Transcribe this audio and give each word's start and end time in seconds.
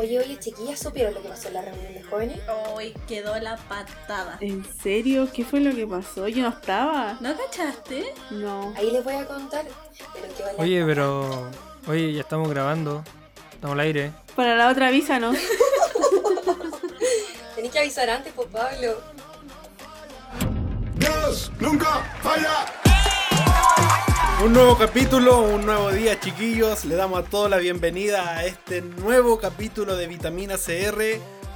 Oye, 0.00 0.18
oye, 0.18 0.38
chiquillas, 0.38 0.78
¿supieron 0.78 1.12
lo 1.12 1.20
que 1.20 1.28
pasó 1.28 1.48
en 1.48 1.54
la 1.54 1.60
reunión 1.60 1.92
de 1.92 2.02
jóvenes? 2.02 2.40
Hoy 2.72 2.94
quedó 3.06 3.38
la 3.38 3.58
patada. 3.58 4.38
¿En 4.40 4.64
serio? 4.80 5.28
¿Qué 5.30 5.44
fue 5.44 5.60
lo 5.60 5.76
que 5.76 5.86
pasó? 5.86 6.26
Yo 6.26 6.42
no 6.42 6.48
estaba. 6.48 7.18
¿No 7.20 7.36
cachaste? 7.36 8.14
No. 8.30 8.72
Ahí 8.78 8.90
les 8.92 9.04
voy 9.04 9.12
a 9.12 9.26
contar. 9.26 9.66
Que 9.66 10.42
la 10.42 10.52
Oye, 10.56 10.82
pero. 10.86 11.50
Oye, 11.86 12.14
ya 12.14 12.22
estamos 12.22 12.48
grabando. 12.48 13.04
Estamos 13.52 13.74
al 13.74 13.80
aire. 13.80 14.12
Para 14.34 14.56
la 14.56 14.70
otra 14.70 14.90
visa, 14.90 15.18
¿no? 15.18 15.32
Tenés 17.54 17.70
que 17.70 17.78
avisar 17.78 18.08
antes, 18.08 18.32
pues, 18.32 18.48
Pablo. 18.48 19.02
Dios 20.94 21.52
nunca 21.60 22.02
falla. 22.22 22.79
Un 24.44 24.52
nuevo 24.54 24.76
capítulo, 24.78 25.40
un 25.42 25.66
nuevo 25.66 25.90
día 25.92 26.18
chiquillos. 26.18 26.84
Le 26.86 26.94
damos 26.96 27.20
a 27.20 27.28
todos 27.28 27.50
la 27.50 27.58
bienvenida 27.58 28.36
a 28.38 28.46
este 28.46 28.80
nuevo 28.80 29.38
capítulo 29.38 29.96
de 29.96 30.06
Vitamina 30.06 30.54
CR. 30.56 31.02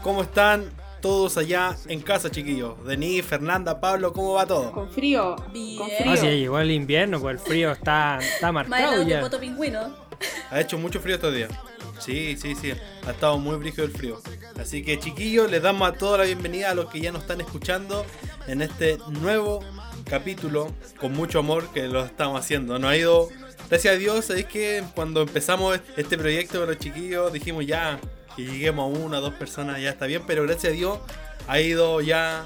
¿Cómo 0.02 0.22
están 0.22 0.70
todos 1.00 1.38
allá 1.38 1.76
en 1.88 2.00
casa 2.00 2.30
chiquillos? 2.30 2.84
Denis, 2.84 3.24
Fernanda, 3.24 3.80
Pablo, 3.80 4.12
¿cómo 4.12 4.34
va 4.34 4.46
todo? 4.46 4.70
Con 4.72 4.90
frío. 4.90 5.34
Bien. 5.52 5.78
Con 5.78 5.88
Ah, 5.90 5.94
frío. 5.98 6.16
sí, 6.16 6.26
llegó 6.40 6.58
el 6.58 6.70
invierno, 6.70 7.20
pues 7.20 7.34
el 7.34 7.46
frío 7.46 7.72
está, 7.72 8.18
está 8.20 8.52
marcado 8.52 9.02
ya. 9.02 9.20
poto 9.22 9.40
pingüino. 9.40 10.04
Ha 10.50 10.60
hecho 10.60 10.76
mucho 10.78 11.00
frío 11.00 11.14
estos 11.16 11.34
días. 11.34 11.50
Sí, 11.98 12.36
sí, 12.36 12.54
sí. 12.54 12.72
Ha 13.06 13.10
estado 13.12 13.38
muy 13.38 13.56
brígido 13.56 13.84
el 13.84 13.92
frío. 13.92 14.20
Así 14.60 14.82
que 14.84 14.98
chiquillos, 14.98 15.50
les 15.50 15.62
damos 15.62 15.88
a 15.88 15.92
todos 15.92 16.18
la 16.18 16.24
bienvenida 16.24 16.70
a 16.70 16.74
los 16.74 16.86
que 16.90 17.00
ya 17.00 17.12
nos 17.12 17.22
están 17.22 17.40
escuchando 17.40 18.04
en 18.46 18.60
este 18.62 18.98
nuevo 19.08 19.60
capítulo 20.08 20.72
con 21.00 21.12
mucho 21.12 21.38
amor 21.38 21.68
que 21.72 21.82
lo 21.88 22.04
estamos 22.04 22.38
haciendo. 22.40 22.78
Nos 22.78 22.90
ha 22.90 22.96
ido, 22.96 23.28
gracias 23.68 23.94
a 23.94 23.98
Dios, 23.98 24.30
es 24.30 24.44
que 24.46 24.82
cuando 24.94 25.22
empezamos 25.22 25.78
este 25.96 26.16
proyecto 26.18 26.58
con 26.60 26.68
los 26.68 26.78
chiquillos 26.78 27.32
dijimos 27.32 27.66
ya 27.66 27.98
que 28.36 28.42
lleguemos 28.44 28.84
a 28.94 28.98
una 28.98 29.18
o 29.18 29.20
dos 29.20 29.34
personas, 29.34 29.80
ya 29.80 29.90
está 29.90 30.06
bien, 30.06 30.22
pero 30.26 30.42
gracias 30.44 30.72
a 30.72 30.76
Dios 30.76 30.98
ha 31.46 31.60
ido 31.60 32.00
ya 32.00 32.44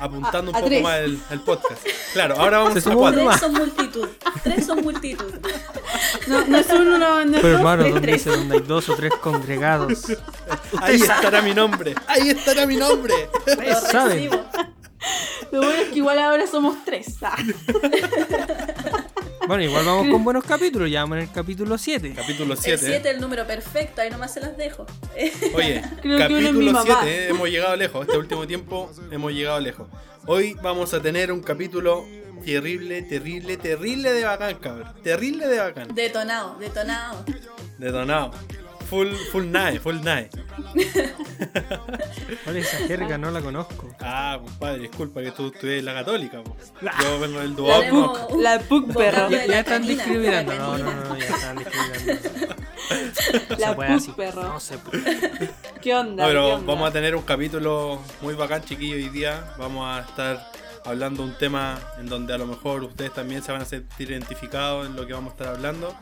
apuntando 0.00 0.50
A- 0.52 0.54
a 0.54 0.58
un 0.58 0.62
poco 0.62 0.66
tres. 0.66 0.82
más 0.82 0.98
el, 0.98 1.18
el 1.30 1.40
podcast. 1.40 1.86
Claro, 2.12 2.36
ahora 2.38 2.58
vamos 2.58 2.82
Se 2.82 2.90
a 2.90 2.94
cuatro. 2.94 3.12
Tres 3.20 3.26
más. 3.26 3.40
son 3.40 3.52
multitud. 3.52 4.08
Tres 4.42 4.66
son 4.66 4.82
multitud. 4.82 5.32
No, 6.26 6.44
no 6.46 6.58
es 6.58 6.66
uno, 6.70 6.98
no, 6.98 7.32
Pero 7.32 7.48
dos, 7.50 7.58
hermano, 7.58 7.82
donde 7.84 8.00
tres. 8.00 8.24
dice 8.24 8.30
donde 8.30 8.56
hay 8.56 8.62
dos 8.62 8.88
o 8.88 8.94
tres 8.96 9.12
congregados. 9.20 10.04
Ahí 10.80 10.96
estará 10.96 11.42
mi 11.42 11.52
nombre. 11.54 11.94
Ahí 12.06 12.30
estará 12.30 12.66
mi 12.66 12.76
nombre. 12.76 13.14
Ustedes 13.46 13.78
saben. 13.90 14.30
Lo 15.50 15.58
bueno 15.58 15.82
es 15.82 15.88
que 15.88 15.98
igual 15.98 16.18
ahora 16.18 16.46
somos 16.46 16.84
tres. 16.84 17.16
Ah. 17.22 17.36
Bueno, 19.46 19.62
igual 19.62 19.84
vamos 19.84 20.08
con 20.08 20.24
buenos 20.24 20.44
capítulos. 20.44 20.90
Ya 20.90 21.02
vamos 21.02 21.18
en 21.18 21.24
el 21.24 21.30
capítulo 21.30 21.76
7. 21.76 22.14
Capítulo 22.14 22.54
El 22.54 22.58
7. 22.58 22.78
7 22.78 22.96
es 22.96 23.14
el 23.14 23.20
número 23.20 23.46
perfecto, 23.46 24.00
ahí 24.00 24.08
nomás 24.08 24.32
se 24.32 24.40
las 24.40 24.56
dejo. 24.56 24.86
Oye, 25.54 25.82
Creo 26.00 26.16
que 26.28 26.34
uno 26.34 26.48
es 26.48 26.54
mi 26.54 26.66
capítulo 26.66 26.72
mamá. 26.72 27.00
7, 27.02 27.28
hemos 27.28 27.50
llegado 27.50 27.76
lejos. 27.76 28.06
Este 28.06 28.16
último 28.16 28.46
tiempo 28.46 28.90
hemos 29.10 29.32
llegado 29.32 29.60
lejos. 29.60 29.88
Hoy 30.26 30.56
vamos 30.62 30.94
a 30.94 31.02
tener 31.02 31.30
un 31.30 31.42
capítulo 31.42 32.06
terrible, 32.44 33.02
terrible, 33.02 33.56
terrible 33.58 34.12
de 34.12 34.24
bacán, 34.24 34.54
cabrón. 34.56 34.92
Terrible 35.02 35.46
de 35.46 35.58
bacán. 35.58 35.94
Detonado, 35.94 36.56
detonado. 36.58 37.24
Detonado. 37.78 38.30
Full, 38.88 39.08
full 39.32 39.44
night, 39.50 39.80
full 39.80 40.00
night. 40.02 40.30
¿Cuál 42.44 42.56
es 42.56 42.72
esa 42.72 42.86
jerga? 42.86 43.18
No 43.18 43.30
la 43.30 43.40
conozco. 43.40 43.88
Ah, 44.00 44.38
compadre, 44.42 44.80
disculpa 44.80 45.22
que 45.22 45.30
tú 45.32 45.48
estudias 45.48 45.78
en 45.78 45.84
la 45.86 45.94
católica. 45.94 46.42
po. 46.42 46.56
Yo 47.02 47.20
vengo 47.20 47.40
del 47.40 47.92
un 47.92 48.42
La 48.42 48.58
PUC, 48.60 48.92
perro. 48.94 49.30
Ya 49.30 49.46
la 49.46 49.60
están 49.60 49.86
discriminando. 49.86 50.54
No, 50.54 50.78
no, 50.78 50.92
no, 50.92 51.16
ya 51.18 51.24
están 51.24 51.56
discriminando. 51.56 52.30
No 53.50 53.56
La 53.58 53.76
PUC, 53.76 54.14
perro. 54.14 54.42
No 54.42 54.60
se 54.60 54.78
puede. 54.78 55.50
¿Qué 55.80 55.94
onda? 55.94 56.22
No, 56.24 56.28
pero 56.28 56.46
¿Qué 56.46 56.52
onda? 56.54 56.72
vamos 56.72 56.88
a 56.88 56.92
tener 56.92 57.16
un 57.16 57.22
capítulo 57.22 58.00
muy 58.20 58.34
bacán, 58.34 58.62
chiquillo, 58.62 58.96
hoy 58.96 59.08
día. 59.08 59.54
Vamos 59.58 59.86
a 59.88 60.00
estar 60.00 60.50
hablando 60.84 61.22
un 61.22 61.36
tema 61.38 61.80
en 61.98 62.06
donde 62.06 62.34
a 62.34 62.38
lo 62.38 62.46
mejor 62.46 62.84
ustedes 62.84 63.12
también 63.12 63.42
se 63.42 63.52
van 63.52 63.62
a 63.62 63.64
sentir 63.64 64.10
identificados 64.10 64.86
en 64.86 64.96
lo 64.96 65.06
que 65.06 65.14
vamos 65.14 65.32
a 65.32 65.36
estar 65.36 65.54
hablando. 65.54 65.94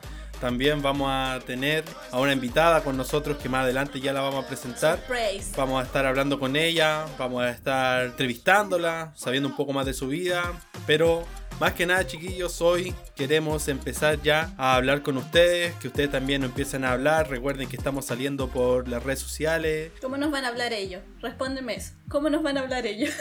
También 0.42 0.82
vamos 0.82 1.08
a 1.08 1.38
tener 1.46 1.84
a 2.10 2.18
una 2.18 2.32
invitada 2.32 2.82
con 2.82 2.96
nosotros 2.96 3.36
que 3.36 3.48
más 3.48 3.62
adelante 3.62 4.00
ya 4.00 4.12
la 4.12 4.22
vamos 4.22 4.44
a 4.44 4.48
presentar. 4.48 4.98
Surprise. 4.98 5.52
Vamos 5.56 5.80
a 5.80 5.86
estar 5.86 6.04
hablando 6.04 6.40
con 6.40 6.56
ella, 6.56 7.06
vamos 7.16 7.44
a 7.44 7.50
estar 7.50 8.06
entrevistándola, 8.06 9.12
sabiendo 9.14 9.48
un 9.48 9.54
poco 9.54 9.72
más 9.72 9.86
de 9.86 9.94
su 9.94 10.08
vida, 10.08 10.42
pero 10.84 11.24
más 11.60 11.74
que 11.74 11.86
nada 11.86 12.04
chiquillos, 12.08 12.60
hoy 12.60 12.92
queremos 13.14 13.68
empezar 13.68 14.20
ya 14.20 14.52
a 14.58 14.74
hablar 14.74 15.02
con 15.02 15.16
ustedes, 15.16 15.76
que 15.76 15.86
ustedes 15.86 16.10
también 16.10 16.40
nos 16.40 16.50
empiecen 16.50 16.84
a 16.84 16.90
hablar, 16.90 17.30
recuerden 17.30 17.68
que 17.68 17.76
estamos 17.76 18.06
saliendo 18.06 18.48
por 18.48 18.88
las 18.88 19.00
redes 19.00 19.20
sociales, 19.20 19.92
¿Cómo 20.00 20.16
nos 20.16 20.32
van 20.32 20.44
a 20.44 20.48
hablar 20.48 20.72
ellos? 20.72 21.02
Respóndeme 21.20 21.76
eso. 21.76 21.92
¿Cómo 22.08 22.30
nos 22.30 22.42
van 22.42 22.58
a 22.58 22.62
hablar 22.62 22.84
ellos? 22.84 23.14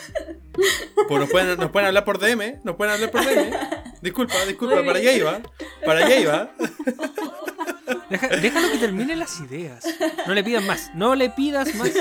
pues 1.07 1.19
nos 1.19 1.29
pueden, 1.29 1.59
nos 1.59 1.69
pueden 1.69 1.85
hablar 1.85 2.03
por 2.03 2.17
DM, 2.17 2.61
nos 2.63 2.77
pueden 2.77 2.95
hablar 2.95 3.11
por 3.11 3.23
DM. 3.23 3.53
Disculpa, 4.01 4.33
disculpa, 4.47 4.75
Muy 4.77 4.85
para 4.85 4.99
bien. 4.99 5.09
allá 5.09 5.17
iba, 5.19 5.41
para 5.85 6.05
allá 6.05 6.19
iba. 6.19 6.51
Deja- 8.09 8.27
déjalo 8.27 8.71
que 8.71 8.77
termine 8.79 9.15
las 9.15 9.39
ideas. 9.39 9.85
No 10.27 10.33
le 10.33 10.43
pidas 10.43 10.63
más. 10.63 10.91
No 10.95 11.15
le 11.15 11.29
pidas 11.29 11.73
más. 11.75 11.91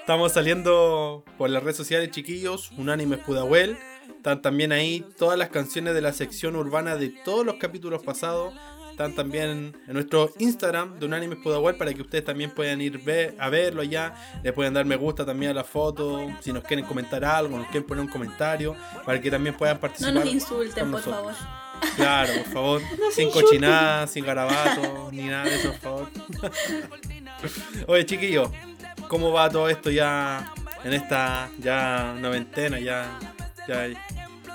Estamos 0.00 0.32
saliendo 0.32 1.24
por 1.38 1.50
las 1.50 1.62
redes 1.62 1.76
sociales, 1.76 2.10
chiquillos. 2.10 2.70
Unánime 2.76 3.16
Pudahuel. 3.18 3.76
Están 4.16 4.42
también 4.42 4.72
ahí 4.72 5.04
todas 5.18 5.38
las 5.38 5.50
canciones 5.50 5.94
de 5.94 6.00
la 6.00 6.12
sección 6.12 6.56
urbana 6.56 6.96
de 6.96 7.08
todos 7.10 7.44
los 7.46 7.56
capítulos 7.56 8.02
pasados. 8.02 8.54
Están 8.94 9.12
también 9.12 9.76
en 9.88 9.92
nuestro 9.92 10.30
Instagram 10.38 11.00
de 11.00 11.06
Unánime 11.06 11.34
Pudahuel 11.34 11.74
para 11.74 11.92
que 11.92 12.00
ustedes 12.00 12.24
también 12.24 12.52
puedan 12.52 12.80
ir 12.80 13.02
ver, 13.02 13.34
a 13.40 13.48
verlo 13.48 13.82
allá. 13.82 14.14
Le 14.44 14.52
pueden 14.52 14.72
dar 14.72 14.84
me 14.84 14.94
gusta 14.94 15.26
también 15.26 15.50
a 15.50 15.54
la 15.54 15.64
foto. 15.64 16.20
Si 16.40 16.52
nos 16.52 16.62
quieren 16.62 16.86
comentar 16.86 17.24
algo, 17.24 17.58
nos 17.58 17.66
quieren 17.66 17.88
poner 17.88 18.04
un 18.04 18.08
comentario. 18.08 18.76
Para 19.04 19.20
que 19.20 19.32
también 19.32 19.56
puedan 19.56 19.78
No 19.78 19.80
participar. 19.80 20.14
nos 20.14 20.26
insulten, 20.26 20.92
por 20.92 21.00
favor. 21.00 21.34
Claro, 21.96 22.34
por 22.34 22.52
favor. 22.52 22.82
sin 23.10 23.32
cochinadas, 23.32 24.12
sin 24.12 24.24
garabatos, 24.24 25.12
ni 25.12 25.24
nada 25.24 25.42
de 25.42 25.56
eso, 25.56 25.72
por 25.72 25.80
favor. 25.80 26.10
Oye, 27.88 28.06
chiquillos, 28.06 28.48
¿cómo 29.08 29.32
va 29.32 29.50
todo 29.50 29.68
esto 29.68 29.90
ya 29.90 30.54
en 30.84 30.92
esta 30.92 31.50
ya 31.58 32.14
noventena, 32.20 32.78
ya, 32.78 33.18
ya, 33.66 33.88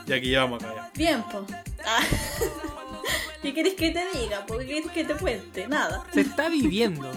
ya 0.05 0.21
que 0.21 0.27
llevamos 0.27 0.63
acá 0.63 0.75
ya? 0.75 0.91
Bien, 0.95 1.23
po. 1.23 1.45
Ah. 1.85 2.03
¿Qué 3.41 3.53
querés 3.53 3.73
que 3.75 3.91
te 3.91 4.03
diga? 4.19 4.45
¿Por 4.45 4.59
qué 4.59 4.65
querés 4.67 4.91
que 4.91 5.03
te 5.05 5.13
cuente? 5.13 5.67
Nada. 5.67 6.03
Se 6.13 6.21
está 6.21 6.49
viviendo. 6.49 7.09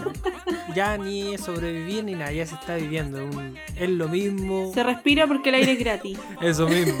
Ya 0.75 0.97
ni 0.97 1.37
sobrevivir 1.37 2.03
ni 2.03 2.13
nada. 2.13 2.31
Ya 2.31 2.45
se 2.45 2.55
está 2.55 2.75
viviendo. 2.75 3.23
Un- 3.25 3.57
es 3.75 3.89
lo 3.89 4.07
mismo. 4.07 4.71
Se 4.73 4.83
respira 4.83 5.27
porque 5.27 5.49
el 5.49 5.55
aire 5.55 5.73
es 5.73 5.79
gratis. 5.79 6.17
Eso 6.41 6.67
mismo. 6.67 6.97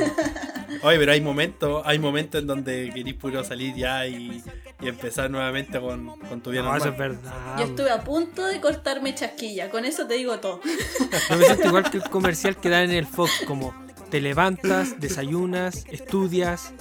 Oye, 0.81 0.97
pero 0.97 1.11
hay 1.13 1.21
momentos, 1.21 1.81
hay 1.85 1.99
momentos 1.99 2.41
en 2.41 2.47
donde 2.47 2.91
querís 2.93 3.13
puro 3.13 3.43
salir 3.43 3.73
ya 3.75 4.05
y, 4.07 4.43
y 4.81 4.87
empezar 4.87 5.29
nuevamente 5.31 5.79
con, 5.79 6.19
con 6.21 6.41
tu 6.41 6.49
vida 6.49 6.63
No, 6.63 6.75
eso 6.75 6.89
es 6.89 6.97
normal. 6.97 7.17
verdad. 7.23 7.57
Yo 7.59 7.63
estuve 7.65 7.91
a 7.91 8.03
punto 8.03 8.45
de 8.45 8.59
cortarme 8.59 9.15
chasquilla. 9.15 9.69
Con 9.69 9.85
eso 9.85 10.05
te 10.07 10.15
digo 10.15 10.39
todo. 10.39 10.59
Me 11.29 11.45
siento 11.45 11.67
igual 11.67 11.89
que 11.89 11.97
el 11.97 12.03
comercial 12.03 12.57
que 12.57 12.69
dan 12.69 12.83
en 12.85 12.91
el 12.97 13.05
Fox, 13.05 13.43
como 13.47 13.73
te 14.09 14.19
levantas, 14.19 14.99
desayunas, 14.99 15.85
estudias, 15.89 16.73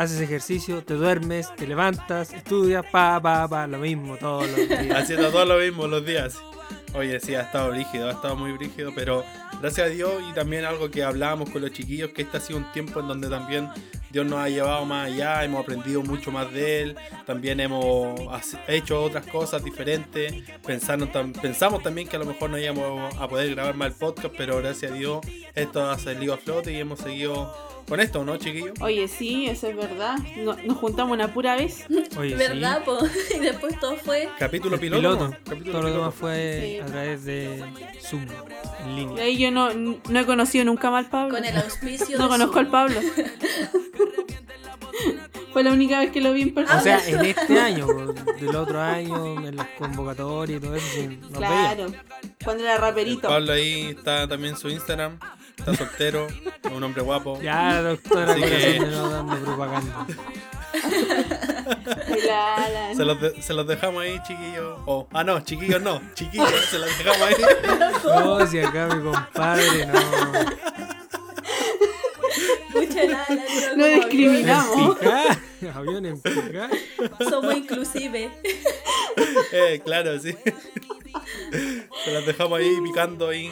haces 0.00 0.20
ejercicio, 0.20 0.82
te 0.82 0.94
duermes, 0.94 1.54
te 1.56 1.66
levantas, 1.66 2.32
estudias, 2.32 2.84
pa, 2.90 3.20
pa, 3.20 3.46
pa, 3.48 3.66
lo 3.66 3.78
mismo 3.78 4.16
todos 4.16 4.48
los 4.48 4.68
días. 4.68 4.96
Haciendo 4.96 5.30
todo 5.30 5.44
lo 5.44 5.58
mismo 5.58 5.86
los 5.86 6.04
días. 6.04 6.36
Oye, 6.92 7.20
sí, 7.20 7.36
ha 7.36 7.42
estado 7.42 7.70
brígido, 7.70 8.08
ha 8.08 8.12
estado 8.12 8.34
muy 8.34 8.50
brígido, 8.52 8.90
pero 8.94 9.24
gracias 9.60 9.86
a 9.86 9.90
Dios 9.90 10.12
y 10.28 10.32
también 10.32 10.64
algo 10.64 10.90
que 10.90 11.04
hablábamos 11.04 11.48
con 11.50 11.62
los 11.62 11.70
chiquillos, 11.70 12.10
que 12.10 12.22
este 12.22 12.38
ha 12.38 12.40
sido 12.40 12.58
un 12.58 12.72
tiempo 12.72 12.98
en 12.98 13.06
donde 13.06 13.28
también 13.28 13.68
Dios 14.10 14.26
nos 14.26 14.40
ha 14.40 14.48
llevado 14.48 14.84
más 14.86 15.06
allá, 15.06 15.44
hemos 15.44 15.62
aprendido 15.62 16.02
mucho 16.02 16.32
más 16.32 16.52
de 16.52 16.82
Él, 16.82 16.96
también 17.26 17.60
hemos 17.60 18.18
hecho 18.66 19.04
otras 19.04 19.24
cosas 19.26 19.62
diferentes, 19.62 20.34
Pensando 20.66 21.06
tam- 21.06 21.32
pensamos 21.40 21.80
también 21.80 22.08
que 22.08 22.16
a 22.16 22.18
lo 22.18 22.24
mejor 22.26 22.50
no 22.50 22.58
íbamos 22.58 23.14
a 23.16 23.28
poder 23.28 23.54
grabar 23.54 23.76
más 23.76 23.88
el 23.92 23.94
podcast, 23.94 24.34
pero 24.36 24.56
gracias 24.58 24.90
a 24.90 24.94
Dios 24.96 25.20
esto 25.54 25.88
ha 25.88 25.96
salido 25.96 26.34
a 26.34 26.38
flote 26.38 26.72
y 26.72 26.76
hemos 26.80 26.98
seguido 26.98 27.54
con 27.90 28.00
esto, 28.00 28.24
¿no, 28.24 28.38
chiquillos? 28.38 28.70
Oye, 28.80 29.06
sí, 29.08 29.46
eso 29.46 29.66
es 29.68 29.76
verdad. 29.76 30.16
No- 30.38 30.56
nos 30.64 30.78
juntamos 30.78 31.12
una 31.12 31.32
pura 31.34 31.56
vez. 31.56 31.84
Oye, 32.18 32.34
¿Verdad, 32.36 32.82
po? 32.84 32.96
Y 33.36 33.40
después 33.40 33.78
todo 33.78 33.96
fue. 33.96 34.30
Capítulo 34.38 34.76
sí. 34.76 34.80
piloto. 34.82 35.00
Piloto. 35.02 35.24
¿no? 35.28 35.30
Capítulo 35.44 35.72
Todo 35.72 35.82
lo 35.82 35.88
piloto. 35.88 35.98
demás 35.98 36.14
fue 36.14 36.60
Sí. 36.62 36.78
a 36.80 36.86
través 36.86 37.24
de 37.26 37.64
Zoom, 38.00 38.22
en 38.22 38.86
De 38.86 38.92
línea. 38.94 39.24
ahí 39.24 39.36
yo 39.36 39.50
no, 39.50 39.74
no 39.74 40.18
he 40.20 40.24
conocido 40.24 40.64
nunca 40.64 40.90
más 40.90 41.04
al 41.04 41.10
Pablo. 41.10 41.34
Con 41.34 41.44
el 41.44 41.56
auspicio 41.58 42.16
No 42.16 42.24
de 42.24 42.30
conozco 42.30 42.54
Zoom. 42.54 42.64
al 42.64 42.70
Pablo. 42.70 43.00
Fue 45.52 45.64
la 45.64 45.72
única 45.72 45.98
vez 45.98 46.12
que 46.12 46.20
lo 46.20 46.32
vi 46.32 46.42
en 46.42 46.54
persona. 46.54 46.78
O 46.78 46.82
sea, 46.82 47.00
en 47.08 47.24
este 47.24 47.58
año, 47.58 47.86
del 48.38 48.54
otro 48.54 48.80
año, 48.80 49.44
en 49.48 49.56
las 49.56 49.66
convocatorias 49.78 50.58
y 50.58 50.64
todo 50.64 50.76
eso, 50.76 50.86
sí, 50.94 51.06
nos 51.22 51.32
veía. 51.32 51.48
claro. 51.74 51.86
Cuando 52.44 52.62
era 52.64 52.76
raperito. 52.76 53.28
Pablo 53.28 53.52
ahí 53.52 53.88
está 53.96 54.28
también 54.28 54.56
su 54.56 54.68
Instagram, 54.68 55.18
está 55.60 55.76
soltero, 55.76 56.26
es 56.62 56.70
un 56.72 56.82
hombre 56.82 57.02
guapo. 57.02 57.40
Ya, 57.40 57.80
doctora, 57.82 58.32
Así 58.32 58.40
corazón 58.42 58.60
que- 58.60 58.80
de 58.80 58.90
no 58.90 59.10
dando 59.10 59.36
propaganda. 59.44 60.06
Se 62.96 63.04
los, 63.04 63.20
de- 63.20 63.42
se 63.42 63.54
los 63.54 63.66
dejamos 63.66 64.02
ahí, 64.02 64.20
chiquillos. 64.26 64.78
Oh, 64.86 65.06
ah, 65.12 65.24
no, 65.24 65.40
chiquillos 65.40 65.80
no. 65.82 66.00
Chiquillos, 66.14 66.48
se 66.70 66.78
los 66.78 66.88
dejamos 66.98 67.22
ahí. 67.22 67.34
No, 68.04 68.46
si 68.46 68.58
acá 68.60 68.86
mi 68.88 69.02
compadre, 69.02 69.86
no. 69.86 69.94
Escucha 72.80 73.04
la, 73.04 73.26
la, 73.28 73.76
No 73.76 73.84
discriminamos. 73.86 74.96
Avión 75.74 76.06
en. 76.06 76.22
Somos 77.28 77.54
inclusive. 77.56 78.30
Eh, 79.52 79.80
claro, 79.84 80.18
sí. 80.18 80.34
Se 82.04 82.12
los 82.12 82.26
dejamos 82.26 82.58
ahí 82.58 82.76
picando 82.82 83.28
ahí. 83.28 83.50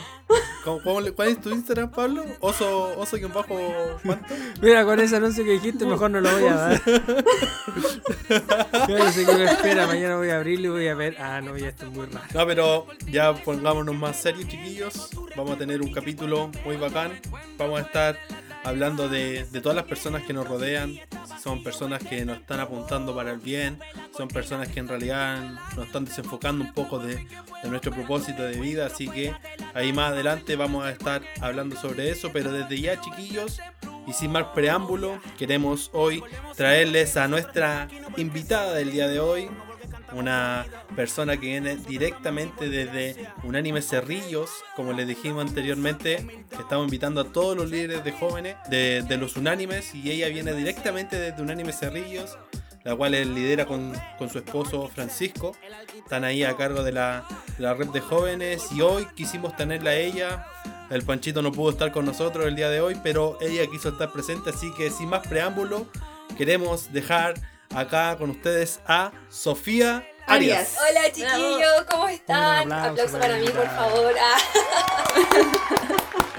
¿Cómo- 0.64 0.82
cómo 0.82 1.00
le- 1.00 1.12
¿Cuál 1.12 1.29
es 1.29 1.40
tu 1.40 1.50
Instagram, 1.50 1.90
Pablo? 1.90 2.25
Oso, 2.40 2.99
oso 2.99 3.17
que 3.17 3.26
bajo 3.26 3.58
cuánto? 4.05 4.35
Mira, 4.62 4.85
con 4.85 5.00
ese 5.00 5.17
anuncio 5.17 5.44
que 5.44 5.52
dijiste, 5.52 5.85
mejor 5.87 6.11
no 6.11 6.20
lo 6.20 6.31
voy 6.31 6.44
a 6.49 6.55
dar. 6.55 6.82
Yo 8.88 8.99
no 8.99 9.12
sé 9.12 9.25
qué 9.26 9.32
me 9.35 9.44
espera. 9.44 9.87
Mañana 9.87 10.17
voy 10.17 10.31
a 10.31 10.37
abrirlo 10.37 10.69
y 10.69 10.70
voy 10.70 10.88
a 10.88 10.94
ver. 10.94 11.17
Ah, 11.20 11.40
no, 11.40 11.56
ya 11.56 11.69
esto 11.69 11.87
es 11.87 11.93
muy 11.93 12.06
raro. 12.06 12.26
No, 12.35 12.46
pero 12.46 12.87
ya 13.11 13.35
pongámonos 13.35 13.94
más 13.94 14.17
serios, 14.20 14.49
chiquillos. 14.49 15.11
Vamos 15.37 15.52
a 15.52 15.56
tener 15.58 15.81
un 15.81 15.93
capítulo 15.93 16.50
muy 16.64 16.76
bacán. 16.76 17.12
Vamos 17.56 17.79
a 17.81 17.82
estar 17.82 18.19
hablando 18.69 19.09
de, 19.09 19.44
de 19.44 19.61
todas 19.61 19.76
las 19.76 19.87
personas 19.87 20.23
que 20.23 20.32
nos 20.32 20.47
rodean. 20.47 20.99
Son 21.43 21.62
personas 21.62 22.03
que 22.03 22.25
nos 22.25 22.38
están 22.38 22.61
apuntando 22.61 23.15
para 23.15 23.31
el 23.31 23.38
bien, 23.38 23.79
son 24.17 24.29
personas 24.29 24.69
que 24.69 24.81
en 24.81 24.88
realidad 24.88 25.41
nos 25.76 25.87
están 25.87 26.05
desenfocando 26.05 26.65
un 26.65 26.73
poco 26.73 26.99
de, 26.99 27.17
de 27.62 27.69
nuestro 27.69 27.93
propósito 27.93 28.43
de 28.43 28.61
vida. 28.61 28.87
Así 28.87 29.09
que 29.09 29.35
ahí 29.75 29.93
más 29.93 30.12
adelante 30.12 30.56
vamos 30.56 30.85
a 30.85 30.91
estar 30.91 31.23
hablando 31.41 31.76
sobre 31.76 32.11
eso. 32.11 32.31
Pero 32.32 32.53
desde 32.53 32.81
ya, 32.81 33.00
chiquillos, 33.00 33.61
y 34.09 34.12
sin 34.15 34.32
más 34.32 34.47
preámbulo, 34.55 35.21
queremos 35.37 35.91
hoy 35.93 36.23
traerles 36.56 37.17
a 37.19 37.29
nuestra 37.29 37.88
invitada 38.17 38.73
del 38.75 38.91
día 38.91 39.06
de 39.06 39.21
hoy, 39.21 39.50
una 40.13 40.67
persona 40.97 41.37
que 41.37 41.47
viene 41.47 41.77
directamente 41.77 42.69
desde 42.69 43.29
Unánime 43.43 43.83
Cerrillos, 43.83 44.51
como 44.77 44.93
les 44.93 45.07
dijimos 45.07 45.47
anteriormente, 45.47 46.45
estamos 46.59 46.85
invitando 46.85 47.21
a 47.21 47.33
todos 47.33 47.57
los 47.57 47.71
líderes 47.71 48.05
de 48.05 48.13
jóvenes 48.13 48.57
de, 48.69 49.17
los 49.19 49.37
unánimes 49.37 49.95
y 49.95 50.11
ella 50.11 50.29
viene 50.29 50.53
directamente 50.53 51.19
desde 51.19 51.43
Unánime 51.43 51.73
Cerrillos, 51.73 52.39
la 52.85 52.95
cual 52.97 53.13
lidera 53.35 53.67
con, 53.67 53.93
con 54.19 54.31
su 54.31 54.39
esposo 54.39 54.89
Francisco. 54.89 55.57
Están 55.97 56.25
ahí 56.25 56.45
a 56.45 56.57
cargo 56.57 56.83
de 56.83 56.93
la, 56.93 57.27
de 57.57 57.63
la 57.65 57.75
red 57.75 57.89
de 57.89 58.01
jóvenes 58.01 58.71
y 58.73 58.81
hoy 58.81 59.07
quisimos 59.15 59.57
tenerla 59.57 59.91
a 59.91 59.97
ella. 59.97 60.47
El 60.91 61.03
Panchito 61.03 61.43
no 61.43 61.53
pudo 61.53 61.71
estar 61.71 61.93
con 61.93 62.07
nosotros 62.07 62.47
el 62.47 62.57
día 62.57 62.71
de 62.71 62.81
hoy, 62.81 62.97
pero 63.03 63.37
ella 63.43 63.67
quiso 63.71 63.91
estar 63.91 64.11
presente, 64.11 64.51
así 64.51 64.73
que 64.75 64.91
sin 64.91 65.11
más 65.11 65.27
preámbulo, 65.27 65.87
queremos 66.39 66.93
dejar 66.93 67.35
acá 67.75 68.17
con 68.17 68.31
ustedes 68.31 68.81
a 68.87 69.12
Sofía 69.29 70.06
Arias. 70.26 70.76
Arias. 70.76 70.76
Hola 70.91 71.12
chiquillos, 71.12 71.85
¿cómo 71.91 72.09
están? 72.09 72.67
Un 72.67 72.73
aplauso 72.73 72.91
aplauso 72.91 73.12
para 73.19 73.29
para 73.29 73.37
mí, 73.38 73.49
por 73.49 73.67
favor. 73.69 74.15
Ah, 74.20 74.38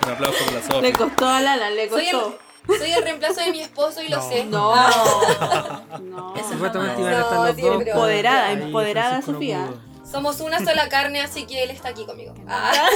Un 0.06 0.12
aplauso 0.12 0.46
para 0.46 0.52
la 0.60 0.62
Sofía. 0.64 0.82
Le 0.82 0.94
costó 0.94 1.28
al 1.28 1.48
Alan, 1.48 1.76
le 1.76 1.88
costó. 1.88 2.38
soy 2.68 2.92
el 2.92 3.04
reemplazo 3.04 3.42
de 3.42 3.52
mi 3.52 3.62
esposo 3.62 4.02
y 4.02 4.10
lo 4.10 4.18
No. 4.18 4.30
sé. 4.30 4.46
No. 4.46 4.74
No. 6.00 6.34
Supuestamente 6.50 7.02
iban 7.02 7.14
a 7.14 7.22
estar 7.22 7.38
los 7.48 7.58
dos. 7.58 7.82
Empoderada, 7.88 8.52
empoderada 8.52 9.22
Sofía. 9.22 9.68
Somos 10.10 10.40
una 10.40 10.58
sola 10.66 10.90
carne, 10.90 11.22
así 11.22 11.46
que 11.46 11.64
él 11.64 11.70
está 11.70 11.90
aquí 11.90 12.04
conmigo. 12.06 12.34
Ah. 12.48 12.90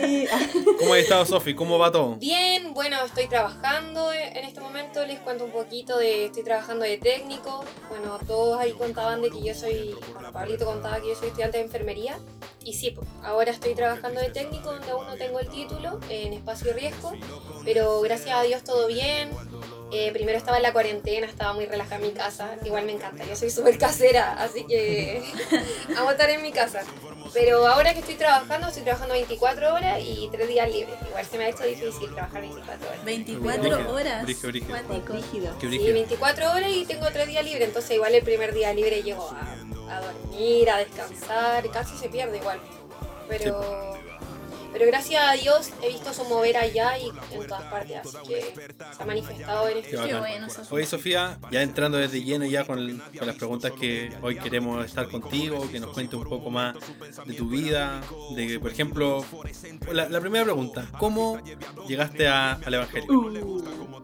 ¿Cómo 0.78 0.94
has 0.94 1.00
estado, 1.00 1.26
Sofi? 1.26 1.54
¿Cómo 1.54 1.78
va 1.78 1.92
todo? 1.92 2.16
Bien, 2.16 2.72
bueno, 2.72 2.96
estoy 3.04 3.26
trabajando 3.26 4.12
en 4.14 4.44
este 4.44 4.60
momento. 4.60 5.04
Les 5.04 5.20
cuento 5.20 5.44
un 5.44 5.52
poquito 5.52 5.98
de. 5.98 6.26
Estoy 6.26 6.44
trabajando 6.44 6.86
de 6.86 6.96
técnico. 6.96 7.64
Bueno, 7.90 8.18
todos 8.26 8.58
ahí 8.58 8.72
contaban 8.72 9.20
de 9.20 9.28
que 9.28 9.42
yo 9.42 9.54
soy. 9.54 9.94
Bueno, 10.14 10.32
Pablito 10.32 10.64
contaba 10.64 11.00
que 11.00 11.08
yo 11.08 11.14
soy 11.14 11.28
estudiante 11.28 11.58
de 11.58 11.64
enfermería. 11.64 12.18
Y 12.64 12.72
sí, 12.72 12.92
pues, 12.92 13.06
ahora 13.22 13.50
estoy 13.50 13.74
trabajando 13.74 14.20
de 14.20 14.30
técnico 14.30 14.72
donde 14.72 14.90
aún 14.90 15.06
no 15.06 15.16
tengo 15.16 15.40
el 15.40 15.48
título 15.48 16.00
en 16.08 16.32
espacio 16.32 16.70
y 16.70 16.72
riesgo. 16.72 17.12
Pero 17.64 18.00
gracias 18.00 18.34
a 18.34 18.42
Dios 18.42 18.64
todo 18.64 18.86
bien. 18.86 19.30
Eh, 19.90 20.10
primero 20.12 20.36
estaba 20.36 20.58
en 20.58 20.62
la 20.62 20.72
cuarentena, 20.72 21.26
estaba 21.26 21.52
muy 21.54 21.64
relajada 21.66 21.96
en 21.96 22.02
mi 22.02 22.10
casa. 22.12 22.56
Igual 22.64 22.84
me 22.84 22.92
encanta, 22.92 23.24
yo 23.24 23.34
soy 23.34 23.50
súper 23.50 23.78
casera, 23.78 24.34
así 24.34 24.64
que 24.66 25.22
amo 25.96 26.10
estar 26.10 26.28
en 26.30 26.42
mi 26.42 26.52
casa. 26.52 26.82
Pero 27.32 27.66
ahora 27.66 27.92
que 27.92 28.00
estoy 28.00 28.14
trabajando, 28.16 28.68
estoy 28.68 28.82
trabajando 28.84 29.14
24 29.14 29.74
horas 29.74 30.00
y 30.02 30.28
3 30.32 30.48
días 30.48 30.70
libres. 30.70 30.96
Igual 31.08 31.26
se 31.26 31.38
me 31.38 31.44
ha 31.44 31.48
hecho 31.50 31.64
difícil 31.64 32.12
trabajar 32.14 32.40
24 32.40 32.88
horas. 32.88 33.04
24 33.04 33.60
Brígido, 33.62 33.94
horas. 33.94 34.22
brígido, 34.24 34.48
brígido. 34.48 34.70
Cuático. 34.78 35.12
Rígido. 35.12 35.54
Qué 35.58 35.60
Sí, 35.60 35.66
brígido. 35.68 35.94
24 35.94 36.52
horas 36.52 36.70
y 36.70 36.84
tengo 36.86 37.06
3 37.10 37.26
días 37.26 37.44
libres, 37.44 37.68
entonces 37.68 37.90
igual 37.92 38.14
el 38.14 38.22
primer 38.22 38.54
día 38.54 38.72
libre 38.72 39.02
llego 39.02 39.30
a, 39.30 39.94
a 39.96 40.00
dormir, 40.00 40.70
a 40.70 40.78
descansar, 40.78 41.70
casi 41.70 41.96
se 41.98 42.08
pierde 42.08 42.38
igual. 42.38 42.58
Pero, 43.28 43.97
pero 44.72 44.86
gracias 44.86 45.22
a 45.26 45.32
Dios 45.32 45.70
he 45.82 45.88
visto 45.88 46.12
su 46.12 46.24
mover 46.24 46.56
allá 46.56 46.98
y 46.98 47.08
en 47.08 47.46
todas 47.46 47.62
partes, 47.64 47.96
así 47.98 48.16
que 48.28 48.54
se 48.96 49.02
ha 49.02 49.06
manifestado 49.06 49.68
en 49.68 49.78
este 49.78 49.96
bueno, 50.18 50.48
Sofía. 50.50 50.68
Oye, 50.70 50.86
Sofía, 50.86 51.38
ya 51.50 51.62
entrando 51.62 51.98
desde 51.98 52.22
lleno 52.22 52.44
ya 52.44 52.64
con, 52.64 53.02
con 53.18 53.26
las 53.26 53.36
preguntas 53.36 53.72
que 53.78 54.12
hoy 54.22 54.36
queremos 54.36 54.84
estar 54.84 55.08
contigo, 55.08 55.68
que 55.70 55.80
nos 55.80 55.92
cuente 55.92 56.16
un 56.16 56.24
poco 56.24 56.50
más 56.50 56.74
de 57.26 57.34
tu 57.34 57.48
vida, 57.48 58.00
de 58.34 58.46
que, 58.46 58.60
por 58.60 58.70
ejemplo, 58.70 59.24
la, 59.92 60.08
la 60.08 60.20
primera 60.20 60.44
pregunta, 60.44 60.86
¿cómo 60.98 61.40
llegaste 61.86 62.28
a- 62.28 62.52
al 62.64 62.74
Evangelio? 62.74 63.06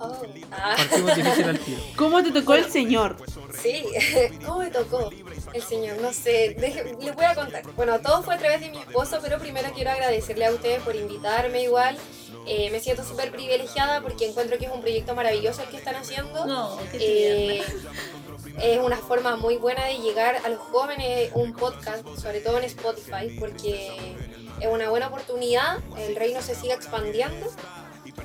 Oh, 0.00 0.22
ah, 0.50 0.74
Partimos 0.76 1.14
difícil 1.16 1.44
al 1.44 1.58
tiro. 1.60 1.80
¿Cómo 1.96 2.22
te 2.22 2.30
tocó 2.32 2.54
el 2.54 2.70
Señor? 2.70 3.16
sí, 3.62 3.84
¿cómo 4.44 4.58
me 4.60 4.70
tocó 4.70 5.10
el 5.52 5.62
Señor? 5.62 5.96
No 6.00 6.12
sé, 6.12 6.56
deje- 6.58 6.96
les 7.00 7.14
voy 7.14 7.24
a 7.24 7.34
contar. 7.34 7.62
Bueno, 7.76 7.98
todo 8.00 8.22
fue 8.22 8.34
a 8.34 8.38
través 8.38 8.60
de 8.60 8.70
mi 8.70 8.78
esposo, 8.78 9.18
pero 9.22 9.38
primero 9.38 9.70
quiero 9.74 9.90
agradecerle 9.92 10.46
a 10.46 10.50
ustedes 10.54 10.82
por 10.82 10.96
invitarme 10.96 11.62
igual. 11.62 11.96
Eh, 12.46 12.70
me 12.70 12.80
siento 12.80 13.04
súper 13.04 13.30
privilegiada 13.30 14.02
porque 14.02 14.28
encuentro 14.28 14.58
que 14.58 14.66
es 14.66 14.72
un 14.72 14.80
proyecto 14.80 15.14
maravilloso 15.14 15.62
el 15.62 15.68
que 15.68 15.76
están 15.78 15.94
haciendo. 15.94 16.44
No, 16.46 16.78
qué 16.92 16.98
Eh, 17.00 17.62
es 18.62 18.78
una 18.78 18.96
forma 18.96 19.36
muy 19.36 19.56
buena 19.56 19.84
de 19.86 19.98
llegar 19.98 20.36
a 20.44 20.48
los 20.48 20.58
jóvenes, 20.58 21.30
un 21.34 21.54
podcast, 21.54 22.06
sobre 22.20 22.40
todo 22.40 22.58
en 22.58 22.64
Spotify, 22.64 23.36
porque 23.38 24.16
es 24.60 24.68
una 24.68 24.88
buena 24.90 25.08
oportunidad, 25.08 25.78
el 25.98 26.14
reino 26.14 26.40
se 26.40 26.54
siga 26.54 26.74
expandiendo 26.74 27.46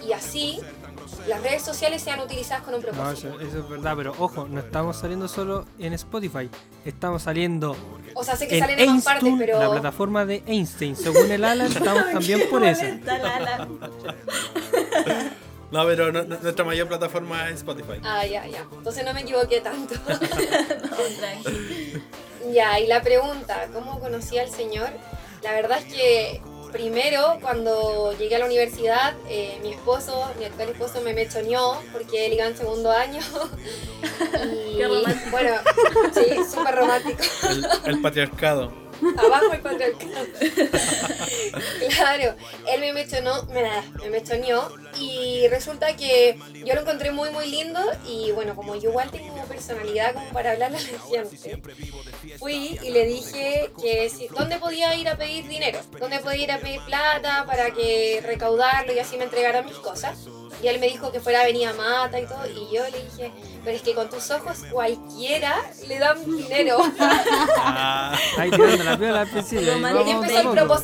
y 0.06 0.14
así 0.14 0.60
las 1.27 1.41
redes 1.44 1.61
sociales 1.61 2.01
sean 2.01 2.19
utilizadas 2.19 2.63
con 2.63 2.73
un 2.75 2.81
No, 2.81 2.88
propósito. 2.88 3.29
eso, 3.39 3.39
eso 3.41 3.59
es 3.59 3.69
verdad, 3.69 3.94
pero 3.97 4.13
ojo, 4.17 4.47
no 4.50 4.59
estamos 4.59 4.97
saliendo 4.97 5.27
solo 5.27 5.65
en 5.79 5.94
Spotify. 5.94 6.50
Estamos 6.85 7.23
saliendo 7.23 7.75
O 8.15 8.23
sea, 8.23 8.35
sé 8.35 8.47
que 8.47 8.56
en 8.57 8.61
salen 8.61 8.79
en 8.79 8.85
todas 8.88 9.03
partes, 9.03 9.23
Einstein, 9.23 9.50
la 9.50 9.59
pero 9.59 9.71
plataforma 9.71 10.25
de 10.25 10.44
Einstein. 10.47 10.95
Según 10.95 11.31
el 11.31 11.44
Alan, 11.45 11.68
estamos 11.71 12.11
también 12.11 12.42
por 12.49 12.61
Lala. 12.61 13.68
No, 15.71 15.85
pero 15.85 16.11
no- 16.11 16.23
no- 16.23 16.37
nuestra 16.39 16.66
mayor 16.66 16.87
plataforma 16.87 17.47
es 17.49 17.57
Spotify. 17.57 17.99
Ah, 18.04 18.25
ya, 18.25 18.44
ya. 18.47 18.66
Entonces 18.75 19.06
no 19.06 19.13
me 19.13 19.21
equivoqué 19.21 19.61
tanto. 19.61 19.94
No, 22.42 22.51
ya, 22.51 22.80
y 22.80 22.87
la 22.87 23.01
pregunta, 23.01 23.68
¿cómo 23.73 23.99
conocí 23.99 24.37
al 24.39 24.49
Señor? 24.49 24.89
La 25.44 25.51
verdad 25.51 25.78
es 25.80 25.94
que 25.94 26.42
primero, 26.71 27.38
cuando 27.42 28.14
llegué 28.18 28.35
a 28.35 28.40
la 28.40 28.45
universidad, 28.45 29.14
eh, 29.28 29.59
mi 29.61 29.73
esposo, 29.73 30.31
mi 30.38 30.45
actual 30.45 30.69
esposo, 30.69 31.02
me 31.02 31.14
mechoneó 31.14 31.81
porque 31.92 32.26
él 32.26 32.33
iba 32.33 32.45
en 32.45 32.57
segundo 32.57 32.92
año. 32.92 33.19
y 34.73 34.78
Qué 34.78 34.88
romántico. 34.88 35.30
bueno, 35.31 35.56
sí, 36.14 36.35
súper 36.52 36.76
romántico. 36.76 37.23
El, 37.49 37.68
el 37.95 38.02
patriarcado. 38.02 38.71
Abajo 39.18 39.54
el 39.54 39.61
patriarcado. 39.61 40.26
claro, 41.95 42.35
él 42.68 42.80
me 42.81 42.94
mechonó, 42.94 43.44
me, 43.45 43.64
me 44.04 44.09
mechoneó 44.09 44.69
y 44.98 45.48
resulta 45.50 45.96
que 45.96 46.38
yo 46.66 46.74
lo 46.76 46.81
encontré 46.81 47.12
muy 47.12 47.30
muy 47.30 47.50
lindo 47.50 47.80
y 48.08 48.31
bueno, 48.31 48.56
como 48.56 48.76
yo 48.76 48.90
igual 48.90 49.12
tengo 49.12 49.44
personalidad 49.46 50.14
como 50.14 50.30
para 50.30 50.52
hablarle 50.52 50.78
a 50.78 50.81
la 50.81 50.88
gente, 50.88 51.62
fui 52.38 52.80
y 52.81 52.90
le 52.92 53.06
dije 53.06 53.72
que 53.81 54.10
si, 54.10 54.28
dónde 54.28 54.58
podía 54.58 54.96
ir 54.96 55.08
a 55.10 55.16
pedir 55.16 55.48
dinero, 55.48 55.80
dónde 56.00 56.19
podía 56.19 56.44
ir 56.44 56.52
a 56.52 56.60
pedir 56.60 56.81
plata 56.81 57.46
para 57.46 57.72
que 57.72 58.22
recaudarlo 58.26 58.94
y 58.94 59.00
así 59.00 59.18
me 59.18 59.26
entregara 59.26 59.62
mis 59.62 59.76
cosas. 59.76 60.28
Y 60.62 60.68
él 60.68 60.80
me 60.80 60.88
dijo 60.88 61.12
que 61.12 61.22
fuera 61.22 61.40
a 61.40 61.42
Avenida 61.44 61.74
Mata 61.74 62.19
y 62.19 62.26
todo, 62.26 62.46
y 62.46 62.76
yo 62.76 62.84
le 62.90 63.04
dije, 63.04 63.31
pero 63.64 63.78
es 63.78 63.81
que 63.81 63.94
con 63.94 64.10
tus 64.10 64.30
ojos 64.31 64.64
cualquiera 64.72 65.56
le 65.88 66.00
dan 66.00 66.24
dinero. 66.26 66.80
Ah, 67.62 68.18
Ahí 68.38 68.50
tirando 68.50 68.84
la 68.84 68.98
piola 68.98 69.22
al 69.22 69.30
principio. 69.30 69.78
Lo 69.78 70.08
y 70.08 70.12
empezó 70.12 70.38
a 70.38 70.42
el 70.42 70.68
poco. 70.68 70.81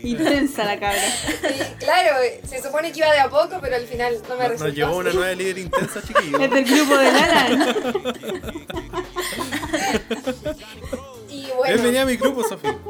propósito. 0.14 0.22
Intensa 0.22 0.64
la 0.64 0.78
cabra. 0.80 1.00
Sí, 1.00 1.74
claro, 1.78 2.16
se 2.44 2.62
supone 2.62 2.92
que 2.92 2.98
iba 2.98 3.12
de 3.12 3.20
a 3.20 3.28
poco, 3.28 3.58
pero 3.60 3.76
al 3.76 3.86
final 3.86 4.20
no 4.28 4.36
me 4.36 4.48
resultó. 4.48 4.66
nos 4.66 4.74
llevó 4.74 4.96
una 4.96 5.12
nueva 5.12 5.32
líder 5.34 5.58
intensa, 5.58 6.02
chiquillo. 6.06 6.38
Es 6.38 6.50
del 6.50 6.64
grupo 6.64 6.96
del 6.96 7.16
Alan. 7.16 7.74
Y 11.28 11.46
bueno, 11.56 11.74
Bienvenida 11.74 12.02
a 12.02 12.06
mi 12.06 12.16
grupo, 12.16 12.42
Sofía. 12.42 12.76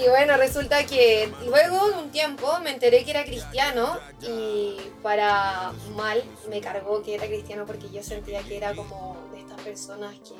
y 0.00 0.04
Y 0.04 0.08
bueno, 0.08 0.36
resulta 0.36 0.84
que 0.86 1.30
luego 1.46 1.88
de 1.88 1.96
un 1.98 2.10
tiempo 2.10 2.58
me 2.62 2.70
enteré 2.70 3.04
que 3.04 3.10
era 3.10 3.24
cristiano 3.24 3.98
y 4.22 4.76
para 5.02 5.72
mal 5.96 6.22
me 6.50 6.60
cargó 6.60 7.02
que 7.02 7.14
era 7.14 7.26
cristiano 7.26 7.64
porque 7.66 7.90
yo 7.90 8.02
sentía 8.02 8.42
que 8.42 8.56
era 8.56 8.74
como 8.74 9.16
de 9.32 9.40
estas 9.40 9.60
personas 9.60 10.14
que 10.16 10.34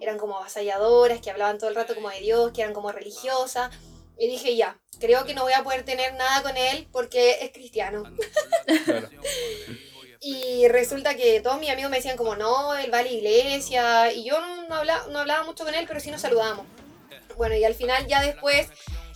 eran 0.00 0.18
como 0.18 0.36
avasalladoras, 0.36 1.20
que 1.20 1.30
hablaban 1.30 1.58
todo 1.58 1.70
el 1.70 1.76
rato 1.76 1.94
como 1.94 2.10
de 2.10 2.20
Dios, 2.20 2.52
que 2.52 2.62
eran 2.62 2.74
como 2.74 2.92
religiosas. 2.92 3.70
Y 4.18 4.28
dije, 4.28 4.56
ya, 4.56 4.78
creo 4.98 5.24
que 5.24 5.34
no 5.34 5.42
voy 5.42 5.54
a 5.54 5.62
poder 5.62 5.84
tener 5.84 6.14
nada 6.14 6.42
con 6.42 6.56
él 6.56 6.86
porque 6.92 7.38
es 7.42 7.52
cristiano. 7.52 8.04
Y 10.22 10.68
resulta 10.68 11.16
que 11.16 11.40
todos 11.40 11.58
mis 11.58 11.70
amigos 11.70 11.90
me 11.90 11.96
decían 11.96 12.18
como, 12.18 12.36
no, 12.36 12.74
él 12.76 12.92
va 12.92 12.98
a 12.98 13.02
la 13.02 13.08
iglesia. 13.08 14.12
Y 14.12 14.24
yo 14.24 14.38
no 14.68 14.74
hablaba, 14.74 15.06
no 15.06 15.20
hablaba 15.20 15.44
mucho 15.44 15.64
con 15.64 15.74
él, 15.74 15.86
pero 15.88 15.98
sí 15.98 16.10
nos 16.10 16.20
saludábamos. 16.20 16.66
Bueno, 17.38 17.56
y 17.56 17.64
al 17.64 17.74
final 17.74 18.06
ya 18.06 18.20
después 18.20 18.68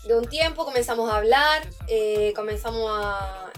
de 0.05 0.17
un 0.17 0.27
tiempo 0.27 0.65
comenzamos 0.65 1.11
a 1.11 1.19
hablar, 1.19 1.69
eh, 1.89 2.33
comenzamos 2.35 2.91
a 2.91 3.53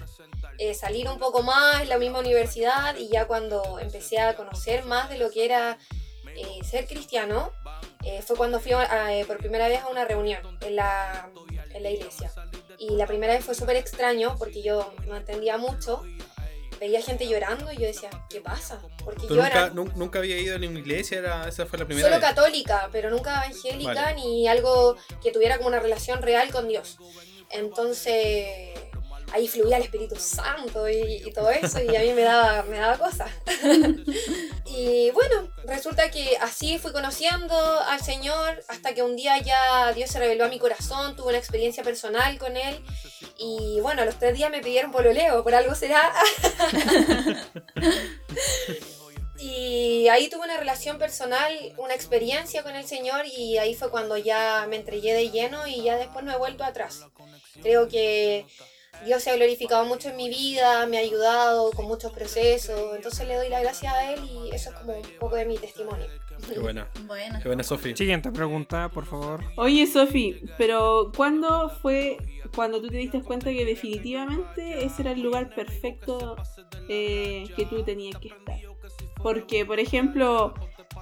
eh, 0.57 0.73
salir 0.73 1.07
un 1.07 1.19
poco 1.19 1.41
más 1.43 1.81
en 1.81 1.89
la 1.89 1.97
misma 1.97 2.19
universidad 2.19 2.97
y 2.97 3.09
ya 3.09 3.27
cuando 3.27 3.79
empecé 3.79 4.19
a 4.19 4.35
conocer 4.35 4.83
más 4.85 5.09
de 5.09 5.17
lo 5.17 5.29
que 5.29 5.45
era 5.45 5.77
eh, 6.37 6.63
ser 6.63 6.85
cristiano, 6.87 7.51
eh, 8.03 8.21
fue 8.21 8.35
cuando 8.37 8.59
fui 8.59 8.71
a- 8.73 9.13
eh, 9.13 9.25
por 9.25 9.37
primera 9.37 9.67
vez 9.67 9.81
a 9.81 9.87
una 9.87 10.05
reunión 10.05 10.57
en 10.61 10.75
la, 10.75 11.29
en 11.71 11.83
la 11.83 11.89
iglesia. 11.89 12.31
Y 12.79 12.91
la 12.91 13.07
primera 13.07 13.33
vez 13.33 13.43
fue 13.43 13.55
súper 13.55 13.75
extraño 13.75 14.35
porque 14.37 14.61
yo 14.61 14.93
no 15.07 15.15
entendía 15.17 15.57
mucho. 15.57 16.03
Veía 16.79 17.01
gente 17.01 17.27
llorando 17.27 17.71
y 17.71 17.77
yo 17.77 17.87
decía, 17.87 18.11
¿qué 18.29 18.39
pasa? 18.39 18.79
Porque 19.03 19.25
¿Tú 19.25 19.33
nunca, 19.33 19.49
lloran. 19.49 19.75
nun- 19.75 19.93
nunca 19.95 20.19
había 20.19 20.37
ido 20.37 20.53
a 20.53 20.57
una 20.57 20.67
iglesia? 20.67 21.17
Era, 21.17 21.47
esa 21.47 21.65
fue 21.65 21.79
la 21.79 21.85
primera 21.85 22.07
Solo 22.07 22.19
vez. 22.21 22.29
católica, 22.29 22.87
pero 22.91 23.09
nunca 23.09 23.45
evangélica 23.45 23.93
Vale. 23.95 24.15
ni 24.21 24.47
algo 24.47 24.95
que 25.23 25.31
tuviera 25.31 25.57
como 25.57 25.69
una 25.69 25.79
relación 25.79 26.21
real 26.21 26.51
con 26.51 26.67
Dios. 26.67 26.97
Entonces 27.49 28.69
ahí 29.33 29.47
fluía 29.47 29.77
el 29.77 29.83
Espíritu 29.83 30.15
Santo 30.15 30.89
y, 30.89 31.31
todo 31.33 31.49
eso 31.49 31.81
y 31.81 31.95
a 31.95 31.99
mí 31.99 32.13
me 32.13 32.23
daba, 32.23 32.63
me 32.63 32.77
daba 32.77 32.97
cosas. 32.97 33.29
y 34.65 35.11
bueno, 35.11 35.51
resulta 35.65 36.09
que 36.09 36.37
así 36.37 36.79
fui 36.79 36.91
conociendo 36.91 37.55
al 37.81 38.01
Señor 38.01 38.63
hasta 38.67 38.93
que 38.93 39.03
un 39.03 39.15
día 39.15 39.37
ya 39.39 39.93
Dios 39.93 40.09
se 40.09 40.19
reveló 40.19 40.45
a 40.45 40.49
mi 40.49 40.59
corazón, 40.59 41.15
tuve 41.15 41.29
una 41.29 41.37
experiencia 41.37 41.83
personal 41.83 42.37
con 42.37 42.57
Él 42.57 42.83
y 43.37 43.79
bueno, 43.81 44.01
a 44.01 44.05
los 44.05 44.17
tres 44.17 44.35
días 44.35 44.49
me 44.49 44.61
pidieron 44.61 44.91
pololeo, 44.91 45.43
por 45.43 45.53
algo 45.53 45.75
será. 45.75 46.11
Y 49.39 50.07
ahí 50.07 50.29
tuve 50.29 50.45
una 50.45 50.57
relación 50.57 50.97
personal, 50.97 51.53
una 51.77 51.93
experiencia 51.93 52.63
con 52.63 52.75
el 52.75 52.87
Señor 52.87 53.25
y 53.25 53.57
ahí 53.57 53.75
fue 53.75 53.91
cuando 53.91 54.17
ya 54.17 54.65
me 54.67 54.77
entregué 54.77 55.13
de 55.13 55.29
lleno 55.29 55.67
y 55.67 55.83
ya 55.83 55.95
después 55.95 56.25
no 56.25 56.31
he 56.31 56.37
vuelto 56.37 56.63
atrás. 56.63 57.05
Creo 57.61 57.87
que 57.87 58.45
Dios 59.05 59.23
se 59.23 59.29
ha 59.31 59.35
glorificado 59.35 59.85
mucho 59.85 60.09
en 60.09 60.15
mi 60.17 60.29
vida, 60.29 60.85
me 60.87 60.97
ha 60.97 61.01
ayudado 61.01 61.71
con 61.71 61.85
muchos 61.85 62.11
procesos, 62.11 62.95
entonces 62.95 63.27
le 63.27 63.35
doy 63.35 63.49
la 63.49 63.61
gracia 63.61 63.91
a 63.93 64.13
Él 64.13 64.19
y 64.25 64.53
eso 64.53 64.69
es 64.71 64.75
como 64.75 64.93
un 64.93 65.01
poco 65.19 65.35
de 65.35 65.45
mi 65.45 65.57
testimonio. 65.57 66.05
Qué 66.51 66.59
buena. 66.59 66.87
Bueno. 67.07 67.39
Qué 67.41 67.47
buena, 67.47 67.63
Sofi. 67.63 67.95
Siguiente 67.95 68.31
pregunta, 68.31 68.89
por 68.89 69.05
favor. 69.05 69.41
Oye, 69.55 69.87
Sofi, 69.87 70.41
pero 70.57 71.11
¿cuándo 71.15 71.69
fue 71.81 72.17
cuando 72.55 72.81
tú 72.81 72.89
te 72.89 72.97
diste 72.97 73.21
cuenta 73.21 73.49
que 73.51 73.65
definitivamente 73.65 74.83
ese 74.85 75.01
era 75.03 75.11
el 75.11 75.21
lugar 75.21 75.53
perfecto 75.55 76.35
eh, 76.89 77.45
que 77.55 77.65
tú 77.65 77.83
tenías 77.83 78.19
que 78.19 78.27
estar? 78.29 78.59
Porque, 79.23 79.65
por 79.65 79.79
ejemplo, 79.79 80.53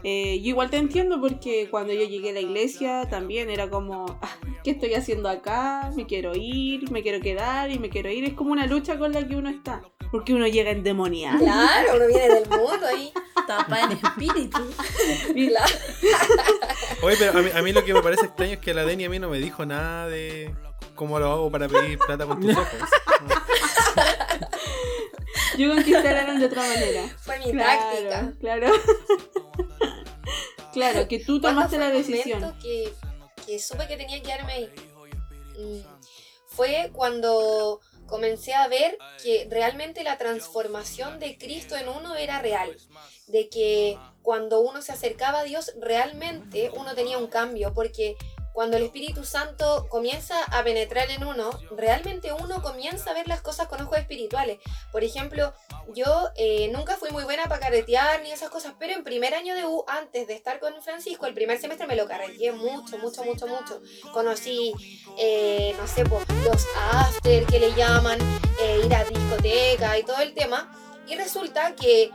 eh, 0.04 0.40
yo 0.42 0.50
igual 0.50 0.70
te 0.70 0.78
entiendo 0.78 1.20
porque 1.20 1.68
cuando 1.70 1.92
yo 1.94 2.04
llegué 2.06 2.30
a 2.30 2.34
la 2.34 2.40
iglesia 2.42 3.08
también 3.10 3.50
era 3.50 3.70
como, 3.70 4.06
"Ah, 4.22 4.38
¿qué 4.66 4.72
estoy 4.72 4.96
haciendo 4.96 5.30
acá? 5.30 5.92
Me 5.96 6.08
quiero 6.08 6.34
ir, 6.36 6.90
me 6.92 7.04
quiero 7.04 7.22
quedar 7.22 7.70
y 7.70 7.78
me 7.78 7.90
quiero 7.90 8.10
ir. 8.10 8.24
Es 8.26 8.34
como 8.34 8.52
una 8.52 8.66
lucha 8.66 8.98
con 8.98 9.12
la 9.14 9.26
que 9.26 9.36
uno 9.36 9.48
está. 9.50 9.84
Porque 10.12 10.34
uno 10.34 10.48
llega 10.48 10.72
endemoniado. 10.72 11.38
Claro, 11.38 11.98
uno 11.98 12.08
viene 12.08 12.30
del 12.34 12.50
mundo 12.50 12.88
ahí. 12.88 13.12
Tapa 13.48 13.82
en 13.82 13.92
espíritu. 13.92 14.58
Claro. 15.36 15.76
Oye, 17.04 17.16
pero 17.20 17.38
a 17.38 17.42
mí, 17.44 17.50
a 17.56 17.62
mí 17.62 17.74
lo 17.74 17.86
que 17.86 17.94
me 17.94 18.02
parece 18.02 18.26
extraño 18.26 18.54
es 18.54 18.60
que 18.60 18.74
la 18.74 18.86
Deni 18.86 19.06
a 19.06 19.10
mí 19.10 19.20
no 19.20 19.30
me 19.30 19.38
dijo 19.38 19.68
nada 19.68 20.08
de 20.08 20.52
cómo 20.96 21.20
lo 21.20 21.32
hago 21.32 21.52
para 21.52 21.68
pedir 21.68 22.00
plata 22.00 22.26
con 22.26 22.42
tus 22.42 22.58
ojos. 22.58 22.68
Yo 25.58 25.70
conquisté 25.74 26.08
a 26.08 26.22
Aaron 26.22 26.40
de 26.40 26.46
otra 26.48 26.62
manera. 26.64 27.02
Fue 27.22 27.38
mi 27.40 27.52
Claro, 27.52 27.82
táctica. 27.82 28.34
Claro. 28.40 28.68
claro, 30.74 31.08
que 31.08 31.20
tú 31.20 31.40
¿Cuándo 31.40 31.62
tomaste 31.62 31.78
fue 31.78 31.86
la 31.86 31.92
el 31.92 31.98
decisión. 31.98 32.40
momento 32.42 32.60
que, 32.62 32.94
que 33.46 33.60
supe 33.60 33.88
que 33.88 33.98
tenía 33.98 34.18
que 34.18 34.24
quedarme 34.24 34.54
ahí? 34.54 34.72
Mm, 35.58 35.80
Fue 36.48 36.90
cuando 36.94 37.82
comencé 38.08 38.54
a 38.54 38.68
ver 38.68 38.98
que 39.22 39.48
realmente 39.50 40.04
la 40.04 40.18
transformación 40.18 41.20
de 41.20 41.38
Cristo 41.38 41.76
en 41.76 41.90
uno 41.90 42.16
era 42.16 42.42
real. 42.42 42.78
De 43.28 43.50
que 43.50 43.98
cuando 44.22 44.62
uno 44.62 44.82
se 44.82 44.92
acercaba 44.94 45.40
a 45.40 45.44
Dios, 45.44 45.74
realmente 45.80 46.72
uno 46.76 46.96
tenía 46.96 47.18
un 47.18 47.28
cambio. 47.28 47.74
Porque 47.74 48.16
cuando 48.56 48.78
el 48.78 48.84
Espíritu 48.84 49.26
Santo 49.26 49.86
comienza 49.90 50.42
a 50.46 50.64
penetrar 50.64 51.12
en 51.12 51.26
uno, 51.26 51.50
realmente 51.72 52.32
uno 52.32 52.62
comienza 52.62 53.12
a 53.12 53.14
ver 53.14 53.28
las 53.28 53.42
cosas 53.42 53.68
con 53.68 53.82
ojos 53.82 53.98
espirituales. 53.98 54.60
Por 54.94 55.04
ejemplo, 55.04 55.54
yo 55.94 56.30
eh, 56.38 56.70
nunca 56.72 56.96
fui 56.96 57.12
muy 57.12 57.26
buena 57.26 57.44
para 57.44 57.60
carretear 57.60 58.24
ni 58.24 58.32
esas 58.32 58.50
cosas, 58.50 58.74
pero 58.80 58.94
en 58.94 59.04
primer 59.04 59.34
año 59.34 59.56
de 59.56 59.66
U, 59.66 59.84
antes 59.90 60.26
de 60.28 60.36
estar 60.36 60.62
con 60.62 60.82
Francisco, 60.82 61.26
el 61.26 61.34
primer 61.34 61.60
semestre 61.60 61.86
me 61.86 61.98
lo 61.98 62.08
carreteé 62.08 62.54
mucho, 62.54 62.98
mucho, 62.98 63.26
mucho, 63.26 63.46
mucho. 63.46 63.82
Conocí, 64.14 64.72
eh, 65.18 65.76
no 65.78 65.86
sé, 65.86 66.06
los 66.06 66.66
after 66.94 67.46
que 67.48 67.60
le 67.60 67.74
llaman, 67.76 68.20
eh, 68.62 68.84
ir 68.86 68.96
a 68.96 69.04
discoteca 69.04 70.00
y 70.00 70.04
todo 70.04 70.22
el 70.22 70.34
tema. 70.34 70.74
Y 71.10 71.16
resulta 71.16 71.76
que 71.76 72.10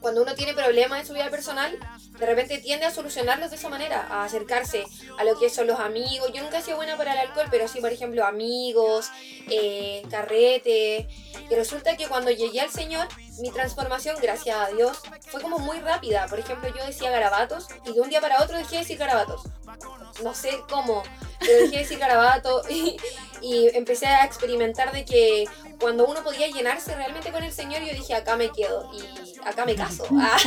cuando 0.00 0.22
uno 0.22 0.36
tiene 0.36 0.54
problemas 0.54 1.00
en 1.00 1.06
su 1.06 1.14
vida 1.14 1.30
personal, 1.30 1.76
de 2.18 2.26
repente 2.26 2.58
tiende 2.58 2.86
a 2.86 2.90
solucionarlos 2.90 3.50
de 3.50 3.56
esa 3.56 3.68
manera, 3.68 4.06
a 4.08 4.24
acercarse 4.24 4.84
a 5.18 5.24
lo 5.24 5.38
que 5.38 5.50
son 5.50 5.66
los 5.66 5.80
amigos. 5.80 6.30
Yo 6.32 6.42
nunca 6.42 6.58
he 6.58 6.62
sido 6.62 6.76
buena 6.76 6.96
para 6.96 7.12
el 7.12 7.18
alcohol, 7.18 7.46
pero 7.50 7.66
sí, 7.66 7.80
por 7.80 7.92
ejemplo, 7.92 8.24
amigos, 8.24 9.10
eh, 9.50 10.02
carrete. 10.10 11.08
Y 11.50 11.54
resulta 11.54 11.96
que 11.96 12.06
cuando 12.06 12.30
llegué 12.30 12.60
al 12.60 12.70
Señor, 12.70 13.08
mi 13.40 13.50
transformación, 13.50 14.16
gracias 14.22 14.56
a 14.56 14.68
Dios, 14.68 15.00
fue 15.26 15.40
como 15.40 15.58
muy 15.58 15.80
rápida. 15.80 16.26
Por 16.28 16.38
ejemplo, 16.38 16.68
yo 16.68 16.86
decía 16.86 17.10
garabatos 17.10 17.66
y 17.84 17.92
de 17.92 18.00
un 18.00 18.08
día 18.08 18.20
para 18.20 18.42
otro 18.42 18.56
dejé 18.56 18.76
de 18.76 18.82
decir 18.82 18.98
garabatos. 18.98 19.42
No 20.22 20.32
sé 20.34 20.60
cómo, 20.70 21.02
pero 21.40 21.52
dejé 21.54 21.70
de 21.72 21.78
decir 21.78 21.98
garabato 21.98 22.62
y, 22.70 22.96
y 23.40 23.68
empecé 23.76 24.06
a 24.06 24.24
experimentar 24.24 24.92
de 24.92 25.04
que 25.04 25.44
cuando 25.80 26.06
uno 26.06 26.22
podía 26.22 26.46
llenarse 26.48 26.94
realmente 26.94 27.32
con 27.32 27.42
el 27.42 27.52
Señor, 27.52 27.82
yo 27.82 27.92
dije, 27.92 28.14
acá 28.14 28.36
me 28.36 28.50
quedo 28.50 28.90
y 28.94 29.36
acá 29.44 29.64
me 29.66 29.74
caso. 29.74 30.06
Ah, 30.16 30.38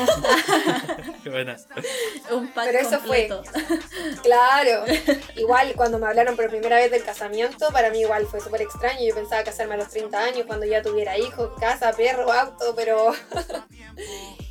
Qué 1.23 1.29
buena. 1.29 1.57
Un 2.31 2.47
pack 2.53 2.65
Pero 2.67 2.79
eso 2.79 2.99
fue. 2.99 3.29
claro. 4.23 4.85
Igual 5.35 5.73
cuando 5.75 5.99
me 5.99 6.07
hablaron 6.07 6.35
por 6.35 6.49
primera 6.49 6.77
vez 6.77 6.89
del 6.89 7.03
casamiento, 7.03 7.67
para 7.71 7.89
mí 7.91 7.99
igual 7.99 8.25
fue 8.25 8.39
súper 8.39 8.61
extraño. 8.61 9.01
Yo 9.05 9.13
pensaba 9.13 9.43
casarme 9.43 9.75
a 9.75 9.77
los 9.77 9.89
30 9.89 10.17
años 10.17 10.43
cuando 10.47 10.65
ya 10.65 10.81
tuviera 10.81 11.17
hijos, 11.17 11.51
casa, 11.59 11.91
perro, 11.91 12.31
auto, 12.31 12.73
pero 12.75 13.11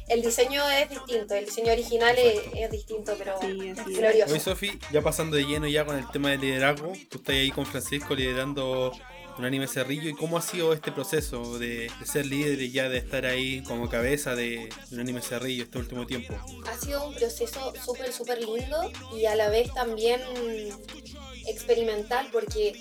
el 0.09 0.23
diseño 0.23 0.69
es 0.71 0.89
distinto. 0.91 1.35
El 1.35 1.47
diseño 1.47 1.73
original 1.73 2.17
es, 2.19 2.41
es 2.55 2.71
distinto, 2.71 3.15
pero 3.19 3.35
Sí, 3.41 3.69
es. 3.69 3.85
glorioso. 3.85 4.33
Oye, 4.33 4.41
Sofi, 4.41 4.79
ya 4.93 5.03
pasando 5.03 5.37
de 5.37 5.45
lleno 5.45 5.67
ya 5.67 5.85
con 5.85 5.97
el 5.97 6.09
tema 6.11 6.31
del 6.31 6.41
liderazgo, 6.41 6.93
tú 7.09 7.19
estás 7.19 7.35
ahí 7.35 7.51
con 7.51 7.67
Francisco 7.67 8.15
liderando 8.15 8.93
un 9.39 9.45
anime 9.45 9.67
Cerrillo. 9.69 10.09
¿Y 10.09 10.15
cómo 10.15 10.39
ha 10.39 10.43
sido 10.43 10.73
este 10.73 10.93
proceso 10.93 11.59
de, 11.59 11.91
de 12.01 12.07
ser 12.07 12.25
líder 12.25 12.63
y 12.63 12.71
ya 12.73 12.89
de 12.89 12.97
estar 12.99 13.27
ahí 13.27 13.63
como 13.65 13.89
cabeza 13.91 14.35
de 14.35 14.71
un 14.93 15.01
anime 15.01 15.21
Cerrillo 15.21 15.65
este 15.65 15.77
último 15.79 16.07
tiempo? 16.07 16.35
ha 16.67 16.79
sido 16.79 17.07
un 17.07 17.15
proceso 17.15 17.75
súper, 17.85 18.13
súper 18.13 18.39
lindo 18.43 18.91
y 19.15 19.27
a 19.27 19.35
la 19.35 19.49
vez 19.51 19.73
también 19.75 20.23
experimental 21.47 22.29
porque 22.33 22.73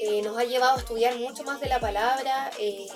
eh, 0.00 0.22
nos 0.22 0.38
ha 0.38 0.44
llevado 0.44 0.76
a 0.76 0.78
estudiar 0.78 1.16
mucho 1.16 1.42
más 1.42 1.60
de 1.60 1.68
la 1.68 1.80
palabra 1.80 2.50
eh, 2.58 2.86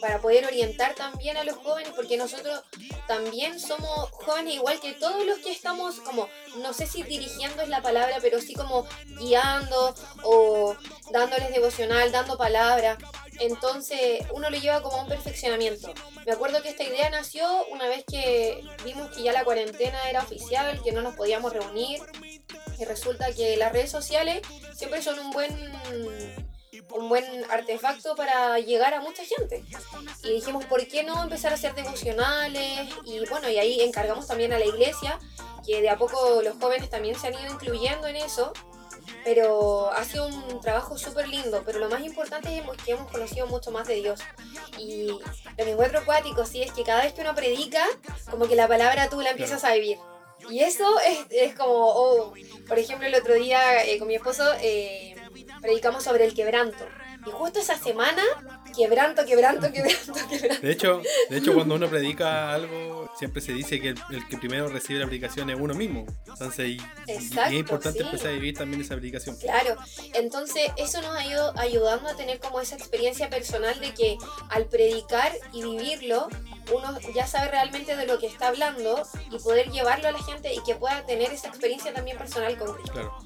para 0.00 0.18
poder 0.20 0.46
orientar 0.46 0.94
también 0.94 1.36
a 1.36 1.44
los 1.44 1.56
jóvenes 1.56 1.92
porque 1.94 2.16
nosotros 2.16 2.62
también 3.06 3.60
somos 3.60 4.10
jóvenes 4.12 4.54
igual 4.54 4.80
que 4.80 4.92
todos 4.92 5.26
los 5.26 5.38
que 5.40 5.50
estamos 5.50 6.00
como, 6.00 6.26
no 6.62 6.72
sé 6.72 6.86
si 6.86 7.02
dirigiendo 7.02 7.62
es 7.62 7.68
la 7.68 7.82
palabra, 7.82 8.16
pero 8.22 8.40
sí 8.40 8.54
como 8.54 8.86
guiando 9.18 9.94
o 10.22 10.74
dándoles 11.10 11.50
devocional, 11.52 12.12
dando 12.12 12.38
palabra. 12.38 12.96
Entonces 13.40 14.20
uno 14.32 14.48
lo 14.50 14.56
lleva 14.56 14.82
como 14.82 14.96
a 14.96 15.02
un 15.02 15.08
perfeccionamiento. 15.08 15.92
Me 16.24 16.32
acuerdo 16.32 16.62
que 16.62 16.70
esta 16.70 16.82
idea 16.82 17.10
nació 17.10 17.46
una 17.66 17.88
vez 17.88 18.04
que 18.04 18.64
vimos 18.84 19.10
que 19.10 19.22
ya 19.22 19.32
la 19.32 19.44
cuarentena 19.44 20.08
era 20.08 20.22
oficial, 20.22 20.80
que 20.82 20.92
no 20.92 21.02
nos 21.02 21.14
podíamos 21.14 21.52
reunir 21.52 22.00
y 22.78 22.84
resulta 22.84 23.32
que 23.32 23.56
las 23.56 23.72
redes 23.72 23.90
sociales 23.90 24.42
siempre 24.74 25.02
son 25.02 25.18
un 25.18 25.30
buen 25.30 25.52
un 26.94 27.08
buen 27.08 27.24
artefacto 27.50 28.14
para 28.16 28.58
llegar 28.58 28.94
a 28.94 29.00
mucha 29.00 29.22
gente. 29.24 29.64
Y 30.22 30.30
dijimos, 30.30 30.64
¿por 30.64 30.86
qué 30.88 31.02
no 31.02 31.22
empezar 31.22 31.52
a 31.52 31.56
hacer 31.56 31.74
devocionales? 31.74 32.88
Y 33.04 33.20
bueno, 33.28 33.48
y 33.50 33.58
ahí 33.58 33.80
encargamos 33.80 34.26
también 34.26 34.52
a 34.52 34.58
la 34.58 34.64
iglesia, 34.64 35.18
que 35.66 35.82
de 35.82 35.90
a 35.90 35.98
poco 35.98 36.40
los 36.42 36.56
jóvenes 36.56 36.88
también 36.88 37.18
se 37.18 37.28
han 37.28 37.34
ido 37.34 37.52
incluyendo 37.52 38.06
en 38.06 38.16
eso. 38.16 38.52
pero 39.24 39.90
ha 39.92 40.04
sido 40.04 40.26
un 40.26 40.60
trabajo 40.60 40.96
súper 40.96 41.28
lindo, 41.28 41.62
pero 41.64 41.78
lo 41.78 41.88
más 41.88 42.00
importante 42.02 42.56
es 42.56 42.62
que 42.82 42.92
hemos 42.92 43.10
conocido 43.10 43.46
mucho 43.46 43.70
más 43.70 43.86
de 43.86 43.96
Dios. 43.96 44.20
Y 44.78 45.08
lo 45.08 45.20
que 45.56 45.70
encuentro 45.70 46.00
acuático, 46.00 46.46
sí, 46.46 46.62
es 46.62 46.72
que 46.72 46.84
cada 46.84 47.02
vez 47.02 47.12
que 47.12 47.20
uno 47.20 47.34
predica, 47.34 47.84
como 48.30 48.46
que 48.48 48.56
la 48.56 48.68
palabra 48.68 49.08
tú 49.08 49.20
la 49.20 49.30
empiezas 49.30 49.64
a 49.64 49.74
vivir. 49.74 49.98
Y 50.50 50.60
eso 50.60 50.84
es, 51.00 51.26
es 51.30 51.54
como, 51.54 51.74
oh, 51.74 52.34
por 52.66 52.78
ejemplo, 52.78 53.06
el 53.06 53.14
otro 53.14 53.34
día 53.34 53.84
eh, 53.84 53.98
con 53.98 54.08
mi 54.08 54.14
esposo 54.14 54.44
eh, 54.60 55.14
predicamos 55.60 56.04
sobre 56.04 56.24
el 56.24 56.34
quebranto. 56.34 56.86
Y 57.26 57.30
justo 57.30 57.58
esa 57.60 57.76
semana, 57.76 58.22
quebranto, 58.78 59.24
quebranto, 59.26 59.70
quebranto, 59.72 60.12
quebranto. 60.30 60.62
De 60.66 60.72
hecho, 60.72 61.02
de 61.28 61.36
hecho, 61.38 61.52
cuando 61.54 61.74
uno 61.74 61.88
predica 61.88 62.52
algo, 62.54 63.10
siempre 63.18 63.42
se 63.42 63.52
dice 63.52 63.80
que 63.80 63.88
el, 63.90 63.98
el 64.10 64.28
que 64.28 64.38
primero 64.38 64.68
recibe 64.68 65.00
la 65.00 65.06
predicación 65.06 65.50
es 65.50 65.56
uno 65.60 65.74
mismo. 65.74 66.06
Entonces, 66.26 66.68
y, 66.68 66.72
y- 67.06 67.12
Exacto, 67.12 67.50
es 67.50 67.52
importante 67.58 67.98
sí. 67.98 68.04
empezar 68.04 68.28
a 68.28 68.32
vivir 68.32 68.56
también 68.56 68.80
esa 68.80 68.94
predicación. 68.94 69.36
Claro, 69.36 69.76
entonces 70.14 70.70
eso 70.76 71.02
nos 71.02 71.14
ha 71.16 71.26
ido 71.26 71.52
ayudando 71.58 72.08
a 72.08 72.14
tener 72.16 72.38
como 72.38 72.60
esa 72.60 72.76
experiencia 72.76 73.28
personal 73.28 73.78
de 73.80 73.92
que 73.92 74.16
al 74.50 74.66
predicar 74.66 75.32
y 75.52 75.62
vivirlo, 75.62 76.28
uno 76.72 76.98
ya 77.14 77.26
sabe 77.26 77.48
realmente 77.50 77.96
de 77.96 78.06
lo 78.06 78.18
que 78.18 78.26
está 78.26 78.48
hablando 78.48 79.02
y 79.30 79.38
poder 79.38 79.70
llevarlo 79.70 80.08
a 80.08 80.12
la 80.12 80.22
gente 80.22 80.52
y 80.54 80.62
que 80.62 80.74
pueda 80.74 81.04
tener 81.06 81.32
esa 81.32 81.48
experiencia 81.48 81.92
también 81.92 82.18
personal 82.18 82.56
con 82.58 82.74
Cristo. 82.74 82.92
Claro. 82.92 83.18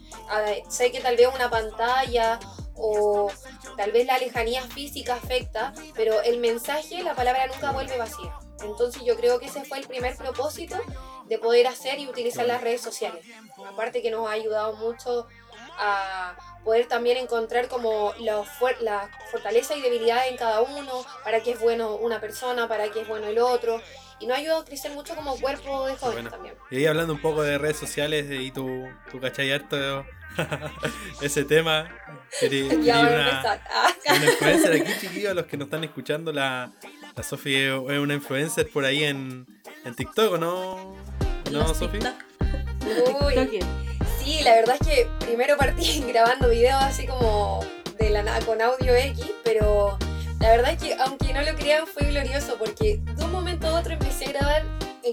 Sé 0.70 0.92
que 0.92 1.00
tal 1.00 1.16
vez 1.16 1.28
una 1.34 1.50
pantalla 1.50 2.38
o 2.74 3.30
tal 3.76 3.92
vez 3.92 4.06
la 4.06 4.18
lejanía 4.18 4.62
física 4.62 5.14
afecta, 5.14 5.72
pero 5.94 6.20
el 6.22 6.38
mensaje, 6.38 7.02
la 7.02 7.14
palabra 7.14 7.46
nunca 7.46 7.70
vuelve 7.72 7.96
vacía. 7.98 8.32
Entonces 8.62 9.02
yo 9.04 9.16
creo 9.16 9.38
que 9.38 9.46
ese 9.46 9.64
fue 9.64 9.78
el 9.78 9.86
primer 9.86 10.16
propósito 10.16 10.76
de 11.26 11.38
poder 11.38 11.66
hacer 11.66 11.98
y 11.98 12.06
utilizar 12.06 12.46
las 12.46 12.60
redes 12.60 12.80
sociales. 12.80 13.24
Aparte 13.66 14.02
que 14.02 14.10
nos 14.10 14.28
ha 14.28 14.32
ayudado 14.32 14.74
mucho 14.76 15.26
a 15.78 16.36
poder 16.64 16.86
también 16.86 17.16
encontrar 17.16 17.68
como 17.68 18.12
la, 18.20 18.44
la 18.80 19.10
fortaleza 19.30 19.74
y 19.74 19.80
debilidad 19.82 20.28
en 20.28 20.36
cada 20.36 20.60
uno, 20.60 21.04
para 21.24 21.42
qué 21.42 21.52
es 21.52 21.60
bueno 21.60 21.96
una 21.96 22.20
persona, 22.20 22.68
para 22.68 22.88
qué 22.90 23.00
es 23.02 23.08
bueno 23.08 23.26
el 23.26 23.38
otro. 23.38 23.80
Y 24.20 24.26
nos 24.26 24.36
ha 24.36 24.40
ayudado 24.40 24.60
a 24.60 24.64
crecer 24.64 24.92
mucho 24.92 25.16
como 25.16 25.36
cuerpo 25.40 25.86
de 25.86 25.96
jóvenes 25.96 26.22
Bueno. 26.22 26.30
también. 26.30 26.54
Y 26.70 26.76
ahí 26.76 26.86
hablando 26.86 27.14
un 27.14 27.20
poco 27.20 27.42
de 27.42 27.58
redes 27.58 27.76
sociales 27.78 28.26
y 28.30 28.52
tú, 28.52 28.86
tú 29.10 29.20
cachai 29.20 29.50
harto 29.50 30.06
ese 31.20 31.44
tema. 31.44 31.88
Querí- 32.40 32.68
querí 32.68 32.84
Ya 32.84 32.98
voy 32.98 33.06
a 33.08 33.10
una, 33.10 33.30
empezar. 33.30 33.60
Ah. 33.70 33.92
una 34.16 34.24
influencer 34.26 34.72
aquí, 34.82 34.92
chiquillos, 35.00 35.34
los 35.34 35.46
que 35.46 35.56
nos 35.56 35.66
están 35.66 35.84
escuchando, 35.84 36.32
la, 36.32 36.70
la 37.14 37.22
Sofi 37.22 37.54
es 37.56 37.72
una 37.98 38.14
influencer 38.14 38.68
por 38.70 38.84
ahí 38.84 39.04
en, 39.04 39.46
en 39.84 39.94
TikTok, 39.94 40.32
¿o 40.32 40.38
¿no? 40.38 40.96
¿No, 41.50 41.74
Sofi? 41.74 41.98
Sí, 44.22 44.40
la 44.44 44.54
verdad 44.54 44.76
es 44.80 44.86
que 44.86 45.08
primero 45.26 45.56
partí 45.56 46.00
grabando 46.08 46.48
videos 46.48 46.80
así 46.82 47.06
como 47.06 47.64
de 47.98 48.10
la 48.10 48.22
con 48.40 48.60
audio 48.62 48.94
X, 48.94 49.24
pero 49.44 49.98
la 50.40 50.50
verdad 50.50 50.72
es 50.72 50.82
que 50.82 50.94
aunque 50.94 51.32
no 51.32 51.42
lo 51.42 51.54
crean 51.56 51.86
fue 51.86 52.06
glorioso 52.08 52.56
porque 52.58 52.98
de 53.02 53.24
un 53.24 53.32
momento 53.32 53.66
a 53.68 53.78
otro 53.80 53.92
empecé 53.92 54.26
a 54.26 54.32
grabar, 54.32 54.62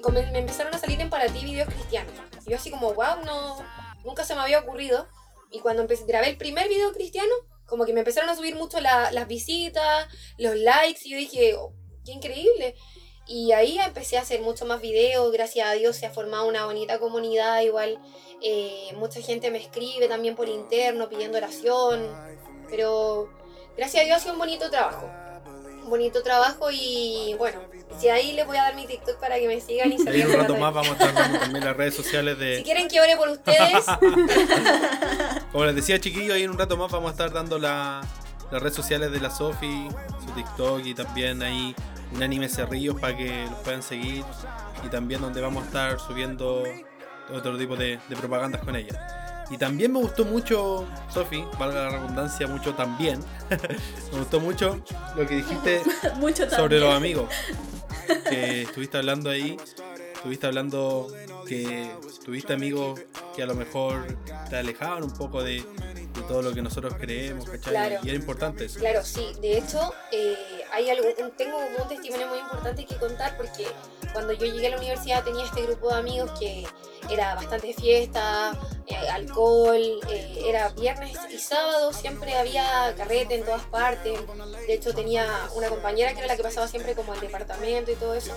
come- 0.01 0.31
me 0.31 0.39
empezaron 0.39 0.73
a 0.73 0.77
salir 0.77 0.99
en 1.01 1.09
para 1.09 1.27
ti 1.27 1.43
videos 1.43 1.67
cristianos. 1.69 2.13
Y 2.45 2.51
yo 2.51 2.55
así 2.57 2.71
como, 2.71 2.93
wow, 2.93 3.23
no, 3.25 3.57
nunca 4.03 4.23
se 4.25 4.35
me 4.35 4.41
había 4.41 4.59
ocurrido. 4.59 5.07
Y 5.51 5.59
cuando 5.59 5.81
empecé, 5.81 6.05
grabé 6.05 6.29
el 6.29 6.37
primer 6.37 6.67
video 6.69 6.91
cristiano, 6.93 7.33
como 7.65 7.85
que 7.85 7.93
me 7.93 7.99
empezaron 7.99 8.29
a 8.29 8.35
subir 8.35 8.55
mucho 8.55 8.79
la- 8.79 9.11
las 9.11 9.27
visitas, 9.27 10.07
los 10.37 10.55
likes, 10.55 11.01
y 11.05 11.11
yo 11.11 11.17
dije, 11.17 11.55
oh, 11.55 11.73
qué 12.05 12.11
increíble. 12.11 12.75
Y 13.27 13.51
ahí 13.51 13.77
empecé 13.79 14.17
a 14.17 14.21
hacer 14.21 14.41
mucho 14.41 14.65
más 14.65 14.81
videos, 14.81 15.31
gracias 15.31 15.67
a 15.67 15.73
Dios 15.73 15.95
se 15.95 16.05
ha 16.07 16.11
formado 16.11 16.47
una 16.47 16.65
bonita 16.65 16.97
comunidad, 16.99 17.61
igual 17.61 17.99
eh, 18.41 18.91
mucha 18.95 19.21
gente 19.21 19.51
me 19.51 19.59
escribe 19.59 20.07
también 20.07 20.35
por 20.35 20.49
interno 20.49 21.09
pidiendo 21.09 21.37
oración, 21.37 22.09
pero 22.69 23.29
gracias 23.77 24.01
a 24.01 24.05
Dios 24.05 24.17
ha 24.17 24.19
sido 24.19 24.33
un 24.33 24.39
bonito 24.39 24.69
trabajo. 24.71 25.07
Un 25.83 25.89
bonito 25.89 26.23
trabajo 26.23 26.69
y 26.71 27.35
bueno, 27.37 27.61
si 27.97 28.07
ahí 28.09 28.33
les 28.33 28.45
voy 28.45 28.57
a 28.57 28.63
dar 28.63 28.75
mi 28.75 28.85
TikTok 28.85 29.17
para 29.19 29.37
que 29.39 29.47
me 29.47 29.59
sigan 29.59 29.91
y 29.91 29.97
se 29.97 30.09
Ahí 30.09 30.21
en 30.21 30.27
rían 30.27 30.39
un 30.41 30.47
rato 30.47 30.57
más 30.57 30.73
vamos 30.73 30.89
a 30.89 30.93
estar 30.93 31.13
dando 31.13 31.39
también 31.39 31.65
las 31.65 31.75
redes 31.75 31.95
sociales 31.95 32.37
Si 32.37 32.43
de... 32.45 32.63
quieren 32.63 32.87
que 32.87 33.01
ore 33.01 33.15
por 33.17 33.29
ustedes, 33.29 33.85
Como 35.51 35.65
les 35.65 35.75
decía, 35.75 35.99
chiquillos, 35.99 36.35
ahí 36.35 36.43
en 36.43 36.51
un 36.51 36.57
rato 36.57 36.77
más 36.77 36.91
vamos 36.91 37.09
a 37.09 37.11
estar 37.11 37.31
dando 37.31 37.57
la- 37.57 38.01
las 38.51 38.61
redes 38.61 38.75
sociales 38.75 39.11
de 39.11 39.19
la 39.19 39.29
Sofi, 39.29 39.87
su 40.25 40.31
TikTok 40.33 40.85
y 40.85 40.93
también 40.95 41.41
ahí 41.43 41.75
un 42.13 42.23
anime 42.23 42.49
Cerrillos 42.49 42.99
para 42.99 43.15
que 43.15 43.45
los 43.45 43.59
puedan 43.59 43.83
seguir 43.83 44.23
y 44.83 44.87
también 44.89 45.21
donde 45.21 45.39
vamos 45.41 45.63
a 45.63 45.65
estar 45.67 45.99
subiendo 45.99 46.63
otro 47.31 47.57
tipo 47.57 47.75
de, 47.75 47.99
de 48.09 48.15
propagandas 48.15 48.61
con 48.63 48.75
ella. 48.75 49.45
Y 49.51 49.57
también 49.57 49.91
me 49.91 49.99
gustó 49.99 50.25
mucho, 50.25 50.87
Sofi, 51.11 51.43
valga 51.59 51.83
la 51.85 51.89
redundancia, 51.89 52.45
mucho 52.47 52.73
también. 52.75 53.19
me 54.11 54.19
gustó 54.19 54.39
mucho 54.39 54.79
lo 55.15 55.25
que 55.27 55.35
dijiste 55.37 55.81
Mucho 56.15 56.47
sobre 56.49 56.79
los 56.79 56.93
amigos. 56.93 57.29
Que 58.29 58.63
estuviste 58.63 58.97
hablando 58.97 59.29
ahí, 59.29 59.57
estuviste 60.15 60.47
hablando 60.47 61.07
que 61.47 61.89
tuviste 62.23 62.53
amigos 62.53 62.99
que 63.35 63.43
a 63.43 63.45
lo 63.45 63.55
mejor 63.55 64.05
te 64.49 64.57
alejaban 64.57 65.03
un 65.03 65.13
poco 65.13 65.43
de, 65.43 65.63
todo 66.29 66.43
lo 66.43 66.53
que 66.53 66.61
nosotros 66.61 66.93
creemos, 66.99 67.45
¿cachai? 67.45 67.73
Claro. 67.73 67.95
Y 68.03 68.09
era 68.09 68.17
importante 68.17 68.65
eso. 68.65 68.79
Claro, 68.79 69.03
sí. 69.03 69.25
De 69.41 69.57
hecho, 69.57 69.93
eh, 70.11 70.63
hay 70.71 70.87
algo, 70.91 71.05
tengo 71.35 71.57
un 71.57 71.87
testimonio 71.87 72.27
muy 72.27 72.37
importante 72.37 72.85
que 72.85 72.95
contar 72.97 73.35
porque 73.35 73.65
cuando 74.13 74.33
yo 74.33 74.45
llegué 74.45 74.67
a 74.67 74.69
la 74.69 74.77
universidad 74.77 75.23
tenía 75.23 75.43
este 75.43 75.63
grupo 75.63 75.89
de 75.89 75.95
amigos 75.95 76.39
que 76.39 76.67
era 77.09 77.33
bastante 77.33 77.73
fiesta, 77.73 78.55
eh, 78.85 78.95
alcohol, 79.11 79.81
eh, 80.07 80.43
era 80.45 80.69
viernes 80.69 81.17
y 81.31 81.39
sábado, 81.39 81.91
siempre 81.93 82.35
había 82.37 82.93
carrete 82.95 83.33
en 83.33 83.43
todas 83.43 83.63
partes. 83.63 84.19
De 84.67 84.73
hecho, 84.73 84.93
tenía 84.93 85.27
una 85.55 85.67
compañera 85.69 86.13
que 86.13 86.19
era 86.19 86.27
la 86.27 86.37
que 86.37 86.43
pasaba 86.43 86.67
siempre 86.67 86.93
como 86.93 87.15
el 87.15 87.21
departamento 87.21 87.91
y 87.91 87.95
todo 87.95 88.13
eso. 88.13 88.33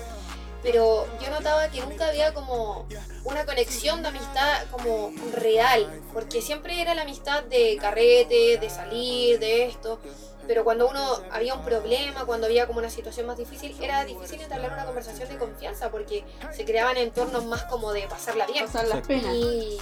Pero 0.63 1.05
yo 1.21 1.29
notaba 1.29 1.67
que 1.67 1.81
nunca 1.81 2.07
había 2.07 2.33
como 2.33 2.87
una 3.25 3.45
conexión 3.45 4.01
de 4.01 4.07
amistad 4.07 4.63
como 4.71 5.11
real, 5.33 6.01
porque 6.13 6.41
siempre 6.41 6.81
era 6.81 6.95
la 6.95 7.01
amistad 7.03 7.43
de 7.43 7.77
carrete, 7.79 8.57
de 8.57 8.69
salir, 8.69 9.39
de 9.39 9.65
esto. 9.65 9.99
Pero 10.47 10.63
cuando 10.63 10.89
uno 10.89 11.21
había 11.31 11.53
un 11.53 11.63
problema, 11.63 12.25
cuando 12.25 12.47
había 12.47 12.67
como 12.67 12.79
una 12.79 12.89
situación 12.89 13.27
más 13.27 13.37
difícil, 13.37 13.75
era 13.81 14.03
difícil 14.03 14.41
entablar 14.41 14.73
una 14.73 14.85
conversación 14.85 15.29
de 15.29 15.37
confianza 15.37 15.89
porque 15.89 16.23
se 16.53 16.65
creaban 16.65 16.97
entornos 16.97 17.45
más 17.45 17.63
como 17.63 17.93
de 17.93 18.07
pasarla 18.07 18.45
bien. 18.47 18.65
Pasar 18.65 18.87
las 18.87 19.05
penas. 19.07 19.33
Y 19.33 19.77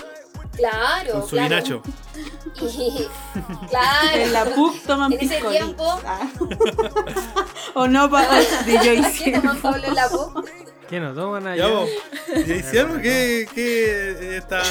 claro, 0.56 1.12
Con 1.14 1.22
su 1.24 1.30
claro. 1.30 1.50
vinacho. 1.50 1.82
Y 2.62 3.08
claro. 3.70 4.18
En 4.18 4.34
la 4.34 4.46
PUC 4.46 4.84
toman 4.86 5.14
En 5.14 5.20
ese 5.20 5.42
tiempo- 5.42 6.00
Ah. 6.06 6.28
o 7.76 7.88
no, 7.88 8.10
pa- 8.10 8.28
o 8.30 8.66
de 8.66 8.78
Joyce. 8.78 9.24
¿Qué 9.24 9.32
toman 9.40 9.62
Pablo 9.62 9.88
en 9.88 9.96
la 9.96 10.10
PUC? 10.10 10.46
¿Qué 10.92 11.00
nos 11.00 11.16
toman 11.16 11.46
Ya 11.46 11.52
allá? 11.52 11.68
vos, 11.70 11.90
DJ 12.36 12.64
Cielo, 12.64 12.96
¿qué, 13.02 13.48
qué 13.56 14.36
está, 14.36 14.62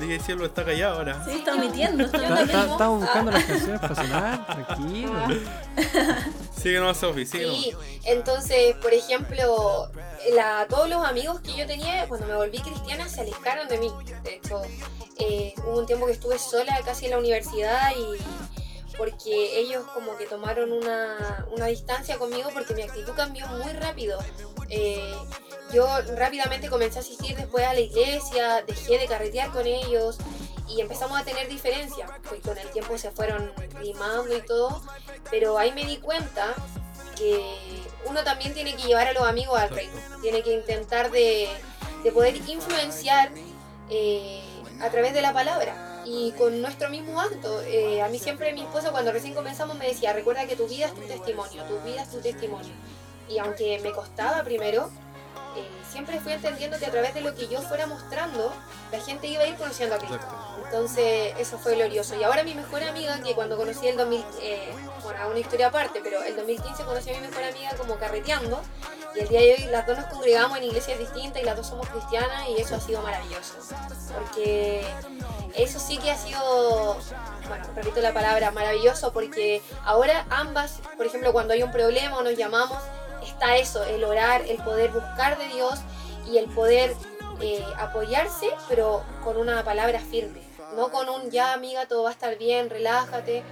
DJ 0.00 0.20
Cielo 0.20 0.46
está 0.46 0.64
callado 0.64 0.96
ahora? 0.96 1.22
Sí, 1.26 1.32
está 1.32 1.54
omitiendo. 1.54 2.04
Estamos 2.04 3.02
buscando 3.02 3.30
las 3.30 3.44
canciones 3.44 3.80
para 3.82 3.94
sonar, 3.94 4.46
tranquilo. 4.46 5.12
Síguenos, 6.58 6.96
Sofi, 6.96 7.26
síguenos. 7.26 7.56
Sí, 7.56 7.72
entonces, 8.04 8.74
por 8.76 8.94
ejemplo, 8.94 9.90
la, 10.32 10.66
todos 10.66 10.88
los 10.88 11.04
amigos 11.04 11.42
que 11.42 11.54
yo 11.54 11.66
tenía 11.66 12.08
cuando 12.08 12.26
me 12.26 12.36
volví 12.36 12.58
cristiana 12.58 13.06
se 13.06 13.20
alejaron 13.20 13.68
de 13.68 13.76
mí. 13.76 13.92
De 14.24 14.36
hecho, 14.36 14.62
eh, 15.18 15.52
hubo 15.58 15.80
un 15.80 15.84
tiempo 15.86 16.06
que 16.06 16.12
estuve 16.12 16.38
sola 16.38 16.80
casi 16.86 17.04
en 17.04 17.10
la 17.10 17.18
universidad 17.18 17.90
y 17.94 18.16
porque 18.96 19.60
ellos 19.60 19.84
como 19.92 20.16
que 20.16 20.24
tomaron 20.24 20.72
una, 20.72 21.44
una 21.54 21.66
distancia 21.66 22.16
conmigo 22.16 22.48
porque 22.54 22.74
mi 22.74 22.80
actitud 22.80 23.12
cambió 23.14 23.46
muy 23.48 23.70
rápido. 23.74 24.18
Eh, 24.70 25.14
yo 25.72 25.86
rápidamente 26.16 26.68
comencé 26.68 26.98
a 26.98 27.02
asistir 27.02 27.36
después 27.36 27.64
a 27.64 27.74
la 27.74 27.80
iglesia, 27.80 28.62
dejé 28.66 28.98
de 28.98 29.06
carretear 29.06 29.50
con 29.50 29.66
ellos 29.66 30.16
y 30.68 30.80
empezamos 30.80 31.20
a 31.20 31.24
tener 31.24 31.48
diferencias. 31.48 32.10
Pues 32.28 32.40
con 32.42 32.56
el 32.58 32.68
tiempo 32.70 32.96
se 32.98 33.10
fueron 33.10 33.52
limando 33.82 34.36
y 34.36 34.42
todo, 34.42 34.82
pero 35.30 35.58
ahí 35.58 35.72
me 35.72 35.84
di 35.84 35.98
cuenta 35.98 36.54
que 37.16 37.40
uno 38.04 38.22
también 38.22 38.52
tiene 38.54 38.76
que 38.76 38.82
llevar 38.82 39.08
a 39.08 39.12
los 39.12 39.26
amigos 39.26 39.58
al 39.58 39.70
reino, 39.70 39.94
tiene 40.22 40.42
que 40.42 40.54
intentar 40.54 41.10
de, 41.10 41.48
de 42.04 42.12
poder 42.12 42.36
influenciar 42.36 43.30
eh, 43.90 44.42
a 44.80 44.90
través 44.90 45.14
de 45.14 45.22
la 45.22 45.32
palabra 45.32 46.02
y 46.04 46.32
con 46.32 46.60
nuestro 46.60 46.88
mismo 46.88 47.20
acto. 47.20 47.62
Eh, 47.62 48.02
a 48.02 48.08
mí 48.08 48.18
siempre 48.18 48.52
mi 48.52 48.62
esposo 48.62 48.92
cuando 48.92 49.12
recién 49.12 49.34
comenzamos 49.34 49.76
me 49.76 49.88
decía, 49.88 50.12
recuerda 50.12 50.46
que 50.46 50.56
tu 50.56 50.68
vida 50.68 50.86
es 50.86 50.94
tu 50.94 51.00
testimonio, 51.02 51.64
tu 51.64 51.80
vida 51.80 52.02
es 52.02 52.10
tu 52.10 52.20
testimonio. 52.20 52.72
Y 53.28 53.38
aunque 53.38 53.80
me 53.80 53.92
costaba 53.92 54.44
primero, 54.44 54.90
eh, 55.56 55.68
siempre 55.90 56.20
fui 56.20 56.32
entendiendo 56.32 56.78
que 56.78 56.86
a 56.86 56.90
través 56.90 57.14
de 57.14 57.20
lo 57.20 57.34
que 57.34 57.48
yo 57.48 57.60
fuera 57.62 57.86
mostrando, 57.86 58.52
la 58.92 59.00
gente 59.00 59.26
iba 59.26 59.42
a 59.42 59.46
ir 59.46 59.56
conociendo 59.56 59.94
a 59.94 59.98
Cristo. 59.98 60.16
Exacto. 60.16 60.56
Entonces, 60.64 61.34
eso 61.38 61.58
fue 61.58 61.74
glorioso. 61.74 62.14
Y 62.16 62.24
ahora 62.24 62.42
mi 62.42 62.54
mejor 62.54 62.82
amiga, 62.82 63.20
que 63.22 63.34
cuando 63.34 63.56
conocí 63.56 63.86
el 63.86 63.96
2000, 63.96 64.24
eh, 64.42 64.72
bueno, 65.02 65.28
una 65.28 65.38
historia 65.38 65.68
aparte, 65.68 66.00
pero 66.02 66.22
el 66.22 66.36
2015 66.36 66.84
conocí 66.84 67.10
a 67.10 67.14
mi 67.14 67.26
mejor 67.26 67.44
amiga 67.44 67.70
como 67.76 67.96
carreteando. 67.96 68.60
Y 69.14 69.20
el 69.20 69.28
día 69.28 69.40
de 69.40 69.54
hoy 69.54 69.64
las 69.70 69.86
dos 69.86 69.96
nos 69.96 70.06
congregamos 70.06 70.58
en 70.58 70.64
iglesias 70.64 70.98
distintas 70.98 71.42
y 71.42 71.44
las 71.44 71.56
dos 71.56 71.68
somos 71.68 71.88
cristianas 71.88 72.48
y 72.48 72.60
eso 72.60 72.76
ha 72.76 72.80
sido 72.80 73.00
maravilloso. 73.02 73.54
Porque 74.14 74.84
eso 75.54 75.78
sí 75.78 75.98
que 75.98 76.10
ha 76.10 76.18
sido 76.18 76.98
bueno, 77.48 77.64
repito 77.74 78.00
la 78.00 78.12
palabra, 78.12 78.50
maravilloso, 78.50 79.12
porque 79.12 79.62
ahora 79.84 80.26
ambas, 80.30 80.80
por 80.96 81.06
ejemplo, 81.06 81.32
cuando 81.32 81.54
hay 81.54 81.62
un 81.62 81.70
problema 81.70 82.18
o 82.18 82.22
nos 82.22 82.36
llamamos, 82.36 82.78
está 83.26 83.56
eso, 83.56 83.84
el 83.84 84.04
orar, 84.04 84.42
el 84.42 84.58
poder 84.58 84.90
buscar 84.90 85.38
de 85.38 85.46
Dios 85.48 85.80
y 86.30 86.38
el 86.38 86.46
poder 86.46 86.94
eh, 87.40 87.64
apoyarse, 87.78 88.48
pero 88.68 89.02
con 89.22 89.36
una 89.36 89.62
palabra 89.64 90.00
firme, 90.00 90.40
no 90.76 90.90
con 90.90 91.08
un 91.08 91.30
ya 91.30 91.52
amiga, 91.52 91.86
todo 91.86 92.04
va 92.04 92.10
a 92.10 92.12
estar 92.12 92.38
bien, 92.38 92.70
relájate, 92.70 93.42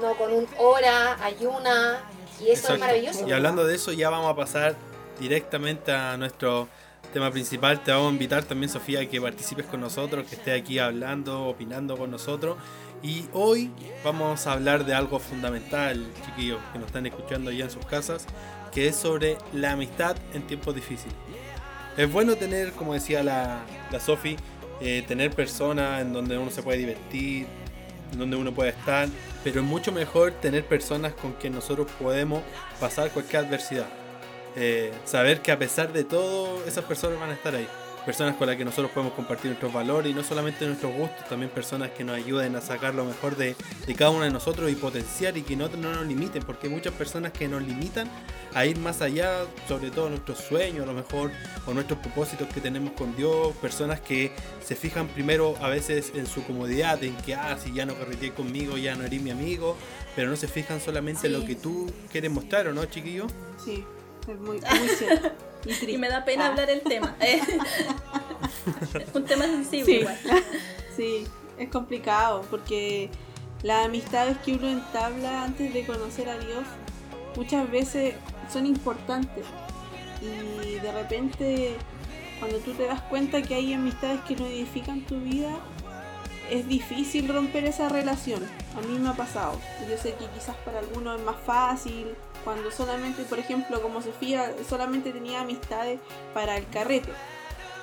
no 0.00 0.16
con 0.16 0.32
un 0.32 0.46
hora, 0.58 1.22
ayuna, 1.24 2.02
y 2.40 2.50
eso 2.50 2.74
es 2.74 2.80
maravilloso. 2.80 3.26
Y 3.26 3.32
hablando 3.32 3.64
de 3.64 3.74
eso, 3.74 3.92
ya 3.92 4.10
vamos 4.10 4.30
a 4.30 4.36
pasar 4.36 4.74
directamente 5.18 5.92
a 5.92 6.16
nuestro 6.16 6.68
tema 7.12 7.30
principal. 7.30 7.82
Te 7.82 7.92
vamos 7.92 8.08
a 8.08 8.12
invitar 8.12 8.44
también, 8.44 8.70
Sofía, 8.70 9.00
a 9.00 9.06
que 9.06 9.20
participes 9.20 9.66
con 9.66 9.80
nosotros, 9.80 10.26
que 10.28 10.36
estés 10.36 10.60
aquí 10.60 10.78
hablando, 10.78 11.46
opinando 11.46 11.96
con 11.96 12.10
nosotros. 12.10 12.56
Y 13.02 13.26
hoy 13.32 13.70
vamos 14.02 14.46
a 14.46 14.52
hablar 14.52 14.84
de 14.84 14.94
algo 14.94 15.18
fundamental, 15.18 16.06
chiquillos, 16.24 16.58
que 16.72 16.78
nos 16.78 16.86
están 16.86 17.06
escuchando 17.06 17.50
allá 17.50 17.64
en 17.64 17.70
sus 17.70 17.84
casas, 17.84 18.26
que 18.74 18.88
es 18.88 18.96
sobre 18.96 19.38
la 19.52 19.72
amistad 19.72 20.16
en 20.34 20.42
tiempos 20.42 20.74
difíciles. 20.74 21.14
Es 21.96 22.10
bueno 22.10 22.34
tener, 22.34 22.72
como 22.72 22.92
decía 22.92 23.22
la, 23.22 23.64
la 23.90 24.00
Sofi, 24.00 24.36
eh, 24.80 25.04
tener 25.06 25.30
personas 25.30 26.02
en 26.02 26.12
donde 26.12 26.36
uno 26.36 26.50
se 26.50 26.62
puede 26.62 26.78
divertir, 26.78 27.46
en 28.12 28.18
donde 28.18 28.36
uno 28.36 28.52
puede 28.52 28.70
estar, 28.70 29.08
pero 29.44 29.60
es 29.60 29.66
mucho 29.66 29.92
mejor 29.92 30.32
tener 30.32 30.66
personas 30.66 31.12
con 31.14 31.32
quien 31.34 31.52
nosotros 31.54 31.86
podemos 32.00 32.42
pasar 32.80 33.10
cualquier 33.10 33.44
adversidad. 33.44 33.86
Eh, 34.56 34.92
saber 35.04 35.40
que 35.40 35.52
a 35.52 35.58
pesar 35.58 35.92
de 35.92 36.04
todo, 36.04 36.64
esas 36.66 36.84
personas 36.84 37.20
van 37.20 37.30
a 37.30 37.34
estar 37.34 37.54
ahí. 37.54 37.68
Personas 38.04 38.36
con 38.36 38.46
las 38.46 38.56
que 38.56 38.66
nosotros 38.66 38.90
podemos 38.90 39.14
compartir 39.14 39.46
nuestros 39.46 39.72
valores 39.72 40.12
y 40.12 40.14
no 40.14 40.22
solamente 40.22 40.66
nuestros 40.66 40.92
gustos, 40.92 41.26
también 41.26 41.50
personas 41.50 41.90
que 41.90 42.04
nos 42.04 42.16
ayuden 42.16 42.54
a 42.54 42.60
sacar 42.60 42.94
lo 42.94 43.06
mejor 43.06 43.34
de, 43.36 43.56
de 43.86 43.94
cada 43.94 44.10
uno 44.10 44.24
de 44.24 44.30
nosotros 44.30 44.70
y 44.70 44.74
potenciar 44.74 45.38
y 45.38 45.42
que 45.42 45.56
no, 45.56 45.68
no 45.68 45.90
nos 45.90 46.06
limiten, 46.06 46.42
porque 46.42 46.66
hay 46.66 46.72
muchas 46.74 46.92
personas 46.92 47.32
que 47.32 47.48
nos 47.48 47.62
limitan 47.62 48.10
a 48.52 48.66
ir 48.66 48.78
más 48.78 49.00
allá, 49.00 49.46
sobre 49.66 49.90
todo 49.90 50.10
nuestros 50.10 50.38
sueños, 50.38 50.84
a 50.84 50.86
lo 50.86 50.92
mejor, 50.92 51.30
o 51.66 51.72
nuestros 51.72 51.98
propósitos 52.00 52.46
que 52.48 52.60
tenemos 52.60 52.92
con 52.92 53.16
Dios, 53.16 53.54
personas 53.56 54.00
que 54.00 54.32
se 54.62 54.76
fijan 54.76 55.08
primero 55.08 55.56
a 55.62 55.68
veces 55.68 56.12
en 56.14 56.26
su 56.26 56.44
comodidad, 56.44 57.02
en 57.02 57.16
que, 57.16 57.34
ah, 57.34 57.56
si 57.58 57.72
ya 57.72 57.86
no 57.86 57.94
carreteé 57.94 58.32
conmigo, 58.32 58.76
ya 58.76 58.94
no 58.94 59.04
eres 59.04 59.22
mi 59.22 59.30
amigo, 59.30 59.76
pero 60.14 60.28
no 60.28 60.36
se 60.36 60.46
fijan 60.46 60.80
solamente 60.80 61.26
en 61.26 61.32
lo 61.32 61.44
que 61.44 61.54
tú 61.54 61.90
quieres 62.12 62.30
mostrar, 62.30 62.68
¿o 62.68 62.74
no, 62.74 62.84
chiquillo? 62.84 63.26
Sí, 63.64 63.84
es 64.28 64.38
muy, 64.40 64.60
muy 64.60 64.88
cierto. 64.98 65.28
Y 65.28 65.62
triste. 65.68 65.92
Y 65.92 65.98
me 65.98 66.08
da 66.08 66.24
pena 66.24 66.46
Ah, 66.46 66.48
hablar 66.50 66.70
el 66.70 66.80
tema. 66.82 67.14
Es 67.20 67.42
un 69.14 69.24
tema 69.24 69.44
sensible 69.44 69.84
Sí. 69.84 69.92
igual. 70.00 70.18
Sí, 70.96 71.26
es 71.58 71.68
complicado 71.70 72.42
porque 72.50 73.10
las 73.62 73.86
amistades 73.86 74.36
que 74.38 74.54
uno 74.54 74.68
entabla 74.68 75.44
antes 75.44 75.72
de 75.72 75.86
conocer 75.86 76.28
a 76.28 76.38
Dios 76.38 76.64
muchas 77.36 77.70
veces 77.70 78.14
son 78.52 78.66
importantes 78.66 79.44
y 80.22 80.74
de 80.78 80.92
repente 80.92 81.76
cuando 82.38 82.58
tú 82.58 82.72
te 82.72 82.86
das 82.86 83.00
cuenta 83.02 83.42
que 83.42 83.54
hay 83.54 83.72
amistades 83.74 84.20
que 84.28 84.36
no 84.36 84.46
edifican 84.46 85.00
tu 85.02 85.18
vida 85.20 85.50
es 86.50 86.68
difícil 86.68 87.26
romper 87.32 87.64
esa 87.64 87.88
relación. 87.88 88.42
A 88.76 88.80
mí 88.86 88.98
me 88.98 89.08
ha 89.08 89.14
pasado. 89.14 89.58
Yo 89.88 89.96
sé 89.96 90.14
que 90.14 90.26
quizás 90.26 90.54
para 90.64 90.78
algunos 90.80 91.18
es 91.18 91.24
más 91.24 91.36
fácil 91.44 92.14
cuando 92.44 92.70
solamente, 92.70 93.22
por 93.24 93.38
ejemplo, 93.38 93.80
como 93.82 94.02
Sofía, 94.02 94.52
solamente 94.68 95.10
tenía 95.12 95.40
amistades 95.40 95.98
para 96.34 96.56
el 96.58 96.68
carrete. 96.68 97.10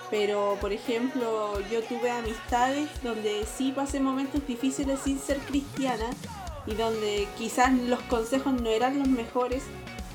Pero, 0.10 0.58
por 0.62 0.72
ejemplo, 0.74 1.60
yo 1.72 1.82
tuve 1.84 2.12
amistades 2.12 2.90
donde 3.02 3.46
sí 3.58 3.72
pasé 3.76 4.00
momentos 4.00 4.46
difíciles 4.46 5.00
sin 5.04 5.20
ser 5.20 5.38
cristiana 5.40 6.06
y 6.68 6.76
donde 6.76 7.28
quizás 7.38 7.72
los 7.74 8.00
consejos 8.02 8.54
no 8.54 8.70
eran 8.70 9.00
los 9.00 9.08
mejores, 9.08 9.64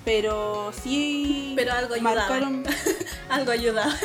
pero 0.05 0.71
sí 0.83 1.55
Pero 1.57 1.73
algo 1.73 1.95
ayudaba. 1.95 2.15
marcaron, 2.21 2.63
Algo 3.31 3.51
ayuda. 3.51 3.99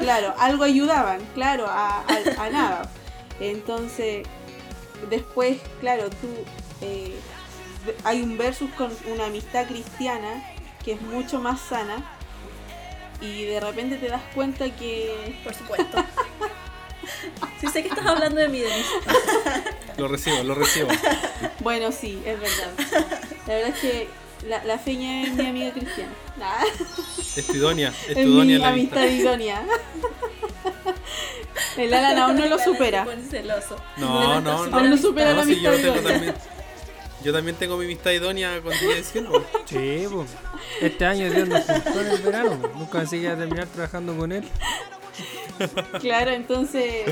claro, 0.00 0.34
algo 0.38 0.64
ayudaban, 0.64 1.20
claro, 1.34 1.66
a, 1.68 2.00
a- 2.00 2.44
a 2.44 2.50
nada. 2.50 2.90
Entonces, 3.40 4.26
después, 5.08 5.58
claro, 5.80 6.10
tú 6.10 6.26
eh, 6.82 7.14
hay 8.04 8.22
un 8.22 8.36
versus 8.38 8.70
con 8.72 8.90
una 9.12 9.26
amistad 9.26 9.66
cristiana 9.66 10.42
que 10.84 10.92
es 10.92 11.02
mucho 11.02 11.40
más 11.40 11.60
sana 11.60 11.96
y 13.20 13.44
de 13.44 13.60
repente 13.60 13.96
te 13.96 14.08
das 14.08 14.22
cuenta 14.34 14.68
que 14.76 15.34
Por 15.44 15.54
supuesto. 15.54 16.04
Sí 17.60 17.68
sé 17.68 17.82
que 17.82 17.88
estás 17.88 18.04
hablando 18.04 18.40
de 18.40 18.48
mí, 18.48 18.58
Denise. 18.60 18.88
Lo 19.96 20.08
recibo, 20.08 20.42
lo 20.42 20.54
recibo. 20.54 20.88
Bueno, 21.60 21.90
sí, 21.92 22.20
es 22.26 22.38
verdad. 22.40 22.70
La 23.46 23.54
verdad 23.54 23.70
es 23.70 23.78
que 23.80 24.08
la, 24.48 24.64
la 24.64 24.78
feña 24.78 25.22
es 25.22 25.32
mi 25.34 25.46
amiga 25.46 25.72
cristiana. 25.72 26.10
Nah, 26.38 26.64
Es 27.36 27.46
tu 27.46 27.54
idónea, 27.54 27.88
es 28.08 28.14
tu 28.14 28.20
es 28.20 28.26
idónea 28.26 28.44
mi 28.44 28.52
en 28.54 28.60
la 28.60 28.68
amistad 28.68 28.98
amistad. 29.02 29.20
idónea. 29.22 29.62
El 31.76 31.94
Alan 31.94 32.18
aún 32.18 32.36
no 32.36 32.46
lo 32.46 32.58
supera. 32.58 33.04
Se 33.04 33.10
pone 33.10 33.22
celoso. 33.28 33.76
No, 33.96 34.40
no, 34.40 34.66
no. 34.66 34.76
Aún 34.76 34.90
no 34.90 34.96
supera 34.96 35.30
la 35.32 35.36
No, 35.36 35.44
sí, 35.44 35.60
yo, 35.60 35.70
amistad 35.70 35.92
tengo 35.94 36.08
idónea. 36.10 36.34
Yo 37.26 37.32
también 37.32 37.56
tengo 37.56 37.76
mi 37.76 37.86
amistad 37.86 38.12
idónea 38.12 38.62
con 38.62 38.72
10 38.78 39.04
cielo. 39.04 39.44
Sí, 39.66 40.06
po. 40.08 40.24
Este 40.80 41.04
año 41.04 41.28
Dios 41.28 41.48
nos 41.48 41.64
juntó 41.64 42.00
en 42.00 42.06
el 42.06 42.22
verano. 42.22 42.56
Nunca 42.76 43.00
pensé 43.00 43.16
que 43.16 43.24
iba 43.24 43.32
a 43.32 43.36
terminar 43.36 43.66
trabajando 43.66 44.16
con 44.16 44.30
él. 44.30 44.44
Claro, 46.00 46.30
entonces 46.30 47.04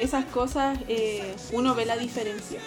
esas 0.00 0.24
cosas 0.24 0.76
eh, 0.88 1.36
uno 1.52 1.76
ve 1.76 1.86
la 1.86 1.96
diferencia. 1.96 2.58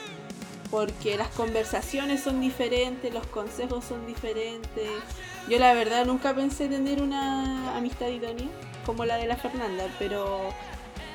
Porque 0.72 1.18
las 1.18 1.28
conversaciones 1.28 2.24
son 2.24 2.40
diferentes, 2.40 3.14
los 3.14 3.28
consejos 3.28 3.84
son 3.84 4.08
diferentes. 4.08 4.90
Yo 5.50 5.60
la 5.60 5.74
verdad 5.74 6.06
nunca 6.06 6.34
pensé 6.34 6.70
tener 6.70 7.02
una 7.02 7.76
amistad 7.76 8.08
idónea 8.08 8.48
como 8.86 9.04
la 9.04 9.18
de 9.18 9.28
la 9.28 9.36
Fernanda, 9.36 9.88
pero 10.00 10.54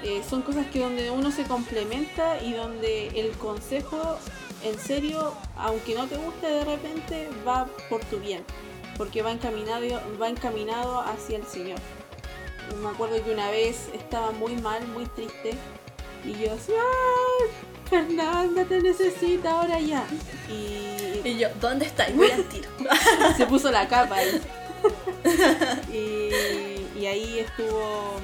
eh, 0.02 0.22
son 0.28 0.42
cosas 0.42 0.66
que 0.66 0.80
donde 0.80 1.10
uno 1.10 1.32
se 1.32 1.44
complementa 1.44 2.40
y 2.42 2.52
donde 2.52 3.08
el 3.20 3.30
consejo, 3.32 4.18
en 4.64 4.78
serio, 4.78 5.34
aunque 5.56 5.94
no 5.94 6.06
te 6.06 6.16
guste 6.16 6.46
de 6.46 6.64
repente, 6.64 7.28
va 7.46 7.66
por 7.88 8.00
tu 8.04 8.18
bien. 8.18 8.44
Porque 8.96 9.22
va 9.22 9.30
encaminado, 9.30 9.86
va 10.20 10.28
encaminado 10.28 11.00
hacia 11.00 11.38
el 11.38 11.46
Señor. 11.46 11.78
Me 12.82 12.88
acuerdo 12.88 13.22
que 13.24 13.32
una 13.32 13.50
vez 13.50 13.88
estaba 13.94 14.32
muy 14.32 14.56
mal, 14.56 14.86
muy 14.88 15.06
triste. 15.06 15.52
Y 16.24 16.32
yo 16.32 16.52
así, 16.52 16.72
¡ay! 16.72 17.50
Fernanda 17.88 18.64
te 18.64 18.82
necesita 18.82 19.60
ahora 19.60 19.80
ya. 19.80 20.04
Y 20.50 21.20
Y 21.24 21.38
yo, 21.38 21.48
¿dónde 21.60 21.86
estáis? 21.86 22.14
Voy 22.16 22.30
al 22.30 22.44
tiro. 22.48 22.68
se 23.36 23.46
puso 23.46 23.70
la 23.70 23.88
capa 23.88 24.16
ahí. 24.16 24.40
Y, 25.92 26.98
y 27.00 27.06
ahí 27.06 27.40
estuvo 27.40 28.20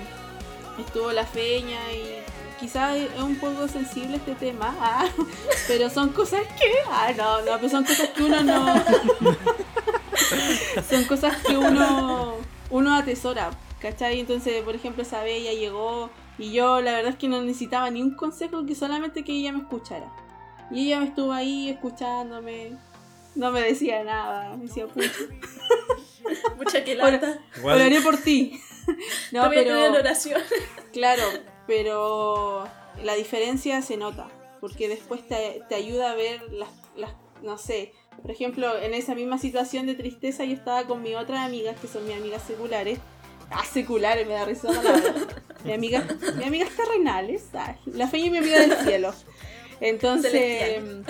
estuvo 0.78 1.12
la 1.12 1.24
feña 1.24 1.80
y 1.92 2.23
quizás 2.64 2.96
es 2.96 3.20
un 3.20 3.36
poco 3.36 3.68
sensible 3.68 4.16
este 4.16 4.34
tema, 4.34 4.74
ah, 4.80 5.06
pero 5.68 5.90
son 5.90 6.08
cosas 6.12 6.40
que, 6.58 6.72
ah, 6.88 7.12
no, 7.14 7.42
no, 7.42 7.56
pero 7.56 7.68
son 7.68 7.84
cosas 7.84 8.08
que 8.08 8.22
uno 8.22 8.42
no, 8.42 8.74
son 10.88 11.04
cosas 11.04 11.36
que 11.46 11.58
uno, 11.58 12.36
uno 12.70 12.94
atesora, 12.96 13.50
¿cachai? 13.80 14.20
Entonces, 14.20 14.62
por 14.62 14.74
ejemplo, 14.74 15.02
esa 15.02 15.22
vez 15.22 15.42
ella 15.42 15.52
llegó 15.52 16.08
y 16.38 16.52
yo 16.52 16.80
la 16.80 16.92
verdad 16.92 17.12
es 17.12 17.18
que 17.18 17.28
no 17.28 17.42
necesitaba 17.42 17.90
ni 17.90 18.00
un 18.00 18.16
consejo, 18.16 18.64
que 18.64 18.74
solamente 18.74 19.24
que 19.24 19.32
ella 19.32 19.52
me 19.52 19.58
escuchara. 19.58 20.10
Y 20.70 20.86
ella 20.86 21.00
me 21.00 21.06
estuvo 21.08 21.32
ahí 21.32 21.68
escuchándome, 21.68 22.78
no 23.34 23.50
me 23.50 23.60
decía 23.60 24.02
nada, 24.04 24.56
me 24.56 24.68
decía, 24.68 24.86
pucha, 24.86 25.10
Mucha 26.56 26.82
que 26.82 26.94
lata. 26.94 27.40
Oraré 27.62 28.00
por 28.00 28.16
ti. 28.16 28.58
No, 29.32 29.44
en 29.44 29.50
pero 29.50 29.92
oración. 29.92 30.40
claro, 30.92 31.22
pero 31.66 32.68
la 33.02 33.14
diferencia 33.14 33.80
se 33.82 33.96
nota, 33.96 34.28
porque 34.60 34.88
después 34.88 35.26
te, 35.26 35.62
te 35.68 35.74
ayuda 35.74 36.10
a 36.10 36.14
ver 36.14 36.42
las, 36.52 36.70
las, 36.96 37.12
no 37.42 37.58
sé, 37.58 37.92
por 38.22 38.30
ejemplo, 38.30 38.78
en 38.80 38.94
esa 38.94 39.14
misma 39.14 39.38
situación 39.38 39.86
de 39.86 39.94
tristeza 39.94 40.44
yo 40.44 40.54
estaba 40.54 40.84
con 40.84 41.02
mis 41.02 41.16
otras 41.16 41.40
amigas, 41.40 41.78
que 41.78 41.88
son 41.88 42.06
mis 42.06 42.16
amigas 42.16 42.42
seculares, 42.46 42.98
ah, 43.50 43.64
seculares, 43.64 44.26
me 44.26 44.34
da 44.34 44.44
risa 44.44 44.72
la 44.72 44.82
palabra, 44.82 45.14
mis 45.64 45.74
amigas, 45.74 46.04
mis 46.36 46.46
amigas 46.46 46.70
terrenales, 46.70 47.44
ah, 47.54 47.76
la 47.86 48.08
fe 48.08 48.18
y 48.18 48.30
mi 48.30 48.38
amiga 48.38 48.60
del 48.60 48.76
cielo. 48.78 49.12
Entonces, 49.80 50.32
Celestial. 50.32 51.04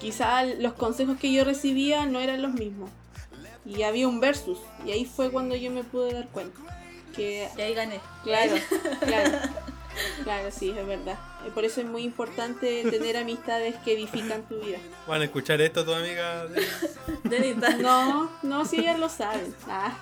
quizá 0.00 0.44
los 0.44 0.72
consejos 0.72 1.18
que 1.18 1.32
yo 1.32 1.44
recibía 1.44 2.06
no 2.06 2.20
eran 2.20 2.42
los 2.42 2.54
mismos. 2.54 2.90
Y 3.66 3.82
había 3.82 4.08
un 4.08 4.20
versus, 4.20 4.58
y 4.84 4.90
ahí 4.90 5.04
fue 5.04 5.30
cuando 5.30 5.54
yo 5.54 5.70
me 5.70 5.84
pude 5.84 6.12
dar 6.12 6.28
cuenta. 6.28 6.58
Que 7.14 7.48
Y 7.56 7.60
ahí 7.60 7.74
gané. 7.74 8.00
Claro, 8.24 8.54
claro. 9.00 9.38
Claro, 10.22 10.50
sí, 10.50 10.70
es 10.76 10.86
verdad. 10.86 11.18
Por 11.54 11.64
eso 11.64 11.80
es 11.80 11.86
muy 11.86 12.02
importante 12.04 12.84
tener 12.90 13.16
amistades 13.16 13.74
que 13.84 13.92
edifican 13.94 14.42
tu 14.44 14.58
vida. 14.60 14.78
¿Van 15.06 15.20
a 15.20 15.24
escuchar 15.24 15.60
esto 15.60 15.84
tu 15.84 15.92
amiga? 15.92 16.46
Denita. 17.24 17.70
No, 17.78 18.30
no, 18.42 18.64
si 18.64 18.80
ellas 18.80 18.98
lo 18.98 19.08
saben. 19.08 19.54
Ah, 19.68 19.92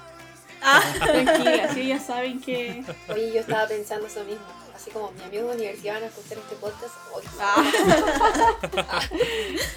Ah, 0.61 0.83
tranquila, 0.99 1.73
si 1.73 1.83
ellas 1.83 2.05
saben 2.05 2.41
que. 2.41 2.85
Oye, 3.09 3.33
yo 3.33 3.41
estaba 3.41 3.69
pensando 3.69 4.09
eso 4.09 4.25
mismo. 4.25 4.43
así 4.75 4.91
como 4.91 5.13
mi 5.13 5.23
amigo 5.23 5.49
de 5.51 5.55
universidad 5.55 5.95
van 5.95 6.03
a 6.03 6.07
escuchar 6.07 6.39
este 6.39 6.57
podcast 6.57 6.95
hoy. 7.15 7.23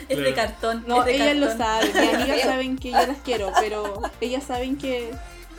Es 0.10 0.18
de 0.18 0.34
cartón. 0.34 0.84
No, 0.88 1.00
es 1.02 1.06
de 1.06 1.16
ellas 1.16 1.36
lo 1.38 1.48
cartón. 1.58 1.92
saben, 1.94 1.96
mis 1.96 2.14
amigas 2.16 2.42
saben 2.42 2.78
que 2.78 2.92
yo 2.92 2.98
las 3.08 3.18
quiero, 3.24 3.52
pero 3.60 4.02
ellas 4.22 4.44
saben 4.44 4.78
que 4.78 5.12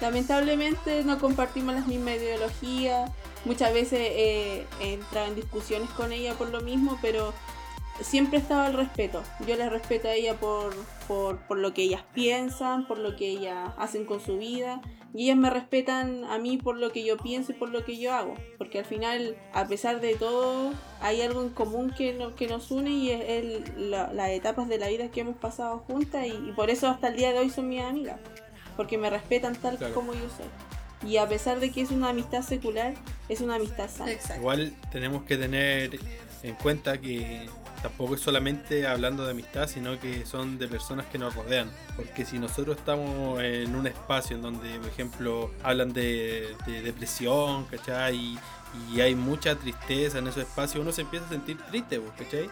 lamentablemente 0.02 1.02
no 1.04 1.18
compartimos 1.18 1.74
las 1.74 1.86
mismas 1.86 2.16
ideologías. 2.16 3.10
Muchas 3.44 3.72
veces 3.72 4.00
eh, 4.02 4.66
he 4.80 4.92
entrado 4.94 5.28
en 5.28 5.34
discusiones 5.36 5.88
con 5.90 6.12
ella 6.12 6.34
por 6.34 6.50
lo 6.50 6.60
mismo, 6.60 6.98
pero 7.00 7.32
siempre 8.00 8.38
ha 8.38 8.40
estado 8.40 8.66
el 8.66 8.74
respeto. 8.74 9.22
Yo 9.46 9.56
les 9.56 9.70
respeto 9.70 10.08
a 10.08 10.12
ella 10.12 10.34
por, 10.34 10.74
por, 11.08 11.56
lo 11.56 11.72
que 11.72 11.82
ellas 11.82 12.02
piensan, 12.14 12.86
por 12.86 12.98
lo 12.98 13.16
que 13.16 13.28
ellas 13.28 13.72
hacen 13.78 14.04
con 14.04 14.20
su 14.20 14.38
vida. 14.38 14.80
Y 15.14 15.24
ellas 15.24 15.36
me 15.36 15.50
respetan 15.50 16.24
a 16.24 16.38
mí 16.38 16.56
por 16.56 16.78
lo 16.78 16.90
que 16.90 17.04
yo 17.04 17.16
pienso 17.18 17.52
y 17.52 17.54
por 17.54 17.68
lo 17.68 17.84
que 17.84 17.98
yo 17.98 18.12
hago. 18.14 18.34
Porque 18.58 18.78
al 18.78 18.84
final, 18.86 19.36
a 19.52 19.66
pesar 19.66 20.00
de 20.00 20.14
todo, 20.14 20.72
hay 21.00 21.20
algo 21.20 21.42
en 21.42 21.50
común 21.50 21.92
que, 21.96 22.14
no- 22.14 22.34
que 22.34 22.46
nos 22.48 22.70
une 22.70 22.90
y 22.90 23.10
es 23.10 23.76
la- 23.76 24.12
las 24.12 24.30
etapas 24.30 24.68
de 24.68 24.78
la 24.78 24.88
vida 24.88 25.10
que 25.10 25.20
hemos 25.20 25.36
pasado 25.36 25.78
juntas. 25.86 26.26
Y, 26.26 26.30
y 26.30 26.52
por 26.56 26.70
eso 26.70 26.88
hasta 26.88 27.08
el 27.08 27.16
día 27.16 27.32
de 27.32 27.40
hoy 27.40 27.50
son 27.50 27.68
mis 27.68 27.82
amigas. 27.82 28.18
Porque 28.76 28.98
me 28.98 29.10
respetan 29.10 29.54
tal 29.56 29.78
Claro. 29.78 29.94
como 29.94 30.12
yo 30.14 30.28
soy. 30.36 31.08
Y 31.10 31.16
a 31.16 31.28
pesar 31.28 31.58
de 31.60 31.70
que 31.72 31.80
es 31.82 31.90
una 31.90 32.10
amistad 32.10 32.42
secular, 32.42 32.94
es 33.28 33.40
una 33.40 33.56
amistad 33.56 33.90
sana. 33.90 34.12
Exacto. 34.12 34.36
Igual 34.40 34.72
tenemos 34.92 35.24
que 35.24 35.36
tener 35.36 35.98
en 36.44 36.54
cuenta 36.56 36.98
que 37.00 37.48
tampoco 37.82 38.14
es 38.14 38.20
solamente 38.20 38.86
hablando 38.86 39.24
de 39.24 39.32
amistad, 39.32 39.66
sino 39.68 39.98
que 39.98 40.24
son 40.24 40.58
de 40.58 40.68
personas 40.68 41.06
que 41.06 41.18
nos 41.18 41.34
rodean. 41.34 41.68
Porque 41.96 42.24
si 42.24 42.38
nosotros 42.38 42.76
estamos 42.76 43.42
en 43.42 43.74
un 43.74 43.88
espacio 43.88 44.36
en 44.36 44.42
donde, 44.42 44.78
por 44.78 44.88
ejemplo, 44.88 45.50
hablan 45.64 45.92
de, 45.92 46.54
de 46.66 46.82
depresión, 46.82 47.64
¿cachai? 47.64 48.16
Y, 48.16 48.38
y 48.94 49.00
hay 49.00 49.16
mucha 49.16 49.56
tristeza 49.56 50.18
en 50.18 50.28
esos 50.28 50.44
espacios, 50.44 50.80
uno 50.82 50.92
se 50.92 51.00
empieza 51.02 51.26
a 51.26 51.30
sentir 51.30 51.56
triste, 51.68 51.98
pues, 52.00 52.12
¿cachai? 52.16 52.48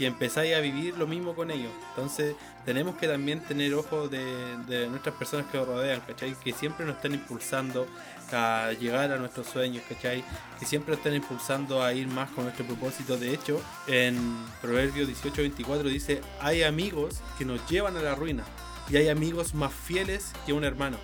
Y 0.00 0.06
empezáis 0.06 0.54
a 0.54 0.60
vivir 0.60 0.96
lo 0.96 1.06
mismo 1.06 1.34
con 1.34 1.50
ellos. 1.50 1.70
Entonces, 1.90 2.34
tenemos 2.64 2.96
que 2.96 3.06
también 3.06 3.40
tener 3.40 3.74
ojo 3.74 4.08
de, 4.08 4.56
de 4.66 4.88
nuestras 4.88 5.14
personas 5.14 5.44
que 5.52 5.58
nos 5.58 5.68
rodean, 5.68 6.00
¿cachai? 6.00 6.34
Que 6.42 6.54
siempre 6.54 6.86
nos 6.86 6.96
están 6.96 7.12
impulsando 7.12 7.86
a 8.32 8.72
llegar 8.72 9.12
a 9.12 9.18
nuestros 9.18 9.46
sueños, 9.46 9.82
¿cachai? 9.86 10.24
Que 10.58 10.64
siempre 10.64 10.92
nos 10.92 11.00
están 11.00 11.14
impulsando 11.14 11.82
a 11.82 11.92
ir 11.92 12.06
más 12.08 12.30
con 12.30 12.44
nuestro 12.44 12.64
propósito. 12.64 13.18
De 13.18 13.34
hecho, 13.34 13.60
en 13.88 14.16
Proverbios 14.62 15.06
18:24 15.06 15.82
dice, 15.82 16.22
hay 16.40 16.62
amigos 16.62 17.20
que 17.36 17.44
nos 17.44 17.68
llevan 17.68 17.94
a 17.98 18.00
la 18.02 18.14
ruina 18.14 18.44
y 18.88 18.96
hay 18.96 19.10
amigos 19.10 19.54
más 19.54 19.70
fieles 19.72 20.32
que 20.46 20.54
un 20.54 20.64
hermano. 20.64 20.96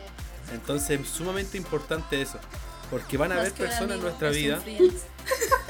Entonces, 0.55 1.01
es 1.01 1.09
sumamente 1.09 1.59
importante 1.59 2.23
eso. 2.23 2.39
Porque 2.91 3.19
van 3.19 3.33
a 3.33 3.41
haber 3.41 3.53
personas 3.53 3.97
en 3.97 4.03
nuestra 4.03 4.31
vida. 4.31 4.59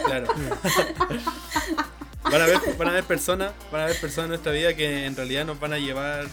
Claro. 0.05 0.29
van, 2.31 2.89
a 2.89 2.91
haber 2.91 3.05
personas, 3.05 3.53
van 3.71 3.83
a 3.83 3.85
haber 3.85 4.01
personas 4.01 4.25
en 4.25 4.29
nuestra 4.31 4.53
vida 4.53 4.75
que 4.75 5.07
en 5.07 5.17
realidad 5.17 5.45
nos 5.45 5.59
van 5.61 5.73
a 5.73 5.79
llevar, 5.79 6.27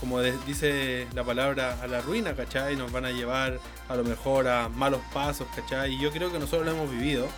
como 0.00 0.20
dice 0.20 1.06
la 1.14 1.24
palabra, 1.24 1.78
a 1.82 1.86
la 1.86 2.00
ruina, 2.00 2.34
¿cachai? 2.34 2.76
Nos 2.76 2.92
van 2.92 3.04
a 3.04 3.10
llevar 3.10 3.58
a 3.88 3.96
lo 3.96 4.04
mejor 4.04 4.48
a 4.48 4.68
malos 4.68 5.00
pasos, 5.12 5.46
¿cachai? 5.54 5.94
Y 5.94 6.00
yo 6.00 6.10
creo 6.10 6.32
que 6.32 6.38
nosotros 6.38 6.66
lo 6.66 6.72
hemos 6.72 6.90
vivido. 6.90 7.28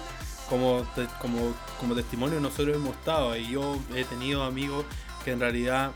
Como, 0.48 0.86
como, 1.20 1.54
como 1.78 1.94
testimonio 1.94 2.40
nosotros 2.40 2.74
hemos 2.74 2.96
estado 2.96 3.36
y 3.36 3.50
yo 3.50 3.78
he 3.94 4.04
tenido 4.04 4.44
amigos 4.44 4.86
que 5.22 5.32
en 5.32 5.40
realidad 5.40 5.90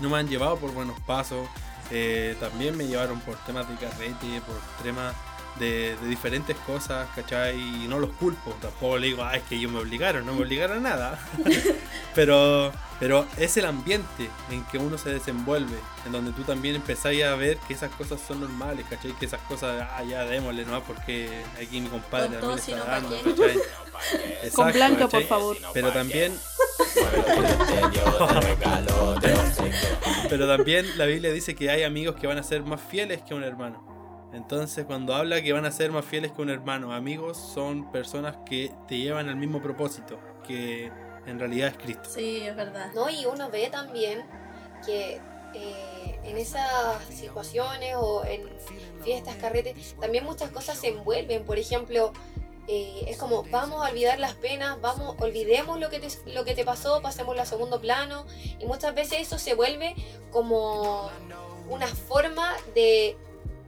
no 0.00 0.08
me 0.08 0.16
han 0.16 0.28
llevado 0.28 0.56
por 0.56 0.72
buenos 0.72 0.98
pasos. 1.00 1.46
eh, 1.90 2.36
también 2.40 2.74
me 2.76 2.86
llevaron 2.86 3.20
por 3.20 3.36
temas 3.44 3.68
de 3.68 3.74
carrete, 3.74 4.40
por 4.46 4.56
temas 4.82 5.14
de, 5.60 5.96
de 5.96 6.08
diferentes 6.08 6.56
cosas, 6.58 7.08
¿cachai? 7.14 7.58
Y 7.58 7.86
no 7.86 7.98
los 8.00 8.10
culpo, 8.10 8.56
tampoco 8.60 8.98
le 8.98 9.08
digo, 9.08 9.22
ah, 9.22 9.36
es 9.36 9.42
que 9.44 9.54
ellos 9.56 9.70
me 9.70 9.78
obligaron, 9.78 10.26
no 10.26 10.34
me 10.34 10.42
obligaron 10.42 10.84
a 10.84 10.90
nada. 10.90 11.18
pero, 12.14 12.72
pero 12.98 13.26
es 13.36 13.56
el 13.56 13.66
ambiente 13.66 14.28
en 14.50 14.64
que 14.64 14.78
uno 14.78 14.98
se 14.98 15.10
desenvuelve, 15.10 15.78
en 16.06 16.12
donde 16.12 16.32
tú 16.32 16.42
también 16.42 16.76
empezáis 16.76 17.22
a 17.22 17.36
ver 17.36 17.58
que 17.68 17.74
esas 17.74 17.92
cosas 17.92 18.20
son 18.26 18.40
normales, 18.40 18.84
¿cachai? 18.90 19.12
Que 19.12 19.26
esas 19.26 19.40
cosas, 19.42 19.86
ah, 19.96 20.02
ya 20.02 20.24
démosle, 20.24 20.64
¿no? 20.64 20.82
Porque 20.82 21.44
aquí 21.60 21.80
mi 21.80 21.88
compadre 21.88 22.38
Con 22.38 22.56
también 22.56 22.58
está 22.58 22.76
no, 22.76 22.84
¿pa' 22.84 22.90
dando? 22.90 23.22
¿cachai? 23.22 23.54
Con 24.54 24.60
Exacto, 24.68 24.72
Blanca, 24.72 25.08
por 25.08 25.10
¿cachai? 25.10 25.26
favor. 25.26 25.56
Pero 25.74 25.92
también 25.92 26.32
Pero 30.28 30.46
también 30.46 30.86
la 30.96 31.06
Biblia 31.06 31.32
dice 31.32 31.54
que 31.54 31.70
hay 31.70 31.82
amigos 31.82 32.16
que 32.16 32.26
van 32.26 32.38
a 32.38 32.42
ser 32.42 32.62
más 32.62 32.80
fieles 32.80 33.22
que 33.22 33.34
un 33.34 33.44
hermano. 33.44 33.99
Entonces, 34.32 34.84
cuando 34.84 35.14
habla 35.14 35.42
que 35.42 35.52
van 35.52 35.64
a 35.64 35.72
ser 35.72 35.90
más 35.90 36.04
fieles 36.04 36.32
que 36.32 36.42
un 36.42 36.50
hermano, 36.50 36.92
amigos 36.92 37.36
son 37.36 37.90
personas 37.90 38.36
que 38.46 38.72
te 38.86 38.98
llevan 38.98 39.28
al 39.28 39.36
mismo 39.36 39.60
propósito, 39.60 40.20
que 40.46 40.90
en 41.26 41.38
realidad 41.38 41.68
es 41.68 41.76
Cristo. 41.76 42.08
Sí, 42.08 42.40
es 42.42 42.54
verdad. 42.54 42.92
¿no? 42.94 43.10
Y 43.10 43.26
uno 43.26 43.50
ve 43.50 43.68
también 43.70 44.24
que 44.86 45.20
eh, 45.54 46.20
en 46.22 46.36
esas 46.36 47.02
situaciones 47.08 47.96
o 47.98 48.24
en 48.24 48.48
fiestas, 49.02 49.34
carretes, 49.36 49.96
también 50.00 50.24
muchas 50.24 50.50
cosas 50.50 50.78
se 50.78 50.88
envuelven. 50.88 51.44
Por 51.44 51.58
ejemplo, 51.58 52.12
eh, 52.68 53.06
es 53.08 53.16
como, 53.16 53.42
vamos 53.50 53.84
a 53.84 53.90
olvidar 53.90 54.20
las 54.20 54.34
penas, 54.34 54.80
vamos, 54.80 55.16
olvidemos 55.18 55.80
lo 55.80 55.90
que, 55.90 55.98
te, 55.98 56.08
lo 56.32 56.44
que 56.44 56.54
te 56.54 56.64
pasó, 56.64 57.02
pasémoslo 57.02 57.42
a 57.42 57.46
segundo 57.46 57.80
plano. 57.80 58.26
Y 58.60 58.66
muchas 58.66 58.94
veces 58.94 59.20
eso 59.20 59.38
se 59.38 59.54
vuelve 59.54 59.96
como 60.30 61.10
una 61.68 61.88
forma 61.88 62.54
de 62.74 63.16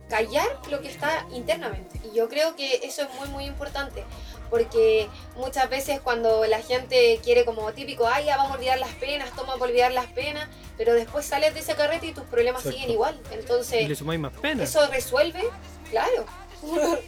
callar 0.09 0.47
lo 0.71 0.81
que 0.81 0.89
está 0.89 1.27
internamente. 1.33 2.01
Y 2.05 2.17
yo 2.17 2.29
creo 2.29 2.55
que 2.57 2.81
eso 2.83 3.03
es 3.03 3.15
muy, 3.15 3.29
muy 3.29 3.45
importante. 3.45 4.05
Porque 4.51 5.09
muchas 5.37 5.71
veces 5.71 6.01
cuando 6.01 6.45
la 6.45 6.61
gente 6.61 7.19
quiere 7.25 7.47
como 7.47 7.73
típico, 7.73 8.07
ay, 8.07 8.27
ya 8.27 8.37
vamos 8.37 8.53
a 8.53 8.57
olvidar 8.57 8.79
las 8.79 8.93
penas, 8.97 9.31
toma 9.35 9.57
por 9.57 9.69
olvidar 9.69 9.93
las 9.93 10.07
penas, 10.09 10.47
pero 10.77 10.93
después 10.93 11.25
sales 11.25 11.55
de 11.55 11.61
ese 11.61 11.75
carrete 11.75 12.09
y 12.09 12.13
tus 12.13 12.25
problemas 12.25 12.61
Exacto. 12.61 12.77
siguen 12.79 12.91
igual. 12.93 13.19
Le 13.31 13.37
Entonces, 13.37 13.99
sumáis 13.99 14.21
más 14.21 14.33
pena. 14.35 14.65
eso 14.65 14.87
resuelve, 14.89 15.43
claro. 15.89 16.27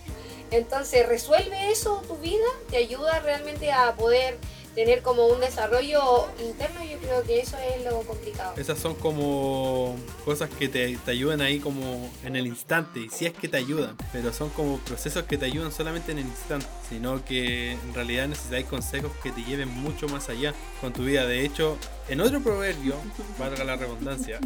Entonces, 0.50 1.06
resuelve 1.06 1.70
eso 1.70 2.02
tu 2.06 2.16
vida, 2.16 2.46
te 2.70 2.76
ayuda 2.78 3.18
realmente 3.20 3.72
a 3.72 3.92
poder 3.94 4.38
tener 4.74 5.02
como 5.02 5.26
un 5.26 5.40
desarrollo 5.40 6.28
interno. 6.40 6.84
Yo 6.84 6.98
creo 6.98 7.22
que 7.22 7.40
eso 7.40 7.56
es 7.58 7.84
lo 7.84 8.00
complicado. 8.02 8.54
Esas 8.56 8.78
son 8.78 8.94
como 8.94 9.96
cosas 10.24 10.50
que 10.50 10.68
te, 10.68 10.96
te 10.96 11.10
ayudan 11.10 11.40
ahí 11.40 11.60
como 11.60 12.10
en 12.24 12.36
el 12.36 12.46
instante, 12.46 13.00
y 13.00 13.08
si 13.08 13.26
es 13.26 13.32
que 13.32 13.48
te 13.48 13.56
ayudan, 13.56 13.96
pero 14.12 14.32
son 14.32 14.50
como 14.50 14.78
procesos 14.78 15.24
que 15.24 15.38
te 15.38 15.46
ayudan 15.46 15.72
solamente 15.72 16.12
en 16.12 16.18
el 16.18 16.26
instante, 16.26 16.66
sino 16.88 17.24
que 17.24 17.72
en 17.72 17.94
realidad 17.94 18.28
necesitáis 18.28 18.66
consejos 18.66 19.12
que 19.22 19.30
te 19.30 19.42
lleven 19.44 19.68
mucho 19.68 20.08
más 20.08 20.28
allá 20.28 20.54
con 20.80 20.92
tu 20.92 21.04
vida. 21.04 21.26
De 21.26 21.44
hecho, 21.44 21.78
en 22.08 22.20
otro 22.20 22.40
proverbio, 22.40 22.94
valga 23.38 23.64
la 23.64 23.76
redundancia, 23.76 24.40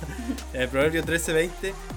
el 0.52 0.68
proverbio 0.68 1.04
13:20 1.04 1.50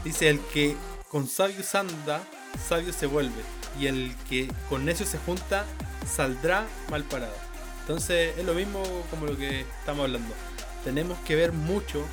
dice: 0.04 0.30
El 0.30 0.39
que 0.39 0.76
con 1.10 1.28
sabios 1.28 1.74
anda, 1.76 2.21
sabio 2.67 2.91
se 2.93 3.06
vuelve, 3.06 3.41
y 3.80 3.88
el 3.88 4.15
que 4.30 4.48
con 4.69 4.86
necio 4.86 5.06
se 5.06 5.17
junta, 5.19 5.65
saldrá 6.06 6.65
mal 6.89 7.04
parado. 7.04 7.45
Entonces 7.86 8.36
es 8.36 8.43
lo 8.43 8.56
mismo 8.56 8.82
como 9.12 9.28
lo 9.28 9.38
que 9.38 9.62
estamos 9.62 10.06
hablando. 10.06 10.34
Tenemos 10.84 11.19
que 11.19 11.36
ver 11.36 11.54
mucho 11.54 12.04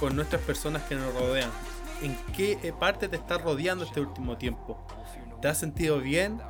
con 0.00 0.16
nuestras 0.16 0.40
personas 0.40 0.82
que 0.84 0.94
nos 0.94 1.12
rodean. 1.12 1.50
¿En 2.00 2.16
qué 2.32 2.74
parte 2.80 3.06
te 3.06 3.16
está 3.16 3.36
rodeando 3.36 3.84
este 3.84 4.00
último 4.00 4.38
tiempo? 4.38 4.82
¿Te 5.42 5.48
has 5.48 5.58
sentido 5.58 6.00
bien? 6.00 6.40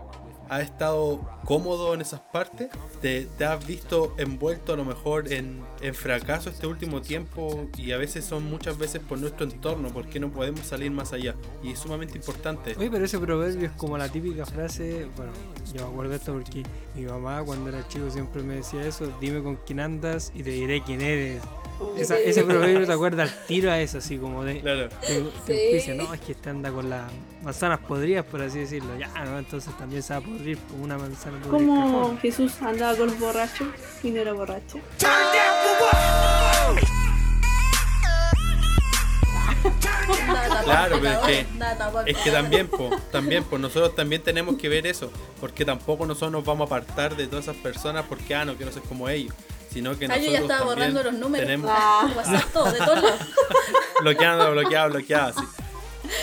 ¿Has 0.50 0.62
estado 0.62 1.20
cómodo 1.44 1.94
en 1.94 2.00
esas 2.00 2.18
partes? 2.18 2.70
¿Te, 3.00 3.26
te 3.38 3.44
has 3.44 3.64
visto 3.64 4.14
envuelto 4.18 4.72
a 4.72 4.76
lo 4.76 4.84
mejor 4.84 5.32
en, 5.32 5.62
en 5.80 5.94
fracaso 5.94 6.50
este 6.50 6.66
último 6.66 7.00
tiempo? 7.00 7.68
Y 7.78 7.92
a 7.92 7.98
veces 7.98 8.24
son 8.24 8.50
muchas 8.50 8.76
veces 8.76 9.00
por 9.00 9.18
nuestro 9.18 9.44
entorno, 9.46 9.90
porque 9.90 10.18
no 10.18 10.32
podemos 10.32 10.62
salir 10.62 10.90
más 10.90 11.12
allá. 11.12 11.36
Y 11.62 11.70
es 11.70 11.78
sumamente 11.78 12.18
importante. 12.18 12.74
Oye, 12.76 12.90
pero 12.90 13.04
ese 13.04 13.20
proverbio 13.20 13.68
es 13.68 13.72
como 13.76 13.96
la 13.96 14.08
típica 14.08 14.44
frase, 14.44 15.06
bueno, 15.16 15.30
yo 15.72 15.86
me 15.86 15.92
acuerdo 15.92 16.14
esto 16.14 16.32
porque 16.32 16.64
mi 16.96 17.02
mamá 17.02 17.44
cuando 17.44 17.68
era 17.68 17.86
chico 17.86 18.10
siempre 18.10 18.42
me 18.42 18.56
decía 18.56 18.84
eso, 18.84 19.08
dime 19.20 19.44
con 19.44 19.54
quién 19.54 19.78
andas 19.78 20.32
y 20.34 20.42
te 20.42 20.50
diré 20.50 20.82
quién 20.82 21.00
eres. 21.00 21.42
Esa- 21.96 22.18
ese 22.18 22.44
proverbio 22.44 22.86
te 22.86 22.92
acuerda 22.92 23.22
al 23.24 23.46
tiro 23.46 23.70
a 23.70 23.78
eso, 23.80 23.98
así 23.98 24.16
como 24.18 24.44
de... 24.44 24.60
Claro. 24.60 24.88
Te, 25.00 25.20
te 25.46 25.80
Sí. 25.80 25.92
no, 25.94 26.12
es 26.14 26.20
que 26.20 26.32
este 26.32 26.50
anda 26.50 26.70
con 26.70 26.88
las 26.90 27.10
manzanas 27.42 27.78
podridas, 27.80 28.24
por 28.26 28.42
así 28.42 28.58
decirlo. 28.60 28.96
Ya, 28.98 29.08
¿no? 29.24 29.38
Entonces 29.38 29.76
también 29.78 30.02
se 30.02 30.12
va 30.14 30.18
a 30.18 30.22
podrir 30.22 30.58
como 30.70 30.84
una 30.84 30.98
manzana 30.98 31.38
podrida. 31.40 31.58
Como 31.58 32.18
Jesús 32.20 32.52
andaba 32.62 32.96
con 32.96 33.06
los 33.08 33.18
borrachos 33.18 33.68
y 34.02 34.10
no 34.10 34.20
era 34.20 34.32
borracho. 34.32 34.78
Claro, 40.64 40.98
pero 41.00 41.12
es 41.12 41.18
que-. 41.26 41.46
Es 42.10 42.16
que 42.18 42.30
también, 42.30 42.68
po, 42.68 42.90
también, 43.10 43.44
pues 43.44 43.60
nosotros 43.60 43.94
también 43.94 44.22
tenemos 44.22 44.56
que 44.56 44.68
ver 44.68 44.86
eso, 44.86 45.10
porque 45.40 45.64
tampoco 45.64 46.06
nosotros 46.06 46.32
nos 46.32 46.44
vamos 46.44 46.70
a 46.70 46.74
apartar 46.74 47.16
de 47.16 47.26
todas 47.26 47.44
esas 47.46 47.56
personas 47.56 48.04
porque, 48.08 48.34
ah, 48.34 48.44
no 48.44 48.54
quiero 48.56 48.72
ser 48.72 48.82
como 48.82 49.08
ellos, 49.08 49.34
sino 49.72 49.96
que 49.98 50.06
Ah, 50.06 50.08
nosotros 50.08 50.26
yo 50.26 50.32
ya 50.32 50.38
estaba 50.40 50.58
también 50.70 50.92
borrando 50.94 51.02
los 51.10 51.20
números. 51.20 51.46
tenemos 51.46 51.70
Ah, 51.72 52.10
WhatsApp, 52.16 52.52
todo, 52.52 52.72
de 52.72 52.78
todos 52.78 53.02
lados. 53.02 53.20
bloqueado, 54.00 54.50
bloqueado, 54.52 54.90
bloqueado, 54.90 55.28
así. 55.38 55.46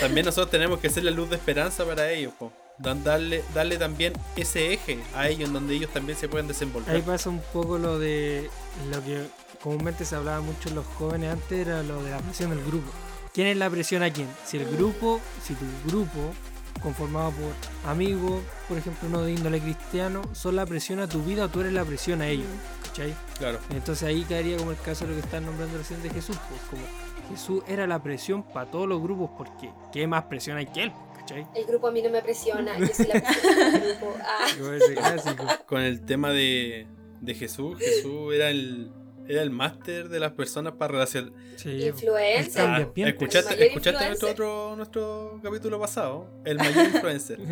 También 0.00 0.26
nosotros 0.26 0.50
tenemos 0.50 0.80
que 0.80 0.90
ser 0.90 1.04
la 1.04 1.10
luz 1.10 1.30
de 1.30 1.36
esperanza 1.36 1.84
para 1.84 2.10
ellos, 2.10 2.32
po. 2.38 2.52
Dan- 2.78 3.02
darle, 3.02 3.42
darle 3.54 3.76
también 3.76 4.12
ese 4.36 4.72
eje 4.72 5.00
a 5.14 5.28
ellos 5.28 5.48
en 5.48 5.54
donde 5.54 5.74
ellos 5.74 5.90
también 5.92 6.16
se 6.18 6.28
pueden 6.28 6.46
desenvolver. 6.46 6.94
Ahí 6.94 7.02
pasa 7.02 7.28
un 7.30 7.40
poco 7.52 7.78
lo 7.78 7.98
de 7.98 8.48
lo 8.92 9.02
que 9.04 9.26
comúnmente 9.62 10.04
se 10.04 10.14
hablaba 10.14 10.40
mucho 10.40 10.68
en 10.68 10.76
los 10.76 10.86
jóvenes 10.98 11.32
antes, 11.32 11.66
era 11.66 11.82
lo 11.82 12.02
de 12.04 12.10
la 12.10 12.18
presión 12.18 12.50
del 12.50 12.62
grupo. 12.64 12.90
¿Quién 13.34 13.48
es 13.48 13.56
la 13.56 13.68
presión 13.70 14.02
a 14.04 14.12
quién? 14.12 14.28
Si 14.46 14.58
el 14.58 14.66
grupo, 14.66 15.20
si 15.44 15.54
tu 15.54 15.64
grupo, 15.86 16.32
conformado 16.78 17.32
por 17.32 17.90
amigos, 17.90 18.42
por 18.68 18.78
ejemplo, 18.78 19.08
no 19.08 19.22
de 19.22 19.32
índole 19.32 19.60
cristiano, 19.60 20.22
son 20.32 20.56
la 20.56 20.66
presión 20.66 21.00
a 21.00 21.08
tu 21.08 21.22
vida 21.22 21.44
o 21.44 21.48
tú 21.48 21.60
eres 21.60 21.72
la 21.72 21.84
presión 21.84 22.22
a 22.22 22.28
ellos. 22.28 22.46
¿Cachai? 22.84 23.14
Claro. 23.38 23.58
Entonces 23.70 24.08
ahí 24.08 24.24
caería 24.24 24.56
como 24.56 24.70
el 24.70 24.78
caso 24.78 25.04
de 25.04 25.10
lo 25.10 25.20
que 25.20 25.24
están 25.24 25.46
nombrando 25.46 25.78
recién 25.78 26.02
de 26.02 26.10
Jesús, 26.10 26.36
pues 26.48 26.60
como 26.70 26.82
Jesús 27.30 27.62
era 27.68 27.86
la 27.86 28.02
presión 28.02 28.42
para 28.42 28.70
todos 28.70 28.88
los 28.88 29.02
grupos, 29.02 29.30
porque 29.36 29.70
¿qué 29.92 30.06
más 30.06 30.24
presión 30.24 30.56
hay 30.56 30.66
que 30.66 30.84
él? 30.84 30.92
¿Cachai? 31.16 31.46
El 31.54 31.66
grupo 31.66 31.88
a 31.88 31.90
mí 31.92 32.02
no 32.02 32.10
me 32.10 32.22
presiona, 32.22 32.78
yo 32.78 32.86
soy 32.88 33.06
la 33.06 33.20
presión 33.20 33.72
del 33.72 33.80
grupo. 33.80 34.14
Ah. 34.22 35.58
Con 35.66 35.80
el 35.80 36.00
tema 36.00 36.30
de, 36.30 36.86
de 37.20 37.34
Jesús, 37.34 37.78
Jesús 37.78 38.34
era 38.34 38.50
el, 38.50 38.90
era 39.28 39.42
el 39.42 39.50
máster 39.50 40.08
de 40.08 40.18
las 40.20 40.32
personas 40.32 40.72
para 40.74 40.92
relacionar. 40.92 41.32
Sí, 41.56 41.84
influencer. 41.86 42.64
Ah, 42.66 42.86
¿Escuchaste, 42.96 43.66
escuchaste 43.66 44.04
El 44.04 44.08
nuestro, 44.18 44.74
nuestro 44.76 45.40
capítulo 45.42 45.78
pasado? 45.78 46.26
El 46.44 46.56
mayor 46.58 46.86
influencer. 46.86 47.38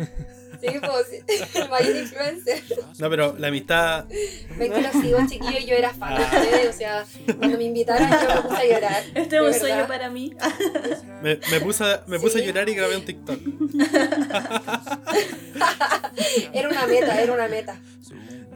Sí, 0.59 0.69
pues, 0.79 1.23
el 1.53 1.69
mayor 1.73 1.95
influencer. 1.97 2.63
No, 2.97 3.09
pero 3.11 3.35
la 3.37 3.49
amistad. 3.49 4.05
Ven 4.57 4.73
que 4.73 4.81
los 4.81 4.91
sigo, 4.93 5.19
chiquillos, 5.29 5.67
yo 5.67 5.75
era 5.75 5.93
fan 5.93 6.17
de 6.17 6.23
ustedes, 6.23 6.73
o 6.73 6.77
sea, 6.79 7.05
cuando 7.37 7.57
me 7.59 7.65
invitaron 7.65 8.09
yo 8.09 8.27
me 8.35 8.41
puse 8.41 8.55
a 8.55 8.65
llorar. 8.65 9.03
Este 9.13 9.35
es 9.35 9.41
un 9.43 9.53
sueño 9.53 9.85
para 9.87 10.09
mí. 10.09 10.33
Me, 11.21 11.39
me 11.51 11.59
puse, 11.61 11.83
a, 11.83 12.03
me 12.07 12.17
puse 12.19 12.39
Sí. 12.39 12.43
a 12.43 12.47
llorar 12.47 12.67
y 12.69 12.73
grabé 12.73 12.95
un 12.97 13.05
TikTok. 13.05 13.39
Era 16.53 16.69
una 16.69 16.87
meta, 16.87 17.21
era 17.21 17.33
una 17.33 17.47
meta. 17.47 17.79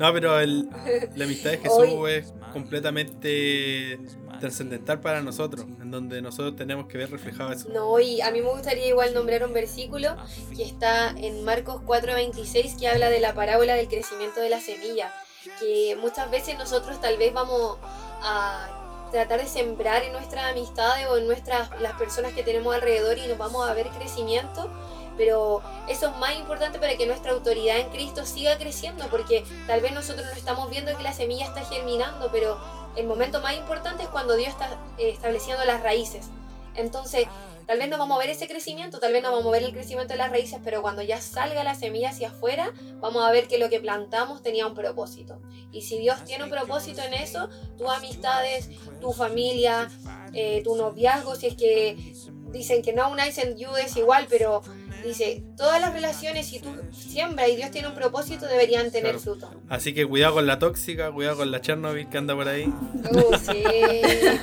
No, 0.01 0.11
pero 0.13 0.39
el- 0.39 0.67
la 1.15 1.25
amistad 1.25 1.51
de 1.51 1.57
Jesús 1.59 1.77
Hoy- 1.77 2.11
es 2.13 2.33
completamente 2.51 3.99
trascendental 4.39 4.99
para 4.99 5.21
nosotros, 5.21 5.65
en 5.79 5.91
donde 5.91 6.21
nosotros 6.23 6.55
tenemos 6.55 6.87
que 6.87 6.97
ver 6.97 7.11
reflejado 7.11 7.51
eso. 7.51 7.69
No, 7.69 7.99
y 7.99 8.19
a 8.21 8.31
mí 8.31 8.41
me 8.41 8.49
gustaría 8.49 8.87
igual 8.87 9.13
nombrar 9.13 9.43
un 9.45 9.53
versículo 9.53 10.17
que 10.55 10.63
está 10.63 11.11
en 11.11 11.43
Marcos 11.43 11.81
4:26 11.85 12.75
que 12.79 12.87
habla 12.87 13.09
de 13.11 13.19
la 13.19 13.35
parábola 13.35 13.75
del 13.75 13.87
crecimiento 13.87 14.39
de 14.39 14.49
la 14.49 14.59
semilla, 14.59 15.13
que 15.59 15.95
muchas 16.01 16.31
veces 16.31 16.57
nosotros 16.57 16.99
tal 16.99 17.17
vez 17.17 17.31
vamos 17.33 17.77
a 18.23 19.07
tratar 19.11 19.39
de 19.41 19.47
sembrar 19.47 20.03
en 20.03 20.13
nuestras 20.13 20.45
amistades 20.51 21.05
o 21.09 21.17
en 21.17 21.27
nuestras 21.27 21.69
las 21.79 21.93
personas 21.93 22.33
que 22.33 22.41
tenemos 22.43 22.73
alrededor 22.73 23.17
y 23.19 23.27
nos 23.27 23.37
vamos 23.37 23.69
a 23.69 23.73
ver 23.75 23.87
crecimiento, 23.89 24.71
pero 25.17 25.61
eso 25.87 26.07
es 26.09 26.17
más 26.17 26.35
importante 26.37 26.79
para 26.79 26.95
que 26.95 27.05
nuestra 27.05 27.31
autoridad 27.31 27.79
en 27.79 27.89
Cristo 27.89 28.25
siga 28.25 28.57
creciendo, 28.57 29.07
porque 29.09 29.43
tal 29.67 29.81
vez 29.81 29.91
nosotros 29.91 30.25
no 30.25 30.33
estamos 30.33 30.69
viendo 30.69 30.95
que 30.95 31.03
la 31.03 31.13
semilla 31.13 31.45
está 31.45 31.63
germinando, 31.65 32.29
pero 32.31 32.59
el 32.95 33.07
momento 33.07 33.41
más 33.41 33.55
importante 33.55 34.03
es 34.03 34.09
cuando 34.09 34.35
Dios 34.35 34.49
está 34.49 34.77
eh, 34.97 35.11
estableciendo 35.11 35.63
las 35.65 35.81
raíces. 35.81 36.27
Entonces, 36.75 37.27
tal 37.67 37.79
vez 37.79 37.89
no 37.89 37.97
vamos 37.97 38.17
a 38.17 38.19
ver 38.19 38.29
ese 38.29 38.47
crecimiento, 38.47 38.99
tal 38.99 39.13
vez 39.13 39.21
no 39.21 39.31
vamos 39.31 39.47
a 39.47 39.51
ver 39.51 39.63
el 39.63 39.73
crecimiento 39.73 40.13
de 40.13 40.17
las 40.17 40.31
raíces, 40.31 40.59
pero 40.63 40.81
cuando 40.81 41.01
ya 41.01 41.19
salga 41.19 41.63
la 41.63 41.75
semilla 41.75 42.09
hacia 42.09 42.29
afuera, 42.29 42.71
vamos 42.99 43.23
a 43.23 43.31
ver 43.31 43.47
que 43.47 43.57
lo 43.57 43.69
que 43.69 43.79
plantamos 43.79 44.41
tenía 44.41 44.65
un 44.67 44.73
propósito. 44.73 45.41
Y 45.71 45.81
si 45.81 45.99
Dios 45.99 46.23
tiene 46.25 46.45
un 46.45 46.49
propósito 46.49 47.01
en 47.01 47.13
eso, 47.13 47.49
tus 47.77 47.89
amistades, 47.89 48.69
tu 48.99 49.11
familia, 49.11 49.89
eh, 50.33 50.61
tu 50.63 50.75
noviazgo, 50.75 51.35
si 51.35 51.47
es 51.47 51.55
que 51.55 52.13
dicen 52.51 52.81
que 52.81 52.93
no 52.93 53.09
unice 53.09 53.41
and 53.41 53.57
you 53.57 53.75
es 53.77 53.95
igual, 53.95 54.27
pero 54.29 54.61
dice, 55.07 55.43
todas 55.57 55.79
las 55.81 55.93
relaciones, 55.93 56.47
si 56.47 56.59
tú 56.59 56.69
siembras 56.91 57.49
y 57.49 57.55
Dios 57.55 57.71
tiene 57.71 57.87
un 57.87 57.95
propósito, 57.95 58.45
deberían 58.47 58.91
tener 58.91 59.11
Claro. 59.15 59.19
fruto. 59.19 59.51
Así 59.69 59.93
que 59.93 60.05
cuidado 60.05 60.35
con 60.35 60.47
la 60.47 60.59
tóxica, 60.59 61.11
cuidado 61.11 61.37
con 61.37 61.51
la 61.51 61.61
Chernobyl 61.61 62.07
que 62.09 62.17
anda 62.17 62.35
por 62.35 62.47
ahí. 62.47 62.65
Uh, 62.65 63.35
sí, 63.37 63.63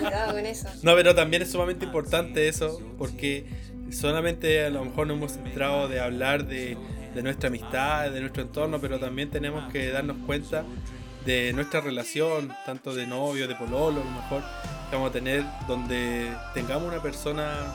cuidado 0.01 0.33
con 0.33 0.47
eso. 0.47 0.69
No, 0.83 0.95
pero 0.95 1.15
también 1.15 1.43
es 1.43 1.51
sumamente 1.53 1.85
importante 1.85 2.49
eso, 2.49 2.81
porque 2.99 3.47
solamente 3.91 4.65
a 4.65 4.71
lo 4.71 4.85
mejor 4.85 5.07
nos 5.07 5.17
hemos 5.17 5.33
centrado 5.33 5.89
de 5.89 6.01
hablar 6.01 6.47
de, 6.47 6.77
de 7.15 7.23
nuestra 7.23 7.49
amistad, 7.49 8.11
de 8.11 8.21
nuestro 8.21 8.43
entorno, 8.43 8.81
pero 8.81 8.99
también 8.99 9.31
tenemos 9.31 9.71
que 9.73 9.91
darnos 9.91 10.17
cuenta 10.27 10.65
de 11.25 11.53
nuestra 11.53 11.81
relación, 11.81 12.53
tanto 12.65 12.95
de 12.95 13.07
novio, 13.07 13.49
de 13.49 13.55
pololo, 13.55 14.01
a 14.01 14.05
lo 14.05 14.11
mejor, 14.11 14.43
que 14.89 14.97
vamos 14.97 15.11
a 15.11 15.13
tener, 15.13 15.45
donde 15.67 16.31
tengamos 16.55 16.89
una 16.89 17.03
persona, 17.03 17.75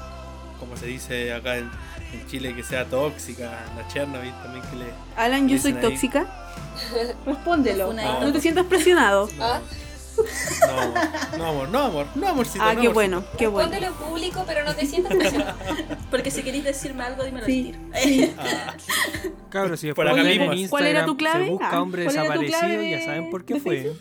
como 0.59 0.75
se 0.77 0.87
dice 0.87 1.33
acá 1.33 1.57
en, 1.57 1.69
en 2.13 2.27
Chile, 2.27 2.55
que 2.55 2.63
sea 2.63 2.85
tóxica, 2.85 3.49
la 3.75 3.87
Chernobyl 3.87 4.31
también 4.43 4.63
que 4.69 4.75
le... 4.77 4.85
Alan, 5.15 5.47
yo 5.49 5.57
soy 5.57 5.73
ahí. 5.73 5.81
tóxica. 5.81 6.25
Respóndelo. 7.25 7.89
Una 7.89 8.19
No 8.19 8.31
te 8.31 8.39
sientas 8.41 8.65
presionado. 8.65 9.29
¿Ah? 9.39 9.59
No, 10.67 11.37
no 11.37 11.45
amor, 11.47 11.69
no 11.69 11.79
amor, 11.79 12.07
no 12.13 12.27
amorcito. 12.27 12.63
Ah, 12.63 12.73
no, 12.75 12.81
qué 12.81 12.87
amorcito. 12.87 12.93
bueno, 12.93 13.23
qué 13.37 13.47
bueno. 13.47 13.69
Respóndelo 13.71 13.87
en 14.03 14.09
público, 14.09 14.43
pero 14.45 14.63
no 14.63 14.75
te 14.75 14.85
sientas 14.85 15.15
presionado. 15.15 15.57
Porque 16.11 16.29
si 16.29 16.43
queréis 16.43 16.63
decirme 16.63 17.03
algo, 17.03 17.23
dímelo 17.23 17.45
Sí. 17.47 17.73
al 17.93 18.01
tiro. 18.03 18.29
Ah, 18.37 18.75
Cabros, 19.49 19.79
si 19.79 19.91
Por 19.93 20.05
después 20.05 20.21
acá 20.21 20.29
ven 20.29 20.39
mismo. 20.39 20.53
en 20.53 20.67
¿Cuál 20.69 20.85
era 20.87 21.05
tu 21.05 21.17
clave? 21.17 21.45
se 21.45 21.51
busca 21.51 21.69
Ah, 21.71 21.81
hombre 21.81 22.03
¿cuál 22.05 22.15
era 22.15 22.23
tu 22.25 22.41
desaparecido, 22.41 22.59
clave 22.59 22.91
ya 22.91 22.97
de- 22.97 23.05
saben 23.05 23.29
por 23.31 23.45
qué 23.45 23.53
de 23.55 23.59
fue. 23.59 23.93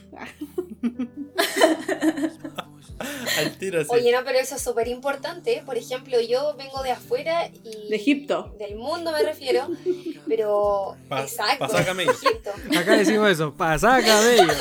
Al 3.39 3.57
tiro 3.59 3.81
así. 3.81 3.91
Oye, 3.91 4.13
no, 4.13 4.25
pero 4.25 4.39
eso 4.39 4.57
es 4.57 4.63
súper 4.63 4.89
importante. 4.89 5.63
Por 5.65 5.77
ejemplo, 5.77 6.21
yo 6.21 6.55
vengo 6.57 6.83
de 6.83 6.91
afuera 6.93 7.49
y... 7.65 7.89
De 7.89 7.97
Egipto. 7.97 8.55
Del 8.59 8.77
mundo 8.77 9.13
me 9.13 9.23
refiero, 9.23 9.69
pero... 10.29 10.97
Pa- 11.09 11.23
exacto. 11.23 11.59
pasá 11.67 11.85
camello. 11.85 12.13
Egipto. 12.13 12.51
Acá 12.79 12.97
decimos 12.97 13.31
eso, 13.31 13.53
pasá 13.55 14.01
cabello. 14.03 14.53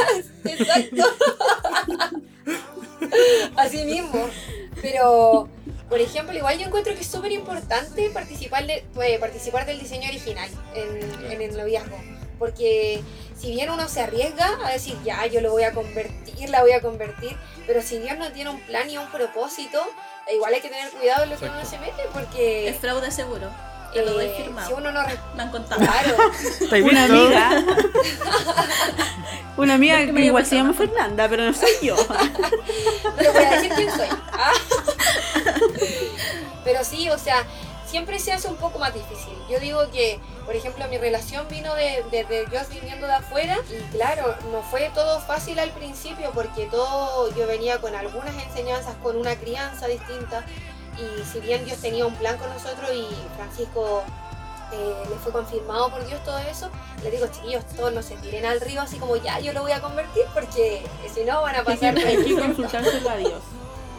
Exacto. 0.46 1.04
Así 3.56 3.84
mismo. 3.86 4.30
Pero, 4.82 5.48
por 5.90 6.00
ejemplo, 6.00 6.36
igual 6.36 6.58
yo 6.58 6.66
encuentro 6.66 6.94
que 6.96 7.02
es 7.02 7.08
súper 7.08 7.32
importante 7.32 8.10
participar, 8.10 8.66
de, 8.66 8.84
pues, 8.94 9.20
participar 9.20 9.66
del 9.66 9.80
diseño 9.80 10.10
original 10.10 10.50
en, 10.74 11.32
en 11.32 11.42
el 11.42 11.56
noviazgo. 11.58 11.98
Porque 12.42 13.04
si 13.40 13.52
bien 13.52 13.70
uno 13.70 13.88
se 13.88 14.02
arriesga 14.02 14.58
a 14.66 14.72
decir, 14.72 14.98
ya, 15.06 15.28
yo 15.28 15.42
lo 15.42 15.52
voy 15.52 15.62
a 15.62 15.74
convertir, 15.74 16.50
la 16.50 16.62
voy 16.62 16.72
a 16.72 16.82
convertir, 16.82 17.38
pero 17.68 17.84
si 17.84 18.00
Dios 18.00 18.18
no 18.18 18.32
tiene 18.32 18.50
un 18.50 18.60
plan 18.62 18.90
y 18.90 18.98
un 18.98 19.06
propósito, 19.12 19.80
igual 20.34 20.52
hay 20.52 20.60
que 20.60 20.70
tener 20.70 20.90
cuidado 20.90 21.26
en 21.26 21.30
lo 21.30 21.38
que 21.38 21.46
uno 21.46 21.64
se 21.64 21.78
mete, 21.78 22.02
porque 22.12 22.70
Es 22.70 22.80
fraude 22.80 23.12
seguro. 23.12 23.48
Te 23.94 24.04
lo 24.04 24.14
doy 24.14 24.26
eh, 24.26 24.34
firmado. 24.36 24.68
si 24.68 24.74
uno 24.74 24.92
no... 24.92 25.04
Me 25.36 25.44
han 25.44 25.52
contado. 25.52 25.82
Claro, 25.82 26.16
¿Estáis 26.62 26.84
Una 26.84 27.06
visto? 27.06 27.22
amiga. 27.22 27.64
Una 29.58 29.74
amiga 29.76 30.00
No 30.00 30.04
es 30.06 30.16
que 30.16 30.26
igual 30.26 30.46
se 30.48 30.56
llama 30.56 30.74
Fernanda, 30.74 31.30
pero 31.30 31.44
no 31.44 31.54
soy 31.54 31.70
yo. 31.84 31.96
pero 33.18 33.34
voy 33.34 33.44
a 33.44 33.52
decir 33.52 33.72
quién 33.76 33.92
soy. 33.92 34.08
Ah. 34.32 34.54
Pero 36.64 36.84
sí, 36.84 37.08
o 37.08 37.20
sea, 37.20 37.46
siempre 37.92 38.20
se 38.20 38.32
hace 38.32 38.48
un 38.48 38.56
poco 38.56 38.80
más 38.80 38.94
difícil. 38.94 39.34
Yo 39.50 39.60
digo 39.60 39.92
que, 39.92 40.18
por 40.46 40.56
ejemplo, 40.56 40.88
mi 40.88 40.98
relación 40.98 41.46
vino 41.50 41.76
de, 41.76 42.04
de, 42.10 42.24
de 42.24 42.48
yo 42.52 42.60
viniendo 42.72 43.06
de 43.06 43.14
afuera 43.14 43.58
y 43.70 43.82
claro, 43.92 44.34
no 44.52 44.64
fue 44.64 44.90
todo 44.96 45.20
fácil 45.20 45.60
al 45.60 45.72
principio 45.72 46.32
porque 46.34 46.68
todo 46.68 47.30
yo 47.36 47.46
venía 47.48 47.80
con 47.82 47.94
algunas 47.94 48.34
enseñanzas, 48.48 48.96
con 49.04 49.18
una 49.18 49.36
crianza 49.36 49.88
distinta 49.88 50.46
y 50.98 51.24
si 51.26 51.42
bien 51.42 51.66
Dios 51.66 51.80
tenía 51.80 52.06
un 52.06 52.16
plan 52.16 52.38
con 52.38 52.50
nosotros 52.50 52.90
y 52.94 53.06
Francisco 53.36 54.04
eh, 54.72 55.04
le 55.10 55.16
fue 55.18 55.34
confirmado 55.34 55.90
por 55.90 56.06
Dios 56.08 56.24
todo 56.24 56.38
eso, 56.40 56.70
le 57.04 57.12
digo, 57.12 57.28
chiquillos, 57.28 57.66
todos 57.76 57.92
no 57.92 58.02
se 58.02 58.16
tiren 58.18 58.46
al 58.46 58.62
río 58.62 58.82
así 58.82 58.98
como 59.00 59.18
ya 59.18 59.40
yo 59.40 59.52
lo 59.52 59.64
voy 59.64 59.74
a 59.74 59.82
convertir 59.82 60.24
porque 60.34 60.82
si 61.14 61.26
no 61.26 61.42
van 61.42 61.58
a 61.58 61.64
pasar 61.66 61.98
hay 61.98 62.04
que 62.04 62.18
vergüenza". 62.18 62.46
consultárselo 62.46 63.10
a 63.10 63.18
Dios. 63.18 63.42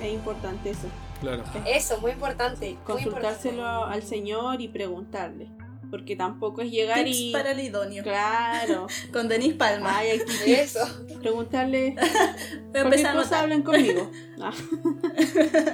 Es 0.01 0.13
importante 0.13 0.71
eso. 0.71 0.89
Claro. 1.23 1.45
Eso, 1.67 2.01
muy 2.01 2.11
importante. 2.11 2.71
Muy 2.71 2.79
Consultárselo 2.85 3.65
al 3.87 4.03
Señor 4.03 4.61
y 4.61 4.69
preguntarle. 4.69 5.51
Porque 5.89 6.17
tampoco 6.17 6.63
es 6.63 6.71
llegar 6.71 7.05
Tips 7.05 7.17
y. 7.17 7.33
para 7.33 7.53
el 7.53 7.61
idóneo. 7.61 8.03
Claro. 8.03 8.87
Con 9.13 9.29
Denise 9.29 9.55
Palma. 9.55 9.99
Ay, 9.99 10.11
importante. 10.19 10.61
Eso. 10.63 10.81
preguntarle. 11.21 11.95
A 12.75 13.13
cosa 13.13 13.41
hablen 13.41 13.63
conmigo. 13.63 14.11
Ah. 14.41 14.53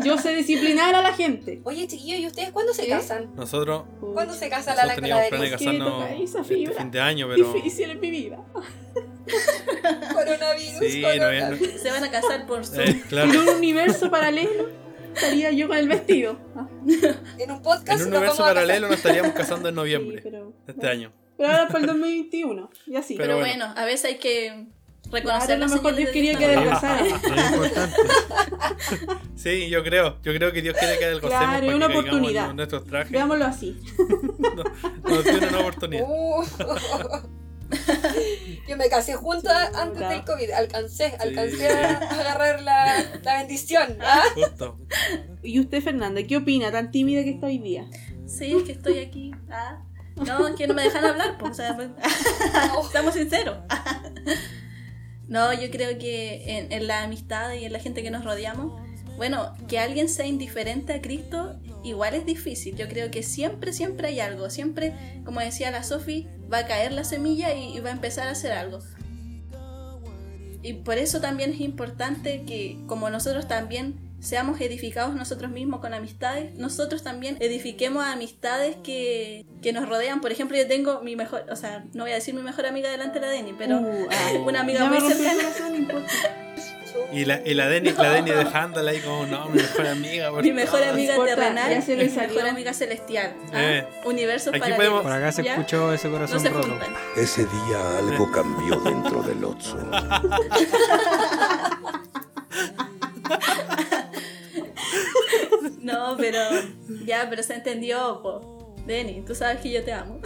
Yo 0.05 0.19
sé 0.19 0.35
disciplinar 0.35 0.95
a 0.95 1.01
la 1.01 1.13
gente. 1.15 1.63
Oye, 1.65 1.87
chiquillos, 1.87 2.21
¿y 2.21 2.27
ustedes 2.27 2.51
cuándo 2.51 2.75
se 2.75 2.87
casan? 2.89 3.31
Nosotros, 3.37 3.85
¿Cuándo 4.13 4.35
se 4.35 4.51
casa 4.51 4.75
la 4.75 4.83
nosotros 4.85 5.09
lámpara 5.09 5.31
teníamos 5.31 5.41
de 5.41 5.51
casarnos 5.51 6.11
este 6.21 6.45
fin 6.45 6.91
de 6.91 7.01
año, 7.01 7.29
pero. 7.29 7.53
Difícil 7.53 7.91
en 7.91 8.01
mi 8.01 8.11
vida. 8.11 8.39
Coronavirus, 10.13 10.79
Sí, 10.81 11.03
no. 11.03 11.79
Se 11.79 11.91
van 11.91 12.05
a 12.05 12.11
casar 12.11 12.47
por 12.47 12.67
Zoom. 12.67 12.81
eh, 12.81 13.03
claro. 13.09 13.31
En 13.33 13.39
un 13.39 13.49
universo 13.51 14.11
paralelo 14.11 14.88
estaría 15.15 15.51
yo 15.53 15.69
con 15.69 15.77
el 15.77 15.89
vestido. 15.89 16.39
Ah, 16.57 16.67
En 17.39 17.51
un 17.51 17.63
podcast 17.63 18.01
En 18.01 18.07
un 18.09 18.13
universo 18.15 18.43
paralelo 18.45 18.89
nos 18.89 18.97
estaríamos 18.97 19.33
casando 19.35 19.69
en 19.69 19.75
sí, 19.75 19.77
noviembre 19.77 20.21
pero, 20.23 20.53
de 20.67 20.73
este 20.73 20.89
año. 20.89 21.13
pero 21.37 21.51
ahora 21.51 21.69
para 21.69 21.81
el 21.81 21.87
2021. 21.87 22.71
Y 22.87 22.97
así. 22.97 23.15
Pero 23.15 23.27
Pero 23.35 23.39
bueno. 23.39 23.67
bueno, 23.67 23.81
a 23.81 23.85
veces 23.85 24.05
hay 24.07 24.19
que 24.19 24.67
reconocer 25.11 25.57
Claro, 25.57 25.65
a 25.65 25.69
lo 25.69 25.75
mejor 25.75 25.97
Dios 25.97 26.11
quería 26.11 26.35
que 26.37 26.45
adelgazara. 26.45 27.07
Es 27.07 27.13
importante. 27.53 27.97
Sí, 29.37 29.69
yo 29.71 29.83
creo. 29.83 30.19
Yo 30.23 30.35
creo 30.35 30.53
que 30.53 30.61
Dios 30.63 30.77
quiere 30.79 30.99
que 30.99 31.05
adelgacemos 31.07 31.39
Claro, 31.47 31.65
para 31.67 31.77
una 31.77 31.87
oportunidad. 31.87 32.53
nuestros 32.55 32.85
trajes. 32.85 33.11
Veámoslo 33.13 33.45
así. 33.47 33.81
Nos 35.09 35.25
tiene 35.25 35.47
una 35.49 35.61
oportunidad. 35.61 36.07
Yo 38.69 38.77
me 38.77 38.89
casé 38.89 39.15
junto 39.15 39.51
a- 39.51 39.65
antes 39.67 39.95
Puta. 39.95 40.09
del 40.11 40.25
COVID. 40.25 40.51
Alcancé, 40.51 41.17
alcancé 41.21 41.69
a 41.69 41.97
agarrar 41.99 42.63
la, 42.63 43.05
la 43.23 43.39
bendición. 43.39 43.99
¿ah? 44.03 44.23
Justo. 44.35 44.79
¿Y 45.43 45.61
usted, 45.61 45.83
Fernanda, 45.83 46.23
qué 46.23 46.37
opina? 46.37 46.71
Tan 46.71 46.91
tímida 46.91 47.23
que 47.25 47.31
está 47.31 47.47
hoy 47.47 47.59
día. 47.59 47.87
Sí, 48.27 48.55
es 48.57 48.63
que 48.65 48.73
estoy 48.73 48.99
aquí. 48.99 49.33
Ah. 49.51 49.83
No, 50.17 50.55
que 50.57 50.67
no 50.67 50.75
me 50.75 50.83
dejan 50.83 51.05
hablar, 51.05 51.39
pues, 51.39 51.53
o 51.53 51.55
sea, 51.55 51.77
pues, 51.77 51.91
estamos 52.87 53.15
sinceros. 53.15 53.59
No, 55.29 55.53
yo 55.53 55.71
creo 55.71 55.99
que 55.99 56.59
en, 56.59 56.73
en 56.73 56.87
la 56.87 57.03
amistad 57.05 57.53
y 57.53 57.65
en 57.65 57.73
la 57.73 57.79
gente 57.79 58.03
que 58.03 58.11
nos 58.11 58.25
rodeamos, 58.25 58.81
bueno, 59.19 59.53
que 59.69 59.79
alguien 59.79 60.09
sea 60.09 60.27
indiferente 60.27 60.95
a 60.95 61.03
Cristo 61.03 61.61
igual 61.85 62.15
es 62.15 62.25
difícil. 62.25 62.77
Yo 62.77 62.89
creo 62.89 63.11
que 63.11 63.23
siempre, 63.23 63.73
siempre 63.73 64.09
hay 64.09 64.21
algo. 64.21 64.49
Siempre, 64.49 64.95
como 65.25 65.41
decía 65.41 65.71
la 65.71 65.83
Sofi, 65.83 66.27
va 66.51 66.59
a 66.59 66.67
caer 66.67 66.93
la 66.93 67.05
semilla 67.05 67.53
y, 67.55 67.77
y 67.77 67.81
va 67.81 67.91
a 67.91 67.93
empezar 67.93 68.29
a 68.29 68.31
hacer 68.31 68.53
algo. 68.53 68.79
Y 70.63 70.73
por 70.73 70.99
eso 70.99 71.21
también 71.21 71.53
es 71.53 71.61
importante 71.61 72.45
que 72.47 72.79
como 72.87 73.11
nosotros 73.11 73.47
también 73.47 74.09
seamos 74.21 74.61
edificados 74.61 75.15
nosotros 75.15 75.51
mismos 75.51 75.81
con 75.81 75.95
amistades, 75.95 76.55
nosotros 76.57 77.03
también 77.03 77.37
edifiquemos 77.41 78.05
a 78.05 78.13
amistades 78.13 78.77
que, 78.83 79.47
que 79.63 79.73
nos 79.73 79.89
rodean. 79.89 80.21
Por 80.21 80.33
ejemplo, 80.33 80.57
yo 80.57 80.67
tengo 80.67 81.01
mi 81.03 81.17
mejor, 81.17 81.45
o 81.51 81.57
sea, 81.57 81.85
no 81.93 82.05
voy 82.05 82.13
a 82.13 82.17
decir 82.17 82.35
mi 82.35 82.43
mejor 82.43 82.67
amiga 82.67 82.91
delante 82.91 83.21
de 83.21 83.27
la 83.27 83.33
Deni, 83.33 83.55
pero 83.57 83.79
Uh, 83.79 84.09
una 84.47 84.61
amiga 84.61 84.85
muy 84.87 85.01
cercana. 85.01 86.48
No. 87.11 87.17
Y 87.19 87.25
la, 87.25 87.41
y 87.45 87.55
la 87.55 87.69
Deni, 87.69 87.91
la 87.93 88.11
Deni 88.13 88.31
dejándola 88.31 88.91
ahí 88.91 89.01
como, 89.01 89.27
no, 89.27 89.47
mi 89.49 89.59
mejor 89.63 89.87
amiga. 89.87 90.31
por 90.31 90.43
Mi 90.43 90.53
mejor 90.53 90.81
favor". 90.81 90.95
amiga 90.95 91.15
terrenal 91.25 91.71
ya 91.71 91.81
se 91.83 91.93
y 91.93 91.97
le 91.97 92.05
mi 92.05 92.11
salió. 92.11 92.35
mejor 92.35 92.49
amiga 92.51 92.73
celestial. 92.75 93.35
¿ah? 93.53 93.63
Eh. 93.63 93.87
Universos 94.05 94.49
Aquí 94.49 94.59
paralelos. 94.61 94.79
podemos- 94.87 95.03
Por 95.03 95.13
acá 95.13 95.33
se 95.33 95.43
¿ya? 95.43 95.53
escuchó 95.55 95.93
ese 95.93 96.09
No 96.09 96.15
corazón 96.15 96.41
se 96.41 96.49
roto. 96.51 96.79
Ese 97.17 97.43
día 97.47 97.99
algo 97.99 98.31
cambió 98.33 98.79
dentro 98.81 99.23
del 99.23 99.45
Otso. 99.45 99.79
No, 105.83 106.17
pero 106.19 106.39
ya, 107.05 107.27
pero 107.31 107.43
se 107.43 107.55
entendió, 107.55 108.21
po. 108.23 108.75
Denny, 108.87 109.23
tú 109.23 109.35
sabes 109.35 109.61
que 109.61 109.71
yo 109.71 109.85
te 109.85 109.93
amo. 109.93 110.21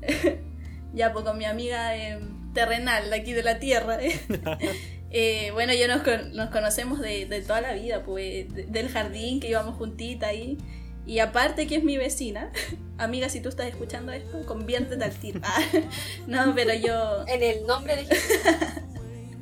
ya, 0.94 1.12
pues 1.12 1.24
con 1.24 1.38
mi 1.38 1.44
amiga 1.44 1.96
eh, 1.96 2.20
terrenal, 2.52 3.10
de 3.10 3.16
aquí 3.16 3.32
de 3.32 3.42
la 3.42 3.58
tierra. 3.58 3.98
eh. 4.02 4.20
Eh, 5.16 5.50
bueno, 5.52 5.72
yo 5.74 5.86
nos, 5.86 6.02
con- 6.02 6.32
nos 6.34 6.50
conocemos 6.50 6.98
de, 7.00 7.26
de 7.26 7.40
toda 7.40 7.60
la 7.60 7.72
vida, 7.72 8.02
pues 8.02 8.52
de- 8.52 8.64
del 8.64 8.88
jardín 8.88 9.38
que 9.38 9.48
íbamos 9.48 9.76
juntita 9.76 10.26
ahí. 10.26 10.58
Y 11.06 11.20
aparte 11.20 11.66
que 11.68 11.76
es 11.76 11.84
mi 11.84 11.96
vecina, 11.96 12.50
amiga, 12.98 13.28
si 13.28 13.40
tú 13.40 13.48
estás 13.48 13.66
escuchando 13.68 14.10
esto, 14.10 14.44
conviértete 14.44 15.04
al 15.04 15.12
tiro. 15.12 15.38
Ah, 15.44 15.60
no, 16.26 16.52
pero 16.56 16.74
yo 16.74 17.24
En 17.28 17.42
el 17.44 17.64
nombre 17.66 17.94
de 17.96 18.06
Jesús. 18.06 18.38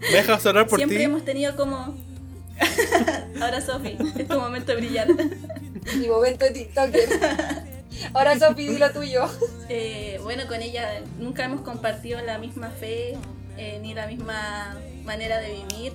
¿Me 0.01 0.09
dejas 0.19 0.45
orar 0.45 0.67
por 0.67 0.79
siempre 0.79 0.99
ti? 0.99 1.05
hemos 1.05 1.25
tenido 1.25 1.57
como... 1.57 1.97
Ahora, 3.41 3.61
Sofi, 3.61 3.97
es 4.19 4.29
tu 4.29 4.39
momento 4.39 4.73
de 4.73 4.77
brillar. 4.77 5.09
Mi 5.99 6.07
momento 6.09 6.45
de 6.45 6.51
TikToker. 6.51 7.09
Ahora, 8.13 8.39
Sofi, 8.39 8.69
di 8.69 8.79
lo 8.79 8.91
tuyo. 8.93 9.25
Eh, 9.69 10.19
bueno, 10.23 10.47
con 10.47 10.61
ella 10.61 11.01
nunca 11.19 11.45
hemos 11.45 11.63
compartido 11.63 12.21
la 12.21 12.39
misma 12.39 12.69
fe 12.71 13.17
eh, 13.57 13.79
ni 13.83 13.95
la 13.95 14.07
misma 14.07 14.77
manera 15.05 15.39
de 15.39 15.65
vivir, 15.69 15.93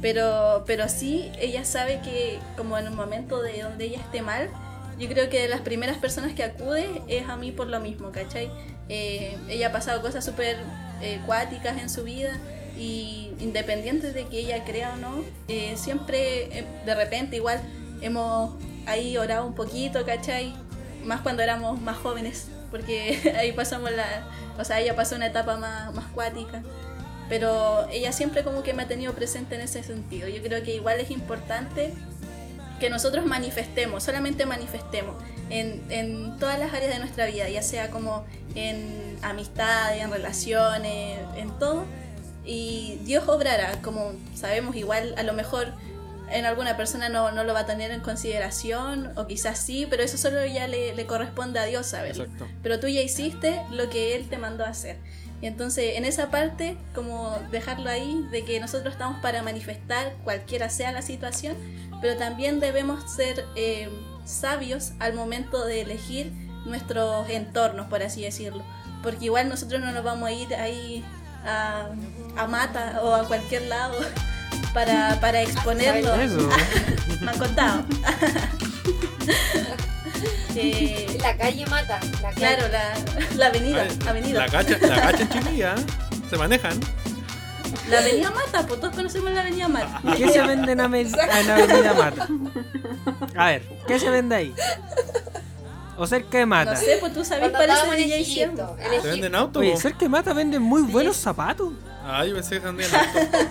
pero, 0.00 0.64
pero 0.66 0.88
sí 0.88 1.30
ella 1.38 1.64
sabe 1.64 2.00
que 2.00 2.38
como 2.56 2.76
en 2.78 2.88
un 2.88 2.96
momento 2.96 3.40
de 3.40 3.62
donde 3.62 3.86
ella 3.86 3.98
esté 3.98 4.22
mal, 4.22 4.50
yo 4.98 5.08
creo 5.08 5.28
que 5.30 5.40
de 5.40 5.48
las 5.48 5.60
primeras 5.60 5.98
personas 5.98 6.34
que 6.34 6.44
acude 6.44 7.02
es 7.08 7.28
a 7.28 7.36
mí 7.36 7.52
por 7.52 7.66
lo 7.66 7.80
mismo, 7.80 8.12
¿cachai? 8.12 8.50
Eh, 8.88 9.36
ella 9.48 9.68
ha 9.68 9.72
pasado 9.72 10.02
cosas 10.02 10.24
súper 10.24 10.56
eh, 11.00 11.20
cuáticas 11.26 11.80
en 11.80 11.88
su 11.90 12.04
vida 12.04 12.38
y 12.76 13.32
independiente 13.40 14.12
de 14.12 14.26
que 14.26 14.38
ella 14.38 14.64
crea 14.64 14.94
o 14.94 14.96
no, 14.96 15.24
eh, 15.48 15.74
siempre 15.76 16.58
eh, 16.58 16.64
de 16.86 16.94
repente 16.94 17.36
igual 17.36 17.60
hemos 18.00 18.54
ahí 18.86 19.16
orado 19.16 19.46
un 19.46 19.54
poquito, 19.54 20.04
¿cachai? 20.06 20.54
Más 21.04 21.20
cuando 21.20 21.42
éramos 21.42 21.80
más 21.80 21.96
jóvenes, 21.96 22.48
porque 22.70 23.34
ahí 23.38 23.52
pasamos 23.52 23.90
la... 23.92 24.28
O 24.58 24.64
sea, 24.64 24.80
ella 24.80 24.94
pasó 24.94 25.16
una 25.16 25.26
etapa 25.26 25.56
más, 25.56 25.94
más 25.94 26.06
cuática, 26.06 26.62
pero 27.32 27.88
ella 27.88 28.12
siempre 28.12 28.44
como 28.44 28.62
que 28.62 28.74
me 28.74 28.82
ha 28.82 28.88
tenido 28.88 29.14
presente 29.14 29.54
en 29.54 29.62
ese 29.62 29.82
sentido. 29.82 30.28
Yo 30.28 30.42
creo 30.42 30.62
que 30.62 30.74
igual 30.74 31.00
es 31.00 31.10
importante 31.10 31.94
que 32.78 32.90
nosotros 32.90 33.24
manifestemos, 33.24 34.02
solamente 34.02 34.44
manifestemos 34.44 35.14
en, 35.48 35.82
en 35.88 36.36
todas 36.38 36.58
las 36.58 36.74
áreas 36.74 36.92
de 36.92 36.98
nuestra 36.98 37.24
vida, 37.24 37.48
ya 37.48 37.62
sea 37.62 37.88
como 37.88 38.26
en 38.54 39.16
amistades, 39.22 40.02
en 40.02 40.10
relaciones, 40.10 41.20
en 41.34 41.58
todo. 41.58 41.86
Y 42.44 42.98
Dios 43.04 43.26
obrará, 43.26 43.80
como 43.80 44.12
sabemos, 44.34 44.76
igual 44.76 45.14
a 45.16 45.22
lo 45.22 45.32
mejor 45.32 45.68
en 46.30 46.44
alguna 46.44 46.76
persona 46.76 47.08
no, 47.08 47.32
no 47.32 47.44
lo 47.44 47.54
va 47.54 47.60
a 47.60 47.66
tener 47.66 47.92
en 47.92 48.00
consideración, 48.00 49.10
o 49.16 49.26
quizás 49.26 49.58
sí, 49.58 49.86
pero 49.88 50.02
eso 50.02 50.18
solo 50.18 50.44
ya 50.44 50.68
le, 50.68 50.94
le 50.94 51.06
corresponde 51.06 51.60
a 51.60 51.64
Dios 51.64 51.86
saberlo. 51.86 52.24
Exacto. 52.24 52.46
Pero 52.62 52.78
tú 52.78 52.88
ya 52.88 53.00
hiciste 53.00 53.62
lo 53.70 53.88
que 53.88 54.16
Él 54.16 54.28
te 54.28 54.36
mandó 54.36 54.66
a 54.66 54.68
hacer. 54.68 54.98
Y 55.42 55.48
entonces 55.48 55.96
en 55.96 56.04
esa 56.04 56.30
parte, 56.30 56.76
como 56.94 57.36
dejarlo 57.50 57.90
ahí, 57.90 58.24
de 58.30 58.44
que 58.44 58.60
nosotros 58.60 58.94
estamos 58.94 59.20
para 59.20 59.42
manifestar 59.42 60.14
cualquiera 60.22 60.70
sea 60.70 60.92
la 60.92 61.02
situación, 61.02 61.56
pero 62.00 62.16
también 62.16 62.60
debemos 62.60 63.10
ser 63.10 63.44
eh, 63.56 63.90
sabios 64.24 64.92
al 65.00 65.14
momento 65.14 65.64
de 65.64 65.80
elegir 65.80 66.32
nuestros 66.64 67.28
entornos, 67.28 67.88
por 67.88 68.04
así 68.04 68.22
decirlo. 68.22 68.62
Porque 69.02 69.24
igual 69.24 69.48
nosotros 69.48 69.80
no 69.80 69.90
nos 69.90 70.04
vamos 70.04 70.28
a 70.28 70.32
ir 70.32 70.54
ahí 70.54 71.04
a, 71.44 71.88
a 72.36 72.46
Mata 72.46 73.00
o 73.02 73.12
a 73.12 73.26
cualquier 73.26 73.62
lado 73.62 73.98
para, 74.74 75.18
para 75.20 75.42
exponerlo. 75.42 76.16
Me 77.20 77.30
han 77.32 77.38
contado. 77.38 77.84
Eh, 80.56 81.18
La 81.22 81.36
calle 81.36 81.66
mata. 81.66 81.98
La 82.22 82.28
calle. 82.30 82.34
claro, 82.36 82.68
la, 82.68 82.94
la 83.36 83.46
avenida, 83.46 83.82
Ay, 83.82 83.98
avenida. 84.08 84.38
La 84.40 84.48
cacha, 84.48 84.78
la 84.80 85.00
cacha 85.00 85.28
chiquilla. 85.28 85.74
¿eh? 85.74 85.84
Se 86.30 86.36
manejan. 86.36 86.78
La 87.88 87.98
avenida 87.98 88.30
Mata, 88.30 88.66
pues 88.66 88.80
todos 88.80 88.94
conocemos 88.94 89.30
la 89.32 89.40
avenida 89.40 89.66
Mata. 89.68 90.00
¿Y 90.04 90.12
qué 90.18 90.28
se 90.28 90.42
vende 90.42 90.72
en, 90.72 90.80
en 90.80 90.80
Avenida 90.80 91.94
Mata? 91.94 92.28
A 93.36 93.46
ver, 93.46 93.62
¿qué 93.86 93.98
se 93.98 94.10
vende 94.10 94.36
ahí? 94.36 94.54
O 95.96 96.06
cerca 96.06 96.38
de 96.38 96.46
Mata. 96.46 96.72
No 96.74 96.78
sé, 96.80 96.96
pues 97.00 97.12
tú 97.14 97.24
sabes 97.24 97.50
cuál 97.50 97.70
es 97.70 97.82
el 97.82 97.90
en 97.90 97.96
DJ 97.96 98.20
Egipto. 98.20 98.76
Siervo. 98.78 98.94
En 98.96 99.02
¿Se 99.02 99.08
venden 99.08 99.34
autos? 99.34 99.60
Oye, 99.60 99.76
cerca 99.76 99.98
de 100.00 100.08
Mata 100.08 100.32
venden 100.32 100.62
muy 100.62 100.82
Sí. 100.84 100.92
buenos 100.92 101.16
zapatos. 101.16 101.72
Ah, 102.04 102.24
yo 102.26 102.34
pensé 102.34 102.60
que 102.60 102.66
autos. 102.66 102.86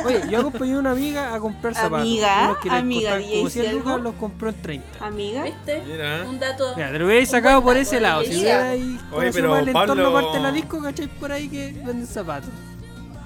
Oye, 0.05 0.21
yo 0.29 0.39
acompañé 0.39 0.73
a 0.73 0.79
una 0.79 0.91
amiga 0.91 1.33
a 1.33 1.39
comprar 1.39 1.73
zapatos. 1.73 1.99
Amiga, 2.01 2.43
Unos 2.45 2.57
que 2.57 2.69
le 2.69 2.75
amiga, 2.75 3.09
costaban 3.11 3.23
como 3.31 3.43
DJ 3.47 3.49
100 3.49 3.71
lucas, 3.71 3.83
Siervo. 3.93 3.97
los 4.03 4.15
compró 4.15 4.49
en 4.49 4.61
30. 4.61 5.05
Amiga, 5.05 5.43
¿Viste? 5.43 5.83
Mira. 5.87 6.23
Un 6.27 6.39
dato. 6.39 6.73
Mira, 6.75 6.91
te 6.91 6.99
lo 6.99 7.05
hubierais 7.05 7.29
sacado 7.29 7.63
por 7.63 7.77
ese 7.77 7.99
lado. 7.99 8.23
Si 8.23 8.29
hubiera 8.39 8.69
ahí 8.69 8.99
Oye, 9.11 9.31
pero 9.31 9.57
el 9.57 9.67
entorno 9.69 10.07
aparte 10.09 10.37
de 10.37 10.43
la 10.43 10.51
disco, 10.51 10.81
¿cachai? 10.81 11.07
Por 11.07 11.31
ahí 11.31 11.47
que 11.49 11.71
venden 11.85 12.07
zapatos. 12.07 12.49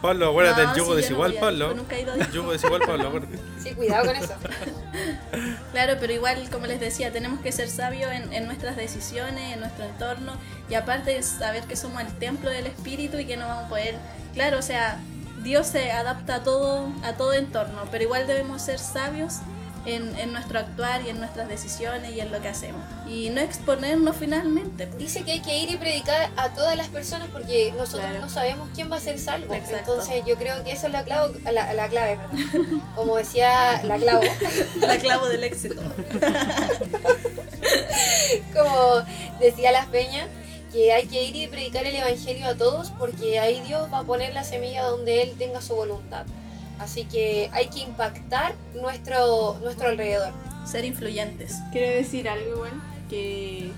Pablo, 0.01 0.30
acuérdate 0.30 0.61
No, 0.61 0.67
del 0.67 0.78
yugo 0.78 0.95
desigual, 0.95 1.32
no 1.32 1.34
voy 1.34 1.38
a- 1.38 1.41
Pablo. 1.49 1.73
nunca 1.73 1.95
he 1.95 2.01
ido 2.03 2.13
a- 2.13 2.32
Yugo 2.32 2.51
desigual, 2.51 2.82
Pablo, 2.86 3.07
acuérdate. 3.07 3.39
Sí, 3.63 3.71
cuidado 3.73 4.05
con 4.05 4.15
eso. 4.15 4.34
Claro, 5.71 5.93
pero 5.99 6.13
igual, 6.13 6.47
como 6.51 6.67
les 6.67 6.80
decía, 6.80 7.11
tenemos 7.11 7.39
que 7.39 7.51
ser 7.51 7.67
sabios 7.69 8.11
en, 8.11 8.32
en 8.34 8.45
nuestras 8.45 8.76
decisiones, 8.78 9.53
en 9.53 9.59
nuestro 9.59 9.84
entorno, 9.86 10.34
y 10.69 10.76
aparte 10.76 11.21
saber 11.23 11.63
que 11.63 11.76
somos 11.76 12.01
el 12.01 12.07
templo 12.19 12.49
del 12.49 12.67
Espíritu 12.67 13.17
y 13.17 13.26
que 13.26 13.36
no 13.36 13.47
vamos 13.47 13.65
a 13.65 13.69
poder, 13.69 13.95
claro, 14.34 14.59
o 14.59 14.61
sea, 14.61 14.99
Dios 15.46 15.68
se 15.68 15.91
adapta 15.91 16.36
a 16.36 16.43
todo, 16.43 16.88
a 17.04 17.14
todo 17.14 17.34
entorno, 17.34 17.84
pero 17.91 18.04
igual 18.04 18.26
debemos 18.28 18.62
ser 18.64 18.80
sabios 18.80 19.36
en, 19.86 20.18
en 20.18 20.34
nuestro 20.34 20.58
actuar 20.58 21.04
y 21.06 21.10
en 21.10 21.20
nuestras 21.20 21.48
decisiones 21.48 22.12
y 22.12 22.20
en 22.20 22.32
lo 22.32 22.41
que 22.41 22.48
hacemos. 22.48 22.82
Y 23.08 23.30
no 23.30 23.39
exponernos 23.41 24.16
finalmente. 24.18 24.88
pues. 24.88 24.98
Dice 24.98 25.24
que 25.24 25.34
hay 25.34 25.41
que 25.41 25.60
ir 25.60 25.70
y 25.70 25.78
predicar 25.78 26.32
a 26.36 26.50
todas 26.50 26.76
las 26.76 26.88
personas 26.88 27.28
porque 27.32 27.72
nosotros 27.78 28.02
Claro. 28.10 28.20
no 28.22 28.28
sabemos 28.30 28.68
quién 28.74 28.91
va 28.91 28.96
a 28.96 29.00
ser 29.00 29.20
salvo. 29.20 29.54
Exacto. 29.54 29.78
Entonces 29.93 30.24
yo 30.26 30.36
creo 30.38 30.64
que 30.64 30.72
esa 30.72 30.88
es 30.88 30.93
la 30.93 31.04
clave, 31.04 31.39
la, 31.52 31.72
la 31.76 31.88
clave 31.88 32.18
como 32.96 33.16
decía 33.18 33.84
la 33.84 33.98
clavo, 33.98 34.24
La 34.80 34.98
clavo 34.98 35.28
del 35.28 35.43
éxito. 35.43 35.80
como 38.54 39.02
decía 39.39 39.72
las 39.72 39.86
peñas, 39.88 40.28
que 40.76 40.91
hay 40.91 41.07
que 41.07 41.23
ir 41.23 41.36
y 41.38 41.47
predicar 41.47 41.86
el 41.86 41.95
evangelio 41.95 42.47
a 42.47 42.55
todos 42.55 42.91
porque 42.99 43.39
ahí 43.39 43.61
Dios 43.65 43.88
va 43.93 43.99
a 43.99 44.03
poner 44.03 44.34
la 44.34 44.43
semilla 44.43 44.84
donde 44.84 45.21
Él 45.23 45.32
tenga 45.38 45.61
su 45.61 45.73
voluntad. 45.73 46.26
Así 46.80 47.05
que 47.05 47.49
hay 47.53 47.67
que 47.67 47.80
impactar 47.80 48.53
nuestro, 48.73 49.57
nuestro 49.63 49.88
alrededor. 49.88 50.34
Ser 50.65 50.84
influyentes. 50.84 51.55
quiero 51.71 51.95
decir 51.95 52.28
algo 52.28 52.55
igual, 52.55 52.73
que 53.09 53.71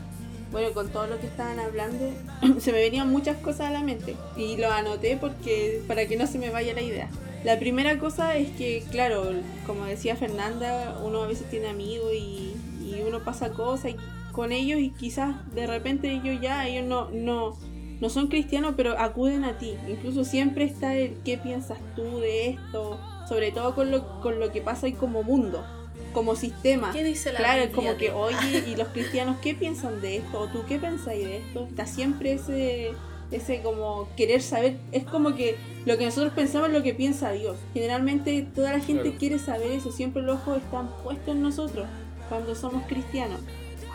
bueno, 0.51 0.73
con 0.73 0.89
todo 0.89 1.05
lo 1.05 1.19
que 1.19 1.27
estaban 1.27 1.59
hablando, 1.59 2.09
se 2.59 2.71
me 2.71 2.79
venían 2.79 3.11
muchas 3.11 3.37
cosas 3.37 3.67
a 3.67 3.71
la 3.71 3.81
mente 3.83 4.15
y 4.35 4.57
lo 4.57 4.71
anoté 4.71 5.17
porque 5.17 5.83
para 5.87 6.07
que 6.07 6.17
no 6.17 6.25
se 6.25 6.39
me 6.39 6.49
vaya 6.49 6.73
la 6.73 6.81
idea. 6.81 7.09
La 7.43 7.59
primera 7.59 7.99
cosa 7.99 8.35
es 8.37 8.49
que, 8.57 8.83
claro, 8.89 9.31
como 9.67 9.85
decía 9.85 10.15
Fernanda, 10.15 10.97
uno 11.03 11.21
a 11.21 11.27
veces 11.27 11.47
tiene 11.51 11.67
amigos 11.67 12.11
y, 12.13 12.55
y 12.81 13.03
uno 13.07 13.23
pasa 13.23 13.51
cosas 13.51 13.91
y- 13.91 14.16
con 14.37 14.51
ellos 14.51 14.79
y 14.79 14.91
quizás 14.91 15.35
de 15.55 15.65
repente 15.65 16.11
ellos 16.11 16.39
ya, 16.39 16.67
ellos 16.67 16.85
no, 16.85 17.09
no, 17.09 17.57
no 17.99 18.09
son 18.11 18.27
cristianos, 18.27 18.75
pero 18.77 18.97
acuden 18.99 19.43
a 19.43 19.57
ti. 19.57 19.73
Incluso 19.89 20.23
siempre 20.23 20.63
está 20.63 20.95
el 20.95 21.17
qué 21.25 21.39
piensas 21.39 21.79
tú 21.95 22.19
de 22.19 22.49
esto, 22.49 22.99
sobre 23.27 23.51
todo 23.51 23.73
con 23.73 23.89
lo, 23.89 24.21
con 24.21 24.39
lo 24.39 24.51
que 24.51 24.61
pasa 24.61 24.85
hoy 24.85 24.93
como 24.93 25.23
mundo, 25.23 25.65
como 26.13 26.35
sistema. 26.35 26.91
¿Qué 26.91 27.03
dice 27.03 27.33
la 27.33 27.39
Claro, 27.39 27.71
como 27.73 27.97
que, 27.97 28.11
oye, 28.11 28.63
¿y 28.67 28.75
los 28.75 28.89
cristianos 28.89 29.37
qué 29.41 29.55
piensan 29.55 30.01
de 30.01 30.17
esto? 30.17 30.39
¿O 30.39 30.47
tú 30.49 30.59
qué 30.67 30.77
pensáis 30.77 31.25
de 31.25 31.37
esto? 31.37 31.65
Está 31.65 31.87
siempre 31.87 32.33
ese, 32.33 32.91
ese 33.31 33.63
como 33.63 34.07
querer 34.15 34.43
saber, 34.43 34.77
es 34.91 35.03
como 35.03 35.33
que 35.33 35.55
lo 35.87 35.97
que 35.97 36.05
nosotros 36.05 36.31
pensamos 36.33 36.67
es 36.69 36.75
lo 36.75 36.83
que 36.83 36.93
piensa 36.93 37.31
Dios. 37.31 37.57
Generalmente 37.73 38.47
toda 38.53 38.71
la 38.71 38.81
gente 38.81 39.01
Claro. 39.01 39.17
quiere 39.17 39.39
saber 39.39 39.71
eso, 39.71 39.91
siempre 39.91 40.21
los 40.21 40.35
ojos 40.41 40.57
están 40.59 40.91
puestos 41.03 41.29
en 41.35 41.41
nosotros 41.41 41.87
cuando 42.29 42.53
somos 42.53 42.85
cristianos. 42.85 43.39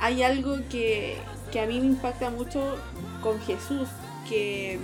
Hay 0.02 0.24
algo 0.24 0.56
que, 0.68 1.16
que 1.52 1.60
a 1.60 1.66
mí 1.66 1.78
me 1.78 1.86
impacta 1.86 2.28
mucho 2.28 2.76
con 3.22 3.40
Jesús, 3.40 3.86
que, 4.28 4.80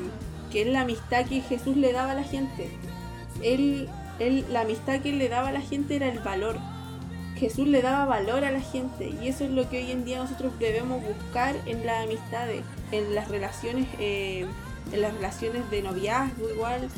que 0.52 0.62
es 0.62 0.68
la 0.68 0.82
amistad 0.82 1.26
que 1.26 1.40
Jesús 1.40 1.76
le 1.76 1.92
daba 1.92 2.12
a 2.12 2.14
la 2.14 2.22
gente. 2.22 2.70
Él, 3.42 3.88
él, 4.20 4.46
la 4.48 4.60
amistad 4.60 5.00
que 5.00 5.12
le 5.12 5.28
daba 5.28 5.48
a 5.48 5.52
la 5.52 5.60
gente 5.60 5.96
era 5.96 6.06
el 6.06 6.20
valor. 6.20 6.56
Jesús 7.36 7.66
le 7.66 7.82
daba 7.82 8.04
valor 8.04 8.44
a 8.44 8.52
la 8.52 8.60
gente 8.60 9.12
y 9.20 9.26
eso 9.26 9.42
es 9.42 9.50
lo 9.50 9.68
que 9.68 9.78
hoy 9.78 9.90
en 9.90 10.04
día 10.04 10.18
nosotros 10.18 10.52
debemos 10.60 11.02
buscar 11.02 11.56
en 11.66 11.84
las 11.84 12.04
amistades, 12.04 12.62
en 12.92 13.12
las 13.12 13.26
relaciones, 13.28 13.88
eh, 13.98 14.46
en 14.92 15.00
las 15.02 15.14
relaciones 15.14 15.68
de 15.68 15.82
noviazgo 15.82 16.48
igual, 16.48 16.88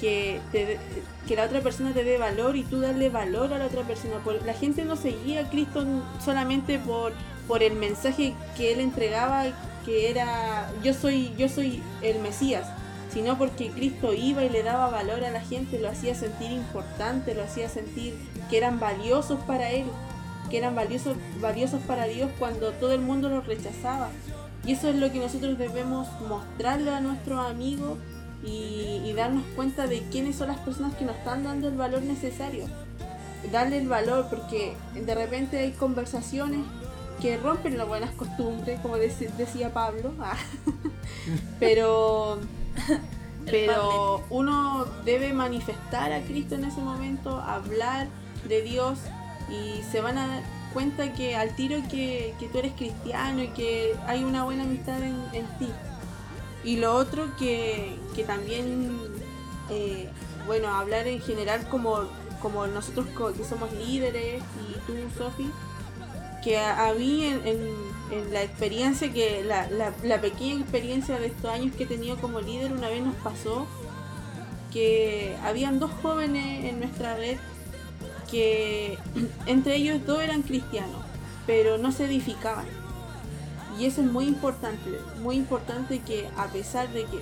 que, 0.00 0.40
te 0.52 0.78
que 1.26 1.34
la 1.34 1.44
otra 1.44 1.60
persona 1.60 1.92
te 1.92 2.04
dé 2.04 2.18
valor 2.18 2.56
y 2.56 2.62
tú 2.62 2.80
darle 2.80 3.08
valor 3.08 3.52
a 3.52 3.58
la 3.58 3.66
otra 3.66 3.82
persona. 3.82 4.14
La 4.44 4.54
gente 4.54 4.84
no 4.84 4.94
seguía 4.94 5.40
a 5.40 5.50
Cristo 5.50 5.84
solamente 6.20 6.78
por, 6.78 7.12
por 7.46 7.62
el 7.62 7.74
mensaje 7.74 8.34
que 8.56 8.72
él 8.72 8.80
entregaba, 8.80 9.44
que 9.84 10.10
era 10.10 10.70
yo 10.82 10.94
soy, 10.94 11.34
yo 11.36 11.48
soy 11.48 11.82
el 12.02 12.20
Mesías, 12.20 12.66
sino 13.12 13.38
porque 13.38 13.70
Cristo 13.70 14.12
iba 14.12 14.44
y 14.44 14.48
le 14.48 14.62
daba 14.62 14.88
valor 14.88 15.24
a 15.24 15.30
la 15.30 15.40
gente, 15.40 15.78
lo 15.78 15.88
hacía 15.88 16.14
sentir 16.14 16.50
importante, 16.50 17.34
lo 17.34 17.44
hacía 17.44 17.68
sentir 17.68 18.14
que 18.50 18.58
eran 18.58 18.80
valiosos 18.80 19.38
para 19.40 19.70
él, 19.70 19.86
que 20.50 20.58
eran 20.58 20.74
valiosos, 20.74 21.16
valiosos 21.40 21.80
para 21.82 22.06
Dios 22.06 22.30
cuando 22.38 22.72
todo 22.72 22.92
el 22.92 23.00
mundo 23.00 23.28
los 23.28 23.46
rechazaba. 23.46 24.10
Y 24.66 24.72
eso 24.72 24.88
es 24.88 24.96
lo 24.96 25.12
que 25.12 25.18
nosotros 25.18 25.58
debemos 25.58 26.08
mostrarle 26.28 26.90
a 26.90 27.00
nuestros 27.00 27.38
amigos 27.38 27.98
y, 28.42 29.00
y 29.04 29.12
darnos 29.12 29.44
cuenta 29.54 29.86
de 29.86 30.00
quiénes 30.10 30.36
son 30.36 30.48
las 30.48 30.58
personas 30.58 30.94
que 30.94 31.04
nos 31.04 31.16
están 31.16 31.44
dando 31.44 31.68
el 31.68 31.76
valor 31.76 32.02
necesario. 32.02 32.66
Darle 33.52 33.78
el 33.78 33.88
valor 33.88 34.26
porque 34.30 34.74
de 34.94 35.14
repente 35.14 35.58
hay 35.58 35.72
conversaciones 35.72 36.60
que 37.20 37.36
rompen 37.38 37.76
las 37.78 37.86
buenas 37.88 38.10
costumbres, 38.12 38.78
como 38.80 38.96
dec- 38.96 39.30
decía 39.36 39.72
Pablo. 39.72 40.12
Ah. 40.20 40.36
Pero 41.60 42.38
pero 43.46 44.22
uno 44.30 44.86
debe 45.04 45.32
manifestar 45.34 46.12
a 46.12 46.22
Cristo 46.22 46.54
en 46.54 46.64
ese 46.64 46.80
momento, 46.80 47.38
hablar 47.40 48.08
de 48.48 48.62
Dios 48.62 48.98
y 49.50 49.82
se 49.82 50.00
van 50.00 50.16
a 50.16 50.26
dar 50.26 50.42
cuenta 50.72 51.12
que 51.12 51.36
al 51.36 51.54
tiro 51.54 51.76
que, 51.90 52.34
que 52.40 52.48
tú 52.48 52.58
eres 52.58 52.72
cristiano 52.72 53.42
y 53.42 53.48
que 53.48 53.94
hay 54.06 54.24
una 54.24 54.44
buena 54.44 54.64
amistad 54.64 55.02
en, 55.02 55.16
en 55.34 55.46
ti. 55.58 55.68
Y 56.64 56.76
lo 56.78 56.94
otro 56.94 57.36
que, 57.38 57.94
que 58.16 58.24
también, 58.24 58.98
eh, 59.70 60.08
bueno, 60.46 60.68
hablar 60.74 61.06
en 61.06 61.20
general 61.20 61.68
como, 61.68 62.04
como 62.40 62.66
nosotros 62.66 63.06
que 63.36 63.44
somos 63.44 63.70
líderes 63.74 64.42
y 64.70 64.72
tú, 64.86 64.94
Sofi, 65.18 65.50
que 66.44 66.58
a, 66.58 66.92
mí 66.98 67.24
en, 67.24 67.46
en- 67.46 67.94
en 68.12 68.32
la 68.32 68.42
experiencia 68.42 69.10
que 69.12 69.42
la, 69.44 69.68
la- 69.70 69.94
la 70.02 70.20
pequeña 70.20 70.60
experiencia 70.60 71.18
de 71.18 71.26
estos 71.28 71.50
años 71.50 71.74
que 71.74 71.84
he 71.84 71.86
tenido 71.86 72.16
como 72.18 72.40
líder 72.40 72.72
una 72.72 72.88
vez 72.88 73.02
nos 73.02 73.14
pasó 73.16 73.66
que 74.72 75.34
habían 75.42 75.78
dos 75.78 75.90
jóvenes 76.02 76.64
en 76.66 76.80
nuestra 76.80 77.16
red 77.16 77.38
que 78.30 78.98
entre 79.46 79.76
ellos 79.76 80.04
dos 80.06 80.22
eran 80.22 80.42
cristianos 80.42 81.02
pero 81.46 81.76
no 81.78 81.92
se 81.92 82.06
edificaban. 82.06 82.64
Y 83.78 83.86
eso 83.86 84.00
es 84.02 84.06
muy 84.10 84.26
importante 84.26 84.90
muy 85.22 85.36
importante 85.36 86.00
que 86.00 86.28
a 86.36 86.46
pesar 86.48 86.92
de 86.92 87.04
que 87.04 87.20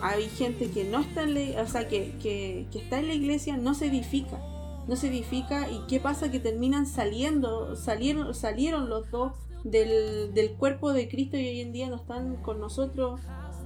hay 0.00 0.28
gente 0.28 0.70
que 0.70 0.84
no 0.84 1.00
está 1.00 1.22
en 1.22 1.34
la, 1.34 1.62
o 1.62 1.66
sea 1.68 1.86
que, 1.88 2.12
que- 2.22 2.66
que 2.72 2.78
está 2.78 2.98
en 2.98 3.08
la 3.08 3.14
iglesia 3.14 3.56
no 3.56 3.74
se 3.74 3.86
edifica 3.86 4.38
no 4.86 4.96
se 4.96 5.08
edifica 5.08 5.70
y 5.70 5.80
qué 5.88 6.00
pasa 6.00 6.30
que 6.30 6.40
terminan 6.40 6.86
saliendo, 6.86 7.76
salieron, 7.76 8.34
salieron 8.34 8.88
los 8.90 9.10
dos 9.10 9.32
del, 9.64 10.34
del 10.34 10.52
cuerpo 10.56 10.92
de 10.92 11.08
Cristo 11.08 11.36
y 11.36 11.46
hoy 11.46 11.60
en 11.60 11.72
día 11.72 11.88
no 11.88 11.96
están 11.96 12.36
con 12.42 12.58
nosotros 12.60 13.20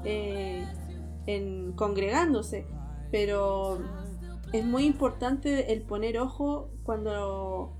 eh, 0.05 0.67
en, 1.27 1.73
congregándose. 1.73 2.67
Pero 3.11 3.79
es 4.53 4.64
muy 4.64 4.85
importante 4.85 5.73
el 5.73 5.83
poner 5.83 6.19
ojo 6.19 6.71
cuando, 6.85 7.77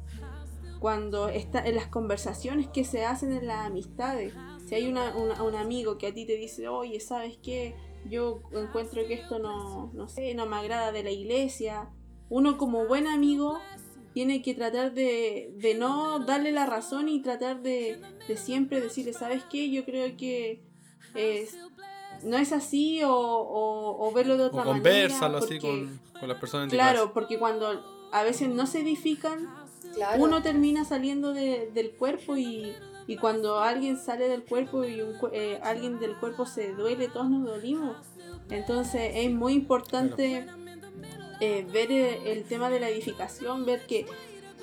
cuando 0.81 1.29
está 1.29 1.67
en 1.67 1.75
las 1.75 1.87
conversaciones 1.89 2.69
que 2.69 2.85
se 2.85 3.05
hacen 3.05 3.33
en 3.33 3.47
las 3.47 3.67
amistades. 3.67 4.33
Si 4.67 4.75
hay 4.75 4.89
una- 4.89 5.15
un 5.17 5.55
amigo 5.55 5.97
que 5.99 6.09
a 6.09 6.15
ti 6.15 6.27
te 6.27 6.37
dice, 6.37 6.69
oye, 6.69 6.99
¿sabes 7.01 7.39
qué? 7.43 7.75
Yo 8.09 8.41
encuentro 8.53 9.07
que 9.07 9.15
esto 9.15 9.39
no, 9.39 9.91
no 9.95 10.09
sé, 10.09 10.35
no 10.35 10.47
me 10.47 10.57
agrada 10.57 10.93
de 10.93 11.03
la 11.03 11.11
iglesia. 11.11 11.91
Uno 12.29 12.59
como 12.59 12.87
buen 12.87 13.07
amigo 13.07 13.59
tiene 14.13 14.43
que 14.43 14.55
tratar 14.55 14.93
de, 14.95 15.53
de 15.57 15.75
no 15.75 16.19
darle 16.21 16.51
la 16.53 16.67
razón 16.67 17.09
y 17.09 17.21
tratar 17.21 17.61
de, 17.63 18.01
de 18.27 18.37
siempre 18.37 18.81
decirle, 18.81 19.13
¿sabes 19.13 19.43
qué? 19.51 19.71
Yo 19.71 19.85
creo 19.85 20.17
que 20.17 20.63
es, 21.15 21.57
no 22.25 22.37
es 22.39 22.53
así 22.53 23.03
o, 23.05 23.13
o- 23.13 24.09
o 24.09 24.13
verlo 24.13 24.37
de 24.37 24.45
O 24.45 24.47
otra 24.47 24.65
manera. 24.65 24.75
conversalo 24.75 25.39
así 25.39 25.59
con, 25.59 26.01
con 26.19 26.29
las 26.29 26.39
personas 26.39 26.71
Claro, 26.71 27.13
porque 27.13 27.39
cuando 27.39 27.85
a 28.13 28.23
veces 28.23 28.49
no 28.49 28.67
se 28.67 28.81
edifican, 28.81 29.49
Claro. 29.95 30.23
uno 30.23 30.43
termina 30.43 30.85
saliendo 30.85 31.33
de- 31.33 31.71
del 31.73 31.91
cuerpo 31.93 32.37
y, 32.37 32.73
y 33.07 33.17
cuando 33.17 33.61
alguien 33.61 33.99
sale 33.99 34.29
del 34.29 34.43
cuerpo 34.45 34.85
y 34.85 35.01
un 35.01 35.17
cu- 35.19 35.29
eh, 35.33 35.59
alguien 35.63 35.99
del 36.01 36.17
cuerpo 36.17 36.45
se 36.47 36.73
duele, 36.73 37.09
todos 37.09 37.31
nos 37.31 37.45
dolimos. 37.47 37.97
Entonces 38.51 39.13
es 39.15 39.31
muy 39.33 39.53
importante 39.55 40.47
eh, 41.41 41.67
ver 41.73 41.91
eh, 41.91 42.33
el 42.33 42.45
tema 42.45 42.71
de 42.71 42.81
la 42.81 42.89
edificación, 42.89 43.65
ver 43.65 43.87
que 43.87 44.07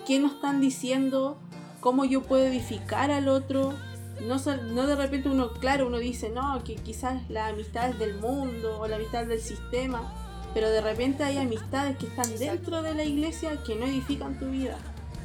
qué 0.06 0.20
nos 0.20 0.34
están 0.34 0.60
diciendo, 0.60 1.38
cómo 1.80 2.06
yo 2.06 2.22
puedo 2.22 2.46
edificar 2.46 3.12
al 3.12 3.28
otro. 3.28 3.74
No, 4.22 4.38
no 4.74 4.88
de 4.88 4.96
repente 4.96 5.30
uno, 5.30 5.52
claro, 5.54 5.88
uno 5.88 5.98
dice, 5.98 6.30
no, 6.30 6.64
que 6.64 6.76
quizás 6.76 7.30
la 7.30 7.48
amistad 7.48 7.90
es 7.90 8.00
del 8.00 8.16
mundo 8.16 8.80
o 8.80 8.88
la 8.88 8.96
amistad 8.96 9.26
del 9.26 9.42
sistema, 9.42 10.14
pero 10.54 10.70
de 10.70 10.82
repente 10.82 11.24
hay 11.24 11.38
amistades 11.38 11.98
que 11.98 12.08
están 12.08 12.36
dentro 12.38 12.82
de 12.82 12.94
la 12.94 13.04
iglesia 13.04 13.62
que 13.64 13.76
no 13.76 13.86
edifican 13.86 14.40
tu 14.40 14.50
vida. 14.50 14.78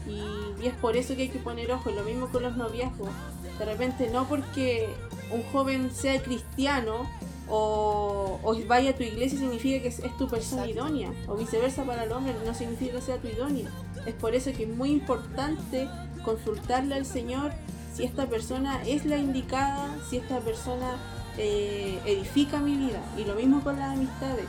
Y, 0.07 0.63
y 0.63 0.67
es 0.67 0.75
por 0.75 0.97
eso 0.97 1.15
que 1.15 1.23
hay 1.23 1.29
que 1.29 1.39
poner 1.39 1.71
ojo, 1.71 1.91
lo 1.91 2.03
mismo 2.03 2.29
con 2.29 2.43
los 2.43 2.57
noviazgos. 2.57 3.11
De 3.59 3.65
repente 3.65 4.09
no 4.11 4.27
porque 4.27 4.89
un 5.31 5.43
joven 5.53 5.91
sea 5.95 6.23
cristiano 6.23 7.07
o, 7.49 8.39
o 8.43 8.57
vaya 8.67 8.91
a 8.91 8.95
tu 8.95 9.03
iglesia 9.03 9.39
significa 9.39 9.83
que 9.83 9.89
es, 9.89 9.99
es 10.01 10.17
tu 10.17 10.29
persona 10.29 10.67
Exacto. 10.67 10.89
idónea, 10.89 11.13
o 11.27 11.37
viceversa 11.37 11.85
para 11.85 12.05
el 12.05 12.13
hombre 12.13 12.35
no 12.45 12.55
significa 12.55 12.95
que 12.97 13.03
sea 13.03 13.17
tu 13.19 13.29
idónea. 13.29 13.71
Es 14.07 14.15
por 14.15 14.35
eso 14.35 14.53
que 14.53 14.65
es 14.65 14.69
muy 14.69 14.91
importante 14.91 15.89
consultarle 16.25 16.95
al 16.95 17.07
Señor 17.07 17.53
si 17.95 18.05
esta 18.05 18.27
persona 18.27 18.81
es 18.87 19.05
la 19.07 19.17
indicada, 19.17 19.97
si 20.09 20.19
esta 20.19 20.41
persona 20.41 20.97
eh, 21.37 21.99
edifica 22.05 22.59
mi 22.61 22.77
vida. 22.77 23.01
Y 23.17 23.25
lo 23.25 23.35
mismo 23.35 23.63
con 23.63 23.79
las 23.79 23.93
amistades. 23.97 24.47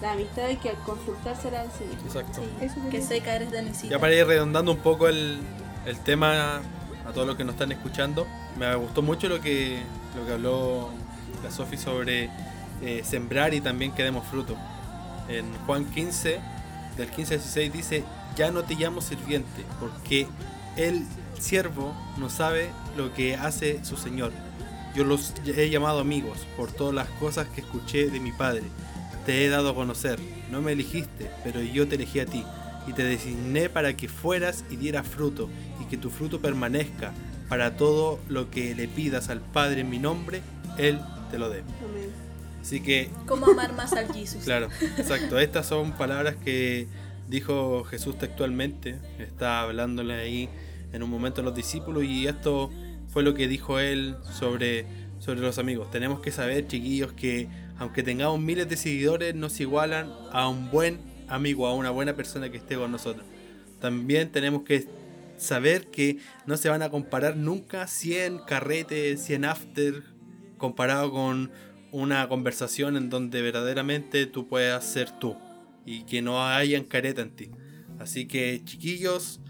Las 0.00 0.14
amistades 0.14 0.58
que 0.58 0.70
al 0.70 0.76
consultársela 0.76 1.60
al 1.62 1.72
Señor. 1.72 1.94
Exacto. 2.06 2.40
Eso 2.60 2.76
Que 2.90 3.02
seca 3.02 3.36
eres 3.36 3.52
Danisita. 3.52 3.88
Ya 3.90 3.98
para 3.98 4.14
ir 4.14 4.26
redondando 4.26 4.72
un 4.72 4.78
poco 4.78 5.08
el, 5.08 5.40
el 5.84 5.98
tema 6.00 6.62
a 7.06 7.12
todos 7.12 7.26
los 7.26 7.36
que 7.36 7.44
nos 7.44 7.54
están 7.54 7.72
escuchando, 7.72 8.26
me 8.58 8.74
gustó 8.76 9.02
mucho 9.02 9.28
lo 9.28 9.40
que, 9.40 9.82
lo 10.16 10.24
que 10.24 10.32
habló 10.32 10.88
la 11.42 11.50
Sofi 11.50 11.76
sobre 11.76 12.30
eh, 12.82 13.02
sembrar 13.04 13.54
y 13.54 13.60
también 13.60 13.92
que 13.92 14.02
demos 14.02 14.26
fruto. 14.26 14.56
En 15.28 15.46
Juan 15.66 15.84
15, 15.84 16.40
del 16.96 17.08
15 17.08 17.34
al 17.34 17.40
16 17.40 17.72
dice, 17.72 18.04
ya 18.36 18.50
no 18.50 18.62
te 18.62 18.74
llamo 18.74 19.00
sirviente, 19.00 19.64
porque 19.78 20.26
el 20.76 21.04
siervo 21.38 21.94
no 22.18 22.28
sabe 22.28 22.70
lo 22.96 23.12
que 23.12 23.36
hace 23.36 23.84
su 23.84 23.96
Señor. 23.96 24.32
Yo 24.94 25.04
los 25.04 25.34
he 25.46 25.70
llamado 25.70 26.00
amigos 26.00 26.46
por 26.56 26.72
todas 26.72 26.94
las 26.94 27.08
cosas 27.08 27.46
que 27.48 27.60
escuché 27.60 28.10
de 28.10 28.18
mi 28.18 28.32
Padre. 28.32 28.64
Te 29.24 29.44
he 29.44 29.48
dado 29.48 29.70
a 29.70 29.74
conocer, 29.74 30.18
no 30.50 30.60
me 30.62 30.72
elegiste, 30.72 31.30
pero 31.44 31.62
yo 31.62 31.86
te 31.86 31.94
elegí 31.94 32.20
a 32.20 32.26
ti 32.26 32.44
y 32.86 32.92
te 32.92 33.04
designé 33.04 33.68
para 33.68 33.96
que 33.96 34.08
fueras 34.08 34.64
y 34.70 34.76
dieras 34.76 35.06
fruto, 35.06 35.48
y 35.80 35.84
que 35.84 35.96
tu 35.96 36.10
fruto 36.10 36.40
permanezca, 36.40 37.12
para 37.48 37.76
todo 37.76 38.20
lo 38.28 38.50
que 38.50 38.74
le 38.74 38.88
pidas 38.88 39.28
al 39.28 39.40
Padre 39.40 39.80
en 39.80 39.90
mi 39.90 39.98
nombre, 39.98 40.40
Él 40.78 41.00
te 41.30 41.38
lo 41.38 41.48
dé. 41.48 41.60
Amén. 41.60 42.10
Así 42.60 42.80
que 42.80 43.10
¿Cómo 43.26 43.46
amar 43.50 43.72
más 43.74 43.92
al 43.92 44.12
Jesus? 44.12 44.44
Claro, 44.44 44.68
exacto. 44.98 45.38
Estas 45.38 45.66
son 45.66 45.92
palabras 45.92 46.36
que 46.36 46.88
dijo 47.28 47.84
Jesús 47.84 48.18
textualmente. 48.18 48.98
Está 49.18 49.62
hablándole 49.62 50.14
ahí 50.14 50.48
en 50.92 51.02
un 51.02 51.10
momento 51.10 51.40
a 51.40 51.44
los 51.44 51.54
discípulos 51.54 52.04
y 52.04 52.26
esto 52.26 52.70
fue 53.08 53.22
lo 53.22 53.34
que 53.34 53.48
dijo 53.48 53.78
él 53.78 54.16
sobre, 54.32 54.86
sobre 55.18 55.40
los 55.40 55.58
amigos. 55.58 55.90
Tenemos 55.90 56.20
que 56.20 56.30
saber, 56.30 56.66
chiquillos, 56.66 57.12
que 57.12 57.48
aunque 57.78 58.02
tengamos 58.02 58.40
miles 58.40 58.68
de 58.68 58.76
seguidores, 58.76 59.34
no 59.34 59.48
se 59.48 59.62
igualan 59.62 60.12
a 60.32 60.48
un 60.48 60.70
buen 60.70 61.00
amigo, 61.28 61.66
a 61.66 61.74
una 61.74 61.90
buena 61.90 62.14
persona 62.14 62.50
que 62.50 62.58
esté 62.58 62.76
con 62.76 62.92
nosotros. 62.92 63.24
También 63.80 64.30
tenemos 64.30 64.62
que 64.62 64.86
saber 65.38 65.86
que 65.86 66.18
no 66.46 66.56
se 66.56 66.68
van 66.68 66.82
a 66.82 66.90
comparar 66.90 67.36
nunca 67.36 67.86
100 67.86 68.40
carretes, 68.40 69.22
100 69.22 69.44
after, 69.44 70.02
comparado 70.60 71.10
con 71.10 71.50
una 71.90 72.28
conversación 72.28 72.96
en 72.96 73.10
donde 73.10 73.42
verdaderamente 73.42 74.26
tú 74.26 74.46
puedas 74.46 74.84
ser 74.84 75.10
tú 75.18 75.36
y 75.84 76.04
que 76.04 76.22
no 76.22 76.46
hayan 76.46 76.84
careta 76.84 77.22
en 77.22 77.30
ti. 77.30 77.50
Así 77.98 78.26
que 78.26 78.62
chiquillos, 78.64 79.40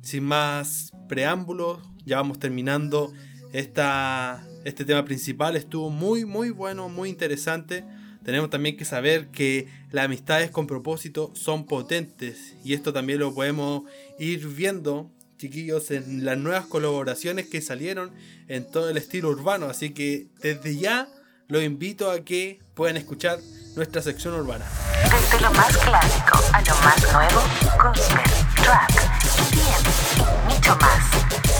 sin 0.00 0.24
más 0.24 0.92
preámbulos, 1.08 1.80
ya 2.06 2.16
vamos 2.16 2.38
terminando 2.38 3.12
esta, 3.52 4.46
este 4.64 4.84
tema 4.84 5.04
principal. 5.04 5.56
Estuvo 5.56 5.90
muy, 5.90 6.24
muy 6.24 6.50
bueno, 6.50 6.88
muy 6.88 7.10
interesante. 7.10 7.84
Tenemos 8.24 8.50
también 8.50 8.76
que 8.76 8.84
saber 8.84 9.28
que 9.28 9.66
las 9.90 10.06
amistades 10.06 10.50
con 10.50 10.66
propósito 10.66 11.32
son 11.34 11.66
potentes 11.66 12.56
y 12.64 12.72
esto 12.72 12.92
también 12.92 13.18
lo 13.18 13.34
podemos 13.34 13.82
ir 14.18 14.46
viendo, 14.46 15.10
chiquillos, 15.42 15.90
en 15.90 16.24
las 16.24 16.38
nuevas 16.38 16.66
colaboraciones 16.66 17.48
que 17.48 17.60
salieron 17.60 18.12
en 18.46 18.70
todo 18.70 18.88
el 18.88 18.96
estilo 18.96 19.28
urbano. 19.28 19.66
Así 19.66 19.90
que 19.90 20.28
desde 20.40 20.76
ya 20.76 21.08
los 21.48 21.64
invito 21.64 22.12
a 22.12 22.20
que 22.20 22.60
puedan 22.74 22.96
escuchar 22.96 23.40
nuestra 23.74 24.02
sección 24.02 24.34
urbana. 24.34 24.64
Desde 25.02 25.42
lo 25.42 25.50
más 25.50 25.76
clásico 25.78 26.38
a 26.52 26.60
lo 26.60 26.74
más 26.76 27.12
nuevo, 27.12 27.42
gospel, 27.82 28.22
trap, 28.62 28.90
bien 29.50 29.82
y 30.16 30.54
mucho 30.54 30.76
más. 30.76 31.10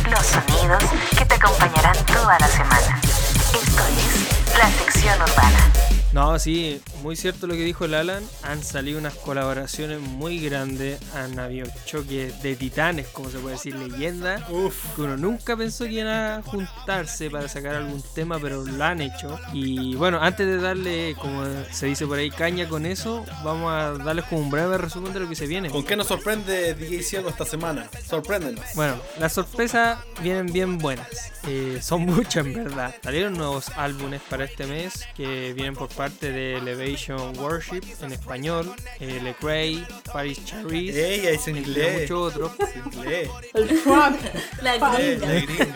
Los 0.09 0.27
sonidos 0.27 0.85
que 1.19 1.25
te 1.25 1.35
acompañarán 1.35 1.97
toda 2.07 2.39
la 2.39 2.47
semana. 2.47 3.01
Esto 3.03 3.83
es 3.99 4.59
la 4.59 4.71
sección 4.71 5.21
urbana. 5.21 5.72
No, 6.13 6.39
sí, 6.39 6.79
muy 7.03 7.17
cierto 7.17 7.47
lo 7.47 7.55
que 7.55 7.65
dijo 7.65 7.87
el 7.87 7.95
Alan. 7.95 8.23
Han 8.43 8.63
salido 8.63 8.99
unas 8.99 9.15
colaboraciones 9.15 9.99
muy 9.99 10.39
grandes. 10.41 11.01
Han 11.15 11.39
habido 11.39 11.67
choques 11.87 12.43
de 12.43 12.55
titanes, 12.55 13.07
como 13.09 13.31
se 13.31 13.39
puede 13.39 13.55
decir, 13.55 13.75
leyenda. 13.75 14.47
Uf, 14.51 14.95
Que 14.95 15.03
uno 15.03 15.17
nunca 15.17 15.57
pensó 15.57 15.85
que 15.85 15.93
iban 15.93 16.09
a 16.09 16.43
juntarse 16.45 17.31
para 17.31 17.49
sacar 17.49 17.77
algún 17.77 18.03
tema, 18.15 18.39
pero 18.39 18.63
lo 18.63 18.85
han 18.85 19.01
hecho. 19.01 19.39
Y 19.55 19.95
bueno, 19.95 20.19
antes 20.21 20.47
de 20.47 20.59
darle, 20.59 21.17
como 21.19 21.45
se 21.71 21.87
dice 21.87 22.07
por 22.07 22.19
ahí, 22.19 22.31
caña 22.31 22.69
con 22.69 22.85
eso, 22.85 23.25
vamos 23.43 23.73
a 23.73 23.93
darles 24.05 24.27
como 24.27 24.43
un 24.43 24.51
breve 24.51 24.77
resumen 24.77 25.15
de 25.15 25.21
lo 25.21 25.29
que 25.29 25.35
se 25.35 25.47
viene. 25.47 25.71
¿con 25.71 25.83
qué 25.83 25.97
nos 25.97 26.09
sorprende 26.09 26.75
DJ 26.75 27.03
Ciego 27.03 27.31
esta 27.31 27.47
semana? 27.47 27.89
Sorpréndenos. 28.07 28.65
Bueno, 28.75 28.97
las 29.19 29.33
sorpresas 29.33 29.99
vienen 30.23 30.53
bien 30.53 30.77
buenas. 30.77 31.33
Eh, 31.47 31.79
son 31.81 32.03
muchas 32.07 32.45
en 32.45 32.53
verdad. 32.53 32.95
Salieron 33.03 33.33
nuevos 33.33 33.71
álbumes 33.77 34.21
para 34.29 34.45
este 34.45 34.67
mes 34.67 35.07
que 35.17 35.55
vienen 35.55 35.75
por 35.75 35.89
parte 35.89 36.02
de 36.11 36.57
Elevation 36.57 37.37
Worship 37.39 37.83
en 38.03 38.13
español, 38.13 38.73
eh, 39.01 39.21
Lecrae, 39.23 39.87
Paris 40.13 40.45
Charis, 40.45 40.95
Ella 40.97 41.31
es 41.31 41.47
inglés. 41.47 42.03
muchos 42.11 42.35
otros. 42.35 42.53
Es 42.63 42.77
inglés. 42.97 43.29
El 43.55 43.83
trap. 43.83 44.15
La 44.63 44.77
gringa. 44.79 45.27
la 45.27 45.41
gringa. 45.41 45.67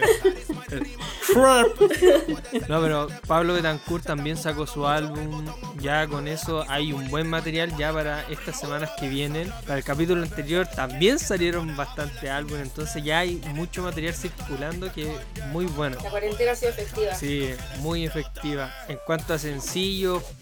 Trap. 1.33 2.69
No, 2.69 2.81
pero 2.81 3.09
Pablo 3.27 3.55
Betancourt 3.55 4.05
también 4.05 4.37
sacó 4.37 4.67
su 4.67 4.87
álbum. 4.87 5.45
Ya 5.81 6.07
con 6.07 6.27
eso 6.29 6.65
hay 6.69 6.93
un 6.93 7.09
buen 7.11 7.29
material 7.29 7.77
ya 7.77 7.93
para 7.93 8.23
estas 8.31 8.59
semanas 8.59 8.91
que 8.99 9.09
vienen. 9.09 9.53
Para 9.67 9.79
el 9.79 9.85
capítulo 9.85 10.23
anterior 10.23 10.67
también 10.67 11.19
salieron 11.19 11.77
bastante 11.77 12.31
álbumes, 12.31 12.63
entonces 12.63 13.03
ya 13.05 13.21
hay 13.21 13.37
mucho 13.55 13.83
material 13.83 14.15
circulando 14.15 14.93
que 14.93 15.13
es 15.13 15.45
muy 15.53 15.67
bueno. 15.67 15.97
La 16.03 16.11
cuarentena 16.11 16.53
ha 16.53 16.57
sido 16.57 16.71
efectiva. 16.71 17.15
Sí, 17.15 17.51
muy 17.81 18.05
efectiva. 18.05 18.73
En 18.89 18.99
cuanto 19.05 19.35
a 19.35 19.39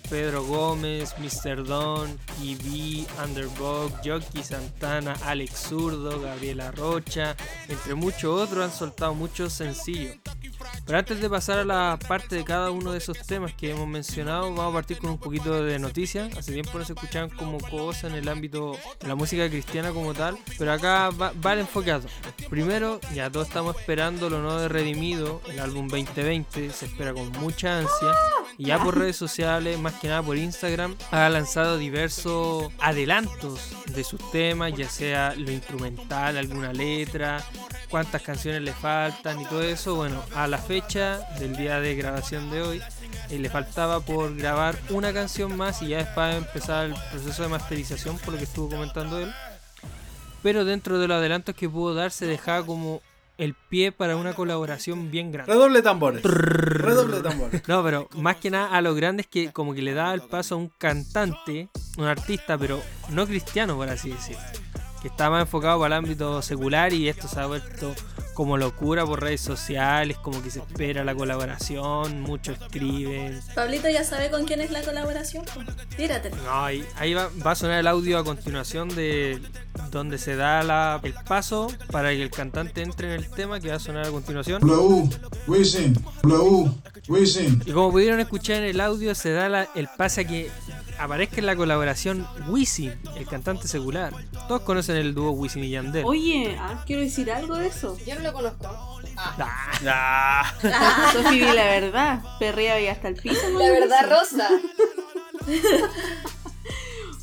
Pedro 0.09 0.45
Gómez, 0.45 1.15
Mr. 1.19 1.65
Don, 1.65 2.19
TV, 2.39 3.07
Underdog, 3.25 3.93
Jockey 4.05 4.43
Santana, 4.43 5.15
Alex 5.25 5.69
Zurdo, 5.69 6.21
Gabriela 6.21 6.71
Rocha, 6.71 7.37
entre 7.69 7.95
muchos 7.95 8.41
otros 8.41 8.65
han 8.65 8.73
soltado 8.73 9.15
muchos 9.15 9.53
sencillos. 9.53 10.17
Pero 10.87 10.99
antes 10.99 11.21
de 11.21 11.31
pasar 11.31 11.59
a 11.59 11.65
la 11.65 11.99
parte 12.07 12.37
de 12.37 12.45
cada 12.45 12.71
uno 12.71 12.93
de 12.93 12.99
esos 12.99 13.19
temas 13.19 13.55
que 13.55 13.71
hemos 13.71 13.89
mencionado, 13.89 14.43
vamos 14.55 14.71
a 14.71 14.73
partir 14.73 14.99
con 14.99 15.11
un 15.11 15.19
poquito 15.19 15.63
de 15.63 15.79
noticias. 15.79 16.37
Hace 16.37 16.53
tiempo 16.53 16.79
no 16.79 16.85
se 16.85 16.93
escuchaban 16.93 17.31
como 17.31 17.59
cosas 17.59 18.13
en 18.13 18.19
el 18.19 18.29
ámbito 18.29 18.77
de 19.01 19.09
la 19.09 19.15
música 19.15 19.49
cristiana 19.49 19.93
como 19.93 20.13
tal, 20.15 20.39
pero 20.59 20.73
acá 20.73 21.11
va, 21.11 21.33
va 21.45 21.53
el 21.55 21.61
enfocado. 21.61 22.07
Primero, 22.51 23.01
ya 23.15 23.31
todos 23.31 23.49
estamos 23.49 23.77
esperando 23.77 24.29
lo 24.29 24.41
nuevo 24.41 24.61
de 24.61 24.69
Redimido, 24.69 25.41
el 25.49 25.61
álbum 25.61 25.89
2020, 25.89 26.71
se 26.71 26.87
espera 26.87 27.15
con 27.15 27.31
mucha 27.33 27.79
ansia. 27.79 28.13
Y 28.57 28.67
ya 28.67 28.79
por 28.79 28.97
redes 28.97 29.17
sociales, 29.17 29.79
más 29.79 29.95
que 29.95 30.09
nada 30.09 30.23
por 30.23 30.37
Instagram, 30.37 30.95
ha 31.11 31.29
lanzado 31.29 31.77
diversos 31.77 32.73
adelantos 32.79 33.61
de 33.87 34.05
sus 34.05 34.31
temas, 34.31 34.73
ya 34.75 34.89
sea 34.89 35.35
lo 35.37 35.51
instrumental, 35.51 36.37
alguna 36.37 36.73
letra, 36.73 37.43
cuántas 37.91 38.23
canciones 38.23 38.63
le 38.63 38.73
faltan 38.73 39.41
y 39.41 39.45
todo 39.47 39.63
eso. 39.63 39.97
Bueno, 39.97 40.23
a 40.35 40.47
la 40.47 40.59
fecha 40.59 41.21
del 41.39 41.57
día 41.57 41.81
de 41.81 41.97
grabación 41.97 42.51
de 42.51 42.63
hoy, 42.63 42.83
eh, 43.31 43.39
le 43.39 43.51
faltaba 43.51 44.01
por 44.01 44.37
grabar 44.37 44.79
una 44.91 45.13
canción 45.13 45.57
más 45.57 45.83
y 45.83 45.89
ya 45.89 45.99
después 45.99 46.37
empezar 46.37 46.87
el 46.87 46.95
proceso 47.11 47.43
de 47.43 47.49
masterización, 47.49 48.19
por 48.19 48.35
lo 48.35 48.39
que 48.39 48.45
estuvo 48.45 48.69
comentando 48.69 49.19
él. 49.19 49.33
Pero 50.43 50.65
dentro 50.65 50.99
de 50.99 51.09
los 51.09 51.17
adelantos 51.17 51.55
que 51.55 51.69
pudo 51.69 51.95
dar, 51.95 52.13
se 52.13 52.27
dejaba 52.27 52.65
como 52.65 53.01
el 53.39 53.55
pie 53.55 53.93
para 53.93 54.17
una 54.17 54.35
colaboración 54.35 55.11
bien 55.11 55.33
grande. 55.33 55.53
Redoble 55.53 55.83
tambores. 55.83 56.23
Redoble 56.23 57.21
tambores. 57.21 57.67
No, 57.69 57.83
pero 57.83 58.09
más 58.17 58.37
que 58.37 58.51
nada 58.51 58.69
a 58.69 58.81
lo 58.81 58.95
grande 58.95 59.23
es 59.23 59.27
que 59.27 59.53
como 59.53 59.75
que 59.75 59.83
le 59.83 59.95
daba 59.95 60.15
el 60.15 60.23
paso 60.23 60.55
a 60.55 60.59
un 60.59 60.69
cantante, 60.79 61.69
un 61.99 62.05
artista, 62.05 62.57
pero 62.59 62.81
no 63.11 63.27
cristiano, 63.27 63.77
por 63.77 63.89
así 63.89 64.11
decir. 64.11 64.37
Que 65.03 65.09
está 65.09 65.29
más 65.31 65.43
enfocado 65.43 65.79
para 65.79 65.97
el 65.97 66.05
ámbito 66.05 66.41
secular 66.43 66.93
y 66.93 67.09
esto 67.09 67.29
se 67.29 67.41
ha 67.41 67.47
vuelto 67.47 67.95
como 68.35 68.57
locura 68.59 69.07
por 69.07 69.23
redes 69.23 69.41
sociales, 69.41 70.17
como 70.19 70.43
que 70.43 70.51
se 70.51 70.59
espera 70.59 71.05
la 71.05 71.15
colaboración, 71.15 72.21
muchos 72.21 72.59
escriben. 72.61 73.41
Pablito 73.55 73.89
ya 73.89 74.05
sabe 74.05 74.31
con 74.31 74.45
quién 74.45 74.61
es 74.61 74.71
la 74.71 74.83
colaboración. 74.83 75.45
Tírate. 75.97 76.31
No, 76.31 76.65
ahí, 76.65 76.85
ahí 76.97 77.15
va, 77.15 77.31
va 77.47 77.53
a 77.53 77.55
sonar 77.57 77.79
el 77.79 77.87
audio 77.87 78.19
a 78.19 78.25
continuación 78.25 78.89
de 78.95 79.41
donde 79.91 80.19
se 80.19 80.37
da 80.37 80.63
la- 80.63 81.01
el 81.03 81.15
paso 81.15 81.69
para 81.91 82.11
que 82.11 82.23
el 82.23 82.31
cantante 82.31 82.83
entre 82.83 83.09
en 83.15 83.21
el 83.21 83.31
tema 83.31 83.61
que 83.61 83.69
va 83.71 83.77
a 83.77 83.81
sonar 83.81 84.07
a 84.07 84.11
continuación. 84.11 84.61
W, 84.61 85.09
Wisin, 85.47 85.95
W, 86.23 86.71
Wisin. 87.09 87.63
Y 87.67 87.73
como 87.73 87.91
pudieron 87.93 88.19
escuchar 88.21 88.57
en 88.57 88.65
el 88.65 88.81
audio, 88.81 89.15
se 89.15 89.31
da 89.33 89.49
la- 89.49 89.69
el 89.75 89.89
pase 89.97 90.23
a 90.23 90.25
que 90.27 90.51
aparezca 90.99 91.39
en 91.39 91.47
la 91.47 91.57
colaboración 91.57 92.27
Wisin, 92.49 92.93
el 93.17 93.27
cantante 93.27 93.67
secular. 93.69 94.13
Todos 94.49 94.63
conocen 94.63 94.97
el 94.97 95.13
dúo 95.15 95.33
Wisin 95.33 95.65
y 95.65 95.71
Yandel. 95.71 96.05
Oye, 96.05 96.57
ah, 96.59 96.83
quiero 96.87 97.03
decir 97.03 97.31
algo 97.33 97.57
de 97.57 97.67
eso. 97.67 97.97
Yo 98.07 98.15
no 98.21 98.24
lo 98.25 98.33
conozco. 98.33 99.01
Ah, 99.17 100.53
Ah, 100.65 101.11
Sofi, 101.13 101.39
di 101.39 101.45
la 101.45 101.65
verdad. 101.65 102.23
Perrea 102.39 102.81
y 102.81 102.89
hasta 102.89 103.09
el 103.09 103.15
piso. 103.17 103.49
¿no? 103.51 103.59
La 103.61 103.71
verdad, 103.71 104.11
Rosa. 104.11 104.49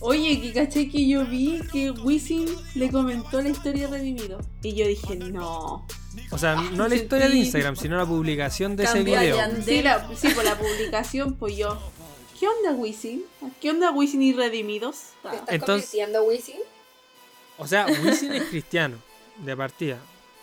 Oye, 0.03 0.41
que 0.41 0.51
caché 0.53 0.89
que 0.89 1.07
yo 1.07 1.25
vi 1.25 1.61
que 1.71 1.91
Wisin 1.91 2.47
le 2.75 2.89
comentó 2.89 3.39
la 3.41 3.49
historia 3.49 3.87
de 3.87 3.97
Redimido. 3.97 4.39
Y 4.63 4.73
yo 4.73 4.87
dije, 4.87 5.15
no. 5.15 5.85
o 6.31 6.37
sea, 6.37 6.55
no 6.55 6.87
la 6.87 6.95
historia 6.95 7.29
de 7.29 7.35
Instagram, 7.35 7.75
sino 7.75 7.97
la 7.97 8.05
publicación 8.05 8.75
de 8.75 8.85
ese 8.85 9.03
video. 9.03 9.37
Sí, 9.63 9.81
la, 9.83 10.07
sí, 10.15 10.29
por 10.29 10.43
la 10.43 10.55
publicación, 10.57 11.35
pues 11.35 11.55
yo. 11.55 11.77
¿Qué 12.39 12.47
onda 12.47 12.71
Wisin? 12.71 13.23
¿Qué 13.61 13.69
onda 13.69 13.91
Wisin 13.91 14.23
y 14.23 14.33
Redimidos? 14.33 14.95
¿Te 15.21 15.27
Ah, 15.27 15.33
estás 15.35 15.49
Entonces- 15.49 15.89
convirtiendo, 15.91 16.23
Wisin? 16.23 16.55
O 17.59 17.67
sea, 17.67 17.85
Wisin 17.85 18.33
es 18.33 18.43
cristiano, 18.45 18.97
de 19.37 19.55
partida. 19.55 19.99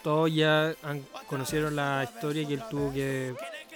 Todos 0.08 0.32
ya 0.32 0.72
han- 0.82 1.04
conocieron 1.26 1.76
la 1.76 2.02
historia 2.02 2.48
que 2.48 2.54
él 2.54 2.62
tuvo 2.70 2.90
que. 2.94 3.34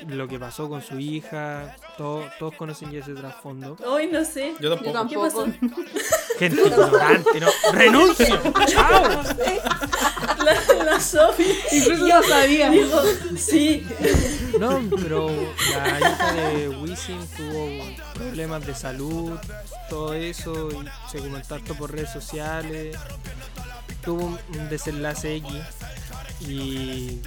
lo 0.09 0.27
que 0.27 0.39
pasó 0.39 0.67
con 0.67 0.81
su 0.81 0.99
hija. 0.99 1.77
Todos, 1.99 2.25
todos 2.39 2.55
conocen 2.55 2.91
ya 2.91 3.01
ese 3.01 3.13
trasfondo. 3.13 3.77
Hoy 3.87 4.07
no 4.07 4.25
sé. 4.25 4.55
yo 4.59 4.71
tampoco. 4.71 5.09
Yo 5.11 5.29
tampoco. 5.29 5.45
¿Qué 5.45 5.59
pasó? 5.59 6.39
Gente 6.39 6.63
ignorante, 6.69 7.39
no. 7.41 7.49
¡Renuncio! 7.75 8.41
¡Chao! 8.67 9.23
La, 10.43 10.85
la 10.85 11.01
Sofi. 11.01 11.45
Incluso 11.71 12.07
yo 12.09 12.23
sabía. 12.23 12.71
Dijo, 12.71 12.99
sí. 13.37 13.87
No, 14.59 14.81
pero 15.03 15.29
la 15.29 15.99
hija 16.01 16.33
de 16.33 16.69
Wisin 16.71 17.21
tuvo 17.37 17.85
problemas 18.15 18.67
de 18.67 18.75
salud, 18.75 19.39
todo 19.91 20.15
eso, 20.15 20.71
y 20.71 21.11
se 21.11 21.19
comentó 21.19 21.59
por 21.79 21.93
redes 21.93 22.11
sociales. 22.11 22.97
Tuvo 24.03 24.25
un, 24.25 24.39
un 24.59 24.69
desenlace 24.71 25.37
X. 25.37 25.53
Y 26.49 27.21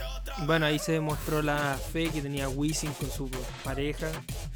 bueno, 0.45 0.65
ahí 0.65 0.79
se 0.79 0.93
demostró 0.93 1.41
la 1.41 1.77
fe 1.91 2.09
que 2.09 2.21
tenía 2.21 2.49
Wisin 2.49 2.91
con 2.93 3.09
su 3.09 3.29
pareja. 3.63 4.11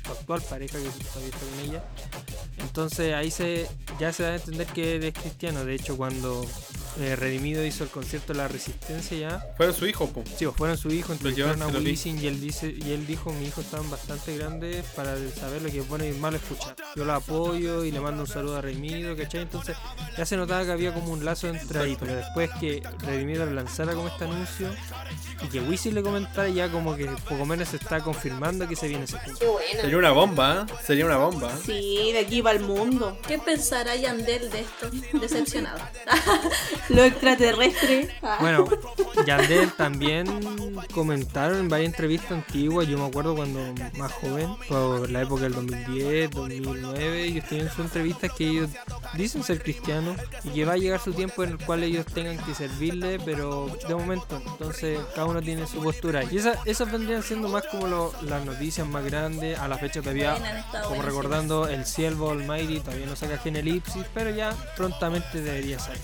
su 0.05 0.11
actual 0.11 0.41
pareja 0.41 0.77
que 0.77 0.89
todavía 0.89 1.29
está 1.29 1.39
con 1.39 1.59
ella. 1.69 1.83
Entonces 2.57 3.13
ahí 3.13 3.31
se 3.31 3.67
ya 3.99 4.11
se 4.11 4.23
da 4.23 4.29
a 4.29 4.35
entender 4.35 4.67
que 4.67 4.95
él 4.95 5.03
es 5.03 5.13
cristiano. 5.13 5.63
De 5.65 5.75
hecho, 5.75 5.97
cuando 5.97 6.45
eh, 6.99 7.15
Redimido 7.15 7.65
hizo 7.65 7.83
el 7.83 7.89
concierto 7.89 8.33
de 8.33 8.39
la 8.39 8.47
Resistencia 8.47 9.17
ya, 9.17 9.45
Fueron 9.57 9.75
su 9.75 9.85
hijo, 9.87 10.07
po. 10.07 10.23
sí, 10.37 10.45
fueron 10.55 10.77
su 10.77 10.91
hijo, 10.91 11.13
entrevistaron 11.13 11.61
a. 11.61 11.67
Wisin 11.67 12.21
y 12.21 12.27
él 12.27 12.41
dice 12.41 12.75
y 12.75 12.91
él 12.91 13.07
dijo 13.07 13.31
mi 13.31 13.45
hijo 13.47 13.61
estaban 13.61 13.89
bastante 13.89 14.35
grandes 14.37 14.83
para 14.95 15.15
saber 15.31 15.61
lo 15.61 15.69
que 15.69 15.79
es 15.79 15.87
bueno 15.87 16.05
y 16.05 16.11
malo 16.11 16.37
escuchar. 16.37 16.75
Yo 16.95 17.05
lo 17.05 17.13
apoyo 17.13 17.85
y 17.85 17.91
le 17.91 17.99
mando 17.99 18.23
un 18.23 18.27
saludo 18.27 18.57
a 18.57 18.61
Redimido, 18.61 19.15
¿cachai? 19.15 19.41
Entonces 19.43 19.77
ya 20.17 20.25
se 20.25 20.35
notaba 20.35 20.65
que 20.65 20.71
había 20.71 20.93
como 20.93 21.13
un 21.13 21.23
lazo 21.23 21.47
entre 21.47 21.79
ahí, 21.79 21.97
pero 21.99 22.15
después 22.15 22.49
que 22.59 22.83
Redimido 22.99 23.45
le 23.45 23.53
lanzara 23.53 23.93
como 23.93 24.09
este 24.09 24.25
anuncio 24.25 24.69
y 25.41 25.47
que 25.47 25.61
Wisin 25.61 25.95
le 25.95 26.03
comentara 26.03 26.49
ya 26.49 26.69
como 26.69 26.95
que 26.95 27.05
poco 27.05 27.45
menos 27.45 27.69
se 27.69 27.77
está 27.77 28.01
confirmando 28.01 28.67
que 28.67 28.75
se 28.75 28.87
viene 28.87 29.05
ese 29.05 29.17
punto. 29.17 29.39
Qué 29.39 29.47
buena. 29.47 29.81
Sería 29.81 29.97
una 29.97 30.11
bomba, 30.11 30.67
¿eh? 30.67 30.73
Sería 30.85 31.05
una 31.05 31.17
bomba. 31.17 31.51
Sí, 31.65 32.09
de 32.11 32.19
aquí 32.19 32.41
para 32.41 32.57
el 32.57 32.65
mundo. 32.65 33.17
¿Qué 33.25 33.39
pensará 33.39 33.95
Yandel 33.95 34.49
de 34.49 34.61
esto? 34.61 34.89
Decepcionado. 35.19 35.79
Lo 36.89 37.03
extraterrestre. 37.03 38.09
Ah. 38.21 38.37
Bueno, 38.41 38.65
Yandel 39.25 39.71
también 39.73 40.25
comentaron 40.93 41.59
en 41.59 41.69
varias 41.69 41.91
entrevistas 41.91 42.31
antiguas, 42.31 42.87
yo 42.87 42.97
me 42.97 43.05
acuerdo 43.05 43.35
cuando 43.35 43.59
más 43.97 44.11
joven, 44.13 44.49
por 44.67 45.09
la 45.09 45.21
época 45.21 45.43
del 45.43 45.53
2010, 45.53 46.31
2009, 46.31 47.23
ellos 47.23 47.45
tienen 47.47 47.69
sus 47.69 47.79
entrevistas 47.79 48.31
que 48.33 48.47
ellos 48.47 48.69
dicen 49.13 49.43
ser 49.43 49.61
cristianos 49.61 50.17
y 50.43 50.49
que 50.49 50.65
va 50.65 50.73
a 50.73 50.77
llegar 50.77 50.99
su 50.99 51.13
tiempo 51.13 51.43
en 51.43 51.51
el 51.51 51.57
cual 51.59 51.83
ellos 51.83 52.05
tengan 52.07 52.37
que 52.37 52.53
servirle, 52.55 53.19
pero 53.23 53.67
de 53.87 53.95
momento, 53.95 54.41
entonces 54.45 54.99
cada 55.13 55.25
uno 55.27 55.41
tiene 55.41 55.67
su 55.67 55.81
postura. 55.83 56.23
Y 56.31 56.37
esa- 56.37 56.59
esas 56.65 56.91
vendrían 56.91 57.23
siendo 57.23 57.49
más 57.49 57.63
como 57.67 57.87
lo- 57.87 58.13
las 58.23 58.43
noticias 58.45 58.87
más 58.87 59.03
grandes, 59.05 59.57
a 59.59 59.67
la 59.67 59.77
fecha 59.77 60.01
todavía, 60.01 60.35
como 60.87 61.01
recordando, 61.01 61.67
el 61.67 61.85
Cielo 61.85 62.31
Almighty 62.31 62.79
todavía 62.79 63.05
no 63.05 63.15
saca 63.15 63.37
Genelipsis, 63.37 64.05
pero 64.13 64.29
ya 64.31 64.55
prontamente 64.75 65.41
debería 65.41 65.77
salir. 65.79 65.99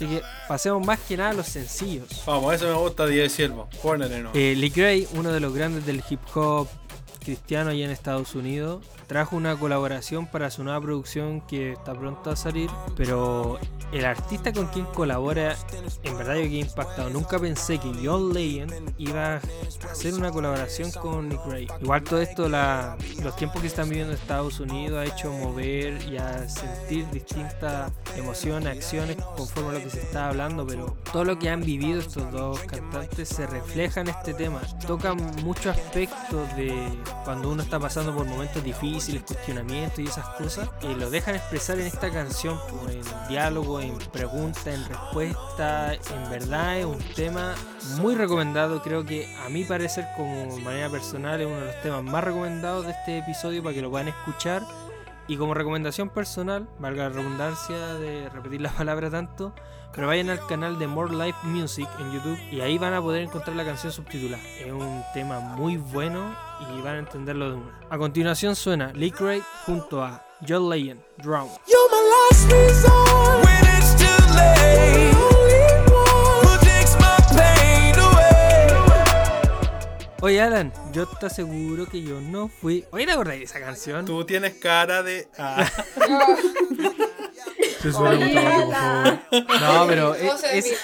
Así 0.00 0.08
que 0.08 0.22
pasemos 0.48 0.86
más 0.86 0.98
que 1.00 1.14
nada 1.14 1.28
a 1.28 1.34
los 1.34 1.46
sencillos. 1.46 2.22
Vamos, 2.24 2.54
eso 2.54 2.66
me 2.66 2.72
gusta, 2.72 3.06
Día 3.06 3.24
de 3.24 3.28
Siervo. 3.28 3.68
No. 3.84 4.30
Eh, 4.32 4.54
Lee 4.56 4.70
Gray, 4.70 5.06
uno 5.12 5.30
de 5.30 5.40
los 5.40 5.52
grandes 5.52 5.84
del 5.84 6.02
hip 6.08 6.20
hop 6.34 6.68
cristiano 7.20 7.70
allá 7.70 7.84
en 7.84 7.90
Estados 7.90 8.34
Unidos, 8.34 8.84
trajo 9.06 9.36
una 9.36 9.56
colaboración 9.56 10.26
para 10.26 10.50
su 10.50 10.64
nueva 10.64 10.80
producción 10.80 11.40
que 11.42 11.72
está 11.72 11.94
pronto 11.94 12.30
a 12.30 12.36
salir, 12.36 12.70
pero 12.96 13.58
el 13.92 14.04
artista 14.04 14.52
con 14.52 14.66
quien 14.68 14.86
colabora, 14.86 15.56
en 16.02 16.16
verdad 16.16 16.36
yo 16.36 16.42
quedé 16.42 16.58
impactado. 16.60 17.10
Nunca 17.10 17.38
pensé 17.38 17.78
que 17.78 17.92
John 18.02 18.32
Legend 18.32 18.94
iba 18.98 19.34
a 19.36 19.40
hacer 19.90 20.14
una 20.14 20.30
colaboración 20.30 20.90
con 20.92 21.28
Lee 21.28 21.38
Gray. 21.46 21.68
Igual 21.80 22.02
todo 22.04 22.20
esto, 22.20 22.48
la- 22.48 22.96
los 23.22 23.34
tiempos 23.36 23.60
que 23.60 23.66
están 23.68 23.88
viviendo 23.88 24.12
en 24.12 24.18
Estados 24.18 24.60
Unidos 24.60 24.98
ha 24.98 25.04
hecho 25.12 25.32
mover 25.32 26.00
y 26.10 26.16
a 26.18 26.48
sentir 26.48 27.08
distintas 27.10 27.90
emociones, 28.16 28.76
acciones 28.76 29.16
conforme 29.36 29.70
a 29.70 29.72
lo 29.74 29.80
que 29.80 29.90
se 29.90 30.00
está 30.00 30.28
hablando, 30.28 30.66
pero 30.66 30.96
todo 31.12 31.24
lo 31.24 31.38
que 31.38 31.50
han 31.50 31.60
vivido 31.62 32.00
estos 32.00 32.30
dos 32.30 32.60
cantantes 32.60 33.28
se 33.28 33.46
refleja 33.46 34.00
en 34.02 34.08
este 34.08 34.34
tema. 34.34 34.60
Tocan 34.86 35.16
muchos 35.42 35.76
aspectos 35.76 36.54
de 36.56 36.90
cuando 37.24 37.50
uno 37.50 37.62
está 37.62 37.78
pasando 37.78 38.14
por 38.14 38.26
momentos 38.26 38.62
difíciles, 38.62 39.22
cuestionamientos 39.22 39.98
y 39.98 40.06
esas 40.06 40.26
cosas, 40.30 40.68
y 40.82 40.94
lo 40.94 41.10
dejan 41.10 41.36
expresar 41.36 41.78
en 41.78 41.86
esta 41.86 42.10
canción, 42.10 42.58
pues, 42.82 42.96
en 42.96 43.28
diálogo, 43.28 43.80
en 43.80 43.96
pregunta, 44.12 44.72
en 44.72 44.84
respuesta. 44.86 45.94
En 45.94 46.30
verdad 46.30 46.78
es 46.78 46.86
un 46.86 46.98
tema 47.14 47.54
muy 47.98 48.14
recomendado. 48.14 48.82
Creo 48.82 49.04
que 49.04 49.34
a 49.44 49.48
mi 49.48 49.64
parecer, 49.64 50.06
como 50.16 50.58
manera 50.58 50.88
personal, 50.88 51.40
es 51.40 51.46
uno 51.46 51.60
de 51.60 51.66
los 51.66 51.82
temas 51.82 52.02
más 52.02 52.24
recomendados 52.24 52.86
de 52.86 52.92
este 52.92 53.18
episodio 53.18 53.62
para 53.62 53.74
que 53.74 53.82
lo 53.82 53.90
puedan 53.90 54.08
escuchar. 54.08 54.62
Y 55.28 55.36
como 55.36 55.54
recomendación 55.54 56.08
personal, 56.08 56.68
valga 56.80 57.04
la 57.04 57.10
redundancia 57.10 57.76
de 57.94 58.28
repetir 58.30 58.60
la 58.60 58.70
palabra 58.76 59.10
tanto, 59.10 59.54
pero 59.94 60.08
vayan 60.08 60.28
al 60.30 60.44
canal 60.46 60.78
de 60.78 60.88
More 60.88 61.14
Life 61.14 61.38
Music 61.44 61.88
en 62.00 62.12
YouTube 62.12 62.38
y 62.50 62.60
ahí 62.60 62.78
van 62.78 62.94
a 62.94 63.00
poder 63.00 63.22
encontrar 63.22 63.56
la 63.56 63.64
canción 63.64 63.92
subtitulada. 63.92 64.42
Es 64.58 64.72
un 64.72 65.04
tema 65.14 65.38
muy 65.38 65.76
bueno 65.76 66.34
y 66.60 66.80
van 66.80 66.96
a 66.96 66.98
entenderlo 67.00 67.50
de 67.50 67.56
una. 67.56 67.78
A 67.90 67.98
continuación 67.98 68.54
suena 68.56 68.92
Lee 68.92 69.10
Craig 69.10 69.42
junto 69.66 70.02
a 70.02 70.24
John 70.46 70.68
Legend, 70.68 71.00
Drown. 71.18 71.48
You're 71.66 71.88
my 71.90 72.00
last 72.10 72.50
resort 72.50 73.44
when 73.44 73.64
it's 73.76 73.94
too 73.96 74.06
late. 74.34 75.14
Who 76.42 76.58
takes 76.64 76.96
my 76.98 77.16
pain 77.36 77.98
away? 77.98 78.68
Oye 80.22 80.40
Alan, 80.40 80.72
yo 80.92 81.06
te 81.06 81.26
aseguro 81.26 81.86
que 81.86 82.02
yo 82.02 82.20
no 82.20 82.48
fui... 82.48 82.84
Oye, 82.90 83.06
¿te 83.06 83.12
acordás 83.12 83.38
de 83.38 83.44
esa 83.44 83.60
canción? 83.60 84.04
Tú 84.04 84.24
tienes 84.24 84.54
cara 84.54 85.02
de. 85.02 85.28
Ah, 85.38 85.66
Se 87.80 87.88
mucho 87.88 88.00
más, 88.00 88.20
por 88.20 88.74
favor. 88.74 89.20
No, 89.60 89.86
pero 89.86 90.16
¿Cómo 90.18 90.36
se 90.38 90.58
es? 90.58 90.66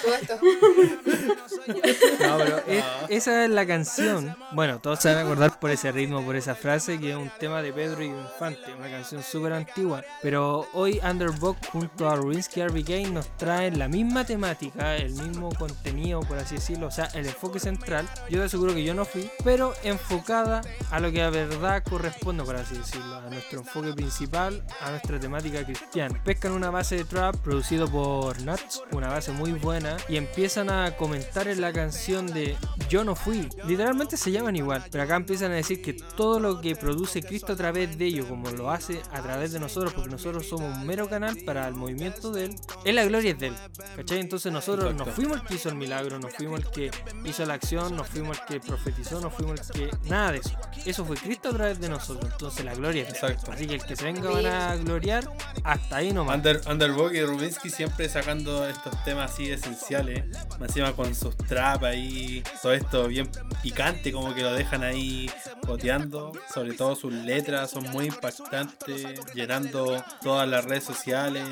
No, 2.19 2.37
pero 2.37 2.57
es- 2.67 2.83
esa 3.09 3.43
es 3.43 3.49
la 3.49 3.65
canción. 3.67 4.35
Bueno, 4.53 4.79
todos 4.79 4.99
se 4.99 5.09
van 5.09 5.17
a 5.17 5.21
acordar 5.21 5.59
por 5.59 5.69
ese 5.69 5.91
ritmo, 5.91 6.23
por 6.23 6.35
esa 6.35 6.55
frase, 6.55 6.99
que 6.99 7.11
es 7.11 7.15
un 7.17 7.29
tema 7.39 7.61
de 7.61 7.73
Pedro 7.73 8.01
y 8.03 8.07
Infante, 8.07 8.73
una 8.73 8.89
canción 8.89 9.21
súper 9.21 9.53
antigua. 9.53 10.03
Pero 10.21 10.67
hoy 10.73 10.99
Underbog 11.03 11.57
junto 11.71 12.09
a 12.09 12.15
Rubinsky 12.15 12.63
RBK 12.65 13.09
nos 13.11 13.27
traen 13.37 13.77
la 13.79 13.87
misma 13.87 14.25
temática, 14.25 14.95
el 14.95 15.13
mismo 15.13 15.49
contenido, 15.55 16.21
por 16.21 16.37
así 16.37 16.55
decirlo, 16.55 16.87
o 16.87 16.91
sea, 16.91 17.05
el 17.13 17.27
enfoque 17.27 17.59
central. 17.59 18.07
Yo 18.29 18.39
te 18.39 18.45
aseguro 18.45 18.73
que 18.73 18.83
yo 18.83 18.93
no 18.93 19.05
fui, 19.05 19.29
pero 19.43 19.73
enfocada 19.83 20.61
a 20.91 20.99
lo 20.99 21.11
que 21.11 21.21
a 21.21 21.29
verdad 21.29 21.83
corresponde, 21.83 22.43
por 22.43 22.55
así 22.55 22.77
decirlo, 22.77 23.15
a 23.17 23.21
nuestro 23.29 23.59
enfoque 23.59 23.93
principal, 23.93 24.63
a 24.81 24.91
nuestra 24.91 25.19
temática 25.19 25.63
cristiana. 25.65 26.19
Pescan 26.23 26.53
una 26.53 26.69
base 26.69 26.86
de 26.95 27.03
trap 27.03 27.35
producido 27.37 27.87
por 27.87 28.41
Nuts, 28.41 28.81
una 28.91 29.09
base 29.09 29.31
muy 29.31 29.51
buena, 29.51 29.97
y 30.07 30.15
empiezan 30.15 30.69
a 30.69 30.95
comentar 30.95 31.47
en 31.47 31.61
la 31.61 31.73
canción 31.73 32.27
de 32.27 32.55
Yo 32.89 33.03
no 33.03 33.15
fui. 33.15 33.49
Literalmente 33.65 34.15
se 34.17 34.31
llaman 34.31 34.55
igual, 34.55 34.85
pero 34.91 35.03
acá 35.03 35.15
empiezan 35.15 35.51
a 35.51 35.55
decir 35.55 35.81
que 35.81 35.93
todo 35.93 36.39
lo 36.39 36.61
que 36.61 36.75
produce 36.75 37.21
Cristo 37.21 37.53
a 37.53 37.55
través 37.55 37.97
de 37.97 38.05
ellos, 38.05 38.27
como 38.27 38.49
lo 38.51 38.71
hace 38.71 39.01
a 39.11 39.21
través 39.21 39.51
de 39.51 39.59
nosotros, 39.59 39.93
porque 39.93 40.09
nosotros 40.09 40.47
somos 40.47 40.77
un 40.77 40.87
mero 40.87 41.09
canal 41.09 41.37
para 41.45 41.67
el 41.67 41.73
movimiento 41.73 42.31
de 42.31 42.45
él, 42.45 42.55
es 42.85 42.95
la 42.95 43.05
gloria 43.05 43.31
es 43.31 43.39
de 43.39 43.47
él. 43.47 43.55
¿Cachai? 43.95 44.19
Entonces 44.19 44.51
nosotros 44.51 44.91
Exacto. 44.91 45.05
no 45.05 45.11
fuimos 45.11 45.37
el 45.41 45.47
que 45.47 45.55
hizo 45.55 45.69
el 45.69 45.75
milagro, 45.75 46.19
no 46.19 46.29
fuimos 46.29 46.59
el 46.61 46.69
que 46.71 46.91
hizo 47.25 47.45
la 47.45 47.55
acción, 47.55 47.95
no 47.95 48.03
fuimos 48.03 48.39
el 48.39 48.45
que 48.45 48.59
profetizó, 48.65 49.19
no 49.19 49.29
fuimos 49.29 49.59
el 49.59 49.89
que. 49.89 49.97
Nada 50.07 50.31
de 50.31 50.37
eso. 50.39 50.51
Eso 50.85 51.05
fue 51.05 51.17
Cristo 51.17 51.49
a 51.49 51.53
través 51.53 51.79
de 51.79 51.89
nosotros. 51.89 52.31
Entonces 52.31 52.63
la 52.63 52.73
gloria 52.73 53.03
es 53.03 53.13
de 53.13 53.19
él. 53.19 53.31
Exacto. 53.33 53.51
Así 53.51 53.67
que 53.67 53.75
el 53.75 53.83
que 53.83 53.95
se 53.95 54.05
venga 54.05 54.29
van 54.29 54.45
a 54.45 54.75
gloriar, 54.75 55.29
hasta 55.63 55.97
ahí 55.97 56.13
nomás. 56.13 56.37
Under, 56.37 56.61
Underdog 56.77 57.11
y 57.15 57.23
Rubinsky 57.23 57.71
siempre 57.71 58.07
sacando 58.07 58.69
estos 58.69 59.03
temas 59.03 59.31
así 59.31 59.49
esenciales. 59.49 60.25
Más 60.59 60.69
Encima 60.69 60.93
con 60.93 61.15
sus 61.15 61.35
trap 61.35 61.85
ahí, 61.85 62.43
todo 62.61 62.71
esto 62.73 63.07
bien 63.07 63.27
picante, 63.63 64.11
como 64.11 64.35
que 64.35 64.43
lo 64.43 64.53
dejan 64.53 64.83
ahí 64.83 65.27
boteando. 65.65 66.33
Sobre 66.53 66.73
todo 66.73 66.95
sus 66.95 67.11
letras 67.11 67.71
son 67.71 67.89
muy 67.89 68.05
impactantes, 68.05 69.07
llenando 69.33 70.03
todas 70.21 70.47
las 70.47 70.65
redes 70.65 70.83
sociales. 70.83 71.43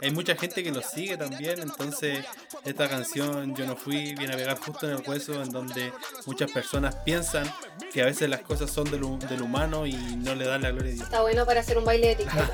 Hay 0.00 0.10
mucha 0.10 0.34
gente 0.34 0.64
que 0.64 0.72
los 0.72 0.84
sigue 0.86 1.16
también, 1.16 1.60
entonces 1.60 2.24
esta 2.64 2.88
canción 2.88 3.54
Yo 3.54 3.66
no 3.66 3.76
fui 3.76 4.14
viene 4.14 4.34
a 4.34 4.36
pegar 4.36 4.58
justo 4.58 4.88
en 4.88 4.96
el 4.96 5.08
hueso 5.08 5.42
en 5.42 5.50
donde 5.50 5.92
muchas 6.26 6.50
personas 6.50 6.96
piensan 7.04 7.44
que 7.92 8.02
a 8.02 8.06
veces 8.06 8.28
las 8.28 8.40
cosas 8.40 8.70
son 8.70 8.90
del, 8.90 9.02
del 9.28 9.42
humano 9.42 9.86
y 9.86 9.92
no 9.92 10.34
le 10.34 10.44
dan 10.44 10.62
la 10.62 10.70
gloria 10.72 10.90
a 10.90 10.94
Dios. 10.94 11.04
Está 11.04 11.20
bueno 11.20 11.46
para 11.46 11.60
hacer 11.60 11.78
un 11.78 11.84
baile 11.84 12.08
de 12.08 12.16
TikTok. 12.16 12.50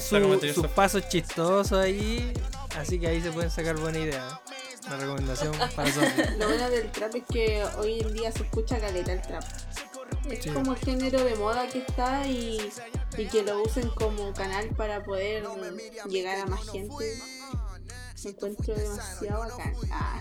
Su- 0.10 0.52
sus 0.54 0.66
pasos 0.68 1.08
chistosos 1.08 1.72
ahí. 1.78 2.32
Así 2.76 2.98
que 3.00 3.08
ahí 3.08 3.20
se 3.20 3.30
pueden 3.32 3.50
sacar 3.50 3.76
buena 3.78 3.98
idea. 3.98 4.40
Una 4.86 4.96
recomendación 4.96 5.52
para 5.76 5.92
Sofi. 5.92 6.06
Lo 6.38 6.46
bueno 6.48 6.70
del 6.70 6.90
trap 6.90 7.14
es 7.16 7.24
que 7.30 7.64
hoy 7.78 8.00
en 8.00 8.12
día 8.14 8.32
se 8.32 8.42
escucha 8.44 8.78
caleta 8.78 9.12
el 9.12 9.22
trap. 9.22 9.44
Es 10.30 10.44
Sí. 10.44 10.50
como 10.50 10.72
el 10.72 10.78
género 10.78 11.22
de 11.24 11.34
moda 11.36 11.66
que 11.68 11.78
está 11.80 12.26
y, 12.26 12.70
y 13.16 13.26
que 13.26 13.42
lo 13.42 13.62
usen 13.62 13.88
como 13.90 14.32
canal 14.32 14.68
para 14.76 15.02
poder 15.02 15.44
llegar 16.08 16.38
a 16.40 16.46
más 16.46 16.68
gente. 16.70 17.18
Me 18.24 18.30
encuentro 18.30 18.74
demasiado 18.74 19.40
bacán. 19.40 19.74
Ah. 19.90 20.20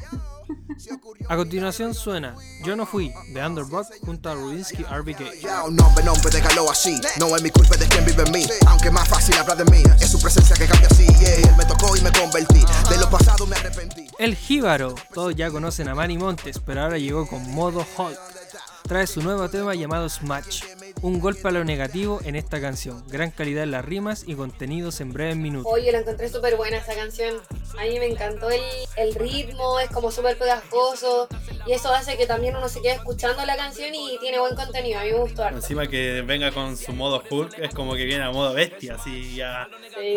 A 1.29 1.35
continuación 1.35 1.93
suena 1.93 2.35
Yo 2.63 2.75
no 2.75 2.85
fui 2.85 3.13
de 3.33 3.45
Underdog 3.45 3.85
junto 4.01 4.29
a 4.29 4.35
Rubinsky 4.35 4.83
RBK. 4.83 5.69
Nombre, 5.69 6.03
nombre, 6.03 6.31
déjalo 6.31 6.69
así. 6.69 6.99
No 7.19 7.35
es 7.35 7.41
mi 7.41 7.49
culpa 7.49 7.77
de 7.77 7.87
quien 7.87 8.05
vive 8.05 8.23
en 8.23 8.31
mí. 8.31 8.45
Aunque 8.67 8.89
más 8.91 9.07
fácil 9.07 9.37
hablar 9.37 9.57
de 9.57 9.65
mí. 9.65 9.83
Es 9.99 10.09
su 10.09 10.21
presencia 10.21 10.55
que 10.55 10.65
cambia 10.65 10.87
así. 10.89 11.05
Él 11.25 11.55
me 11.57 11.65
tocó 11.65 11.95
y 11.95 12.01
me 12.01 12.11
convertí. 12.11 12.63
De 12.89 12.97
lo 12.97 13.09
pasado 13.09 13.45
me 13.45 13.55
arrepentí. 13.55 14.07
El 14.17 14.35
Jíbaro, 14.35 14.95
todos 15.13 15.35
ya 15.35 15.51
conocen 15.51 15.87
a 15.89 15.95
Manny 15.95 16.17
Montes, 16.17 16.59
pero 16.65 16.81
ahora 16.81 16.97
llegó 16.97 17.27
con 17.27 17.49
modo 17.51 17.85
Hulk. 17.97 18.17
Trae 18.83 19.05
su 19.07 19.21
nuevo 19.21 19.47
tema 19.49 19.75
llamado 19.75 20.09
Smash. 20.09 20.63
Un 21.01 21.19
golpe 21.21 21.47
a 21.47 21.51
lo 21.51 21.63
negativo 21.63 22.19
en 22.25 22.35
esta 22.35 22.59
canción. 22.59 23.01
Gran 23.07 23.31
calidad 23.31 23.63
en 23.63 23.71
las 23.71 23.85
rimas 23.85 24.25
y 24.27 24.35
contenidos 24.35 24.99
en 24.99 25.13
breves 25.13 25.37
minutos. 25.37 25.71
Oye, 25.71 25.91
la 25.93 25.99
encontré 25.99 26.27
súper 26.27 26.57
buena 26.57 26.77
esa 26.77 26.93
canción. 26.93 27.37
A 27.77 27.83
mí 27.83 27.99
me 27.99 28.07
encantó 28.07 28.49
el, 28.49 28.59
el 28.97 29.15
ritmo, 29.15 29.79
es 29.79 29.89
como 29.91 30.11
súper 30.11 30.37
pegajoso. 30.37 31.29
Y 31.65 31.71
eso 31.71 31.93
hace 31.93 32.17
que 32.17 32.25
también 32.25 32.55
uno 32.57 32.67
se 32.67 32.81
quede 32.81 32.93
escuchando 32.93 33.45
la 33.45 33.55
canción 33.55 33.93
y 33.95 34.17
tiene 34.19 34.39
buen 34.39 34.55
contenido. 34.55 34.99
A 34.99 35.03
mí 35.03 35.11
me 35.11 35.19
gustó 35.19 35.43
harto. 35.43 35.57
Encima 35.57 35.87
que 35.87 36.21
venga 36.21 36.51
con 36.51 36.75
su 36.75 36.91
modo 36.91 37.23
Hulk, 37.29 37.59
es 37.59 37.73
como 37.73 37.93
que 37.95 38.03
viene 38.03 38.23
a 38.25 38.31
modo 38.31 38.53
bestia, 38.53 38.95
así 38.95 39.39
a, 39.41 39.69
Sí. 39.97 40.15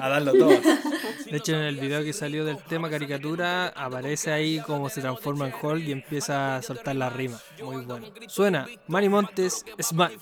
a, 0.00 0.04
a 0.06 0.08
darlo 0.10 0.32
todo. 0.32 0.48
De 0.50 1.36
hecho, 1.36 1.52
en 1.54 1.62
el 1.62 1.76
video 1.76 2.02
que 2.04 2.12
salió 2.12 2.44
del 2.44 2.58
tema 2.64 2.90
caricatura, 2.90 3.68
aparece 3.68 4.30
ahí 4.32 4.60
como 4.60 4.88
se 4.90 5.00
transforma 5.00 5.46
en 5.46 5.54
Hulk 5.60 5.84
y 5.84 5.92
empieza 5.92 6.56
a 6.56 6.62
soltar 6.62 6.96
la 6.96 7.08
rima. 7.08 7.40
Muy 7.62 7.84
bueno. 7.84 8.06
Suena 8.26 8.66
Manny 8.88 9.08
Montes 9.08 9.64
Smash. 9.80 10.12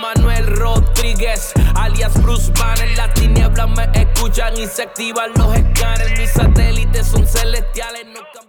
Manuel 0.00 0.46
Rodríguez, 0.56 1.52
alias 1.74 2.14
Bruce. 2.22 2.52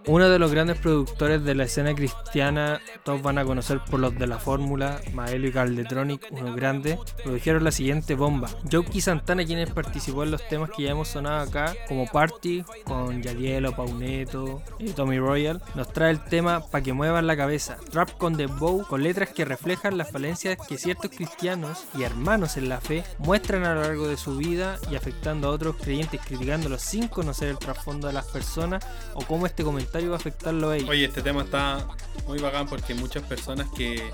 Uno 0.07 0.29
de 0.29 0.39
los 0.39 0.51
grandes 0.51 0.77
productores 0.77 1.43
de 1.43 1.55
la 1.55 1.63
escena 1.63 1.95
cristiana, 1.95 2.79
todos 3.03 3.21
van 3.21 3.39
a 3.39 3.43
conocer 3.43 3.79
por 3.89 3.99
los 3.99 4.17
de 4.17 4.27
la 4.27 4.37
fórmula, 4.37 5.01
Maelo 5.13 5.47
y 5.47 5.51
Caldetronic, 5.51 6.27
unos 6.29 6.55
grandes, 6.55 6.99
produjeron 7.23 7.63
la 7.63 7.71
siguiente 7.71 8.13
bomba. 8.13 8.49
Jokey 8.71 9.01
Santana, 9.01 9.43
quien 9.43 9.67
participó 9.73 10.23
en 10.23 10.31
los 10.31 10.47
temas 10.47 10.69
que 10.69 10.83
ya 10.83 10.91
hemos 10.91 11.07
sonado 11.07 11.41
acá, 11.41 11.73
como 11.87 12.05
Party, 12.05 12.63
con 12.85 13.23
Yadielo, 13.23 13.75
Pauneto 13.75 14.61
y 14.77 14.89
Tommy 14.91 15.17
Royal, 15.17 15.61
nos 15.73 15.91
trae 15.91 16.11
el 16.11 16.23
tema 16.23 16.61
Pa' 16.65 16.81
que 16.81 16.93
muevan 16.93 17.25
la 17.25 17.35
cabeza. 17.35 17.77
Trap 17.91 18.17
con 18.17 18.37
The 18.37 18.45
Bow, 18.45 18.85
con 18.87 19.01
letras 19.01 19.29
que 19.29 19.43
reflejan 19.43 19.97
las 19.97 20.11
falencias 20.11 20.57
que 20.67 20.74
ciertos 20.77 21.11
cristianos 21.11 21.83
y 21.97 22.03
hermanos 22.03 22.57
en 22.57 22.69
la 22.69 22.81
fe 22.81 23.03
muestran 23.19 23.63
a 23.63 23.73
lo 23.73 23.81
largo 23.81 24.07
de 24.07 24.17
su 24.17 24.37
vida 24.37 24.79
y 24.91 24.95
afectando 24.95 25.47
a 25.47 25.51
otros 25.51 25.75
creyentes, 25.77 26.21
criticándolos 26.25 26.81
sin 26.81 27.07
conocer 27.07 27.49
el 27.49 27.57
trasfondo 27.57 28.07
de 28.07 28.13
las 28.13 28.25
personas 28.25 28.85
o 29.13 29.25
cómo 29.25 29.45
este 29.45 29.63
comentario 29.63 30.09
va 30.09 30.15
a 30.15 30.19
afectarlo 30.19 30.69
a 30.69 30.77
ellos. 30.77 30.89
Oye, 30.89 31.05
este 31.05 31.21
tema 31.21 31.43
está 31.43 31.87
muy 32.27 32.39
bacán 32.39 32.67
porque 32.67 32.93
muchas 32.93 33.23
personas 33.23 33.67
que, 33.75 34.11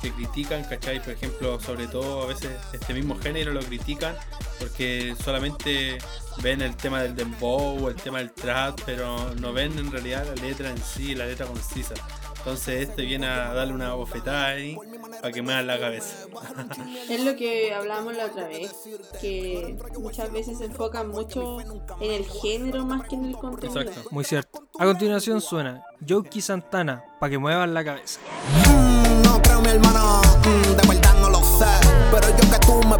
que 0.00 0.12
critican, 0.12 0.64
¿cachai? 0.64 1.00
Por 1.00 1.10
ejemplo, 1.10 1.60
sobre 1.60 1.86
todo 1.86 2.22
a 2.22 2.26
veces 2.26 2.50
este 2.72 2.94
mismo 2.94 3.18
género 3.18 3.52
lo 3.52 3.60
critican 3.60 4.14
porque 4.58 5.14
solamente 5.22 5.98
ven 6.42 6.62
el 6.62 6.76
tema 6.76 7.02
del 7.02 7.14
dembow, 7.14 7.88
el 7.88 7.96
tema 7.96 8.18
del 8.18 8.32
trap, 8.32 8.80
pero 8.86 9.34
no 9.40 9.52
ven 9.52 9.78
en 9.78 9.90
realidad 9.90 10.24
la 10.24 10.42
letra 10.42 10.70
en 10.70 10.78
sí, 10.82 11.14
la 11.14 11.26
letra 11.26 11.46
concisa. 11.46 11.94
Entonces 12.44 12.88
este 12.88 13.02
viene 13.02 13.28
a 13.28 13.54
darle 13.54 13.72
una 13.72 13.94
bofetada 13.94 14.46
ahí 14.46 14.76
para 15.20 15.32
que 15.32 15.42
muevan 15.42 15.64
la 15.68 15.78
cabeza. 15.78 16.26
Es 17.08 17.24
lo 17.24 17.36
que 17.36 17.72
hablábamos 17.72 18.16
la 18.16 18.26
otra 18.26 18.48
vez, 18.48 18.72
que 19.20 19.76
muchas 20.00 20.32
veces 20.32 20.58
se 20.58 20.64
enfocan 20.64 21.08
mucho 21.08 21.60
en 22.00 22.10
el 22.10 22.24
género 22.26 22.84
más 22.84 23.06
que 23.08 23.14
en 23.14 23.26
el 23.26 23.36
contenido. 23.36 23.80
Exacto. 23.80 24.08
Muy 24.10 24.24
cierto. 24.24 24.66
A 24.78 24.84
continuación 24.84 25.40
suena 25.40 25.84
Jokey 26.06 26.40
Santana, 26.42 27.04
para 27.20 27.30
que 27.30 27.38
muevan 27.38 27.72
la 27.74 27.84
cabeza. 27.84 28.18
Mm, 28.68 29.22
No 29.22 29.40
creo 29.40 29.60
mi 29.60 29.68
hermano, 29.68 30.20
mm, 30.40 30.76
de 30.76 30.88
verdad 30.94 31.14
no 31.20 31.30
lo 31.30 31.38
sé. 31.38 31.66
Pero 32.10 32.28
yo 32.28 32.50
que 32.50 32.58
tú 32.66 32.88
me 32.88 32.98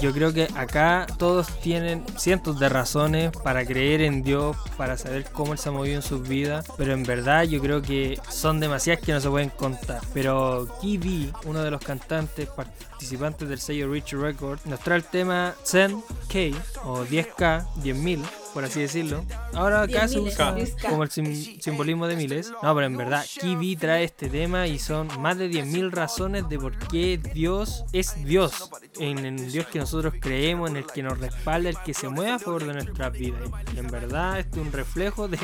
Yo 0.00 0.12
creo 0.12 0.32
que 0.32 0.48
acá 0.56 1.06
todos 1.16 1.46
tienen 1.60 2.04
cientos 2.18 2.58
de 2.58 2.68
razones 2.68 3.30
para 3.44 3.64
creer 3.64 4.02
en 4.02 4.24
Dios, 4.24 4.56
para 4.76 4.98
saber 4.98 5.30
cómo 5.30 5.52
Él 5.52 5.58
se 5.58 5.68
ha 5.68 5.72
movido 5.72 5.96
en 5.96 6.02
sus 6.02 6.26
vidas, 6.26 6.66
pero 6.76 6.92
en 6.92 7.04
verdad 7.04 7.44
yo 7.44 7.60
creo 7.60 7.80
que 7.80 8.20
son 8.28 8.58
demasiadas 8.58 9.04
que 9.04 9.12
no 9.12 9.20
se 9.20 9.30
pueden 9.30 9.50
contar. 9.50 10.00
Pero 10.12 10.66
Kibi, 10.80 11.32
uno 11.46 11.62
de 11.62 11.70
los 11.70 11.80
cantantes 11.80 12.48
participantes 12.48 13.48
del 13.48 13.60
sello 13.60 13.92
Rich 13.92 14.14
Records, 14.14 14.66
nos 14.66 14.80
trae 14.80 14.98
el 14.98 15.04
tema 15.04 15.54
10K 15.64 16.56
o 16.84 17.04
10K, 17.04 17.66
10.000 17.82 18.41
por 18.54 18.64
así 18.64 18.80
decirlo. 18.80 19.24
Ahora 19.54 19.82
acá 19.82 20.08
se 20.08 20.18
10.000, 20.18 20.26
usa 20.28 20.54
10K. 20.56 20.88
como 20.88 21.02
el 21.04 21.10
sim- 21.10 21.60
simbolismo 21.60 22.06
de 22.06 22.16
miles. 22.16 22.50
No, 22.62 22.74
pero 22.74 22.86
en 22.86 22.96
verdad, 22.96 23.24
Kibi 23.40 23.76
trae 23.76 24.04
este 24.04 24.28
tema 24.28 24.66
y 24.66 24.78
son 24.78 25.08
más 25.20 25.38
de 25.38 25.48
10.000 25.50 25.90
razones 25.90 26.48
de 26.48 26.58
por 26.58 26.76
qué 26.88 27.18
Dios 27.34 27.84
es 27.92 28.22
Dios. 28.24 28.70
En 28.98 29.18
el 29.24 29.50
Dios 29.50 29.66
que 29.66 29.78
nosotros 29.78 30.14
creemos, 30.20 30.70
en 30.70 30.76
el 30.76 30.86
que 30.86 31.02
nos 31.02 31.18
respalda, 31.18 31.70
el 31.70 31.78
que 31.84 31.94
se 31.94 32.08
mueve 32.08 32.32
a 32.32 32.38
favor 32.38 32.66
de 32.66 32.74
nuestras 32.74 33.12
vidas. 33.12 33.40
Y 33.74 33.78
en 33.78 33.86
verdad, 33.88 34.38
esto 34.38 34.60
es 34.60 34.66
un 34.66 34.72
reflejo 34.72 35.28
de, 35.28 35.38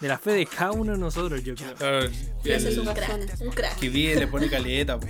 de 0.00 0.08
la 0.08 0.18
fe 0.18 0.32
de 0.32 0.46
cada 0.46 0.72
uno 0.72 0.92
de 0.92 0.98
nosotros, 0.98 1.42
yo 1.44 1.54
creo. 1.54 1.74
Claro, 1.76 1.98
ese 2.44 2.56
es 2.56 2.64
el- 2.64 2.80
un 2.80 2.86
crack, 2.94 3.40
un 3.40 3.50
crack. 3.50 3.80
viene 3.80 4.16
le 4.20 4.26
pone 4.26 4.48
caleta 4.50 4.98
po. 4.98 5.06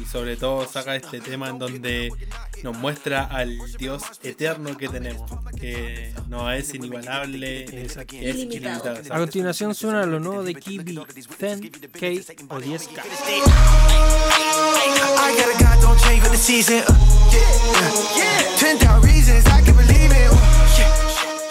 Y 0.00 0.04
sobre 0.04 0.36
todo 0.36 0.66
saca 0.66 0.96
este 0.96 1.20
tema 1.20 1.48
en 1.48 1.58
donde 1.58 2.12
nos 2.62 2.76
muestra 2.76 3.24
al 3.24 3.58
Dios 3.78 4.02
eterno 4.22 4.76
que 4.76 4.88
tenemos 4.88 5.30
que 5.58 6.12
no 6.28 6.50
es 6.52 6.74
inigualable 6.74 7.64
es 7.64 7.98
Ilimitado. 8.12 9.00
A 9.10 9.18
continuación 9.18 9.74
suena 9.74 10.04
lo 10.06 10.20
nuevo 10.20 10.42
de 10.42 10.54
Kibi, 10.54 10.96
10K 10.96 12.48
o 12.48 12.60
10K. 12.60 13.02
I 20.80 21.07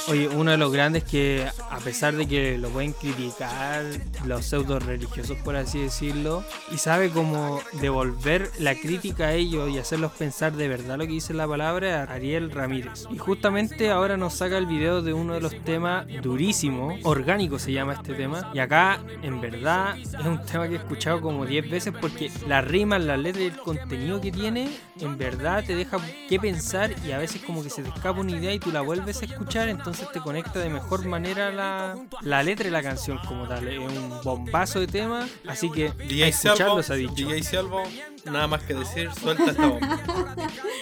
Oye, 0.10 0.30
uno 0.30 0.51
de 0.51 0.58
los 0.58 0.72
grandes 0.72 1.03
que, 1.03 1.45
a 1.70 1.80
pesar 1.80 2.16
de 2.16 2.26
que 2.26 2.58
lo 2.58 2.70
pueden 2.70 2.93
criticar 2.93 3.84
los 4.26 4.45
pseudo 4.45 4.80
religiosos, 4.80 5.38
por 5.43 5.58
así 5.58 5.82
decirlo, 5.82 6.45
y 6.72 6.78
sabe 6.78 7.10
cómo 7.10 7.60
devolver 7.82 8.49
la 8.58 8.74
crítica 8.76 9.26
a 9.26 9.34
ellos 9.34 9.70
y 9.70 9.80
hacerlos 9.80 10.14
pensar 10.14 10.53
de 10.53 10.70
verdad 10.70 10.97
lo 10.97 11.05
que 11.05 11.12
dice 11.12 11.34
la 11.34 11.45
palabra, 11.45 12.03
Ariel 12.03 12.51
Ramírez. 12.51 13.03
Y 13.12 13.18
justamente 13.18 13.91
ahora 13.91 14.16
nos 14.16 14.36
saca 14.36 14.58
el 14.58 14.66
video 14.66 15.01
de 15.01 15.12
uno 15.12 15.34
de 15.34 15.41
los 15.41 15.53
temas 15.66 16.05
durísimo, 16.22 16.97
orgánico 17.03 17.60
se 17.60 17.74
llama 17.74 17.95
este 17.95 18.14
tema, 18.14 18.49
y 18.53 18.60
acá 18.60 19.01
en 19.24 19.41
verdad 19.41 19.97
es 19.97 20.14
un 20.26 20.41
tema 20.45 20.70
que 20.70 20.76
he 20.76 20.78
escuchado 20.78 21.20
como 21.20 21.45
10 21.45 21.70
veces 21.70 21.93
porque 21.99 22.32
las 22.47 22.64
rimas, 22.64 23.03
las 23.03 23.20
letras 23.20 23.43
y 23.43 23.47
el 23.47 23.58
contenido 23.58 24.22
que 24.22 24.32
tiene, 24.32 24.70
en 25.01 25.18
verdad 25.18 25.66
te 25.68 25.76
deja 25.76 25.99
que 26.30 26.39
pensar 26.39 26.95
y 27.05 27.12
a 27.12 27.18
veces 27.18 27.41
como 27.41 27.62
que 27.62 27.70
se 27.70 27.84
te 27.84 27.89
escapa 27.89 28.22
una 28.22 28.32
idea 28.32 28.53
y 28.53 28.60
tú 28.60 28.72
la 28.72 28.80
vuelves 28.80 29.22
a 29.22 29.26
escuchar, 29.26 29.68
entonces 29.68 29.97
te 30.06 30.20
conecta 30.20 30.60
de 30.60 30.70
mejor 30.70 31.06
manera 31.06 31.52
la, 31.52 31.95
la 32.22 32.43
letra 32.43 32.68
y 32.68 32.72
la 32.72 32.82
canción 32.82 33.20
como 33.28 33.48
tal. 33.48 33.68
Es 33.68 33.80
un 33.80 34.22
bombazo 34.24 34.80
de 34.80 34.88
tema, 34.88 35.28
así 35.48 35.72
que 35.72 35.89
a 35.89 35.93
DJ 35.93 36.28
escucharlo 36.28 36.82
Salvo, 36.82 36.84
se 36.84 36.93
ha 36.93 36.95
dicho. 36.95 37.14
DJ 37.14 37.43
Salvo, 37.43 37.84
nada 38.26 38.48
más 38.48 38.64
que 38.64 38.74
decir, 38.74 39.10
suelta 39.14 39.52
esta 39.52 39.68
bomba. 39.68 40.00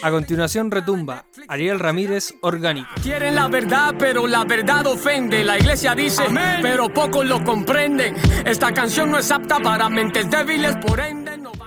A 0.02 0.12
continuación 0.12 0.72
retumba 0.72 1.26
Ariel 1.48 1.80
Ramírez 1.80 2.36
Orgánico. 2.42 2.90
Quieren 3.02 3.36
la 3.36 3.48
verdad, 3.48 3.96
pero 3.98 4.28
la 4.28 4.44
verdad 4.44 4.86
ofende. 4.88 5.44
La 5.44 5.58
iglesia 5.58 5.96
dice, 5.96 6.24
pero 6.62 6.90
pocos 6.90 7.26
lo 7.26 7.44
comprenden. 7.44 8.16
Esta 8.46 8.74
canción 8.74 9.12
no 9.12 9.20
es 9.20 9.32
apta 9.32 9.60
para 9.60 9.90
mentes 9.90 10.30
débiles, 10.30 10.76
por 10.78 11.00
ende 11.00 11.38
no 11.38 11.52
van 11.54 11.65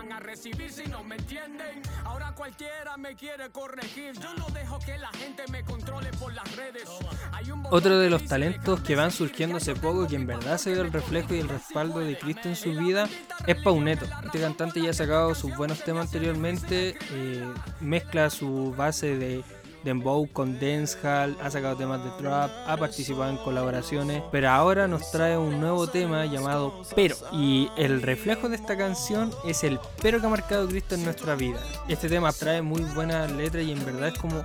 Otro 7.71 7.99
de 7.99 8.11
los 8.11 8.25
talentos 8.25 8.81
que 8.81 8.97
van 8.97 9.11
surgiendo 9.11 9.57
hace 9.59 9.75
poco, 9.75 10.07
que 10.07 10.17
en 10.17 10.27
verdad 10.27 10.59
se 10.59 10.75
ve 10.75 10.81
el 10.81 10.93
reflejo 10.93 11.35
y 11.35 11.41
el 11.41 11.49
respaldo 11.49 12.01
de 12.01 12.19
Cristo 12.19 12.49
en 12.49 12.57
su 12.57 12.73
vida, 12.73 13.09
es 13.47 13.57
Pauneto. 13.63 14.07
Este 14.25 14.41
cantante 14.41 14.81
ya 14.81 14.91
ha 14.91 14.95
sacado 14.95 15.35
sus 15.35 15.57
buenos 15.57 15.83
temas 15.85 16.07
anteriormente, 16.07 16.99
eh, 17.13 17.45
mezcla 17.81 18.31
su 18.31 18.75
base 18.77 19.17
de 19.17 19.45
dembow 19.85 20.29
con 20.33 20.59
dancehall, 20.59 21.37
ha 21.43 21.51
sacado 21.51 21.77
temas 21.77 22.03
de 22.05 22.11
trap, 22.19 22.51
ha 22.67 22.77
participado 22.77 23.31
en 23.31 23.37
colaboraciones, 23.39 24.23
pero 24.31 24.51
ahora 24.51 24.89
nos 24.89 25.11
trae 25.11 25.37
un 25.37 25.61
nuevo 25.61 25.87
tema 25.87 26.27
llamado 26.27 26.83
Pero. 26.95 27.17
Y 27.33 27.71
el 27.77 28.03
reflejo 28.03 28.49
de 28.49 28.57
esta 28.57 28.77
canción 28.77 29.31
es 29.45 29.65
el 29.65 29.79
pero 30.03 30.21
que 30.21 30.27
ha 30.27 30.31
marcado 30.31 30.69
Cristo 30.69 30.95
en 30.95 31.05
nuestra 31.05 31.35
vida. 31.35 31.61
Este 31.89 32.09
tema 32.09 32.33
trae 32.33 32.63
muy 32.63 32.83
buenas 32.95 33.31
letras 33.33 33.65
y 33.65 33.73
en 33.73 33.85
verdad 33.85 34.09
es 34.09 34.19
como 34.19 34.45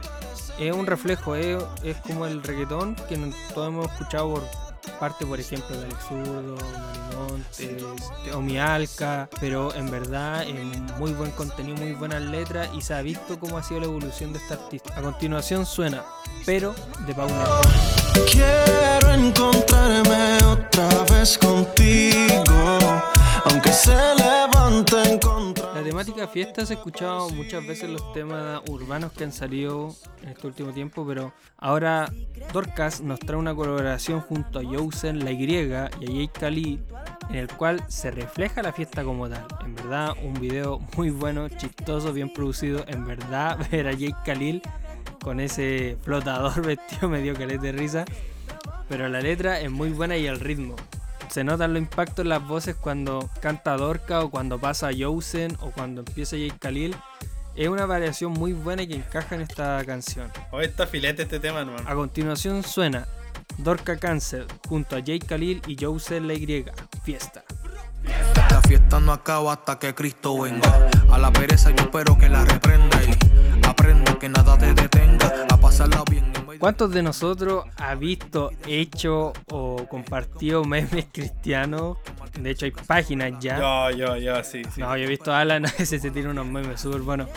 es 0.59 0.73
un 0.73 0.85
reflejo, 0.85 1.35
es, 1.35 1.63
es 1.83 1.97
como 1.97 2.25
el 2.25 2.43
reggaetón 2.43 2.95
que 3.09 3.17
todos 3.53 3.67
hemos 3.69 3.91
escuchado 3.91 4.33
por 4.35 4.62
parte, 4.99 5.25
por 5.25 5.39
ejemplo, 5.39 5.75
de 5.77 5.85
Alex 5.85 6.05
Zurdo, 6.07 6.55
Mari 6.55 7.15
Montes, 7.15 7.83
de 8.25 8.33
Omi 8.33 8.57
Alca, 8.57 9.29
pero 9.39 9.73
en 9.75 9.89
verdad 9.89 10.45
muy 10.97 11.11
buen 11.11 11.31
contenido, 11.31 11.77
muy 11.77 11.93
buenas 11.93 12.21
letras 12.21 12.69
y 12.73 12.81
se 12.81 12.93
ha 12.93 13.01
visto 13.01 13.39
cómo 13.39 13.57
ha 13.57 13.63
sido 13.63 13.81
la 13.81 13.85
evolución 13.87 14.33
de 14.33 14.39
este 14.39 14.53
artista. 14.53 14.93
A 14.97 15.01
continuación 15.01 15.65
suena 15.65 16.03
Pero 16.45 16.75
de 17.05 17.13
Pauneto. 17.13 17.61
Quiero 18.31 19.13
encontrarme 19.13 20.37
otra 20.43 20.89
vez 21.15 21.37
contigo, 21.37 22.77
aunque 23.45 23.71
se 23.71 23.93
contra. 23.93 24.42
La 24.63 25.83
temática 25.83 26.25
fiesta 26.25 26.65
se 26.65 26.73
ha 26.73 26.77
escuchado 26.77 27.29
muchas 27.31 27.67
veces 27.67 27.89
los 27.89 28.13
temas 28.13 28.61
urbanos 28.69 29.11
que 29.11 29.25
han 29.25 29.33
salido 29.33 29.93
en 30.21 30.29
este 30.29 30.47
último 30.47 30.71
tiempo, 30.71 31.05
pero 31.05 31.33
ahora 31.57 32.09
Dorcas 32.53 33.01
nos 33.01 33.19
trae 33.19 33.37
una 33.37 33.53
colaboración 33.53 34.21
junto 34.21 34.59
a 34.59 34.63
Yousen, 34.63 35.25
La 35.25 35.31
Y 35.31 35.43
y 35.43 35.73
a 35.73 35.89
Jay 35.99 36.29
Khalid 36.29 36.79
en 37.29 37.35
el 37.35 37.49
cual 37.49 37.83
se 37.89 38.11
refleja 38.11 38.61
la 38.61 38.71
fiesta 38.71 39.03
como 39.03 39.27
tal. 39.29 39.45
En 39.65 39.75
verdad, 39.75 40.13
un 40.23 40.33
video 40.35 40.79
muy 40.95 41.09
bueno, 41.09 41.49
chistoso, 41.49 42.13
bien 42.13 42.31
producido. 42.31 42.85
En 42.87 43.05
verdad, 43.05 43.57
ver 43.71 43.89
a 43.89 43.91
Jake 43.91 44.15
Khalil 44.23 44.61
con 45.21 45.41
ese 45.41 45.97
flotador 46.03 46.61
vestido 46.65 47.09
medio 47.09 47.33
dio 47.33 47.59
de 47.59 47.71
risa. 47.73 48.05
Pero 48.87 49.09
la 49.09 49.19
letra 49.19 49.59
es 49.59 49.69
muy 49.69 49.89
buena 49.89 50.15
y 50.15 50.25
el 50.25 50.39
ritmo. 50.39 50.77
Se 51.33 51.43
notan 51.43 51.73
los 51.73 51.81
impactos 51.81 52.25
en 52.25 52.29
las 52.29 52.47
voces 52.47 52.75
cuando 52.75 53.27
canta 53.41 53.75
Dorca 53.75 54.19
o 54.21 54.29
cuando 54.29 54.59
pasa 54.59 54.91
Yosen 54.91 55.57
o 55.61 55.71
cuando 55.71 56.01
empieza 56.01 56.37
Jake 56.37 56.59
Khalil. 56.59 56.95
Es 57.55 57.69
una 57.69 57.87
variación 57.87 58.33
muy 58.33 58.53
buena 58.53 58.83
y 58.83 58.87
que 58.87 58.93
encaja 58.97 59.33
en 59.33 59.41
esta 59.41 59.83
canción. 59.83 60.31
Oh, 60.51 60.61
está 60.61 60.85
filete 60.85 61.23
este 61.23 61.39
tema, 61.39 61.61
hermano. 61.61 61.89
A 61.89 61.95
continuación 61.95 62.61
suena 62.61 63.07
Dorca 63.57 63.97
Cancel 63.97 64.45
junto 64.69 64.95
a 64.95 64.99
Jake 64.99 65.25
Khalil 65.25 65.63
y 65.65 65.75
Jose 65.83 66.21
La 66.21 66.35
Y. 66.35 66.65
Fiesta. 67.03 67.43
La 68.51 68.61
fiesta 68.61 68.99
no 68.99 69.11
acaba 69.11 69.53
hasta 69.53 69.79
que 69.79 69.95
Cristo 69.95 70.39
venga. 70.39 70.87
A 71.09 71.17
la 71.17 71.33
pereza 71.33 71.71
yo 71.71 71.85
espero 71.85 72.15
que 72.15 72.29
la 72.29 72.45
reprenda 72.45 73.01
y 73.05 73.32
aprenda 73.67 74.17
que 74.19 74.29
nada 74.29 74.57
te 74.57 74.73
detenga 74.73 75.45
a 75.49 75.57
pasarla 75.57 76.03
bien. 76.09 76.31
¿Cuántos 76.59 76.91
de 76.91 77.03
nosotros 77.03 77.65
ha 77.77 77.95
visto, 77.95 78.51
hecho 78.67 79.33
o 79.51 79.85
compartido 79.89 80.63
memes 80.63 81.07
cristianos? 81.11 81.97
De 82.39 82.51
hecho, 82.51 82.65
hay 82.65 82.71
páginas 82.71 83.33
ya. 83.39 83.59
Yo, 83.59 83.97
yo, 83.97 84.17
yo, 84.17 84.43
sí. 84.43 84.63
sí. 84.73 84.79
No, 84.79 84.95
yo 84.95 85.03
he 85.03 85.07
visto 85.07 85.33
a 85.33 85.41
Alan, 85.41 85.65
a 85.65 85.71
veces 85.71 86.01
se 86.01 86.11
tiene 86.11 86.29
unos 86.29 86.45
memes 86.45 86.79
súper 86.79 87.01
buenos. 87.01 87.27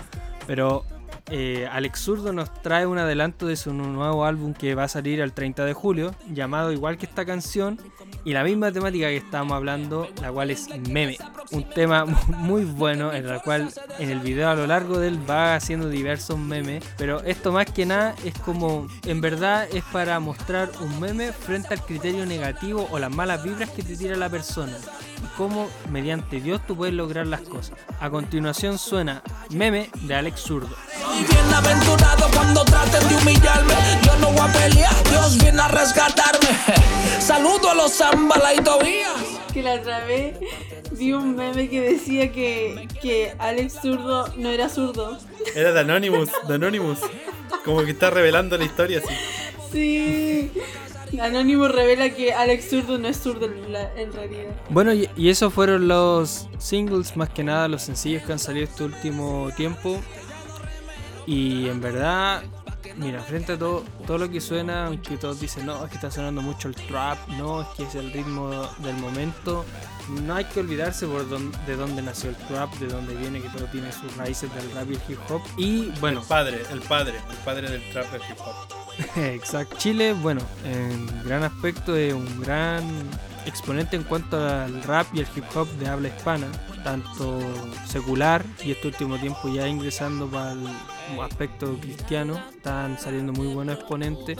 Pero 0.47 0.85
eh, 1.31 1.68
Alex 1.70 2.01
Zurdo 2.01 2.33
nos 2.33 2.53
trae 2.62 2.87
un 2.87 2.99
adelanto 2.99 3.47
de 3.47 3.57
su 3.57 3.72
nuevo 3.74 4.24
álbum 4.24 4.55
que 4.55 4.74
va 4.74 4.85
a 4.85 4.89
salir 4.89 5.20
el 5.20 5.33
30 5.33 5.64
de 5.64 5.72
julio, 5.72 6.14
llamado 6.33 6.72
igual 6.72 6.99
que 6.99 7.07
esta 7.07 7.24
canción, 7.24 7.81
y 8.24 8.33
la 8.33 8.45
misma 8.45 8.70
temática 8.70 9.09
que 9.09 9.16
estábamos 9.16 9.57
hablando, 9.57 10.09
la 10.22 10.31
cual 10.31 10.51
es 10.51 10.68
meme. 10.89 11.18
Un 11.51 11.68
tema 11.68 12.05
muy 12.05 12.64
bueno 12.64 13.12
en 13.12 13.27
el 13.27 13.41
cual 13.43 13.72
en 13.99 14.11
el 14.11 14.20
video 14.20 14.51
a 14.51 14.55
lo 14.55 14.66
largo 14.66 14.99
de 14.99 15.09
él 15.09 15.18
va 15.29 15.55
haciendo 15.57 15.89
diversos 15.89 16.39
memes, 16.39 16.85
pero 16.97 17.22
esto 17.22 17.53
más 17.53 17.66
que 17.66 17.87
nada 17.87 18.14
es 18.24 18.35
como, 18.39 18.87
en 19.05 19.20
verdad 19.20 19.68
es 19.72 19.85
para 19.85 20.20
mostrar 20.20 20.70
un 20.81 21.01
meme 21.01 21.33
frente 21.33 21.74
al 21.74 21.83
criterio 21.83 22.24
negativo 22.24 22.89
o 22.91 22.99
las 22.99 23.11
malas 23.11 23.43
vibras 23.43 23.70
que 23.70 23.83
te 23.83 23.97
tira 23.97 24.16
la 24.16 24.29
persona 24.29 24.77
cómo 25.37 25.68
mediante 25.91 26.41
Dios 26.41 26.61
tú 26.66 26.77
puedes 26.77 26.95
lograr 26.95 27.27
las 27.27 27.41
cosas. 27.43 27.79
A 28.01 28.11
continuación 28.11 28.79
suena 28.79 29.22
Meme 29.51 29.91
de 30.03 30.14
Alex 30.14 30.41
Zurdo. 30.41 30.74
bienaventurado 31.29 32.29
cuando 32.35 32.64
traten 32.64 33.09
de 33.09 33.16
humillarme. 33.16 33.74
Yo 34.03 34.16
no 34.16 34.33
voy 34.33 34.49
a 34.49 34.53
pelear, 34.53 34.95
Dios 35.11 35.39
viene 35.39 35.61
a 35.61 35.68
rescatarme. 35.68 36.49
Saludo 37.20 37.70
a 37.70 37.74
los 37.74 37.93
Zambala 37.93 38.55
y 38.55 38.61
Tobías. 38.61 39.12
Que 39.53 39.62
la 39.62 39.74
otra 39.74 40.05
vez 40.05 40.39
vi 40.93 41.12
un 41.12 41.35
meme 41.35 41.68
que 41.68 41.81
decía 41.81 42.31
que, 42.33 42.89
que 43.01 43.35
Alex 43.39 43.81
Zurdo 43.83 44.33
no 44.37 44.51
era 44.51 44.68
zurdo. 44.68 45.18
Era 45.55 45.72
de 45.72 45.81
Anonymous, 45.81 46.31
de 46.47 46.55
Anonymous. 46.55 46.99
Como 47.64 47.83
que 47.85 47.93
está 47.93 48.11
revelando 48.11 48.57
la 48.59 48.64
historia 48.64 48.99
así. 48.99 49.14
Sí. 49.73 50.51
Anónimo 51.21 51.69
revela 51.69 52.11
que 52.11 52.33
Alex 52.33 52.71
Zurdo 52.71 52.99
no 52.99 53.09
es 53.09 53.19
zurdo 53.19 53.47
en, 53.47 54.12
realidad. 54.12 54.51
Bueno, 54.71 54.93
y, 54.93 55.09
y, 55.17 55.29
esos 55.29 55.53
fueron 55.55 55.89
los 55.89 56.49
singles, 56.59 57.17
más 57.17 57.31
que 57.31 57.45
nada 57.45 57.69
los 57.69 57.83
sencillos 57.83 58.23
que 58.25 58.33
han 58.33 58.39
salido 58.39 58.67
este 58.67 58.85
último 58.85 59.51
tiempo. 59.57 60.01
Y 61.27 61.69
en 61.69 61.81
verdad, 61.81 62.43
mira, 62.97 63.21
frente 63.21 63.53
a 63.53 63.59
todo, 63.59 63.85
todo 64.07 64.19
lo 64.19 64.31
que 64.31 64.41
suena, 64.41 64.87
aunque 64.87 65.17
todos 65.17 65.41
dicen, 65.41 65.67
no, 65.67 65.85
es 65.85 65.91
que 65.91 65.97
está 65.97 66.11
sonando 66.11 66.41
mucho 66.41 66.69
el 66.69 66.75
trap, 66.75 67.19
no, 67.31 67.62
es 67.62 67.69
que 67.77 67.83
es 67.85 67.95
el 67.95 68.12
ritmo 68.12 68.51
del 68.79 68.97
momento. 68.97 69.64
No 70.09 70.37
hay 70.37 70.45
que 70.45 70.61
olvidarse 70.61 71.07
por 71.07 71.27
de 71.27 71.77
dónde 71.77 72.03
nació 72.03 72.31
el 72.31 72.37
trap, 72.37 72.73
de 72.75 72.87
dónde 72.87 73.14
viene, 73.17 73.41
que 73.41 73.49
todo 73.49 73.67
tiene 73.67 73.91
sus 73.93 74.17
raíces 74.17 74.53
del 74.55 74.71
rap 74.73 74.89
y 74.91 74.95
el 74.95 75.01
hip 75.09 75.19
hop. 75.29 75.43
Y 75.57 75.87
bueno. 76.01 76.21
El 76.21 76.27
padre, 76.27 76.62
el 76.71 76.81
padre, 76.81 77.19
el 77.31 77.37
padre 77.39 77.71
del 77.71 77.91
trap 77.91 78.07
y 78.12 78.17
el 78.17 78.23
hip 78.23 78.39
hop. 78.39 78.76
Exacto. 79.17 79.77
Chile, 79.79 80.15
bueno, 80.15 80.41
en 80.65 81.07
gran 81.25 81.43
aspecto 81.43 81.97
es 81.97 82.13
un 82.13 82.41
gran 82.41 82.85
exponente 83.45 83.97
en 83.97 84.03
cuanto 84.03 84.39
al 84.39 84.83
rap 84.83 85.07
y 85.13 85.21
el 85.21 85.27
hip 85.35 85.45
hop 85.55 85.69
de 85.79 85.89
habla 85.89 86.09
hispana, 86.09 86.47
tanto 86.83 87.39
secular 87.87 88.45
y 88.65 88.73
este 88.73 88.89
último 88.89 89.19
tiempo 89.19 89.49
ya 89.49 89.69
ingresando 89.69 90.27
para 90.27 90.53
el 90.53 90.67
aspecto 91.21 91.79
cristiano, 91.79 92.41
están 92.51 92.99
saliendo 92.99 93.33
muy 93.33 93.49
buenos 93.49 93.77
exponentes. 93.77 94.39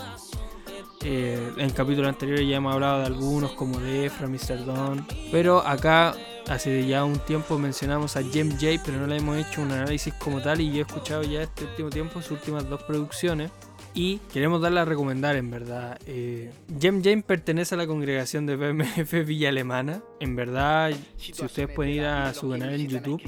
Eh, 1.03 1.53
en 1.57 1.69
capítulos 1.69 2.09
anteriores 2.09 2.47
ya 2.49 2.57
hemos 2.57 2.73
hablado 2.73 2.99
de 2.99 3.05
algunos 3.05 3.51
como 3.51 3.79
de 3.79 4.07
Efra, 4.07 4.27
Mr. 4.27 4.65
Don, 4.65 5.05
pero 5.31 5.65
acá 5.65 6.15
hace 6.49 6.85
ya 6.87 7.05
un 7.05 7.19
tiempo 7.19 7.59
mencionamos 7.59 8.17
a 8.17 8.23
Jem 8.23 8.51
J, 8.51 8.81
pero 8.83 8.97
no 8.97 9.07
le 9.07 9.17
hemos 9.17 9.37
hecho 9.37 9.61
un 9.61 9.71
análisis 9.71 10.13
como 10.15 10.41
tal 10.41 10.59
y 10.59 10.71
yo 10.71 10.79
he 10.79 10.81
escuchado 10.81 11.21
ya 11.21 11.43
este 11.43 11.65
último 11.65 11.89
tiempo 11.89 12.21
sus 12.21 12.31
últimas 12.31 12.67
dos 12.67 12.81
producciones 12.83 13.51
y 13.97 14.19
queremos 14.31 14.61
darle 14.61 14.79
a 14.79 14.85
recomendar 14.85 15.35
en 15.35 15.49
verdad. 15.49 15.97
Eh, 16.05 16.51
Jem 16.79 17.01
Jane 17.03 17.23
pertenece 17.23 17.73
a 17.73 17.79
la 17.79 17.87
congregación 17.87 18.45
de 18.45 18.55
BMF 18.55 19.11
Villa 19.25 19.49
Alemana. 19.49 20.03
En 20.19 20.35
verdad, 20.35 20.91
si 21.17 21.31
ustedes 21.31 21.69
pueden 21.69 21.93
ir 21.93 22.05
a 22.05 22.33
su 22.33 22.49
canal 22.49 22.73
en 22.73 22.87
YouTube, 22.87 23.21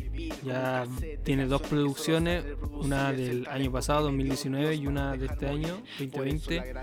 ya 0.44 0.88
tiene 1.24 1.46
dos 1.46 1.62
producciones, 1.62 2.44
una 2.72 3.12
del 3.12 3.48
año 3.48 3.72
pasado, 3.72 4.04
2019, 4.04 4.76
y 4.76 4.88
una 4.88 5.16
de 5.16 5.28
este 5.28 5.48
año, 5.48 5.82
2020. 6.00 6.74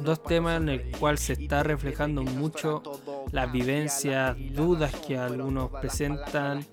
Dos 0.00 0.22
temas 0.22 0.60
en 0.60 0.68
el 0.70 0.90
cual 0.98 1.18
se 1.18 1.34
está 1.34 1.62
reflejando 1.62 2.22
mucho 2.22 2.82
las 3.30 3.52
vivencias, 3.52 4.36
dudas 4.54 4.94
que 5.06 5.18
algunos 5.18 5.70
presentan. 5.70 6.64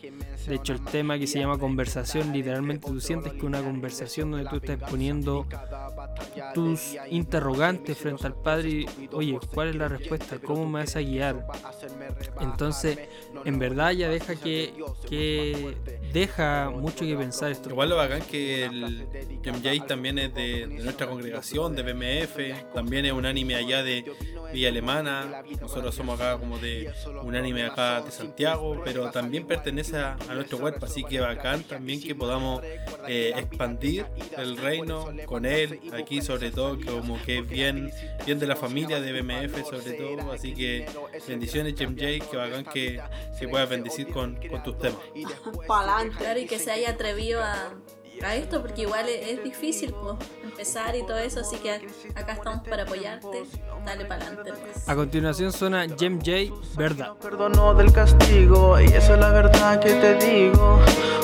De 0.48 0.56
hecho, 0.56 0.74
el 0.74 0.84
tema 0.86 1.20
que 1.20 1.28
se 1.28 1.40
llama 1.40 1.58
conversación, 1.58 2.32
literalmente 2.32 2.88
tú 2.88 3.02
sientes 3.02 3.34
que 3.34 3.46
una 3.46 3.62
conversación 3.62 4.32
donde 4.32 4.50
tú 4.50 4.56
estás 4.56 4.90
poniendo 4.90 5.46
tus 6.54 6.96
interrogantes 7.10 7.98
frente 7.98 8.26
al 8.26 8.36
Padre 8.36 8.70
y, 8.70 9.10
oye, 9.12 9.38
¿cuál 9.54 9.70
es 9.70 9.76
la 9.76 9.90
respuesta? 9.90 10.38
¿Cómo 10.40 10.66
me 10.68 10.80
vas 10.80 10.96
a 10.96 11.02
guiar? 11.02 11.46
Entonces, 12.40 12.69
en 13.46 13.60
verdad 13.60 13.92
ya 13.92 14.10
deja 14.10 14.36
que, 14.36 14.74
que 15.08 15.76
deja 16.14 16.70
mucho 16.70 17.06
que 17.06 17.16
pensar 17.16 17.52
esto. 17.52 17.70
Igual 17.70 17.90
lo 17.90 17.96
bacán 17.98 18.22
que 18.22 18.66
el 18.66 19.08
MJ 19.46 19.86
también 19.88 20.20
es 20.20 20.34
de, 20.34 20.68
nuestra 20.68 21.08
congregación, 21.08 21.76
de 21.76 21.84
BMF, 21.84 22.74
también 22.74 23.06
es 23.06 23.14
un 23.14 23.26
anime 23.26 23.56
allá 23.56 23.84
de 23.84 24.06
Villa 24.54 24.70
Alemana, 24.70 25.44
nosotros 25.62 25.94
somos 25.94 26.20
acá 26.20 26.38
como 26.38 26.58
de 26.58 26.92
un 27.24 27.36
anime 27.36 27.64
acá 27.66 28.02
de 28.02 28.12
Santiago, 28.12 28.82
pero 28.84 29.12
también 29.12 29.46
pertenece 29.46 29.98
a, 29.98 30.18
nuestro 30.34 30.60
cuerpo, 30.60 30.86
así 30.86 31.04
que 31.04 31.20
bacán 31.20 31.64
también 31.64 32.02
que 32.02 32.16
podamos 32.16 32.64
eh, 33.08 33.34
expandir 33.36 34.06
el 34.38 34.58
reino 34.58 35.10
con 35.26 35.46
él, 35.46 35.80
aquí 35.94 36.22
sobre 36.22 36.52
todo, 36.52 36.78
como 36.86 37.22
que 37.24 37.40
es 37.40 37.48
bien, 37.48 37.92
bien 38.26 38.40
de 38.40 38.48
la 38.48 38.56
familia 38.56 39.00
de 39.00 39.22
BMF 39.22 39.64
sobre 39.70 39.94
todo, 39.94 40.32
así 40.32 40.54
que 40.54 40.86
bendiciones 41.28 41.76
MJ, 41.80 42.30
que 42.30 42.38
bacán 42.38 42.59
que 42.66 43.02
se 43.38 43.48
pueda 43.48 43.66
bendecir 43.66 44.12
con, 44.12 44.36
con 44.48 44.64
tus 44.64 44.78
temas. 44.78 45.00
Claro, 46.18 46.40
y 46.40 46.46
que 46.46 46.60
se 46.60 46.72
haya 46.72 46.92
atrevido 46.92 47.42
a, 47.42 47.72
a 48.24 48.36
esto, 48.36 48.62
porque 48.62 48.82
igual 48.84 49.08
es, 49.08 49.44
difícil 49.44 49.94
pues, 49.94 50.16
empezar 50.44 50.96
y 50.96 51.04
todo 51.06 51.18
eso, 51.18 51.40
así 51.40 51.58
que 51.58 51.88
acá 52.16 52.34
estamos 52.34 52.68
para 52.68 52.84
apoyarte. 52.84 53.44
Dale 53.86 54.06
para 54.06 54.26
adelante. 54.26 54.54
Pues. 54.54 54.90
A 54.90 54.96
continuación 54.96 55.52
suena 55.52 55.86
Jem 55.98 56.20
J, 56.20 56.54
verdad. 56.76 57.14
Perdono 57.22 57.74
del 57.74 57.92
castigo, 57.92 58.80
y 58.80 58.86
eso 58.86 59.14
es 59.14 59.20
la 59.20 59.32
verdad 59.32 59.80
que 59.80 59.94
te 59.94 60.16
digo. 60.16 60.80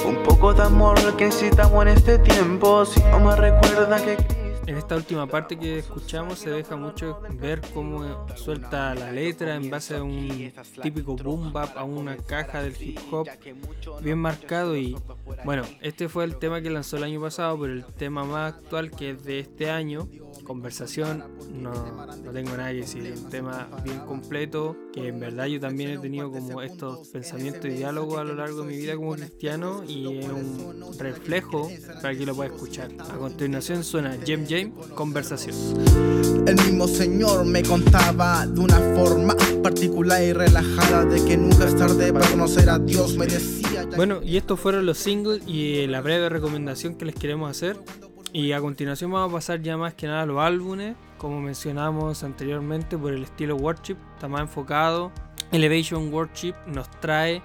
Un 0.06 0.24
poco 0.24 0.54
de 0.54 0.64
amor 0.64 0.96
que 1.18 1.26
necesitamos 1.26 1.82
en 1.84 1.90
este 1.90 2.20
tiempo, 2.20 2.86
si 2.86 3.02
no 3.04 3.20
me 3.20 3.36
recuerda 3.36 3.98
que 4.04 4.45
en 4.68 4.78
esta 4.78 4.96
última 4.96 5.28
parte 5.28 5.58
que 5.58 5.80
escuchamos 5.80 6.40
se 6.40 6.50
deja 6.50 6.76
mucho 6.76 7.22
ver 7.34 7.62
cómo 7.74 8.26
suelta 8.36 8.96
la 8.96 9.12
letra 9.12 9.56
en 9.56 9.70
base 9.70 9.96
a 9.96 10.04
un 10.04 10.52
típico 10.82 11.16
boom 11.16 11.54
bap, 11.54 11.78
a 11.78 11.84
una 11.84 12.18
caja 12.18 12.62
del 12.64 12.76
hip 12.80 13.00
hop 13.12 13.28
bien 14.02 14.18
marcado 14.18 14.76
y 14.76 14.96
bueno, 15.44 15.64
este 15.82 16.10
fue 16.10 16.24
el 16.24 16.38
tema 16.38 16.62
que 16.62 16.70
lanzó 16.70 16.98
el 16.98 17.04
año 17.04 17.22
pasado, 17.22 17.60
pero 17.60 17.74
el 17.74 17.86
tema 17.86 18.24
más 18.24 18.56
actual 18.56 18.92
que 18.92 19.12
es 19.12 19.24
de 19.24 19.40
este 19.40 19.70
año, 19.70 20.08
conversación, 20.46 21.26
no, 21.62 21.74
no 22.24 22.32
tengo 22.32 22.56
nada 22.56 22.70
que 22.70 22.78
decir, 22.78 23.06
es 23.06 23.20
un 23.20 23.30
tema 23.30 23.68
bien 23.84 24.00
completo, 24.00 24.78
que 24.94 25.10
en 25.10 25.20
verdad 25.20 25.48
yo 25.48 25.60
también 25.60 25.90
he 25.90 25.98
tenido 25.98 26.32
como 26.32 26.62
estos 26.62 27.10
pensamientos 27.10 27.66
y 27.66 27.74
diálogos 27.74 28.20
a 28.20 28.24
lo 28.24 28.36
largo 28.36 28.62
de 28.62 28.68
mi 28.68 28.78
vida 28.78 28.96
como 28.96 29.16
cristiano 29.16 29.84
y 29.86 30.20
es 30.20 30.30
un 30.30 30.98
reflejo 30.98 31.70
para 32.02 32.16
que 32.16 32.26
lo 32.26 32.34
pueda 32.36 32.54
escuchar. 32.54 32.92
A 33.00 33.18
continuación 33.18 33.84
suena 33.84 34.18
Jem 34.26 34.46
James, 34.48 34.74
conversación. 34.94 35.56
El 36.48 36.56
mismo 36.56 36.88
señor 36.88 37.44
me 37.46 37.64
contaba 37.64 38.46
de 38.46 38.60
una 38.60 38.78
forma 38.96 39.36
particular 39.64 40.22
y 40.24 40.32
relajada 40.32 41.06
de 41.06 41.26
que 41.26 41.36
nunca 41.36 41.68
es 41.68 41.76
tarde 41.76 42.14
para 42.14 42.30
conocer 42.30 42.70
a 42.70 42.80
Dios, 42.80 43.18
me 43.18 43.26
decía... 43.26 43.88
Bueno, 43.96 44.22
y 44.22 44.38
estos 44.38 44.60
fueron 44.60 44.86
los 44.86 44.98
singles 44.98 45.42
y 45.48 45.88
la 45.88 46.02
breve 46.02 46.30
recomendación 46.30 46.96
que 46.96 47.06
les 47.06 47.16
queremos 47.16 47.50
hacer. 47.50 47.78
Y 48.36 48.52
a 48.52 48.60
continuación 48.60 49.12
vamos 49.12 49.32
a 49.32 49.34
pasar 49.34 49.62
ya 49.62 49.78
más 49.78 49.94
que 49.94 50.08
nada 50.08 50.24
a 50.24 50.26
los 50.26 50.42
álbumes, 50.42 50.98
como 51.18 51.40
mencionamos 51.40 52.22
anteriormente 52.22 52.98
por 52.98 53.14
el 53.14 53.24
estilo 53.24 53.56
worship, 53.56 53.96
está 54.14 54.28
más 54.28 54.42
enfocado. 54.42 55.10
Elevation 55.54 56.14
Worship 56.14 56.54
nos 56.68 56.92
trae 57.00 57.42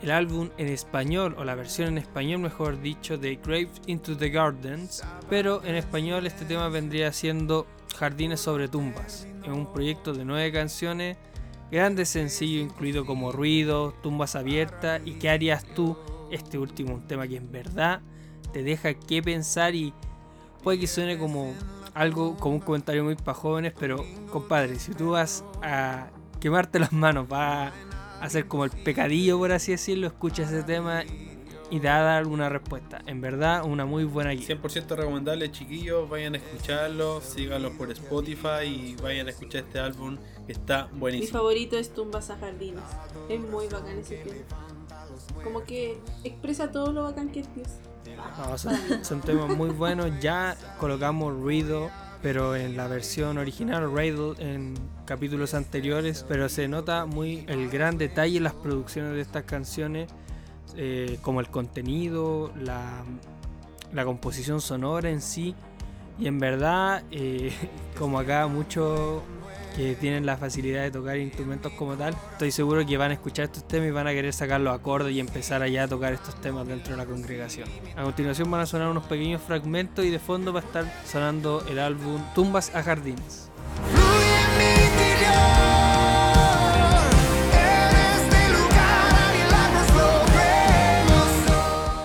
el 0.00 0.10
álbum 0.10 0.48
en 0.56 0.68
español, 0.68 1.34
o 1.36 1.44
la 1.44 1.54
versión 1.54 1.88
en 1.88 1.98
español 1.98 2.40
mejor 2.40 2.80
dicho, 2.80 3.18
de 3.18 3.36
Grave 3.44 3.68
into 3.84 4.16
the 4.16 4.30
Gardens, 4.30 5.04
pero 5.28 5.62
en 5.66 5.74
español 5.74 6.26
este 6.26 6.46
tema 6.46 6.70
vendría 6.70 7.12
siendo 7.12 7.66
Jardines 7.98 8.40
sobre 8.40 8.68
tumbas. 8.68 9.28
Es 9.42 9.50
un 9.50 9.70
proyecto 9.70 10.14
de 10.14 10.24
nueve 10.24 10.50
canciones, 10.50 11.18
grande 11.70 12.06
sencillo 12.06 12.62
incluido 12.62 13.04
como 13.04 13.32
ruido, 13.32 13.92
tumbas 14.02 14.34
abiertas. 14.34 15.02
Y 15.04 15.18
qué 15.18 15.28
harías 15.28 15.66
tú, 15.74 15.94
este 16.30 16.56
último 16.56 16.94
un 16.94 17.06
tema 17.06 17.28
que 17.28 17.36
en 17.36 17.52
verdad 17.52 18.00
te 18.54 18.62
deja 18.62 18.94
que 18.94 19.22
pensar 19.22 19.74
y 19.74 19.92
puede 20.62 20.78
que 20.78 20.86
suene 20.86 21.18
como 21.18 21.52
algo, 21.94 22.36
como 22.36 22.56
un 22.56 22.60
comentario 22.60 23.04
muy 23.04 23.16
para 23.16 23.34
jóvenes, 23.34 23.72
pero 23.78 24.04
compadre, 24.30 24.78
si 24.78 24.92
tú 24.94 25.10
vas 25.10 25.44
a 25.62 26.08
quemarte 26.40 26.78
las 26.78 26.92
manos, 26.92 27.28
vas 27.28 27.72
a 28.20 28.24
hacer 28.24 28.46
como 28.46 28.64
el 28.64 28.70
pecadillo, 28.70 29.38
por 29.38 29.52
así 29.52 29.72
decirlo, 29.72 30.06
escucha 30.06 30.44
ese 30.44 30.62
tema 30.62 31.02
y 31.70 31.80
te 31.80 31.88
va 31.88 31.96
a 31.96 32.02
dar 32.02 32.18
alguna 32.18 32.50
respuesta. 32.50 33.00
En 33.06 33.22
verdad, 33.22 33.64
una 33.64 33.86
muy 33.86 34.04
buena 34.04 34.30
guía. 34.32 34.46
100% 34.46 34.94
recomendable, 34.94 35.50
chiquillos. 35.50 36.06
Vayan 36.08 36.34
a 36.34 36.36
escucharlo, 36.36 37.22
síganlo 37.22 37.72
por 37.72 37.90
Spotify 37.90 38.64
y 38.66 38.96
vayan 39.02 39.26
a 39.28 39.30
escuchar 39.30 39.62
este 39.62 39.78
álbum 39.78 40.18
que 40.46 40.52
está 40.52 40.88
Mi 40.92 40.98
buenísimo. 40.98 41.38
favorito 41.38 41.78
es 41.78 41.94
Tumbas 41.94 42.28
a 42.28 42.36
Jardines. 42.36 42.84
Es 43.30 43.40
muy 43.40 43.68
bacán 43.68 43.98
ese 43.98 44.16
tema. 44.16 44.36
Como 45.42 45.64
que 45.64 45.98
expresa 46.24 46.70
todo 46.70 46.92
lo 46.92 47.04
bacán 47.04 47.30
que 47.32 47.40
es 47.40 47.54
Dios. 47.54 47.68
No, 48.38 48.58
son, 48.58 49.20
temas 49.20 49.56
muy 49.56 49.70
buenos. 49.70 50.10
Ya 50.20 50.56
colocamos 50.78 51.34
ruido, 51.34 51.90
pero 52.22 52.56
en 52.56 52.76
la 52.76 52.88
versión 52.88 53.38
original, 53.38 53.94
Riddle, 53.94 54.34
en 54.38 54.74
capítulos 55.04 55.54
anteriores. 55.54 56.24
Pero 56.28 56.48
se 56.48 56.68
nota 56.68 57.06
muy 57.06 57.44
el 57.48 57.68
gran 57.68 57.98
detalle 57.98 58.38
en 58.38 58.44
las 58.44 58.54
producciones 58.54 59.12
de 59.12 59.20
estas 59.20 59.44
canciones, 59.44 60.10
eh, 60.76 61.18
como 61.22 61.40
el 61.40 61.48
contenido, 61.48 62.52
la, 62.56 63.04
la 63.92 64.04
composición 64.04 64.60
sonora 64.60 65.10
en 65.10 65.20
sí. 65.20 65.54
Y 66.18 66.26
en 66.26 66.38
verdad, 66.38 67.02
eh, 67.10 67.52
como 67.98 68.18
acá 68.18 68.46
muchos 68.46 69.22
que 69.74 69.94
tienen 69.94 70.26
la 70.26 70.36
facilidad 70.36 70.82
de 70.82 70.90
tocar 70.90 71.16
instrumentos 71.16 71.72
como 71.72 71.96
tal, 71.96 72.14
estoy 72.32 72.50
seguro 72.50 72.84
que 72.84 72.96
van 72.96 73.10
a 73.10 73.14
escuchar 73.14 73.46
estos 73.46 73.66
temas 73.66 73.88
y 73.88 73.90
van 73.90 74.06
a 74.06 74.12
querer 74.12 74.32
sacar 74.32 74.60
los 74.60 74.74
acordes 74.74 75.14
y 75.14 75.20
empezar 75.20 75.62
allá 75.62 75.84
a 75.84 75.88
tocar 75.88 76.12
estos 76.12 76.40
temas 76.40 76.66
dentro 76.66 76.92
de 76.92 76.98
la 76.98 77.06
congregación. 77.06 77.68
A 77.96 78.02
continuación 78.02 78.50
van 78.50 78.60
a 78.60 78.66
sonar 78.66 78.88
unos 78.88 79.04
pequeños 79.04 79.42
fragmentos 79.42 80.04
y 80.04 80.10
de 80.10 80.18
fondo 80.18 80.52
va 80.52 80.60
a 80.60 80.62
estar 80.62 80.84
sonando 81.06 81.64
el 81.68 81.78
álbum 81.78 82.20
Tumbas 82.34 82.74
a 82.74 82.82
Jardines. 82.82 83.48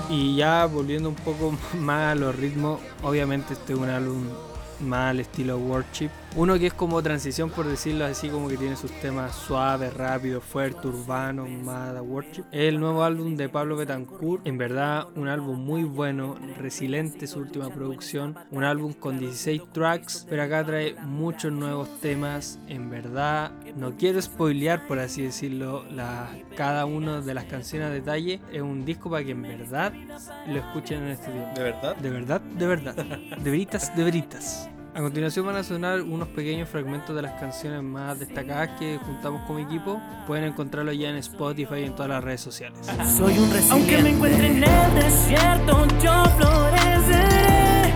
Y 0.10 0.36
ya 0.36 0.66
volviendo 0.66 1.10
un 1.10 1.16
poco 1.16 1.54
más 1.80 2.14
a 2.14 2.16
los 2.16 2.36
ritmos, 2.36 2.80
obviamente 3.04 3.54
este 3.54 3.74
es 3.74 3.80
un 3.80 3.90
álbum 3.90 4.24
más 4.80 5.12
al 5.12 5.20
estilo 5.20 5.58
worship. 5.58 6.10
Uno 6.36 6.60
que 6.60 6.68
es 6.68 6.74
como 6.74 7.02
transición, 7.02 7.50
por 7.50 7.66
decirlo 7.66 8.06
así, 8.06 8.30
como 8.30 8.48
que 8.48 8.58
tiene 8.58 8.76
sus 8.76 8.92
temas 9.00 9.36
suaves, 9.36 9.94
rápidos, 9.94 10.44
fuerte, 10.44 10.88
urbano, 10.88 11.48
más 11.48 12.00
worship. 12.02 12.44
Es 12.52 12.68
el 12.68 12.80
nuevo 12.80 13.04
álbum 13.04 13.36
de 13.36 13.50
Pablo 13.50 13.76
Betancourt. 13.76 14.46
En 14.46 14.58
verdad, 14.58 15.08
un 15.16 15.30
álbum 15.30 15.60
muy 15.60 15.84
bueno, 15.84 16.38
resiliente 16.60 17.26
su 17.26 17.40
última 17.40 17.70
producción. 17.70 18.36
Un 18.52 18.64
álbum 18.64 18.94
con 18.94 19.18
16 19.18 19.64
tracks, 19.72 20.28
pero 20.30 20.44
acá 20.44 20.64
trae 20.64 20.96
muchos 21.06 21.52
nuevos 21.52 21.90
temas. 22.02 22.60
En 22.68 22.90
verdad, 22.90 23.52
no 23.76 23.96
quiero 23.96 24.22
spoilear, 24.22 24.86
por 24.86 25.00
así 25.00 25.24
decirlo, 25.24 25.86
la, 25.90 26.30
cada 26.56 26.86
una 26.86 27.22
de 27.22 27.34
las 27.34 27.46
canciones 27.46 27.88
a 27.88 27.92
detalle. 27.92 28.42
Es 28.52 28.62
un 28.62 28.86
disco 28.86 29.10
para 29.10 29.24
que 29.24 29.32
en 29.32 29.42
verdad 29.42 29.92
lo 30.48 30.60
escuchen 30.60 31.04
en 31.04 31.10
este 31.10 31.32
tiempo. 31.32 31.52
¿De 31.56 31.64
verdad? 31.64 31.96
De 31.96 32.10
verdad, 32.12 32.42
de 32.42 32.68
verdad. 32.68 32.96
De 32.96 33.50
veritas, 33.50 33.96
de 33.96 34.04
veritas. 34.04 34.70
A 34.98 35.02
continuación 35.02 35.46
van 35.46 35.58
a 35.58 35.64
sonar 35.64 36.02
unos 36.02 36.28
pequeños 36.30 36.68
fragmentos 36.68 37.16
de 37.16 37.22
las 37.22 37.40
canciones 37.40 37.84
más 37.84 38.18
destacadas 38.18 38.70
que 38.80 38.98
juntamos 38.98 39.44
como 39.44 39.60
equipo. 39.60 40.02
Pueden 40.26 40.46
encontrarlo 40.46 40.92
ya 40.92 41.10
en 41.12 41.18
Spotify 41.18 41.82
y 41.82 41.84
en 41.84 41.94
todas 41.94 42.10
las 42.10 42.24
redes 42.24 42.42
sociales. 42.42 42.80
Soy 43.16 43.38
un 43.38 43.48
Aunque 43.70 44.02
me 44.02 44.10
encuentre 44.10 44.48
en 44.48 44.64
el 44.64 44.96
desierto, 44.96 45.86
yo 46.04 46.24
floreceré. 46.40 47.94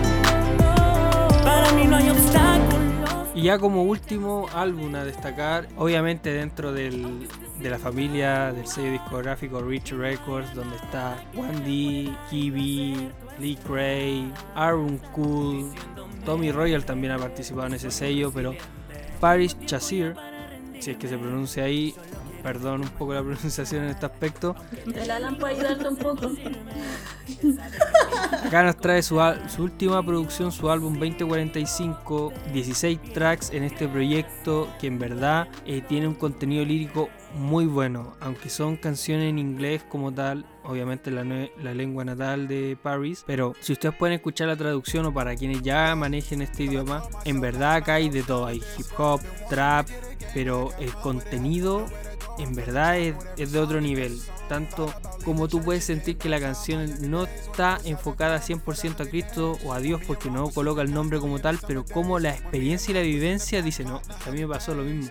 Para 1.42 1.72
mí 1.72 1.86
no 1.86 1.96
hay 1.96 2.08
obstáculo. 2.08 2.82
Y 3.34 3.42
ya 3.42 3.58
como 3.58 3.82
último 3.82 4.46
álbum 4.54 4.94
a 4.94 5.04
destacar, 5.04 5.66
obviamente 5.76 6.32
dentro 6.32 6.72
del- 6.72 7.26
de 7.60 7.70
la 7.70 7.78
familia 7.80 8.52
del 8.52 8.66
sello 8.68 8.92
discográfico 8.92 9.60
Rich 9.60 9.92
Records, 9.92 10.54
donde 10.54 10.76
está 10.76 11.16
Wandy, 11.34 12.14
Kiwi, 12.30 13.08
Lee 13.40 13.56
Cray, 13.66 14.30
Aaron 14.54 14.98
Cool, 15.12 15.70
Tommy 16.24 16.52
Royal 16.52 16.84
también 16.84 17.12
ha 17.12 17.18
participado 17.18 17.66
en 17.66 17.74
ese 17.74 17.90
sello, 17.90 18.30
pero 18.32 18.54
Paris 19.20 19.56
Chasir, 19.66 20.14
si 20.80 20.92
es 20.92 20.96
que 20.96 21.08
se 21.08 21.18
pronuncia 21.18 21.64
ahí, 21.64 21.94
perdón 22.42 22.82
un 22.82 22.88
poco 22.88 23.14
la 23.14 23.22
pronunciación 23.22 23.84
en 23.84 23.90
este 23.90 24.06
aspecto, 24.06 24.54
El 24.94 25.10
Alan 25.10 25.38
puede 25.38 25.54
ayudarte 25.54 25.88
un 25.88 25.96
poco. 25.96 26.30
Acá 28.44 28.62
nos 28.62 28.76
trae 28.76 29.02
su, 29.02 29.20
su 29.48 29.62
última 29.64 30.04
producción, 30.04 30.52
su 30.52 30.70
álbum 30.70 30.94
2045, 30.94 32.32
16 32.52 33.00
tracks 33.14 33.50
en 33.50 33.64
este 33.64 33.88
proyecto 33.88 34.68
que 34.80 34.86
en 34.88 34.98
verdad 34.98 35.48
eh, 35.64 35.82
tiene 35.86 36.08
un 36.08 36.14
contenido 36.14 36.64
lírico 36.64 37.08
muy 37.34 37.66
bueno, 37.66 38.14
aunque 38.20 38.50
son 38.50 38.76
canciones 38.76 39.30
en 39.30 39.38
inglés 39.38 39.82
como 39.88 40.12
tal, 40.12 40.44
obviamente 40.64 41.10
la, 41.10 41.24
la 41.24 41.74
lengua 41.74 42.04
natal 42.04 42.46
de 42.46 42.76
Paris, 42.80 43.24
pero 43.26 43.54
si 43.60 43.72
ustedes 43.72 43.94
pueden 43.94 44.16
escuchar 44.16 44.48
la 44.48 44.56
traducción 44.56 45.06
o 45.06 45.14
para 45.14 45.34
quienes 45.34 45.62
ya 45.62 45.94
manejen 45.96 46.42
este 46.42 46.64
idioma, 46.64 47.02
en 47.24 47.40
verdad 47.40 47.76
acá 47.76 47.94
hay 47.94 48.10
de 48.10 48.22
todo, 48.22 48.46
hay 48.46 48.62
hip 48.78 48.86
hop, 48.98 49.20
trap, 49.48 49.88
pero 50.34 50.70
el 50.78 50.92
contenido 50.94 51.86
en 52.38 52.54
verdad 52.54 52.98
es, 52.98 53.14
es 53.36 53.52
de 53.52 53.58
otro 53.60 53.80
nivel. 53.80 54.20
Tanto 54.52 54.92
como 55.24 55.48
tú 55.48 55.62
puedes 55.62 55.82
sentir 55.82 56.18
que 56.18 56.28
la 56.28 56.38
canción 56.38 57.10
no 57.10 57.24
está 57.24 57.80
enfocada 57.86 58.38
100% 58.38 59.00
a 59.00 59.08
Cristo 59.08 59.56
o 59.64 59.72
a 59.72 59.80
Dios 59.80 60.02
porque 60.06 60.30
no 60.30 60.50
coloca 60.50 60.82
el 60.82 60.92
nombre 60.92 61.18
como 61.20 61.38
tal, 61.38 61.58
pero 61.66 61.86
como 61.86 62.18
la 62.18 62.32
experiencia 62.32 62.90
y 62.90 62.94
la 62.94 63.00
vivencia 63.00 63.62
dice, 63.62 63.82
no, 63.82 64.02
a 64.26 64.30
mí 64.30 64.40
me 64.42 64.48
pasó 64.48 64.74
lo 64.74 64.82
mismo. 64.82 65.10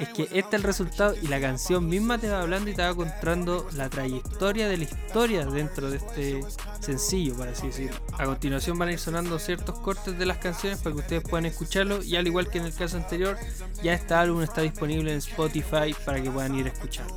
Es 0.00 0.08
que 0.08 0.24
este 0.24 0.38
es 0.38 0.54
el 0.54 0.62
resultado 0.64 1.14
y 1.22 1.28
la 1.28 1.40
canción 1.40 1.88
misma 1.88 2.18
te 2.18 2.28
va 2.28 2.40
hablando 2.40 2.68
y 2.68 2.74
te 2.74 2.82
va 2.82 2.92
contando 2.94 3.66
la 3.76 3.88
trayectoria 3.88 4.68
de 4.68 4.76
la 4.76 4.84
historia 4.84 5.46
dentro 5.46 5.88
de 5.88 5.98
este 5.98 6.40
sencillo, 6.80 7.36
por 7.36 7.48
así 7.48 7.68
decirlo. 7.68 7.96
A 8.18 8.24
continuación 8.24 8.76
van 8.78 8.88
a 8.88 8.92
ir 8.92 8.98
sonando 8.98 9.38
ciertos 9.38 9.78
cortes 9.78 10.18
de 10.18 10.26
las 10.26 10.38
canciones 10.38 10.80
para 10.80 10.94
que 10.96 11.00
ustedes 11.00 11.22
puedan 11.22 11.46
escucharlo 11.46 12.02
y 12.02 12.16
al 12.16 12.26
igual 12.26 12.50
que 12.50 12.58
en 12.58 12.64
el 12.64 12.74
caso 12.74 12.96
anterior, 12.96 13.36
ya 13.82 13.94
este 13.94 14.14
álbum 14.14 14.42
está 14.42 14.62
disponible 14.62 15.12
en 15.12 15.18
Spotify 15.18 15.94
para 16.04 16.20
que 16.20 16.30
puedan 16.30 16.56
ir 16.56 16.66
a 16.66 16.70
escucharlo. 16.70 17.16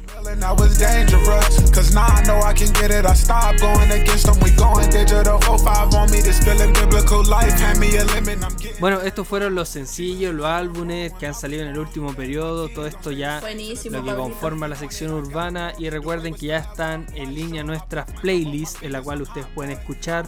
Cause 1.71 1.93
now 1.93 2.05
I 2.07 2.23
know 2.23 2.41
I 2.41 2.53
can 2.53 2.71
get 2.73 2.91
it. 2.91 3.05
I 3.05 3.13
stopped 3.13 3.59
going 3.61 3.91
against 3.91 4.25
them. 4.25 4.39
We 4.41 4.51
going 4.51 4.89
digital. 4.89 5.39
4-5 5.39 5.93
on 5.93 6.11
me. 6.11 6.21
This 6.21 6.39
feeling 6.43 6.73
biblical 6.73 7.23
life. 7.23 7.53
Hand 7.59 7.79
me 7.79 7.95
a 7.97 8.05
lemon. 8.05 8.43
I'm 8.43 8.55
getting. 8.57 8.79
Bueno, 8.79 9.01
estos 9.01 9.27
fueron 9.27 9.55
los 9.55 9.69
sencillos, 9.69 10.33
los 10.33 10.45
álbumes 10.45 11.13
que 11.13 11.27
han 11.27 11.33
salido 11.33 11.63
en 11.63 11.69
el 11.69 11.79
último 11.79 12.13
periodo, 12.13 12.69
todo 12.69 12.87
esto 12.87 13.11
ya 13.11 13.39
Buenísimo, 13.39 13.97
lo 13.97 14.03
que 14.03 14.09
Pablito. 14.11 14.29
conforma 14.29 14.67
la 14.67 14.75
sección 14.75 15.11
urbana 15.13 15.73
y 15.77 15.89
recuerden 15.89 16.33
que 16.33 16.47
ya 16.47 16.57
están 16.57 17.05
en 17.15 17.33
línea 17.33 17.63
nuestras 17.63 18.11
playlists 18.21 18.81
en 18.81 18.91
la 18.91 19.01
cual 19.01 19.21
ustedes 19.21 19.47
pueden 19.53 19.71
escuchar 19.77 20.27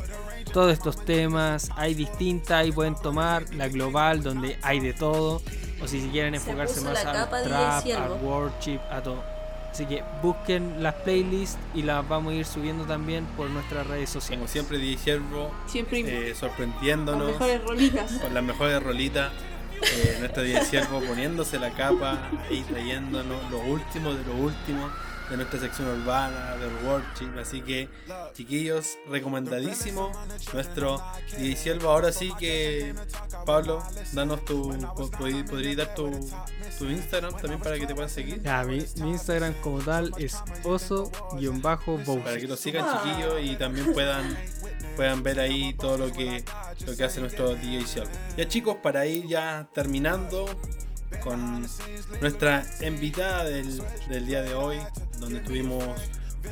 todos 0.54 0.72
estos 0.72 1.04
temas, 1.04 1.70
hay 1.76 1.96
distintas, 1.96 2.52
ahí 2.52 2.72
pueden 2.72 2.96
tomar 2.96 3.54
la 3.56 3.68
global 3.68 4.24
donde 4.24 4.58
hay 4.62 4.80
de 4.80 4.94
todo 4.94 5.42
o 5.82 5.88
si 5.88 6.00
quieren 6.10 6.34
Se 6.34 6.38
enfocarse 6.38 6.82
más 6.82 7.04
la 7.04 7.24
al 7.24 7.44
trap, 7.44 7.86
al 7.98 8.12
worship, 8.24 8.80
a 8.90 9.02
todo. 9.02 9.35
Así 9.76 9.86
que 9.88 10.06
busquen 10.22 10.82
las 10.82 10.96
playlists 10.96 11.58
y 11.74 11.82
las 11.82 12.08
vamos 12.08 12.32
a 12.32 12.36
ir 12.38 12.46
subiendo 12.46 12.86
también 12.86 13.26
por 13.36 13.50
nuestras 13.50 13.86
redes 13.86 14.10
sociales. 14.10 14.40
Como 14.40 14.48
siempre, 14.48 14.78
DJ 14.78 14.98
Siervo 14.98 15.52
Siempre 15.68 16.00
eh, 16.00 16.30
Las 16.30 16.38
sorprendiéndonos 16.38 17.34
mejores 17.34 17.62
rolitas. 17.62 18.14
con 18.14 18.34
las 18.34 18.42
mejores 18.42 18.82
rolitas. 18.82 19.34
Eh, 19.82 20.16
nuestro 20.20 20.44
poniéndose 21.06 21.60
la 21.60 21.72
capa 21.72 22.32
y 22.50 22.62
trayéndonos 22.62 23.52
lo 23.52 23.60
último 23.60 24.14
de 24.14 24.24
lo 24.24 24.36
último 24.36 24.90
de 25.30 25.38
nuestra 25.38 25.60
sección 25.60 25.88
urbana, 26.02 26.56
del 26.58 26.72
worship. 26.86 27.40
Así 27.40 27.62
que, 27.62 27.90
chiquillos, 28.34 28.98
recomendadísimo 29.10 30.12
nuestro 30.54 31.02
DJ 31.38 31.56
Siervo. 31.56 31.90
Ahora 31.90 32.12
sí 32.12 32.32
que, 32.40 32.94
Pablo, 33.46 33.84
danos 34.14 34.44
tu. 34.46 34.70
po- 34.96 35.10
podrí- 35.12 35.48
¿Podrías 35.50 35.78
dar 35.78 35.96
tu, 35.96 36.10
tu 36.78 36.86
Instagram 36.90 37.34
también 37.38 37.60
para 37.60 37.78
que 37.80 37.88
te 37.88 37.94
puedan 37.96 38.10
seguir? 38.10 38.42
Ya, 38.42 38.64
mi, 38.64 38.86
mi 38.98 39.10
Instagram 39.12 39.54
como 39.62 39.80
tal 39.80 40.14
es 40.18 40.36
oso-bowser. 40.64 42.24
para 42.24 42.38
que 42.38 42.48
lo 42.48 42.56
sigan 42.58 42.86
chiquillos 43.04 43.36
y 43.44 43.56
también 43.56 43.94
puedan 43.94 44.38
puedan 44.96 45.24
ver 45.24 45.40
ahí 45.42 45.74
todo 45.74 45.98
lo 45.98 46.12
que 46.14 46.44
lo 46.86 46.96
que 46.96 47.04
hace 47.04 47.20
nuestro 47.20 47.54
DJ 47.56 47.86
Siervo. 47.86 48.12
Ya 48.38 48.48
chicos, 48.48 48.78
para 48.82 49.06
ir 49.06 49.28
ya 49.28 49.68
terminando, 49.74 50.46
con 51.24 51.66
nuestra 52.22 52.66
invitada 52.82 53.44
del, 53.46 53.82
del 54.10 54.26
día 54.26 54.42
de 54.42 54.54
hoy, 54.54 54.78
donde 55.20 55.40
tuvimos 55.40 55.84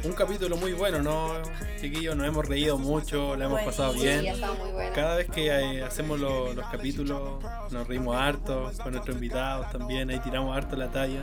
un 0.04 0.14
capítulo 0.14 0.58
muy 0.58 0.74
bueno, 0.74 1.00
¿no, 1.02 1.34
chiquillos? 1.80 2.16
Nos 2.16 2.28
hemos 2.28 2.48
reído 2.48 2.78
mucho, 2.78 3.36
la 3.36 3.46
hemos 3.46 3.62
pasado 3.62 3.94
Sí, 3.94 4.00
bien. 4.02 4.26
bueno. 4.74 4.92
Cada 4.96 5.16
vez 5.18 5.30
que 5.30 5.48
eh, 5.48 5.84
hacemos 5.84 6.20
lo- 6.20 6.54
los 6.54 6.66
capítulos 6.68 7.44
nos 7.72 7.88
reímos 7.88 8.16
harto 8.16 8.72
con 8.82 8.94
nuestros 8.94 9.16
invitados 9.16 9.72
también, 9.72 10.10
ahí 10.10 10.20
tiramos 10.20 10.56
harto 10.58 10.76
la 10.76 10.90
talla. 10.92 11.22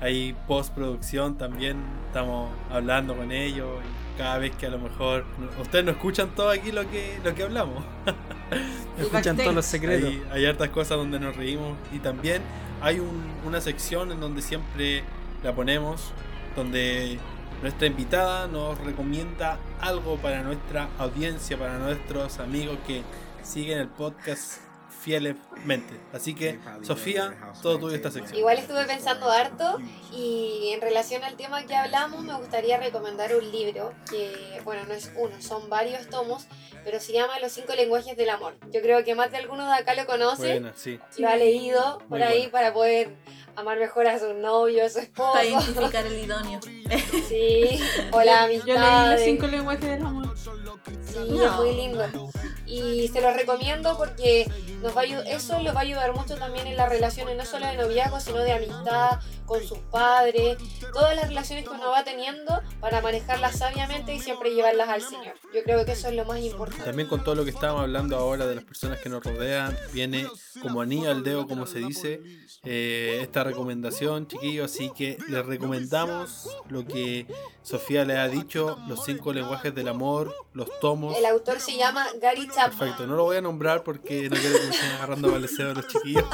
Hay 0.00 0.34
postproducción 0.46 1.36
también, 1.38 1.76
estamos 2.08 2.50
hablando 2.70 3.16
con 3.16 3.32
ellos 3.32 3.68
y 3.82 4.18
cada 4.18 4.38
vez 4.38 4.54
que 4.56 4.66
a 4.66 4.70
lo 4.70 4.78
mejor 4.78 5.24
ustedes 5.60 5.84
no 5.84 5.90
escuchan 5.92 6.30
todo 6.34 6.50
aquí 6.50 6.72
lo 6.72 6.88
que, 6.90 7.18
lo 7.24 7.34
que 7.34 7.42
hablamos. 7.42 7.82
Escuchan 8.98 9.36
todos 9.36 9.54
los 9.54 9.64
secretos. 9.66 10.08
Hay, 10.10 10.22
hay 10.32 10.46
hartas 10.46 10.68
cosas 10.70 10.96
donde 10.98 11.18
nos 11.20 11.36
reímos 11.36 11.76
y 11.92 11.98
también 11.98 12.42
hay 12.80 12.98
un- 13.00 13.32
una 13.44 13.60
sección 13.60 14.12
en 14.12 14.20
donde 14.20 14.40
siempre 14.42 15.02
la 15.42 15.54
ponemos, 15.54 16.12
donde 16.56 17.18
nuestra 17.62 17.86
invitada 17.86 18.46
nos 18.48 18.78
recomienda 18.78 19.58
algo 19.80 20.16
para 20.16 20.42
nuestra 20.42 20.88
audiencia, 20.98 21.58
para 21.58 21.78
nuestros 21.78 22.38
amigos 22.38 22.78
que 22.86 23.02
siguen 23.42 23.78
el 23.78 23.88
podcast 23.88 24.60
fielmente. 25.06 25.94
Así 26.12 26.34
que, 26.34 26.58
Sofía, 26.82 27.36
todo 27.62 27.78
tuyo 27.78 27.94
esta 27.94 28.10
sección. 28.10 28.36
Igual 28.36 28.58
estuve 28.58 28.84
pensando 28.86 29.30
harto 29.30 29.78
y 30.12 30.70
en 30.74 30.80
relación 30.80 31.22
al 31.22 31.36
tema 31.36 31.62
que 31.64 31.76
hablamos 31.76 32.24
me 32.24 32.34
gustaría 32.34 32.76
recomendar 32.78 33.32
un 33.36 33.52
libro 33.52 33.92
que, 34.10 34.60
bueno, 34.64 34.82
no 34.88 34.94
es 34.94 35.12
uno, 35.16 35.40
son 35.40 35.70
varios 35.70 36.08
tomos, 36.08 36.48
pero 36.84 36.98
se 36.98 37.12
llama 37.12 37.38
Los 37.38 37.52
cinco 37.52 37.74
lenguajes 37.76 38.16
del 38.16 38.30
amor. 38.30 38.56
Yo 38.72 38.80
creo 38.82 39.04
que 39.04 39.14
más 39.14 39.30
de 39.30 39.36
alguno 39.36 39.66
de 39.66 39.74
acá 39.74 39.94
lo 39.94 40.06
conoce, 40.06 40.54
Buena, 40.54 40.72
sí. 40.74 40.98
lo 41.18 41.28
ha 41.28 41.36
leído 41.36 41.98
por 42.08 42.18
Muy 42.18 42.22
ahí 42.22 42.38
bueno. 42.38 42.50
para 42.52 42.72
poder 42.74 43.14
amar 43.56 43.78
mejor 43.78 44.06
a 44.06 44.18
su 44.18 44.34
novio, 44.34 44.84
a 44.84 44.88
su 44.88 44.98
esposo. 44.98 45.32
Para 45.32 45.44
identificar 45.44 46.06
el 46.06 46.18
idóneo. 46.24 46.60
Sí, 47.28 47.80
o 48.12 48.22
la 48.22 48.42
Yo 48.42 48.64
leí 48.64 48.74
amistad. 48.76 49.12
los 49.12 49.20
cinco 49.22 49.46
lenguajes 49.48 49.80
del 49.90 50.06
amor. 50.06 50.34
Sí, 50.36 51.18
es 51.42 51.52
muy 51.52 51.74
lindo. 51.74 52.30
Y 52.66 53.08
se 53.08 53.20
los 53.20 53.34
recomiendo 53.34 53.96
porque 53.96 54.48
nos 54.82 54.96
va 54.96 55.00
a 55.00 55.04
eso 55.04 55.60
los 55.62 55.74
va 55.74 55.80
a 55.80 55.82
ayudar 55.82 56.12
mucho 56.14 56.36
también 56.36 56.66
en 56.66 56.76
las 56.76 56.88
relaciones, 56.88 57.36
no 57.36 57.44
solo 57.44 57.66
de 57.66 57.76
noviazgo, 57.76 58.20
sino 58.20 58.38
de 58.38 58.52
amistad, 58.52 59.18
con 59.46 59.62
sus 59.62 59.78
padres, 59.78 60.58
todas 60.92 61.16
las 61.16 61.28
relaciones 61.28 61.64
que 61.64 61.70
uno 61.70 61.90
va 61.90 62.04
teniendo 62.04 62.60
para 62.80 63.00
manejarlas 63.00 63.58
sabiamente 63.58 64.14
y 64.14 64.20
siempre 64.20 64.54
llevarlas 64.54 64.88
al 64.88 65.02
Señor. 65.02 65.34
Yo 65.54 65.62
creo 65.62 65.84
que 65.84 65.92
eso 65.92 66.08
es 66.08 66.14
lo 66.14 66.24
más 66.24 66.40
importante. 66.40 66.84
También 66.84 67.08
con 67.08 67.22
todo 67.24 67.34
lo 67.34 67.44
que 67.44 67.50
estábamos 67.50 67.82
hablando 67.82 68.16
ahora 68.16 68.46
de 68.46 68.56
las 68.56 68.64
personas 68.64 69.00
que 69.00 69.08
nos 69.08 69.24
rodean, 69.24 69.76
viene 69.92 70.26
como 70.62 70.80
anillo 70.80 71.10
al 71.10 71.22
dedo, 71.22 71.46
como 71.46 71.66
se 71.66 71.78
dice, 71.78 72.20
eh, 72.64 73.20
esta 73.22 73.44
recomendación, 73.44 74.26
chiquillos. 74.26 74.72
Así 74.72 74.90
que 74.90 75.18
les 75.28 75.46
recomendamos 75.46 76.48
lo 76.68 76.84
que 76.86 77.26
Sofía 77.62 78.04
le 78.04 78.16
ha 78.16 78.28
dicho, 78.28 78.78
los 78.88 79.04
cinco 79.04 79.32
lenguajes 79.32 79.74
del 79.74 79.88
amor, 79.88 80.34
los 80.52 80.68
tomos. 80.80 81.16
El 81.16 81.26
autor 81.26 81.60
se 81.60 81.76
llama 81.76 82.06
Gary 82.20 82.46
Chapman. 82.48 82.78
Perfecto, 82.78 83.06
no 83.06 83.16
lo 83.16 83.24
voy 83.24 83.36
a 83.36 83.40
nombrar 83.40 83.82
porque 83.82 84.28
no 84.28 84.36
quiero 84.36 84.56
que 84.56 84.64
me 84.64 84.70
estén 84.70 84.90
agarrando 84.92 85.32
baleseo 85.32 85.74
los 85.74 85.86
chiquillos. 85.86 86.24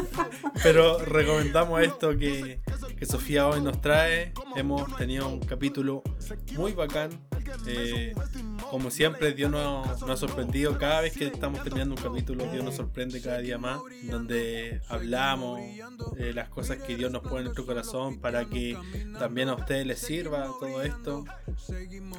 Pero 0.62 0.98
recomendamos 0.98 1.82
esto 1.82 2.16
que, 2.16 2.49
que 2.96 3.06
Sofía 3.06 3.46
hoy 3.46 3.60
nos 3.60 3.80
trae. 3.80 4.32
Hemos 4.56 4.96
tenido 4.96 5.28
un 5.28 5.40
capítulo 5.40 6.02
muy 6.56 6.72
bacán. 6.72 7.10
Eh, 7.66 8.14
como 8.70 8.90
siempre, 8.90 9.32
Dios 9.32 9.50
nos, 9.50 10.00
nos 10.00 10.10
ha 10.10 10.16
sorprendido. 10.16 10.78
Cada 10.78 11.00
vez 11.00 11.16
que 11.16 11.26
estamos 11.26 11.62
terminando 11.62 11.94
un 11.94 12.02
capítulo, 12.02 12.46
Dios 12.50 12.64
nos 12.64 12.76
sorprende 12.76 13.20
cada 13.20 13.38
día 13.38 13.58
más. 13.58 13.80
Donde 14.04 14.80
hablamos 14.88 15.60
eh, 16.18 16.32
las 16.34 16.48
cosas 16.48 16.78
que 16.78 16.96
Dios 16.96 17.10
nos 17.10 17.22
pone 17.22 17.38
en 17.38 17.44
nuestro 17.44 17.66
corazón 17.66 18.20
para 18.20 18.44
que 18.44 18.76
también 19.18 19.48
a 19.48 19.54
ustedes 19.54 19.86
les 19.86 19.98
sirva 19.98 20.50
todo 20.58 20.82
esto. 20.82 21.24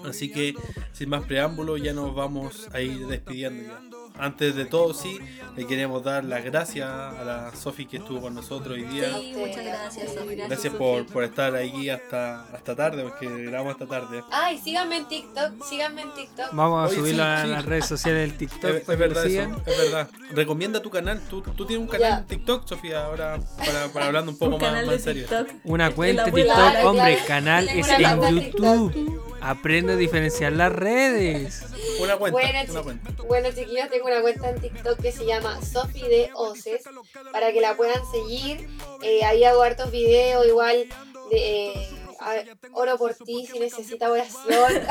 Así 0.06 0.32
que, 0.32 0.56
sin 0.94 1.10
más 1.10 1.24
preámbulo, 1.26 1.78
ya 1.78 1.94
nos 1.94 2.14
vamos 2.14 2.70
a 2.74 2.82
ir 2.82 3.08
despidiendo 3.08 3.64
ya. 3.64 4.01
Antes 4.18 4.56
de 4.56 4.66
todo, 4.66 4.94
sí, 4.94 5.18
le 5.56 5.66
queremos 5.66 6.04
dar 6.04 6.24
las 6.24 6.44
gracias 6.44 6.88
a 6.90 7.24
la 7.24 7.56
Sofi 7.56 7.86
que 7.86 7.98
estuvo 7.98 8.22
con 8.22 8.36
nosotros 8.36 8.76
hoy 8.78 8.84
día. 8.84 9.18
Sí, 9.18 9.34
muchas 9.36 9.66
gracias, 9.66 10.14
Sofi. 10.14 10.36
Gracias 10.36 10.74
por, 10.76 11.06
por 11.08 11.24
estar 11.24 11.56
ahí 11.56 11.90
hasta, 11.90 12.44
hasta 12.54 12.76
tarde, 12.76 13.04
porque 13.04 13.28
grabamos 13.46 13.74
esta 13.74 13.88
tarde. 13.88 14.24
Ay, 14.32 14.60
síganme 14.60 14.98
en 14.98 15.08
TikTok, 15.08 15.64
síganme 15.68 16.02
en 16.04 16.14
TikTok. 16.14 16.50
Vamos 16.52 16.84
a 16.84 16.88
Oye, 16.90 16.98
subirlo 16.98 17.24
sí, 17.24 17.30
a 17.30 17.42
sí. 17.44 17.50
las 17.50 17.66
redes 17.66 17.86
sociales 17.86 18.30
del 18.30 18.38
TikTok. 18.38 18.72
Es, 18.72 18.86
verdad, 18.88 19.26
eso, 19.26 19.62
es 19.66 19.78
verdad. 19.78 20.10
Recomienda 20.32 20.82
tu 20.82 20.90
canal. 20.90 21.20
Tú, 21.30 21.42
tú 21.42 21.66
tienes 21.66 21.84
un 21.86 21.92
canal 21.92 22.20
en 22.20 22.28
TikTok, 22.28 22.68
Sofía, 22.68 23.06
ahora 23.06 23.40
para, 23.58 23.88
para 23.88 24.06
hablando 24.08 24.32
un 24.32 24.38
poco 24.38 24.56
Un 24.56 24.62
más, 24.62 24.70
canal 24.70 24.86
más 24.86 25.04
de 25.04 25.12
en 25.12 25.28
serio. 25.28 25.28
TikTok. 25.28 25.48
Una 25.64 25.88
El 25.88 25.94
cuenta. 25.96 26.26
TikTok, 26.26 26.86
hombre, 26.86 27.14
claro. 27.16 27.28
canal 27.28 27.70
es 27.70 27.88
en 27.90 28.20
de 28.20 28.42
YouTube. 28.46 29.31
Aprende 29.42 29.94
a 29.94 29.96
diferenciar 29.96 30.52
las 30.54 30.72
redes. 30.72 31.64
Una 32.00 32.16
cuenta, 32.18 32.32
Bueno, 32.40 32.50
una 32.50 32.66
chi- 32.66 32.84
cuenta. 32.84 33.24
bueno, 33.24 33.50
chiquillos, 33.56 33.90
tengo 33.90 34.06
una 34.06 34.22
cuenta 34.22 34.50
en 34.50 34.62
TikTok 34.62 35.00
que 35.02 35.12
se 35.12 35.26
llama 35.26 35.60
Sofi 35.66 36.02
de 36.02 36.30
Oces 36.36 36.84
para 37.32 37.52
que 37.52 37.60
la 37.62 37.76
puedan 37.76 38.02
seguir. 38.12 38.68
Eh, 39.02 39.24
ahí 39.24 39.44
hago 39.44 39.62
hartos 39.64 39.92
videos, 39.92 40.46
igual 40.48 40.88
de 41.32 41.68
eh, 41.72 41.88
oro 42.74 42.98
por 42.98 43.14
ti 43.16 43.46
si 43.52 43.60
necesita 43.60 44.10
oración. 44.12 44.72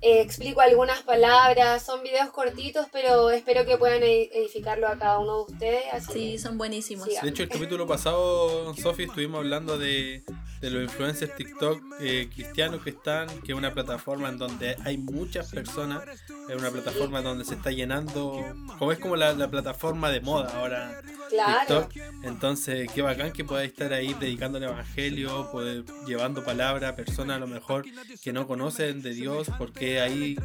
Eh, 0.00 0.20
explico 0.20 0.60
algunas 0.60 1.02
palabras, 1.02 1.84
son 1.84 2.02
videos 2.02 2.30
cortitos, 2.30 2.86
pero 2.92 3.30
espero 3.30 3.64
que 3.64 3.76
puedan 3.76 4.02
ed- 4.02 4.28
edificarlo 4.32 4.86
a 4.88 4.96
cada 4.96 5.18
uno 5.18 5.44
de 5.44 5.52
ustedes. 5.52 5.82
Así 5.92 6.12
Sí, 6.12 6.38
son 6.38 6.56
buenísimos. 6.56 7.06
sigan. 7.08 7.24
De 7.24 7.30
hecho, 7.30 7.42
el 7.42 7.48
capítulo 7.48 7.86
pasado, 7.86 8.74
Sofi, 8.74 9.04
estuvimos 9.04 9.38
hablando 9.38 9.76
de, 9.78 10.22
de 10.60 10.70
los 10.70 10.82
influencers 10.84 11.34
TikTok 11.34 11.80
eh, 12.00 12.28
cristianos 12.34 12.82
que 12.82 12.90
están, 12.90 13.28
que 13.42 13.52
es 13.52 13.58
una 13.58 13.72
plataforma 13.74 14.28
en 14.28 14.38
donde 14.38 14.76
hay 14.84 14.98
muchas 14.98 15.50
personas, 15.50 16.02
es 16.48 16.56
una 16.56 16.70
plataforma 16.70 17.20
donde 17.20 17.44
se 17.44 17.54
está 17.54 17.70
llenando, 17.70 18.40
como 18.78 18.92
es 18.92 18.98
como 18.98 19.16
la, 19.16 19.32
la 19.34 19.50
plataforma 19.50 20.10
de 20.10 20.20
moda 20.20 20.50
ahora, 20.58 21.00
Claro. 21.28 21.88
TikTok. 21.88 22.24
Entonces, 22.24 22.90
qué 22.94 23.02
bacán 23.02 23.32
que 23.32 23.44
podáis 23.44 23.70
estar 23.72 23.92
ahí 23.92 24.14
predicando 24.14 24.56
el 24.58 24.64
evangelio, 24.64 25.50
poder- 25.52 25.67
llevando 26.06 26.44
palabra 26.44 26.90
a 26.90 26.96
personas 26.96 27.36
a 27.36 27.40
lo 27.40 27.46
mejor 27.46 27.84
que 28.22 28.32
no 28.32 28.46
conocen 28.46 29.02
de 29.02 29.14
Dios, 29.14 29.48
porque 29.58 30.00
ahí, 30.00 30.36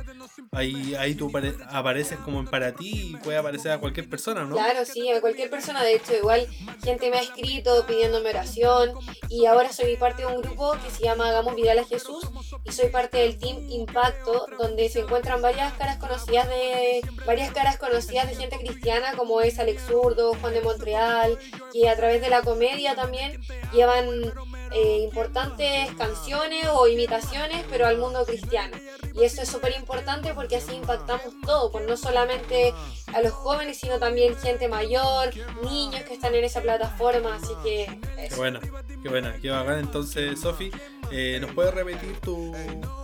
ahí, 0.52 0.96
ahí 0.96 1.16
tú 1.16 1.32
pare- 1.32 1.56
apareces 1.70 2.18
como 2.20 2.40
en 2.40 2.46
para 2.48 2.74
ti 2.74 3.12
y 3.14 3.18
puede 3.18 3.38
aparecer 3.38 3.72
a 3.72 3.80
cualquier 3.80 4.10
persona, 4.10 4.44
¿no? 4.46 4.56
Claro, 4.56 4.86
sí, 4.86 5.10
a 5.12 5.22
cualquier 5.22 5.50
persona, 5.50 5.84
de 5.84 5.96
hecho, 5.96 6.16
igual 6.16 6.48
gente 6.84 7.10
me 7.10 7.18
ha 7.18 7.22
escrito 7.22 7.86
pidiéndome 7.88 8.30
oración 8.30 8.92
y 9.30 9.46
ahora 9.46 9.72
soy 9.72 9.96
parte 9.98 10.24
de 10.24 10.28
un 10.28 10.42
grupo 10.42 10.74
que 10.84 10.90
se 10.92 11.04
llama 11.04 11.30
Hagamos 11.30 11.56
Viral 11.56 11.80
a 11.80 11.86
Jesús 11.86 12.24
y 12.64 12.72
soy 12.72 12.90
parte 12.90 13.18
del 13.18 13.38
Team 13.38 13.58
Impacto, 13.70 14.48
donde 14.60 14.90
se 14.90 15.02
encuentran 15.02 15.42
varias 15.42 15.74
caras 15.74 15.98
conocidas 15.98 16.48
de 16.50 17.02
varias 17.26 17.52
caras 17.52 17.78
conocidas 17.78 18.28
de 18.30 18.36
gente 18.36 18.58
cristiana 18.58 19.14
como 19.16 19.42
es 19.42 19.60
Alex 19.60 19.84
Zurdo, 19.88 20.34
Juan 20.36 20.54
de 20.54 20.62
Montreal, 20.62 21.38
que 21.72 21.90
a 21.90 21.96
través 21.96 22.22
de 22.22 22.30
la 22.30 22.42
comedia 22.42 22.96
también 22.96 23.40
llevan 23.74 24.06
eh, 24.74 25.00
importantes 25.04 25.92
canciones 25.98 26.68
o 26.74 26.88
imitaciones, 26.88 27.64
pero 27.70 27.86
al 27.88 27.98
mundo 27.98 28.26
cristiano. 28.26 28.76
Y 29.14 29.24
eso 29.24 29.42
es 29.42 29.50
súper 29.50 29.76
importante 29.78 30.34
porque 30.34 30.56
así 30.56 30.74
impactamos 30.74 31.34
todo, 31.46 31.72
pues 31.72 31.88
no 31.88 31.96
solamente 31.96 32.74
a 33.14 33.22
los 33.22 33.32
jóvenes, 33.32 33.78
sino 33.78 34.00
también 34.00 34.36
gente 34.36 34.68
mayor, 34.68 35.30
niños 35.64 36.02
que 36.04 36.14
están 36.16 36.34
en 36.36 36.44
esa 36.44 36.62
plataforma, 36.62 37.36
así 37.36 37.54
que 37.64 38.00
Qué 38.16 38.26
eso. 38.26 38.38
buena, 38.38 38.60
qué 39.02 39.10
buena, 39.10 39.38
qué 39.40 39.50
bacán. 39.52 39.80
Entonces, 39.80 40.40
Sofi, 40.40 40.72
eh, 41.12 41.38
¿nos 41.40 41.52
puedes 41.52 41.74
repetir 41.74 42.20
tu, 42.22 42.52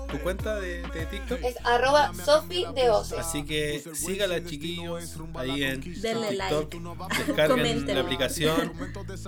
tu 0.10 0.20
cuenta 0.20 0.60
de, 0.60 0.82
de 0.84 1.06
TikTok? 1.06 1.40
Es 1.44 1.56
arroba 1.66 2.12
Sofi 2.14 2.66
de 2.76 2.90
Oces. 2.90 3.20
Así 3.20 3.44
que 3.46 3.82
sígala 3.94 4.44
chiquillos 4.44 5.18
ahí 5.36 5.64
en 5.64 5.82
Denle 6.02 6.30
TikTok, 6.30 6.74
like. 6.74 7.24
descarguen 7.26 7.88
la 7.88 8.02
aplicación 8.02 8.74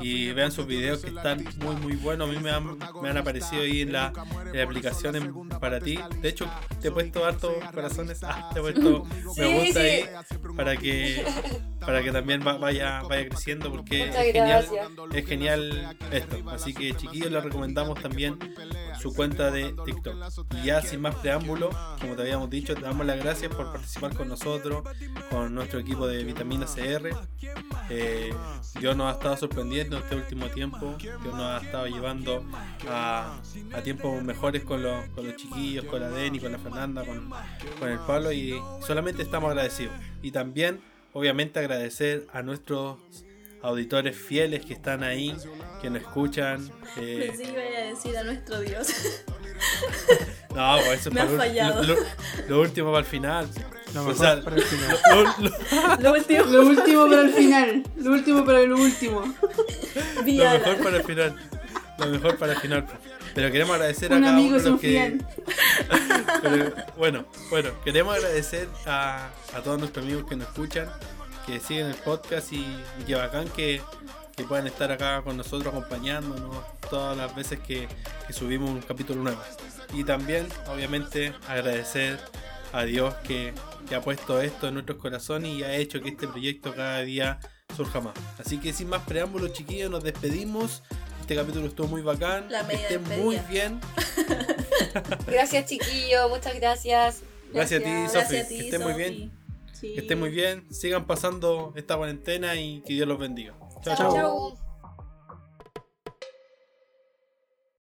y 0.02 0.32
vean 0.32 0.52
sus 0.52 0.66
videos 0.66 1.02
que 1.02 1.10
están 1.10 1.46
muy 1.64 1.76
muy 1.78 1.96
buenos. 1.96 2.30
A 2.30 2.32
mí 2.32 2.40
me 2.40 2.52
han, 2.52 2.78
me 3.02 3.10
han 3.10 3.18
aparecido 3.18 3.62
ahí 3.64 3.82
en 3.82 3.94
la, 3.94 4.12
en 4.52 4.58
la 4.58 4.64
aplicación 4.64 5.16
en- 5.16 5.50
para 5.60 5.80
ti. 5.80 6.00
De 6.22 6.30
hecho, 6.30 6.50
te 6.82 6.88
he 6.90 6.92
puesto 6.92 7.26
hartos 7.26 7.54
corazones, 7.74 8.24
ah, 8.24 8.50
te 8.54 8.60
he 8.60 8.62
puesto 8.62 9.04
me 9.38 9.60
gusta 9.60 9.80
sí. 9.82 9.88
ahí 9.88 10.06
para 10.56 10.78
que 10.78 11.26
para 11.80 12.04
que 12.04 12.12
también 12.12 12.46
va- 12.46 12.58
vaya 12.58 13.02
vaya 13.04 13.28
creciendo 13.30 13.72
porque 13.72 14.06
Muchas 14.08 14.26
es 14.26 14.34
genial, 14.34 14.68
es 15.14 15.26
genial 15.26 15.98
esto. 16.12 16.38
Así 16.50 16.74
que 16.74 16.94
chiquillos 16.96 17.32
les 17.32 17.44
recomendamos 17.44 18.00
también 18.02 18.38
su 19.02 19.14
cuenta 19.14 19.50
de 19.52 19.74
TikTok. 19.86 20.16
Y 20.62 20.68
ya 20.68 20.82
sin 20.82 21.02
más 21.02 21.16
preámbulo, 21.16 21.70
como 22.00 22.16
te 22.16 22.22
habíamos 22.22 22.50
dicho, 22.50 22.76
te 22.76 22.82
damos 22.82 23.06
las 23.06 23.18
gracias 23.18 23.54
por 23.54 23.72
participar 23.72 24.14
con 24.16 24.30
nosotros, 24.30 24.84
con 25.30 25.54
nuestro 25.56 25.80
equipo 25.80 26.08
de 26.08 26.24
Vitamina 26.24 26.66
CR. 26.66 27.10
Eh, 27.90 28.34
Dios 28.80 28.96
nos 28.96 29.08
ha 29.08 29.18
estado 29.18 29.38
sorprendiendo 29.38 29.98
este 29.98 30.16
último 30.16 30.48
tiempo, 30.48 30.96
Dios 31.00 31.24
nos 31.24 31.42
ha 31.42 31.58
estado 31.58 31.88
llevando 31.88 32.46
a, 32.88 33.42
a 33.74 33.82
tiempos 33.82 34.22
mejores 34.24 34.64
con 34.64 34.84
los, 34.84 35.08
con 35.10 35.26
los 35.26 35.36
chiquillos, 35.36 35.86
con 35.86 36.00
la 36.00 36.10
Deni, 36.10 36.40
con 36.40 36.52
la 36.52 36.60
Fernanda, 36.60 37.04
con, 37.04 37.30
con 37.80 37.90
el 37.90 38.00
Pablo 38.00 38.32
y 38.32 38.62
solamente 38.86 39.24
estamos 39.24 39.50
agradecidos. 39.50 39.94
Y 40.22 40.32
también, 40.32 40.80
obviamente, 41.14 41.60
agradecer 41.60 42.28
a 42.32 42.44
nuestros 42.44 42.98
auditores 43.64 44.16
fieles 44.18 44.66
que 44.66 44.74
están 44.74 45.04
ahí, 45.04 45.36
que 45.82 45.90
nos 45.90 46.02
escuchan. 46.02 46.70
eh, 46.98 47.26
Pensé 47.28 47.44
que 47.44 47.52
iba 47.52 47.62
a 47.62 47.86
decir 47.86 48.18
a 48.18 48.24
nuestro 48.24 48.60
Dios. 48.62 48.88
no, 50.56 50.78
pues 50.86 51.00
eso 51.02 51.10
es 51.10 51.16
Me 51.16 51.22
para 51.26 51.38
fallado. 51.38 51.84
Lo, 51.84 51.96
lo 52.50 52.62
último 52.62 52.88
para 52.92 53.00
el 53.00 53.06
final. 53.06 53.48
Lo 53.94 54.06
O 54.08 54.16
sea, 54.16 54.42
para 54.42 54.56
el 54.56 54.64
final. 54.64 54.98
lo- 55.12 55.50
lo- 55.50 55.98
Lo 56.00 56.14
último. 56.14 56.46
Lo 56.46 56.62
último 56.68 57.10
para 57.10 57.22
el 57.22 57.30
final. 57.34 57.84
Lo 57.98 58.12
último 58.12 58.46
para 58.46 58.60
lo 58.62 58.76
último. 58.78 59.22
lo 60.16 60.24
mejor 60.24 60.78
para 60.84 60.98
el 60.98 61.04
final. 61.04 61.36
Lo 62.00 62.06
mejor 62.08 62.38
para 62.38 62.54
el 62.54 62.60
final. 62.60 62.86
Pero 63.36 63.50
queremos 63.52 63.76
agradecer 63.76 64.12
a 64.14 64.20
cada 64.20 64.30
amigo 64.34 64.56
uno 64.56 64.60
de 64.60 64.66
un 64.66 64.72
los 64.74 64.82
que. 64.82 65.18
Pero, 66.42 66.74
bueno, 66.98 67.26
bueno, 67.50 67.70
queremos 67.84 68.16
agradecer 68.16 68.68
a, 68.86 69.30
a 69.54 69.62
todos 69.62 69.80
nuestros 69.80 70.06
amigos 70.06 70.26
que 70.28 70.36
nos 70.36 70.48
escuchan, 70.50 70.90
que 71.46 71.60
siguen 71.60 71.88
el 71.88 71.96
podcast 71.96 72.52
y, 72.54 72.66
y 73.00 73.04
que 73.06 73.16
bacán 73.16 73.48
que, 73.50 73.82
que 74.36 74.44
puedan 74.44 74.68
estar 74.68 74.92
acá 74.92 75.22
con 75.24 75.38
nosotros 75.38 75.74
acompañándonos 75.74 76.56
todas 76.90 77.18
las 77.18 77.34
veces 77.36 77.60
que, 77.60 77.88
que 78.28 78.34
subimos 78.34 78.70
un 78.70 78.82
capítulo 78.82 79.22
nuevo. 79.24 79.42
Y 79.94 80.04
también, 80.04 80.48
obviamente, 80.68 81.34
agradecer 81.48 82.20
a 82.74 82.84
Dios 82.84 83.14
que, 83.24 83.54
que 83.90 83.96
ha 83.96 84.02
puesto 84.02 84.42
esto 84.42 84.68
en 84.68 84.76
nuestros 84.76 84.98
corazones 85.00 85.52
y 85.52 85.64
ha 85.64 85.76
hecho 85.76 86.02
que 86.02 86.10
este 86.10 86.28
proyecto 86.28 86.74
cada 86.74 87.02
día 87.02 87.40
surja 87.76 88.00
más. 88.00 88.14
Así 88.40 88.58
que 88.60 88.72
sin 88.74 88.88
más 88.90 89.04
preámbulos, 89.04 89.54
chiquillos, 89.54 89.90
nos 89.92 90.04
despedimos. 90.04 90.84
Este 91.22 91.36
capítulo 91.36 91.68
estuvo 91.68 91.88
muy 91.88 92.02
bacán. 92.02 92.50
La 92.50 92.64
media 92.64 92.88
Estén 92.90 93.22
muy 93.22 93.38
bien. 93.50 93.80
Gracias, 95.28 95.66
chiquillo. 95.68 96.30
Muchas 96.30 96.56
gracias. 96.56 97.22
Gracias, 97.54 97.82
a 97.82 97.84
ti, 97.84 97.90
Gracias. 97.92 98.24
Sofi. 98.24 98.38
A 98.38 98.48
ti, 98.48 98.58
que 98.58 98.64
estén 98.66 98.82
muy 98.82 98.92
Sofi. 98.94 99.04
bien. 99.04 99.41
Sí. 99.82 99.96
Que 99.96 100.02
estén 100.02 100.20
muy 100.20 100.30
bien. 100.30 100.72
Sigan 100.72 101.08
pasando 101.08 101.74
esta 101.76 101.98
cuarentena 101.98 102.56
y 102.56 102.82
que 102.82 102.94
Dios 102.94 103.08
los 103.08 103.18
bendiga. 103.18 103.58
Chao, 103.84 103.96
chao. 103.98 104.14
Chau. 104.14 104.61